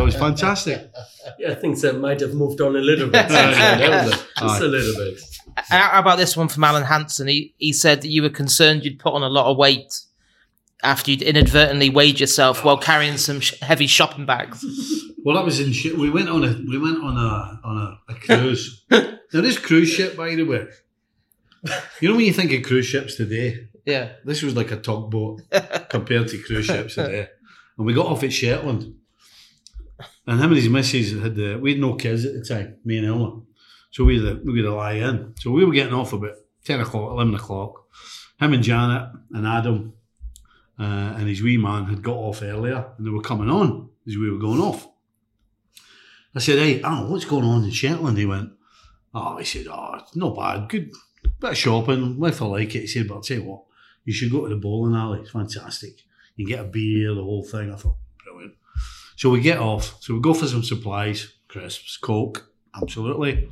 it 0.00 0.02
was 0.02 0.14
fantastic. 0.14 0.90
Yeah, 1.38 1.54
things 1.54 1.82
that 1.82 1.98
might 1.98 2.18
have 2.20 2.32
moved 2.32 2.62
on 2.62 2.74
a 2.74 2.78
little 2.78 3.10
bit. 3.10 3.28
then. 3.28 4.08
Just 4.10 4.26
Aye. 4.38 4.58
a 4.58 4.64
little 4.64 4.94
bit. 5.04 5.20
How 5.68 6.00
about 6.00 6.16
this 6.16 6.34
one 6.34 6.48
from 6.48 6.64
Alan 6.64 6.84
Hansen? 6.84 7.28
He 7.28 7.54
he 7.58 7.74
said 7.74 8.00
that 8.00 8.08
you 8.08 8.22
were 8.22 8.30
concerned 8.30 8.86
you'd 8.86 8.98
put 8.98 9.12
on 9.12 9.22
a 9.22 9.28
lot 9.28 9.50
of 9.50 9.58
weight 9.58 9.92
after 10.82 11.10
you'd 11.10 11.20
inadvertently 11.20 11.90
weighed 11.90 12.20
yourself 12.20 12.64
while 12.64 12.78
carrying 12.78 13.18
some 13.18 13.40
sh- 13.40 13.52
heavy 13.60 13.86
shopping 13.86 14.24
bags. 14.24 14.64
Well, 15.22 15.36
that 15.36 15.44
was 15.44 15.60
in. 15.60 15.72
Sh- 15.72 15.92
we 15.92 16.08
went 16.08 16.30
on 16.30 16.42
a 16.42 16.58
we 16.66 16.78
went 16.78 17.04
on 17.04 17.18
a 17.18 17.60
on 17.68 17.76
a, 18.08 18.12
a 18.12 18.14
cruise. 18.14 18.86
now 18.90 19.18
this 19.42 19.58
cruise 19.58 19.90
ship, 19.90 20.16
by 20.16 20.34
the 20.34 20.44
way, 20.44 20.66
you 22.00 22.08
know 22.08 22.16
when 22.16 22.24
you 22.26 22.32
think 22.32 22.52
of 22.52 22.62
cruise 22.62 22.86
ships 22.86 23.16
today, 23.16 23.68
Yeah. 23.86 24.12
this 24.24 24.42
was 24.42 24.56
like 24.56 24.70
a 24.72 24.76
tugboat 24.76 25.42
compared 25.88 26.28
to 26.28 26.42
cruise 26.42 26.66
ships 26.66 26.94
today. 26.96 27.28
And 27.76 27.86
we 27.86 27.94
got 27.94 28.06
off 28.06 28.22
at 28.22 28.32
Shetland, 28.32 28.94
and 30.26 30.38
him 30.40 30.50
and 30.50 30.56
his 30.56 30.68
missus 30.68 31.12
had 31.22 31.34
the 31.36 31.56
we 31.60 31.72
had 31.72 31.80
no 31.80 31.94
kids 31.94 32.24
at 32.24 32.34
the 32.34 32.44
time, 32.44 32.76
me 32.84 32.98
and 32.98 33.06
Elma, 33.06 33.40
so 33.90 34.04
we 34.04 34.16
had 34.22 34.44
to, 34.44 34.50
we 34.52 34.58
had 34.58 34.64
to 34.66 34.74
lie 34.74 34.94
in. 34.94 35.34
So 35.38 35.50
we 35.50 35.64
were 35.64 35.72
getting 35.72 35.94
off 35.94 36.12
about 36.12 36.34
ten 36.64 36.80
o'clock, 36.80 37.12
eleven 37.12 37.34
o'clock. 37.34 37.84
Him 38.40 38.52
and 38.54 38.62
Janet 38.62 39.08
and 39.32 39.46
Adam 39.46 39.92
uh, 40.78 40.82
and 41.16 41.28
his 41.28 41.42
wee 41.42 41.56
man 41.58 41.84
had 41.84 42.02
got 42.02 42.16
off 42.16 42.42
earlier, 42.42 42.92
and 42.98 43.06
they 43.06 43.10
were 43.10 43.22
coming 43.22 43.48
on 43.50 43.88
as 44.06 44.16
we 44.16 44.30
were 44.30 44.38
going 44.38 44.60
off. 44.60 44.88
I 46.34 46.40
said, 46.40 46.58
"Hey, 46.58 46.82
Al, 46.82 47.08
what's 47.10 47.24
going 47.24 47.44
on 47.44 47.64
in 47.64 47.70
Shetland?" 47.70 48.18
He 48.18 48.26
went, 48.26 48.50
"Oh," 49.14 49.36
he 49.38 49.44
said, 49.44 49.66
"Oh, 49.70 49.94
it's 49.98 50.16
not 50.16 50.36
bad. 50.36 50.68
Good 50.68 50.90
bit 51.42 51.50
of 51.50 51.58
shopping. 51.58 52.18
If 52.22 52.42
I 52.42 52.46
like 52.46 52.74
it," 52.74 52.80
he 52.80 52.86
said, 52.86 53.08
"But 53.08 53.16
I'll 53.16 53.20
tell 53.20 53.38
you 53.38 53.44
what, 53.44 53.64
you 54.04 54.12
should 54.12 54.30
go 54.30 54.42
to 54.42 54.54
the 54.54 54.60
bowling 54.60 54.96
alley. 54.96 55.20
It's 55.20 55.30
fantastic. 55.30 56.02
You 56.36 56.46
can 56.46 56.56
get 56.56 56.64
a 56.64 56.68
beer, 56.68 57.14
the 57.14 57.22
whole 57.22 57.44
thing." 57.44 57.70
I 57.70 57.76
thought, 57.76 57.96
brilliant. 58.24 58.54
So 59.16 59.30
we 59.30 59.40
get 59.40 59.58
off. 59.58 60.02
So 60.02 60.14
we 60.14 60.20
go 60.20 60.34
for 60.34 60.46
some 60.46 60.62
supplies, 60.62 61.34
crisps, 61.48 61.96
coke, 61.96 62.50
absolutely. 62.80 63.48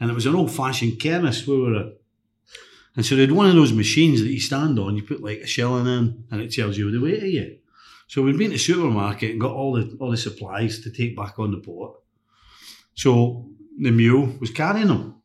And 0.00 0.10
it 0.10 0.14
was 0.14 0.26
an 0.26 0.34
old-fashioned 0.34 0.98
chemist 0.98 1.46
we 1.46 1.58
were 1.58 1.76
at. 1.76 2.00
And 2.96 3.06
so 3.06 3.14
they 3.14 3.22
had 3.22 3.32
one 3.32 3.48
of 3.48 3.54
those 3.54 3.72
machines 3.72 4.20
that 4.20 4.28
you 4.28 4.40
stand 4.40 4.78
on. 4.78 4.96
You 4.96 5.02
put 5.02 5.22
like 5.22 5.40
a 5.40 5.46
shilling 5.46 5.86
in, 5.86 6.24
and 6.30 6.40
it 6.40 6.52
tells 6.52 6.76
you 6.76 6.90
the 6.90 7.00
weight 7.00 7.22
of 7.22 7.28
you. 7.28 7.58
So 8.08 8.22
we'd 8.22 8.38
been 8.38 8.50
to 8.50 8.56
the 8.56 8.58
supermarket 8.58 9.32
and 9.32 9.40
got 9.40 9.52
all 9.52 9.74
the 9.74 9.96
all 10.00 10.10
the 10.10 10.16
supplies 10.16 10.80
to 10.80 10.90
take 10.90 11.16
back 11.16 11.38
on 11.38 11.50
the 11.50 11.58
boat. 11.58 12.02
So 12.94 13.50
the 13.78 13.90
mule 13.90 14.36
was 14.40 14.50
carrying 14.50 14.88
them. 14.88 15.16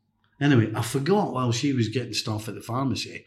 Anyway, 0.41 0.71
I 0.75 0.81
forgot 0.81 1.33
while 1.33 1.51
she 1.51 1.71
was 1.71 1.89
getting 1.89 2.13
stuff 2.13 2.49
at 2.49 2.55
the 2.55 2.61
pharmacy. 2.61 3.25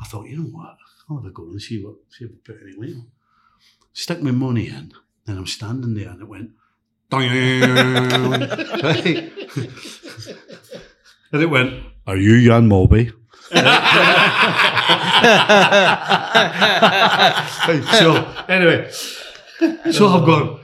I 0.00 0.04
thought, 0.04 0.28
you 0.28 0.38
know 0.38 0.50
what? 0.50 0.76
I'll 1.08 1.18
have 1.18 1.26
a 1.26 1.30
go 1.30 1.44
and 1.44 1.62
see 1.62 1.82
what 1.82 1.94
if 2.10 2.20
we 2.20 2.26
put 2.36 2.58
any 2.62 2.76
weight 2.76 2.96
on. 2.96 3.06
Stick 3.92 4.22
my 4.22 4.32
money 4.32 4.68
in, 4.68 4.92
and 5.26 5.38
I'm 5.38 5.46
standing 5.46 5.94
there, 5.94 6.08
and 6.08 6.20
it 6.20 6.28
went. 6.28 6.50
And 11.30 11.42
it 11.42 11.46
went. 11.46 11.84
Are 12.06 12.16
you 12.16 12.42
Jan 12.42 12.68
Molby? 12.68 13.12
so 17.98 18.34
anyway, 18.48 18.90
so 18.90 20.08
I've 20.08 20.24
gone, 20.24 20.60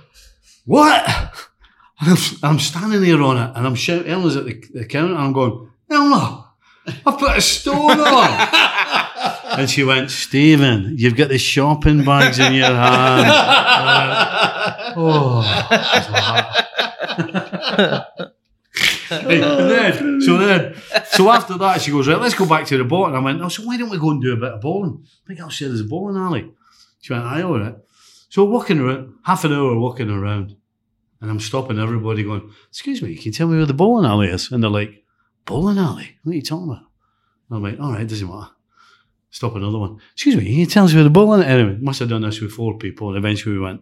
what? 0.65 1.05
I'm, 2.01 2.17
I'm 2.43 2.59
standing 2.59 3.03
there 3.03 3.23
on 3.23 3.37
it 3.37 3.57
and 3.57 3.67
I'm 3.67 3.75
shouting, 3.75 4.11
Elma's 4.11 4.37
at 4.37 4.47
the, 4.47 4.65
the 4.73 4.85
counter 4.85 5.15
and 5.15 5.23
I'm 5.23 5.33
going, 5.33 5.71
Elma, 5.95 6.53
I've 6.87 7.19
put 7.19 7.37
a 7.37 7.41
stone 7.41 7.99
on. 8.01 8.49
and 9.59 9.71
she 9.71 9.85
went, 9.85 10.11
Stephen, 10.11 10.95
you've 10.99 11.17
got 11.17 11.29
the 11.29 11.39
shopping 11.39 12.05
bags 12.05 12.39
in 12.39 12.53
your 12.53 12.67
hand. 12.67 13.27
oh, 14.97 15.43
it. 19.11 19.43
Right, 19.43 19.69
then, 19.69 20.21
so 20.21 20.39
then, 20.39 20.75
so 21.07 21.31
after 21.31 21.57
that, 21.59 21.81
she 21.81 21.91
goes, 21.91 22.09
right, 22.09 22.21
let's 22.21 22.35
go 22.35 22.47
back 22.47 22.67
to 22.67 22.77
the. 22.77 22.85
And 22.97 23.17
I 23.17 23.21
went, 23.21 23.41
oh, 23.43 23.49
so 23.49 23.65
why 23.65 23.77
don't 23.77 23.91
we 23.91 23.99
go 23.99 24.11
and 24.11 24.23
do 24.23 24.33
a 24.33 24.37
bit 24.37 24.53
of 24.53 24.61
bowling? 24.61 25.05
I 25.05 25.29
think 25.29 25.41
I'll 25.41 25.49
share 25.49 25.69
there's 25.69 25.81
a 25.81 25.85
bowling 25.85 26.17
alley. 26.17 26.53
She 27.01 27.13
went, 27.13 27.25
I 27.25 27.41
aye, 27.41 27.43
all 27.43 27.59
right. 27.59 27.77
So 28.29 28.45
we're 28.45 28.53
walking 28.53 28.81
around, 28.81 29.15
half 29.25 29.45
an 29.45 29.53
hour 29.53 29.79
walking 29.79 30.11
around, 30.11 30.57
and 31.21 31.31
I'm 31.31 31.41
stopping 31.41 31.79
everybody 31.79 32.25
going, 32.25 32.51
excuse 32.69 33.01
me, 33.01 33.15
can 33.15 33.27
you 33.27 33.33
tell 33.33 33.47
me 33.47 33.57
where 33.57 33.67
the 33.67 33.75
bowling 33.75 34.11
alley 34.11 34.29
is? 34.29 34.51
And 34.51 34.63
they're 34.63 34.71
like, 34.71 35.04
bowling 35.45 35.79
alley? 35.79 36.17
What 36.23 36.33
are 36.33 36.37
you 36.37 36.43
talking 36.43 36.69
about? 36.69 36.85
And 37.49 37.57
I'm 37.57 37.63
like, 37.63 37.81
all 37.81 37.93
right, 37.93 38.07
doesn't 38.07 38.29
matter. 38.29 38.51
Stop 39.31 39.57
another 39.57 39.79
one. 39.79 40.01
Excuse 40.13 40.37
me, 40.37 40.45
can 40.45 40.53
you 40.53 40.67
tell 40.67 40.85
us 40.85 40.95
where 40.95 41.03
the 41.03 41.11
bowling 41.11 41.43
alley 41.43 41.63
Anyway, 41.63 41.79
must 41.81 41.99
have 41.99 42.09
done 42.09 42.23
this 42.23 42.41
with 42.41 42.53
four 42.53 42.79
people, 42.79 43.09
and 43.09 43.19
eventually 43.19 43.57
we 43.57 43.61
went, 43.61 43.81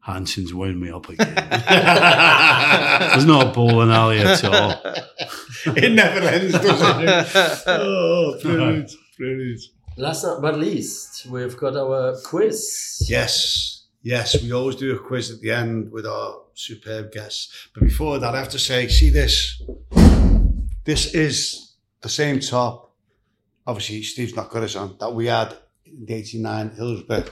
Hansen's 0.00 0.52
wound 0.52 0.80
me 0.80 0.90
up 0.90 1.08
again. 1.08 1.32
There's 3.12 3.24
not 3.24 3.46
a 3.46 3.50
bowling 3.50 3.90
alley 3.90 4.18
at 4.18 4.44
all. 4.44 4.72
it 5.66 5.92
never 5.92 6.26
ends, 6.26 6.52
does 6.52 6.82
it? 6.82 7.62
oh, 7.68 8.38
brilliant, 8.42 8.90
brilliant. 9.16 9.60
Last 9.96 10.24
but 10.24 10.40
not 10.40 10.58
least, 10.58 11.26
we've 11.26 11.56
got 11.56 11.76
our 11.76 12.16
quiz. 12.24 13.06
Yes, 13.08 13.86
yes, 14.02 14.42
we 14.42 14.52
always 14.52 14.76
do 14.76 14.94
a 14.96 14.98
quiz 14.98 15.30
at 15.30 15.40
the 15.40 15.52
end 15.52 15.92
with 15.92 16.04
our 16.04 16.40
superb 16.54 17.12
guests. 17.12 17.68
But 17.72 17.84
before 17.84 18.18
that, 18.18 18.34
I 18.34 18.38
have 18.38 18.48
to 18.50 18.58
say, 18.58 18.88
see 18.88 19.10
this. 19.10 19.62
This 20.84 21.14
is 21.14 21.74
the 22.00 22.08
same 22.08 22.40
top. 22.40 22.94
Obviously, 23.66 24.02
Steve's 24.02 24.34
not 24.34 24.50
got 24.50 24.62
us 24.64 24.74
on 24.76 24.96
that 25.00 25.10
we 25.14 25.26
had 25.26 25.54
in 25.86 26.04
the 26.06 26.14
'89 26.14 26.70
Hillsborough. 26.76 27.24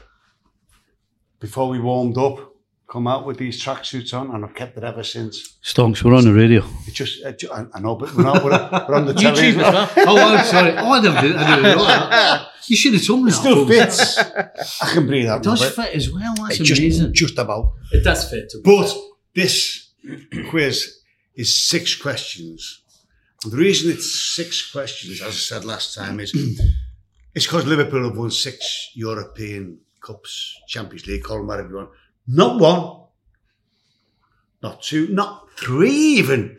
Before 1.40 1.68
we 1.68 1.80
warmed 1.80 2.16
up, 2.18 2.54
come 2.88 3.06
out 3.06 3.24
with 3.26 3.38
these 3.38 3.60
tracksuits 3.62 4.12
on, 4.14 4.30
and 4.34 4.44
I've 4.44 4.54
kept 4.54 4.76
it 4.76 4.84
ever 4.84 5.02
since. 5.02 5.56
Stonks, 5.64 6.04
we're 6.04 6.14
on 6.14 6.24
the 6.24 6.32
radio. 6.34 6.62
It 6.86 6.92
just, 6.94 7.22
it 7.24 7.38
ju- 7.38 7.50
I, 7.52 7.64
I 7.74 7.80
know, 7.80 7.96
but 7.96 8.14
we're 8.14 8.22
not. 8.24 8.44
We're, 8.44 8.50
we're 8.50 8.94
on 8.94 9.06
the 9.06 9.14
YouTube 9.14 9.20
television. 9.22 9.60
as 9.60 9.72
well. 9.72 9.90
oh, 10.08 10.34
I'm 10.36 10.44
sorry. 10.44 10.72
Oh, 10.76 10.90
I 10.90 11.00
didn't, 11.00 11.16
I 11.16 11.22
didn't 11.56 11.62
know 11.62 11.84
that. 11.86 12.46
You 12.66 12.76
should 12.76 12.92
have 12.94 13.04
told 13.04 13.24
me 13.24 13.30
It 13.30 13.34
that. 13.34 13.40
still 13.40 13.66
fits. 13.66 14.18
I 14.82 14.92
can 14.94 15.06
breathe 15.06 15.26
out. 15.26 15.38
It 15.38 15.44
does 15.44 15.60
now, 15.62 15.84
fit 15.84 15.94
as 15.96 16.12
well. 16.12 16.34
That's 16.36 16.60
it 16.60 16.64
just, 16.64 16.80
amazing. 16.80 17.14
just 17.14 17.38
about. 17.38 17.72
It 17.90 18.04
does 18.04 18.30
fit. 18.30 18.50
To 18.50 18.60
But 18.62 18.94
this 19.34 19.90
quiz 20.50 21.00
is 21.34 21.56
six 21.56 21.96
questions. 21.96 22.79
The 23.44 23.56
reason 23.56 23.90
it's 23.90 24.34
six 24.34 24.70
questions, 24.70 25.22
as 25.22 25.28
I 25.28 25.30
said 25.30 25.64
last 25.64 25.94
time, 25.94 26.20
is 26.20 26.32
it's 27.34 27.46
because 27.46 27.64
Liverpool 27.66 28.04
have 28.04 28.16
won 28.16 28.30
six 28.30 28.90
European 28.94 29.78
Cups, 30.02 30.60
Champions 30.68 31.06
League, 31.06 31.22
call 31.22 31.38
them 31.38 31.46
whatever 31.46 31.68
you 31.70 31.76
want. 31.76 31.90
Not 32.26 32.60
one, 32.60 33.00
not 34.62 34.82
two, 34.82 35.08
not 35.08 35.48
three 35.56 35.90
even. 35.90 36.58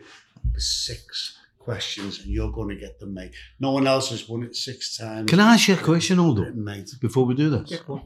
Six 0.56 1.38
questions, 1.58 2.18
and 2.18 2.28
you're 2.28 2.50
going 2.50 2.70
to 2.70 2.76
get 2.76 2.98
them, 2.98 3.14
mate. 3.14 3.32
No 3.60 3.70
one 3.70 3.86
else 3.86 4.10
has 4.10 4.28
won 4.28 4.42
it 4.42 4.56
six 4.56 4.96
times. 4.96 5.30
Can 5.30 5.38
I 5.38 5.54
ask 5.54 5.68
you 5.68 5.74
a 5.74 5.78
question, 5.78 6.18
Aldo, 6.18 6.52
mate? 6.52 6.90
before 7.00 7.24
we 7.24 7.34
do 7.34 7.48
this? 7.48 7.70
Yeah. 7.70 7.98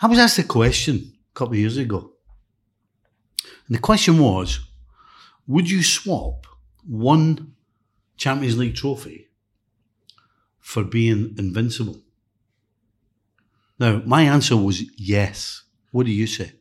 I 0.00 0.06
was 0.06 0.18
asked 0.18 0.38
a 0.38 0.44
question 0.44 1.14
a 1.32 1.34
couple 1.34 1.54
of 1.54 1.58
years 1.58 1.78
ago. 1.78 2.12
And 3.66 3.76
the 3.76 3.80
question 3.80 4.18
was 4.18 4.60
Would 5.46 5.70
you 5.70 5.82
swap 5.82 6.46
one 6.86 7.54
Champions 8.18 8.58
League 8.58 8.74
trophy 8.74 9.28
for 10.58 10.84
being 10.84 11.34
invincible? 11.38 12.02
Now, 13.78 14.02
my 14.04 14.22
answer 14.22 14.56
was 14.56 14.82
yes. 14.98 15.62
What 15.92 16.06
do 16.06 16.12
you 16.12 16.26
say? 16.26 16.52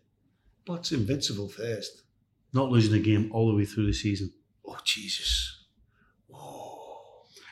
What's 0.67 0.91
invincible 0.91 1.49
first? 1.49 2.03
Not 2.53 2.69
losing 2.69 2.93
a 2.93 2.99
game 2.99 3.29
all 3.33 3.49
the 3.49 3.55
way 3.55 3.65
through 3.65 3.87
the 3.87 3.93
season. 3.93 4.31
Oh, 4.65 4.77
Jesus. 4.83 5.65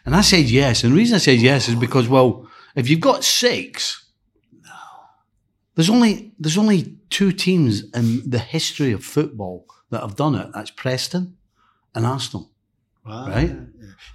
And 0.06 0.16
I 0.16 0.22
said 0.22 0.45
yes. 0.45 0.84
And 0.84 0.93
the 0.93 0.97
reason 0.97 1.16
I 1.16 1.20
said 1.20 1.39
yes 1.39 1.68
is 1.68 1.76
because, 1.76 2.08
well, 2.08 2.47
if 2.76 2.89
you've 2.89 2.99
got 2.99 3.24
six, 3.24 4.06
no. 4.64 4.70
there's 5.74 5.89
only 5.89 6.34
there's 6.38 6.58
only 6.58 6.97
two 7.10 7.32
teams 7.32 7.89
in 7.91 8.30
the 8.30 8.39
history 8.39 8.91
of 8.91 9.03
football 9.03 9.66
that 9.89 10.01
have 10.01 10.16
done 10.16 10.36
it. 10.36 10.51
That's 10.53 10.70
Preston 10.70 11.38
and 11.95 12.06
Arsenal. 12.06 12.51
Wow. 13.06 13.28
Right? 13.28 13.56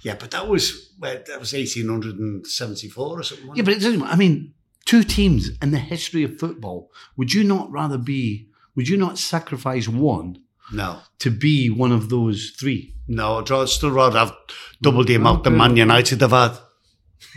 Yeah. 0.03 0.11
Yeah, 0.11 0.17
but 0.19 0.31
that 0.31 0.47
was 0.47 0.93
well, 0.99 1.19
that 1.27 1.39
was 1.39 1.53
eighteen 1.53 1.89
hundred 1.89 2.17
and 2.19 2.45
seventy 2.45 2.89
four 2.89 3.19
or 3.19 3.23
something. 3.23 3.55
Yeah, 3.55 3.63
but 3.63 3.73
it 3.73 3.81
doesn't. 3.81 3.99
matter. 3.99 4.11
I 4.11 4.15
mean, 4.15 4.53
two 4.85 5.03
teams 5.03 5.49
in 5.61 5.71
the 5.71 5.79
history 5.79 6.23
of 6.23 6.39
football. 6.39 6.91
Would 7.17 7.33
you 7.33 7.43
not 7.43 7.71
rather 7.71 7.97
be? 7.97 8.47
Would 8.75 8.87
you 8.87 8.97
not 8.97 9.17
sacrifice 9.17 9.87
one 9.87 10.37
no, 10.71 10.99
to 11.19 11.29
be 11.29 11.69
one 11.69 11.91
of 11.91 12.09
those 12.09 12.51
three? 12.59 12.95
no. 13.07 13.39
I'd 13.39 13.69
still 13.69 13.91
rather 13.91 14.19
have 14.19 14.33
double 14.81 15.03
the 15.03 15.15
amount 15.15 15.43
that 15.43 15.51
Man 15.51 15.75
United 15.75 16.21
have 16.21 16.31
had. 16.31 16.57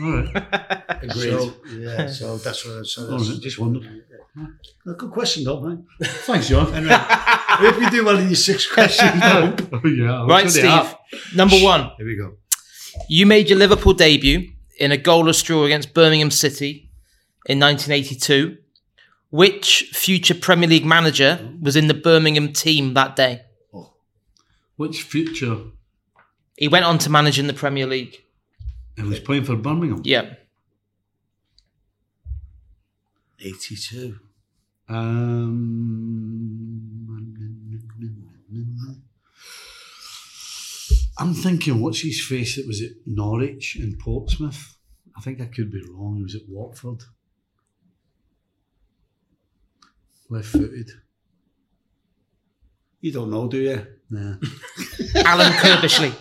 All 0.00 0.16
right. 0.16 0.36
Agreed. 1.02 1.12
So, 1.12 1.54
yeah, 1.70 2.06
so 2.08 2.36
that's 2.38 2.64
what. 2.64 2.86
So 2.86 3.02
All 3.02 3.18
that's, 3.18 3.30
right, 3.30 3.40
just 3.40 3.58
wondered. 3.58 4.04
A 4.36 4.92
good 4.94 5.10
question, 5.10 5.44
though, 5.44 5.60
man. 5.60 5.86
Thanks, 6.02 6.48
John. 6.48 6.72
Anyway, 6.74 6.96
if 6.98 7.80
you 7.80 7.90
do 7.90 8.04
well 8.04 8.18
in 8.18 8.26
your 8.26 8.34
six 8.34 8.66
questions, 8.72 9.20
though. 9.20 9.56
Oh, 9.72 9.86
yeah. 9.88 10.26
Right, 10.26 10.50
Steve. 10.50 10.94
Number 11.34 11.56
one. 11.58 11.90
Here 11.98 12.06
we 12.06 12.16
go. 12.16 12.34
You 13.08 13.26
made 13.26 13.48
your 13.48 13.58
Liverpool 13.58 13.92
debut 13.94 14.50
in 14.78 14.92
a 14.92 14.96
goalless 14.96 15.44
draw 15.44 15.64
against 15.64 15.94
Birmingham 15.94 16.30
City 16.30 16.90
in 17.46 17.60
1982. 17.60 18.58
Which 19.30 19.90
future 19.92 20.34
Premier 20.34 20.68
League 20.68 20.84
manager 20.84 21.50
was 21.60 21.74
in 21.74 21.88
the 21.88 21.94
Birmingham 21.94 22.52
team 22.52 22.94
that 22.94 23.16
day? 23.16 23.42
Oh. 23.72 23.92
Which 24.76 25.02
future? 25.02 25.58
He 26.56 26.68
went 26.68 26.84
on 26.84 26.98
to 26.98 27.10
manage 27.10 27.38
in 27.38 27.48
the 27.48 27.52
Premier 27.52 27.86
League. 27.86 28.16
And 28.96 29.08
was 29.08 29.18
playing 29.18 29.42
for 29.44 29.56
Birmingham. 29.56 30.02
Yeah. 30.04 30.34
Eighty 33.40 33.74
two. 33.74 34.20
Um, 34.88 36.74
I'm 41.18 41.32
thinking, 41.34 41.80
what's 41.80 42.02
his 42.02 42.24
face? 42.24 42.58
It 42.58 42.66
was 42.66 42.82
at 42.82 42.90
Norwich 43.06 43.76
and 43.76 43.98
Portsmouth. 43.98 44.76
I 45.16 45.20
think 45.20 45.40
I 45.40 45.46
could 45.46 45.70
be 45.70 45.80
wrong. 45.90 46.18
It 46.18 46.24
was 46.24 46.34
at 46.34 46.42
Watford. 46.48 47.02
Left 50.28 50.46
footed. 50.46 50.90
You 53.00 53.12
don't 53.12 53.30
know, 53.30 53.46
do 53.48 53.58
you? 53.58 53.86
Nah. 54.10 54.36
Alan 55.24 55.52
Curbishley. 55.52 56.14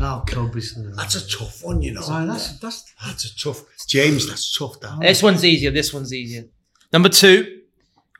Oh, 0.00 0.24
obviously. 0.36 0.90
That's 0.96 1.14
a 1.14 1.28
tough 1.28 1.62
one, 1.62 1.82
you 1.82 1.92
know. 1.92 2.00
Aye, 2.08 2.24
that's, 2.24 2.58
that's, 2.58 2.94
That's 3.04 3.24
a 3.26 3.38
tough. 3.38 3.62
James, 3.86 4.26
that's 4.26 4.56
tough. 4.56 4.80
That. 4.80 5.00
This 5.00 5.22
one's 5.22 5.44
easier. 5.44 5.70
This 5.70 5.92
one's 5.92 6.12
easier. 6.14 6.44
Number 6.92 7.10
two, 7.10 7.59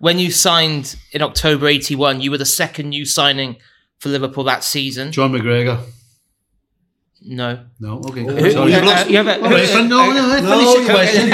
when 0.00 0.18
you 0.18 0.30
signed 0.32 0.96
in 1.12 1.22
October 1.22 1.66
81, 1.68 2.20
you 2.20 2.30
were 2.32 2.38
the 2.38 2.44
second 2.44 2.88
new 2.90 3.04
signing 3.06 3.56
for 3.98 4.08
Liverpool 4.08 4.44
that 4.44 4.64
season. 4.64 5.12
John 5.12 5.30
McGregor. 5.32 5.80
No. 7.22 7.64
No, 7.78 7.98
okay. 8.08 8.24
Who, 8.24 8.50
Sorry. 8.50 8.70
you 8.72 8.76
have 8.78 9.06
a- 9.06 9.10
you 9.10 9.16
have 9.18 9.26
a- 9.28 9.42
All 9.44 9.50
right, 9.50 9.68
but 9.72 9.82
no, 9.84 10.10
no, 10.10 10.40
No, 10.40 10.58
finish 10.58 10.74
the 10.74 10.80
you- 10.80 10.88
question. 10.88 11.30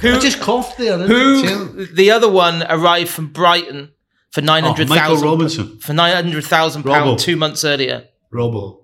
Who- 0.00 0.14
I 0.16 0.18
just 0.20 0.40
coughed 0.40 0.78
there. 0.78 0.96
didn't 0.96 1.10
Who? 1.10 1.80
it? 1.80 1.96
The 1.96 2.10
other 2.12 2.28
one 2.30 2.62
arrived 2.68 3.10
from 3.10 3.28
Brighton 3.32 3.90
for 4.30 4.40
oh, 4.42 4.44
nine 4.44 4.62
Oh, 4.64 4.68
hundred 4.68 4.88
Michael 4.88 5.08
thousand 5.16 5.28
Robinson. 5.28 5.78
for 5.80 5.92
nine 5.92 6.14
hundred 6.14 6.44
thousand 6.44 6.84
Robbo. 6.84 6.92
pounds 6.92 7.24
two 7.24 7.34
months 7.36 7.64
earlier. 7.64 8.04
Robo. 8.30 8.77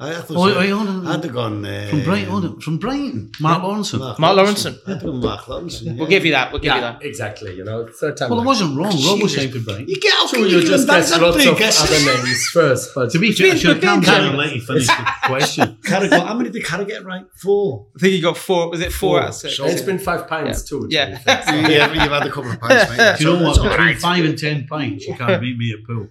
No. 0.00 0.06
I, 0.06 0.10
I 0.10 0.20
thought. 0.22 0.36
Oh, 0.36 0.62
so. 0.66 0.78
on. 0.78 1.06
I'd 1.06 1.22
have 1.24 1.32
gone 1.32 1.64
uh, 1.64 1.86
From 1.88 2.02
Brighton, 2.02 2.28
hold. 2.28 2.62
From 2.64 2.78
Brighton. 2.78 3.30
Mark 3.40 3.62
Lawrenson. 3.62 4.18
Mark 4.18 4.36
Lawrenson. 4.38 4.78
I'd 4.86 4.94
have 4.94 5.02
gone 5.04 5.20
Mark 5.20 5.44
Lawrenson. 5.44 5.96
We'll 5.96 6.08
give 6.08 6.24
you 6.26 6.32
that. 6.32 6.50
We'll 6.50 6.60
give 6.60 6.74
you 6.74 6.80
that. 6.80 7.02
exactly. 7.04 7.54
You 7.54 7.62
know, 7.64 7.86
third 7.86 8.16
time. 8.16 8.30
Well, 8.30 8.40
it 8.40 8.44
wasn't 8.44 8.76
wrong. 8.76 8.86
Rob 8.90 9.22
was 9.22 9.32
Jesus. 9.32 9.36
signed 9.36 9.52
for 9.52 9.60
Brighton. 9.60 9.88
You 9.88 10.00
get 10.00 10.12
out. 10.14 10.28
So 10.30 10.38
you 10.38 10.60
just 10.62 10.86
that's 10.88 11.12
a 11.12 11.18
lots 11.20 11.36
big 11.36 11.46
of 11.48 11.58
guess. 11.58 11.80
other 11.80 12.22
names 12.24 12.44
first, 12.52 12.92
but 12.94 13.10
To 13.12 13.18
be 13.20 13.32
fair, 13.32 13.52
I 13.52 13.54
should 13.56 13.76
have 13.76 13.82
calmed 13.84 14.08
and 14.08 14.36
let 14.36 14.54
you 14.54 14.60
finish 14.60 14.86
the 14.88 15.06
question. 15.24 15.78
Carragher, 15.82 16.26
how 16.26 16.34
many 16.34 16.50
did 16.50 16.64
Carragher 16.64 16.88
get 16.88 17.04
right? 17.04 17.24
Four. 17.36 17.86
I 17.96 18.00
think 18.00 18.14
you 18.14 18.22
got 18.22 18.36
four. 18.36 18.70
Was 18.70 18.80
it 18.80 18.92
four, 18.92 19.20
out 19.20 19.28
of 19.28 19.34
six? 19.34 19.56
So- 19.56 19.66
it's 19.66 19.82
been 19.82 19.98
five 20.00 20.26
pints 20.26 20.62
too. 20.62 20.88
Yeah. 20.90 21.18
be 21.18 21.24
yeah, 21.72 21.92
you've 21.92 22.12
had 22.12 22.26
a 22.26 22.30
couple 22.30 22.50
of 22.50 22.60
pints, 22.60 22.90
mate. 22.96 23.16
You 23.20 23.26
know 23.26 23.32
So 23.38 23.44
what? 23.44 23.46
that's 23.46 23.58
all 23.58 23.68
Between 23.70 23.96
five 23.96 24.24
and 24.24 24.36
ten 24.38 24.66
pints, 24.66 25.06
you 25.06 25.14
can't 25.14 25.40
beat 25.40 25.56
me 25.56 25.72
at 25.72 25.86
pool. 25.86 26.08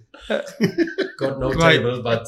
Got 1.18 1.38
no 1.38 1.52
Right. 1.52 1.76
table, 1.78 2.02
but 2.02 2.26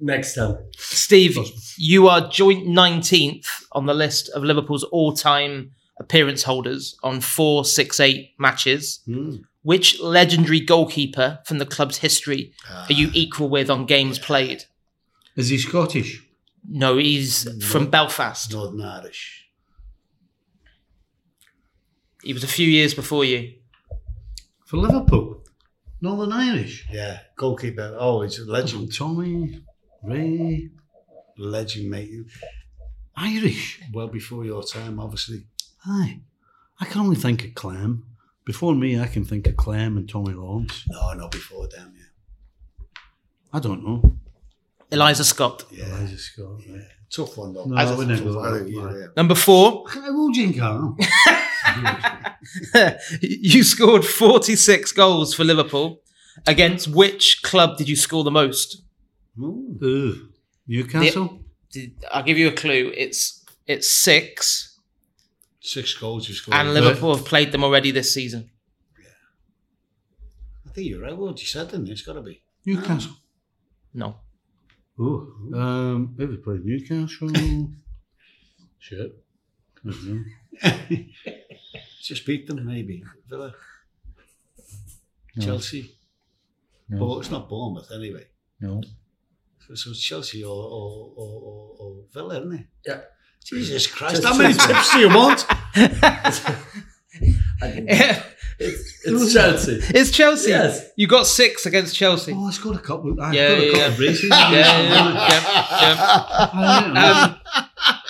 next 0.00 0.34
time. 0.34 0.56
Steve, 0.76 1.36
you 1.76 2.08
are 2.08 2.28
joint 2.28 2.66
19th 2.66 3.46
on 3.72 3.86
the 3.86 3.94
list 3.94 4.28
of 4.30 4.42
Liverpool's 4.42 4.84
all-time 4.84 5.72
appearance 6.00 6.44
holders 6.44 6.96
on 7.02 7.20
four, 7.20 7.64
six, 7.64 7.98
eight 8.00 8.30
matches. 8.38 9.00
Hmm. 9.06 9.36
Which 9.62 10.00
legendary 10.00 10.60
goalkeeper 10.60 11.40
from 11.44 11.58
the 11.58 11.66
club's 11.66 11.98
history 11.98 12.52
are 12.70 12.92
you 12.92 13.10
equal 13.12 13.48
with 13.50 13.68
on 13.68 13.84
games 13.86 14.18
played? 14.18 14.64
Is 15.36 15.48
he 15.50 15.58
Scottish? 15.58 16.22
No, 16.68 16.96
he's 16.96 17.46
from 17.64 17.90
Belfast. 17.90 18.52
Northern 18.52 18.80
Irish. 18.82 19.48
He 22.22 22.32
was 22.32 22.44
a 22.44 22.48
few 22.48 22.66
years 22.66 22.94
before 22.94 23.24
you. 23.24 23.54
For 24.66 24.76
Liverpool? 24.76 25.42
Northern 26.00 26.32
Irish? 26.32 26.86
Yeah, 26.92 27.20
goalkeeper. 27.36 27.96
Oh, 27.98 28.22
he's 28.22 28.38
a 28.38 28.42
Oh, 28.42 28.46
legend. 28.46 28.94
Tommy. 28.94 29.60
Ray. 30.02 30.70
Legend, 31.36 31.90
mate. 31.90 32.10
Irish. 33.16 33.80
Well 33.92 34.08
before 34.08 34.44
your 34.44 34.62
time, 34.62 35.00
obviously. 35.00 35.44
Aye. 35.84 36.20
I 36.80 36.84
can 36.84 37.00
only 37.00 37.16
think 37.16 37.44
of 37.44 37.54
Clem. 37.54 38.04
Before 38.44 38.74
me, 38.74 38.98
I 39.00 39.06
can 39.08 39.24
think 39.24 39.46
of 39.48 39.56
Clem 39.56 39.96
and 39.98 40.08
Tommy 40.08 40.32
Lawrence. 40.34 40.84
No, 40.88 41.12
no, 41.14 41.28
before 41.28 41.66
them, 41.68 41.94
yeah. 41.98 42.04
I 43.52 43.58
don't 43.60 43.84
know. 43.84 44.18
Elisha 44.92 45.24
Scott. 45.24 45.64
Yeah. 45.70 45.86
Elisha 45.98 46.18
Scott. 46.18 46.60
Right. 46.70 46.82
Tough 47.10 47.36
one, 47.38 47.54
though. 47.54 47.64
No, 47.64 47.74
That's 47.74 47.90
I 47.90 47.94
a 47.94 48.06
tough 48.16 48.24
one, 48.24 48.52
that 48.64 48.70
yeah, 48.70 48.98
yeah. 48.98 49.06
Number 49.16 49.34
four, 49.34 49.84
How 49.88 50.14
old 50.16 50.36
you 50.36 50.50
think 50.50 50.62
I 50.62 50.70
am? 50.74 50.96
you 53.22 53.62
scored 53.62 54.04
46 54.04 54.92
goals 54.92 55.34
for 55.34 55.44
Liverpool. 55.44 56.00
Against 56.46 56.88
which 56.88 57.42
club 57.42 57.78
did 57.78 57.88
you 57.88 57.96
score 57.96 58.22
the 58.24 58.30
most? 58.30 58.82
Ooh. 59.40 59.76
Ooh. 59.82 60.28
Newcastle? 60.66 61.40
Did- 61.72 62.04
I'll 62.12 62.22
give 62.22 62.38
you 62.38 62.48
a 62.48 62.52
clue. 62.52 62.92
It's 62.96 63.44
it's 63.66 63.90
six, 63.90 64.78
Six 65.60 65.94
goals 65.94 66.28
you 66.28 66.34
scored. 66.34 66.54
and 66.56 66.72
Liverpool 66.74 67.14
have 67.16 67.24
played 67.26 67.52
them 67.52 67.64
already 67.64 67.90
this 67.90 68.14
season. 68.14 68.50
Yeah. 68.98 69.06
I 70.66 70.70
think 70.70 70.86
you're 70.88 71.02
right. 71.02 71.16
What 71.16 71.40
you 71.40 71.46
said, 71.46 71.70
didn't 71.70 71.86
you? 71.86 71.92
It's 71.92 72.02
got 72.02 72.14
to 72.14 72.22
be. 72.22 72.40
Newcastle. 72.64 73.12
No, 73.92 74.16
Oh, 75.00 75.32
um, 75.54 76.14
maybe 76.16 76.36
played 76.38 76.64
Newcastle. 76.64 77.30
Shit. 78.78 79.24
I 79.86 79.90
don't 79.90 80.04
know. 80.04 80.24
Just 82.02 82.26
beat 82.26 82.46
them, 82.46 82.66
maybe. 82.66 83.04
Villa. 83.28 83.54
No. 85.36 85.44
Chelsea. 85.44 85.94
No. 86.88 86.98
But 86.98 87.18
it's 87.18 87.30
not 87.30 87.48
Bournemouth, 87.48 87.92
anyway. 87.94 88.26
No. 88.60 88.80
So, 89.66 89.74
so 89.74 89.90
it's 89.90 90.00
Chelsea 90.00 90.42
or, 90.42 90.50
or, 90.50 91.12
or, 91.16 91.42
or, 91.42 91.76
or 91.78 92.04
Villa, 92.12 92.40
isn't 92.40 92.54
it? 92.54 92.66
Yeah. 92.86 93.00
Jesus 93.44 93.86
Christ, 93.86 94.24
how 94.24 94.36
many 94.36 94.54
tips 94.54 94.92
do 94.92 94.98
you 94.98 95.08
want? 95.08 95.46
It's, 98.58 99.00
it's 99.04 99.32
Chelsea. 99.32 99.78
it's 99.94 100.10
Chelsea. 100.10 100.50
Yes. 100.50 100.90
You 100.96 101.06
got 101.06 101.26
six 101.26 101.64
against 101.66 101.94
Chelsea. 101.94 102.32
Oh, 102.34 102.46
I 102.46 102.50
scored 102.50 102.76
a 102.76 102.80
couple. 102.80 103.20
I 103.20 103.32
Yeah, 103.32 103.48
got 103.48 103.58
a 103.58 103.60
yeah, 103.60 103.66
couple 103.70 103.78
yeah. 103.80 103.86
of 103.88 103.96
braces. 103.96 104.30
Yeah, 104.30 104.50
yeah, 104.50 104.82
yeah, 104.82 105.24
I, 106.52 106.52
yeah. 106.56 107.22
Um, 107.22 107.40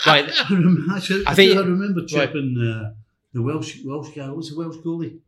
right, 0.07 0.31
I, 0.51 0.55
remember, 0.55 0.95
I, 0.95 0.99
should, 1.01 1.27
I 1.27 1.31
I, 1.31 1.35
think- 1.35 1.53
think, 1.53 1.61
I 1.65 1.69
remember 1.69 2.05
chipping 2.07 2.57
uh, 2.59 2.95
the 3.33 3.43
Welsh 3.43 3.79
Welsh 3.85 4.09
guy. 4.17 4.27
What 4.29 4.37
was 4.39 4.51
the 4.51 4.57
Welsh 4.59 4.77
goalie? 4.77 5.19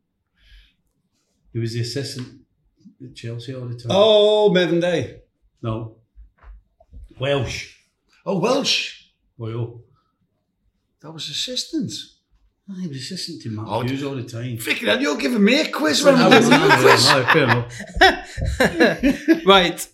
He 1.53 1.59
was 1.59 1.73
the 1.73 1.81
assistant 1.81 2.41
at 3.03 3.13
Chelsea 3.15 3.53
all 3.53 3.67
the 3.67 3.75
time. 3.75 3.87
Oh, 3.91 4.51
Mervyn 4.53 4.79
Day. 4.79 5.21
no, 5.61 5.97
Welsh. 7.19 7.75
Oh, 8.25 8.39
Welsh. 8.39 9.09
Well, 9.37 9.81
That 11.01 11.11
was 11.11 11.29
assistant. 11.29 11.91
He 12.81 12.87
was 12.87 12.97
assistant 12.97 13.41
to 13.41 13.49
Matt 13.49 13.65
Oh, 13.67 13.81
Hughes 13.81 14.03
all 14.03 14.15
the 14.15 14.23
time. 14.23 14.57
Freaking 14.57 14.87
hell, 14.87 15.01
you're 15.01 15.17
giving 15.17 15.43
me 15.43 15.59
a 15.61 15.69
quiz 15.69 16.03
when 16.03 16.15
I'm 16.15 16.29
was 16.29 16.47
giving 16.47 16.61
you 16.61 16.71
a 16.71 16.77
quiz. 16.77 17.09
No, 19.39 19.45
right. 19.45 19.87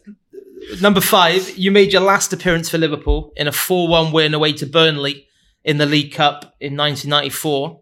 Number 0.82 1.02
five, 1.02 1.58
you 1.58 1.72
made 1.72 1.94
your 1.94 2.02
last 2.02 2.34
appearance 2.34 2.70
for 2.70 2.78
Liverpool 2.78 3.32
in 3.36 3.48
a 3.48 3.52
4 3.52 3.88
1 3.88 4.12
win 4.12 4.34
away 4.34 4.54
to 4.54 4.66
Burnley 4.66 5.28
in 5.64 5.78
the 5.78 5.86
League 5.86 6.14
Cup 6.14 6.56
in 6.60 6.76
1994. 6.78 7.82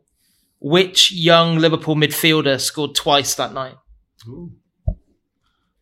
Which 0.60 1.12
young 1.12 1.58
Liverpool 1.58 1.96
midfielder 1.96 2.60
scored 2.60 2.96
twice 2.96 3.36
that 3.36 3.54
night? 3.54 3.76
Ooh, 4.28 4.52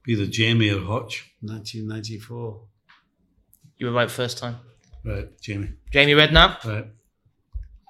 Either 0.07 0.25
Jamie 0.25 0.69
or 0.69 0.81
Hutch. 0.81 1.31
1994. 1.41 2.61
You 3.77 3.85
were 3.87 3.93
right 3.93 4.11
first 4.11 4.37
time. 4.37 4.57
Right, 5.05 5.27
Jamie. 5.41 5.69
Jamie 5.91 6.13
Redknapp. 6.13 6.63
Right. 6.65 6.87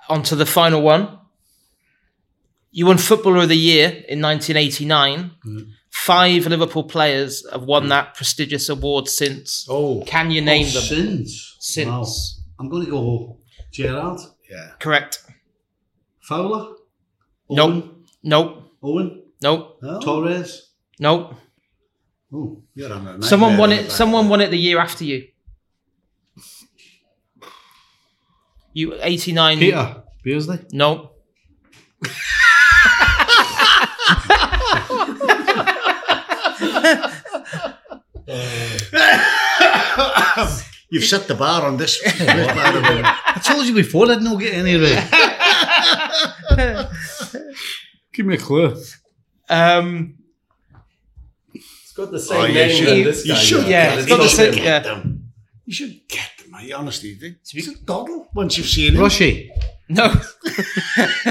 On 0.10 0.24
to 0.24 0.36
the 0.36 0.46
final 0.46 0.82
one. 0.82 1.20
You 2.72 2.88
won 2.88 2.98
Footballer 2.98 3.44
of 3.44 3.50
the 3.50 3.58
Year 3.58 3.88
in 3.88 4.22
1989. 4.22 5.32
Mm. 5.46 5.72
Five 5.92 6.48
Liverpool 6.48 6.84
players 6.84 7.48
have 7.52 7.64
won 7.64 7.88
that 7.90 8.16
prestigious 8.16 8.68
award 8.68 9.08
since. 9.08 9.68
Oh, 9.70 10.04
Can 10.08 10.32
you 10.32 10.42
name 10.42 10.66
oh, 10.70 10.72
them? 10.72 10.82
Since. 10.82 11.56
Since. 11.60 11.88
Wow. 11.88 12.06
I'm 12.60 12.70
going 12.70 12.86
to 12.86 12.92
go 12.92 13.38
Gerrard. 13.72 14.20
yeah. 14.50 14.72
Correct. 14.80 15.24
Fowler. 16.22 16.74
Nope. 17.50 17.70
Owen. 17.70 18.06
Nope. 18.24 18.64
Owen. 18.82 19.24
Nope. 19.42 19.80
Oh, 19.84 20.00
Torres. 20.02 20.72
Nope. 21.00 21.36
Oh. 22.34 22.64
You're 22.74 22.92
on 22.92 23.08
a 23.08 23.22
Someone 23.22 23.58
won 23.58 23.72
it. 23.72 23.92
Someone 23.92 24.30
won 24.30 24.42
it 24.42 24.50
the 24.50 24.58
year 24.58 24.80
after 24.80 25.04
you. 25.04 25.28
You 28.74 28.96
89. 29.02 29.60
Peter 29.60 30.04
Beardsley. 30.24 30.60
No. 30.72 31.12
You've 40.90 41.04
set 41.06 41.28
the 41.28 41.36
bar 41.36 41.66
on 41.66 41.78
this. 41.78 42.00
quiz, 42.02 42.18
by 42.20 42.26
the 42.72 42.82
way. 42.82 43.02
I 43.04 43.42
told 43.44 43.66
you 43.66 43.74
before 43.74 44.12
I'd 44.12 44.22
not 44.22 44.40
get 44.40 44.54
any 44.54 44.76
right. 44.76 45.10
Give 48.14 48.26
me 48.28 48.36
a 48.36 48.38
clue. 48.38 48.76
Um, 49.50 50.16
It's 51.54 51.94
got 51.96 52.12
the 52.12 52.20
same 52.20 52.38
Oh, 52.42 52.46
you 52.46 52.54
name 52.54 52.70
should- 53.14 53.26
you 53.26 53.36
should 53.36 53.68
Yeah, 53.68 53.96
get 53.96 54.00
it's 54.00 54.08
them. 54.08 54.10
got 54.10 54.18
the 54.18 54.24
You 54.24 54.30
same- 54.30 54.54
should 54.54 54.64
yeah. 54.64 54.80
get 54.80 54.84
them. 54.84 55.20
You 55.66 55.74
should 55.74 56.00
get 56.08 56.20
them, 56.20 56.28
mate. 56.54 56.72
Honestly, 56.74 57.14
they- 57.16 57.36
it's 57.54 57.68
a 57.68 57.76
doddle 57.84 58.28
once 58.34 58.58
you've 58.58 58.68
seen 58.68 58.94
him. 58.96 59.02
Rushy. 59.02 59.52
no. 59.90 60.08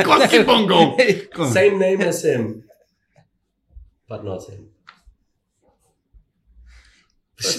Go 0.05 0.11
on, 0.13 0.29
keep 0.29 0.49
on 0.49 0.67
going. 0.67 0.97
Go 1.35 1.45
on. 1.45 1.53
Same 1.53 1.79
name 1.79 2.01
as 2.03 2.25
him, 2.25 2.65
but 4.09 4.25
not 4.25 4.49
him. 4.49 4.69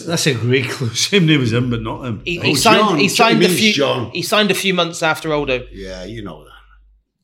That's 0.07 0.27
a 0.27 0.33
great 0.33 0.69
clue. 0.69 0.89
Same 0.93 1.25
name 1.25 1.41
as 1.41 1.51
him, 1.51 1.69
but 1.69 1.81
not 1.81 2.03
him. 2.05 2.21
He, 2.23 2.39
Oh, 2.39 2.43
he 2.43 2.55
signed. 2.55 2.79
John. 2.79 2.99
He 2.99 3.09
signed 3.09 3.43
a 3.43 3.49
few. 3.49 3.73
John. 3.73 4.11
He 4.11 4.21
signed 4.21 4.49
a 4.51 4.53
few 4.55 4.73
months 4.73 5.03
after 5.03 5.33
Aldo. 5.33 5.65
Yeah, 5.73 6.05
you 6.05 6.21
know 6.23 6.43
that. 6.45 6.51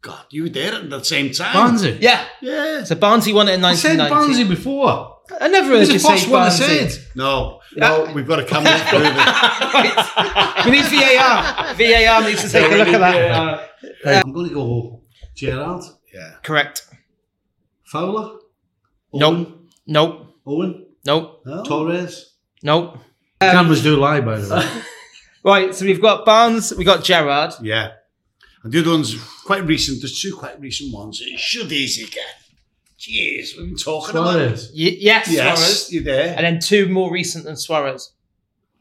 God, 0.02 0.26
you 0.30 0.44
were 0.44 0.50
there 0.50 0.74
at 0.74 0.90
the 0.90 1.04
same 1.04 1.32
time. 1.32 1.54
Barnesy. 1.56 1.98
Yeah. 2.02 2.26
Yeah. 2.42 2.84
So 2.86 2.96
Barnesy 2.96 3.34
won 3.34 3.48
it 3.50 3.54
in 3.56 3.64
I 3.66 3.76
said 3.76 3.98
1990. 3.98 4.44
Barnesy 4.44 4.48
before. 4.50 5.19
I 5.42 5.48
never 5.48 5.68
He 5.68 5.72
heard 5.72 5.80
was 5.80 5.88
you 5.90 5.94
the 5.94 6.00
say 6.00 6.10
first 6.12 6.30
one 6.30 6.42
I 6.42 6.50
Barnesy. 6.50 6.90
said. 6.90 7.06
No, 7.16 7.62
no, 7.76 8.12
we've 8.14 8.28
got 8.28 8.40
a 8.40 8.46
camera 8.46 8.72
to 8.78 8.86
prove 8.86 9.04
it. 9.04 9.16
right. 9.16 10.66
We 10.66 10.72
need 10.72 10.86
VAR. 10.86 11.74
VAR 11.76 12.22
needs 12.28 12.42
to 12.44 12.50
take 12.50 12.72
a 12.72 12.76
look 12.76 12.88
at 12.88 13.00
that. 14.06 14.24
I'm 14.26 14.32
going 14.34 14.50
to 14.50 14.54
go 14.56 15.02
Gerrard. 15.36 15.84
Yeah. 16.14 16.34
Correct. 16.44 16.88
Fowler. 17.86 18.38
Nope. 19.14 19.68
Nope. 19.88 20.26
Owen. 20.46 20.86
Nope. 21.06 21.42
No? 21.46 21.64
Torres. 21.64 22.34
Nope. 22.64 22.96
Um, 23.42 23.52
cameras 23.52 23.82
do 23.84 23.96
lie, 23.96 24.22
by 24.22 24.40
the 24.40 24.56
way. 24.56 24.82
Right. 25.42 25.74
So 25.74 25.86
we've 25.86 26.02
got 26.02 26.26
Barnes. 26.26 26.74
we've 26.76 26.86
got 26.86 27.02
Gerrard. 27.04 27.54
Yeah. 27.62 27.92
And 28.64 28.74
the 28.74 28.80
other 28.82 28.92
one's 28.92 29.16
quite 29.46 29.66
recent. 29.66 30.02
There's 30.02 30.20
two 30.20 30.36
quite 30.36 30.60
recent 30.60 30.94
ones. 30.94 31.22
It 31.22 31.40
should 31.40 31.72
easy 31.72 32.08
get. 32.08 32.26
Jeez, 33.00 33.58
we've 33.58 33.68
been 33.70 33.78
talking 33.78 34.18
about 34.18 34.36
it. 34.40 34.58
Suarez. 34.58 34.72
Y- 34.76 34.98
yes, 35.00 35.28
Yes, 35.32 35.58
Suarez. 35.60 35.94
you're 35.94 36.04
there. 36.04 36.36
And 36.36 36.46
then 36.46 36.60
two 36.60 36.90
more 36.90 37.12
recent 37.12 37.46
than 37.46 37.56
Suarez. 37.56 38.12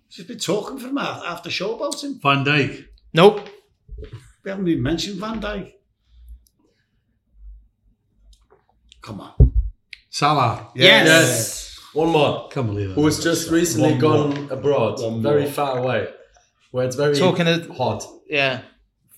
She's 0.08 0.26
been 0.26 0.38
talking 0.38 0.78
for 0.78 0.88
him 0.88 0.98
af- 0.98 1.22
after 1.24 1.50
show 1.50 1.76
about 1.76 2.02
him. 2.02 2.18
Van 2.20 2.44
Dijk. 2.44 2.86
Nope. 3.14 3.48
We 4.42 4.50
haven't 4.50 4.66
even 4.68 4.82
mentioned 4.82 5.20
Van 5.20 5.40
Dijk. 5.40 5.72
Come 9.02 9.20
on. 9.20 9.52
Salah. 10.10 10.68
Yes. 10.74 11.06
Yes. 11.06 11.78
One 11.94 12.08
more. 12.10 12.48
Can't 12.48 12.66
believe 12.66 12.90
it. 12.90 12.94
Who 12.94 13.04
has 13.06 13.22
just 13.22 13.50
recently 13.50 13.92
One 13.92 13.98
gone 14.00 14.48
abroad, 14.50 15.00
One 15.00 15.22
very 15.22 15.42
more. 15.44 15.50
far 15.52 15.78
away, 15.78 16.08
where 16.72 16.86
it's 16.86 16.96
very 16.96 17.16
Talking 17.16 17.46
of- 17.46 17.68
hot 17.76 18.04
Yeah. 18.28 18.62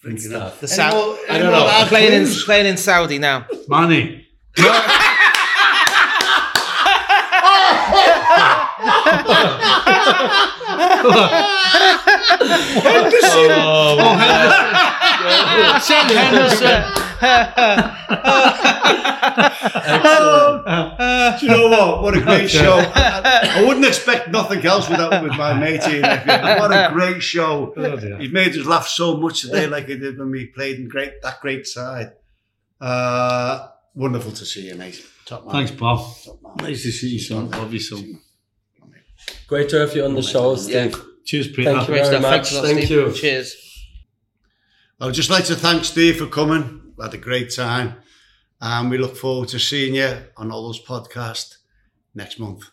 and 0.05 0.21
stuff. 0.21 0.61
The 0.61 0.67
Any 0.67 0.77
Saudi. 0.77 1.21
I 1.29 1.39
don't 1.39 1.51
more 1.53 1.61
know. 1.61 1.85
Playing 1.89 2.13
in 2.23 2.29
playing 2.45 2.67
in 2.67 2.77
Saudi 2.77 3.19
now. 3.19 3.47
Manny. 4.57 5.11
Do 21.39 21.47
you 21.47 21.53
know 21.53 21.69
what? 21.69 22.03
What 22.03 22.17
a 22.17 22.21
great 22.21 22.51
show. 22.51 22.79
I, 22.79 23.59
I 23.59 23.65
wouldn't 23.67 23.87
expect 23.87 24.29
nothing 24.29 24.65
else 24.65 24.89
with 24.89 24.99
that 24.99 25.23
with 25.23 25.37
my 25.37 25.55
mate 25.55 25.85
here. 25.85 26.03
What 26.03 26.73
a 26.73 26.91
great 26.93 27.23
show. 27.23 27.73
Oh. 27.77 27.97
He's 28.19 28.33
made 28.33 28.57
us 28.57 28.67
laugh 28.67 28.87
so 28.87 29.17
much 29.17 29.43
today, 29.43 29.67
like 29.67 29.87
he 29.87 29.97
did 29.97 30.19
when 30.19 30.31
we 30.31 30.47
played 30.47 30.79
in 30.79 30.89
great 30.89 31.23
that 31.23 31.41
great 31.41 31.67
side. 31.67 32.13
Uh, 32.81 33.69
wonderful 33.95 34.33
to 34.33 34.45
see 34.45 34.69
you, 34.69 34.75
mate. 34.75 35.05
Top 35.27 35.45
man. 35.45 35.53
Thanks, 35.53 35.71
Paul. 35.71 36.17
Top 36.25 36.41
man. 36.43 36.69
Nice 36.69 36.83
to 36.83 36.93
see 36.93 37.09
you, 37.11 37.19
son. 37.21 37.51
Love 37.51 37.73
you, 37.73 37.81
son. 37.81 38.21
Great 39.47 39.69
to 39.71 39.81
have 39.81 39.95
you 39.95 40.05
on 40.05 40.15
the 40.15 40.23
show, 40.23 40.57
Steve. 40.57 40.95
Cheers, 41.25 41.49
Peter. 41.49 41.73
Thank 41.73 41.89
you 41.89 41.95
very 41.95 42.07
stuff. 42.07 42.23
much. 42.23 42.31
Thanks 42.33 42.53
a 42.53 42.55
lot, 42.57 42.65
Thank 42.65 42.79
Steve. 42.79 42.91
you. 42.91 43.13
Cheers. 43.13 43.57
I 45.01 45.07
would 45.07 45.15
just 45.15 45.31
like 45.31 45.45
to 45.47 45.55
thank 45.55 45.85
Steve 45.85 46.17
for 46.17 46.27
coming. 46.27 46.93
We 46.97 47.05
had 47.05 47.15
a 47.15 47.19
great 47.19 47.55
time. 47.55 47.97
And 48.61 48.91
we 48.91 48.99
look 48.99 49.17
forward 49.17 49.49
to 49.51 49.59
seeing 49.59 49.95
you 49.95 50.19
on 50.37 50.51
all 50.51 50.67
those 50.67 50.85
podcasts 50.85 51.57
next 52.15 52.39
month. 52.39 52.65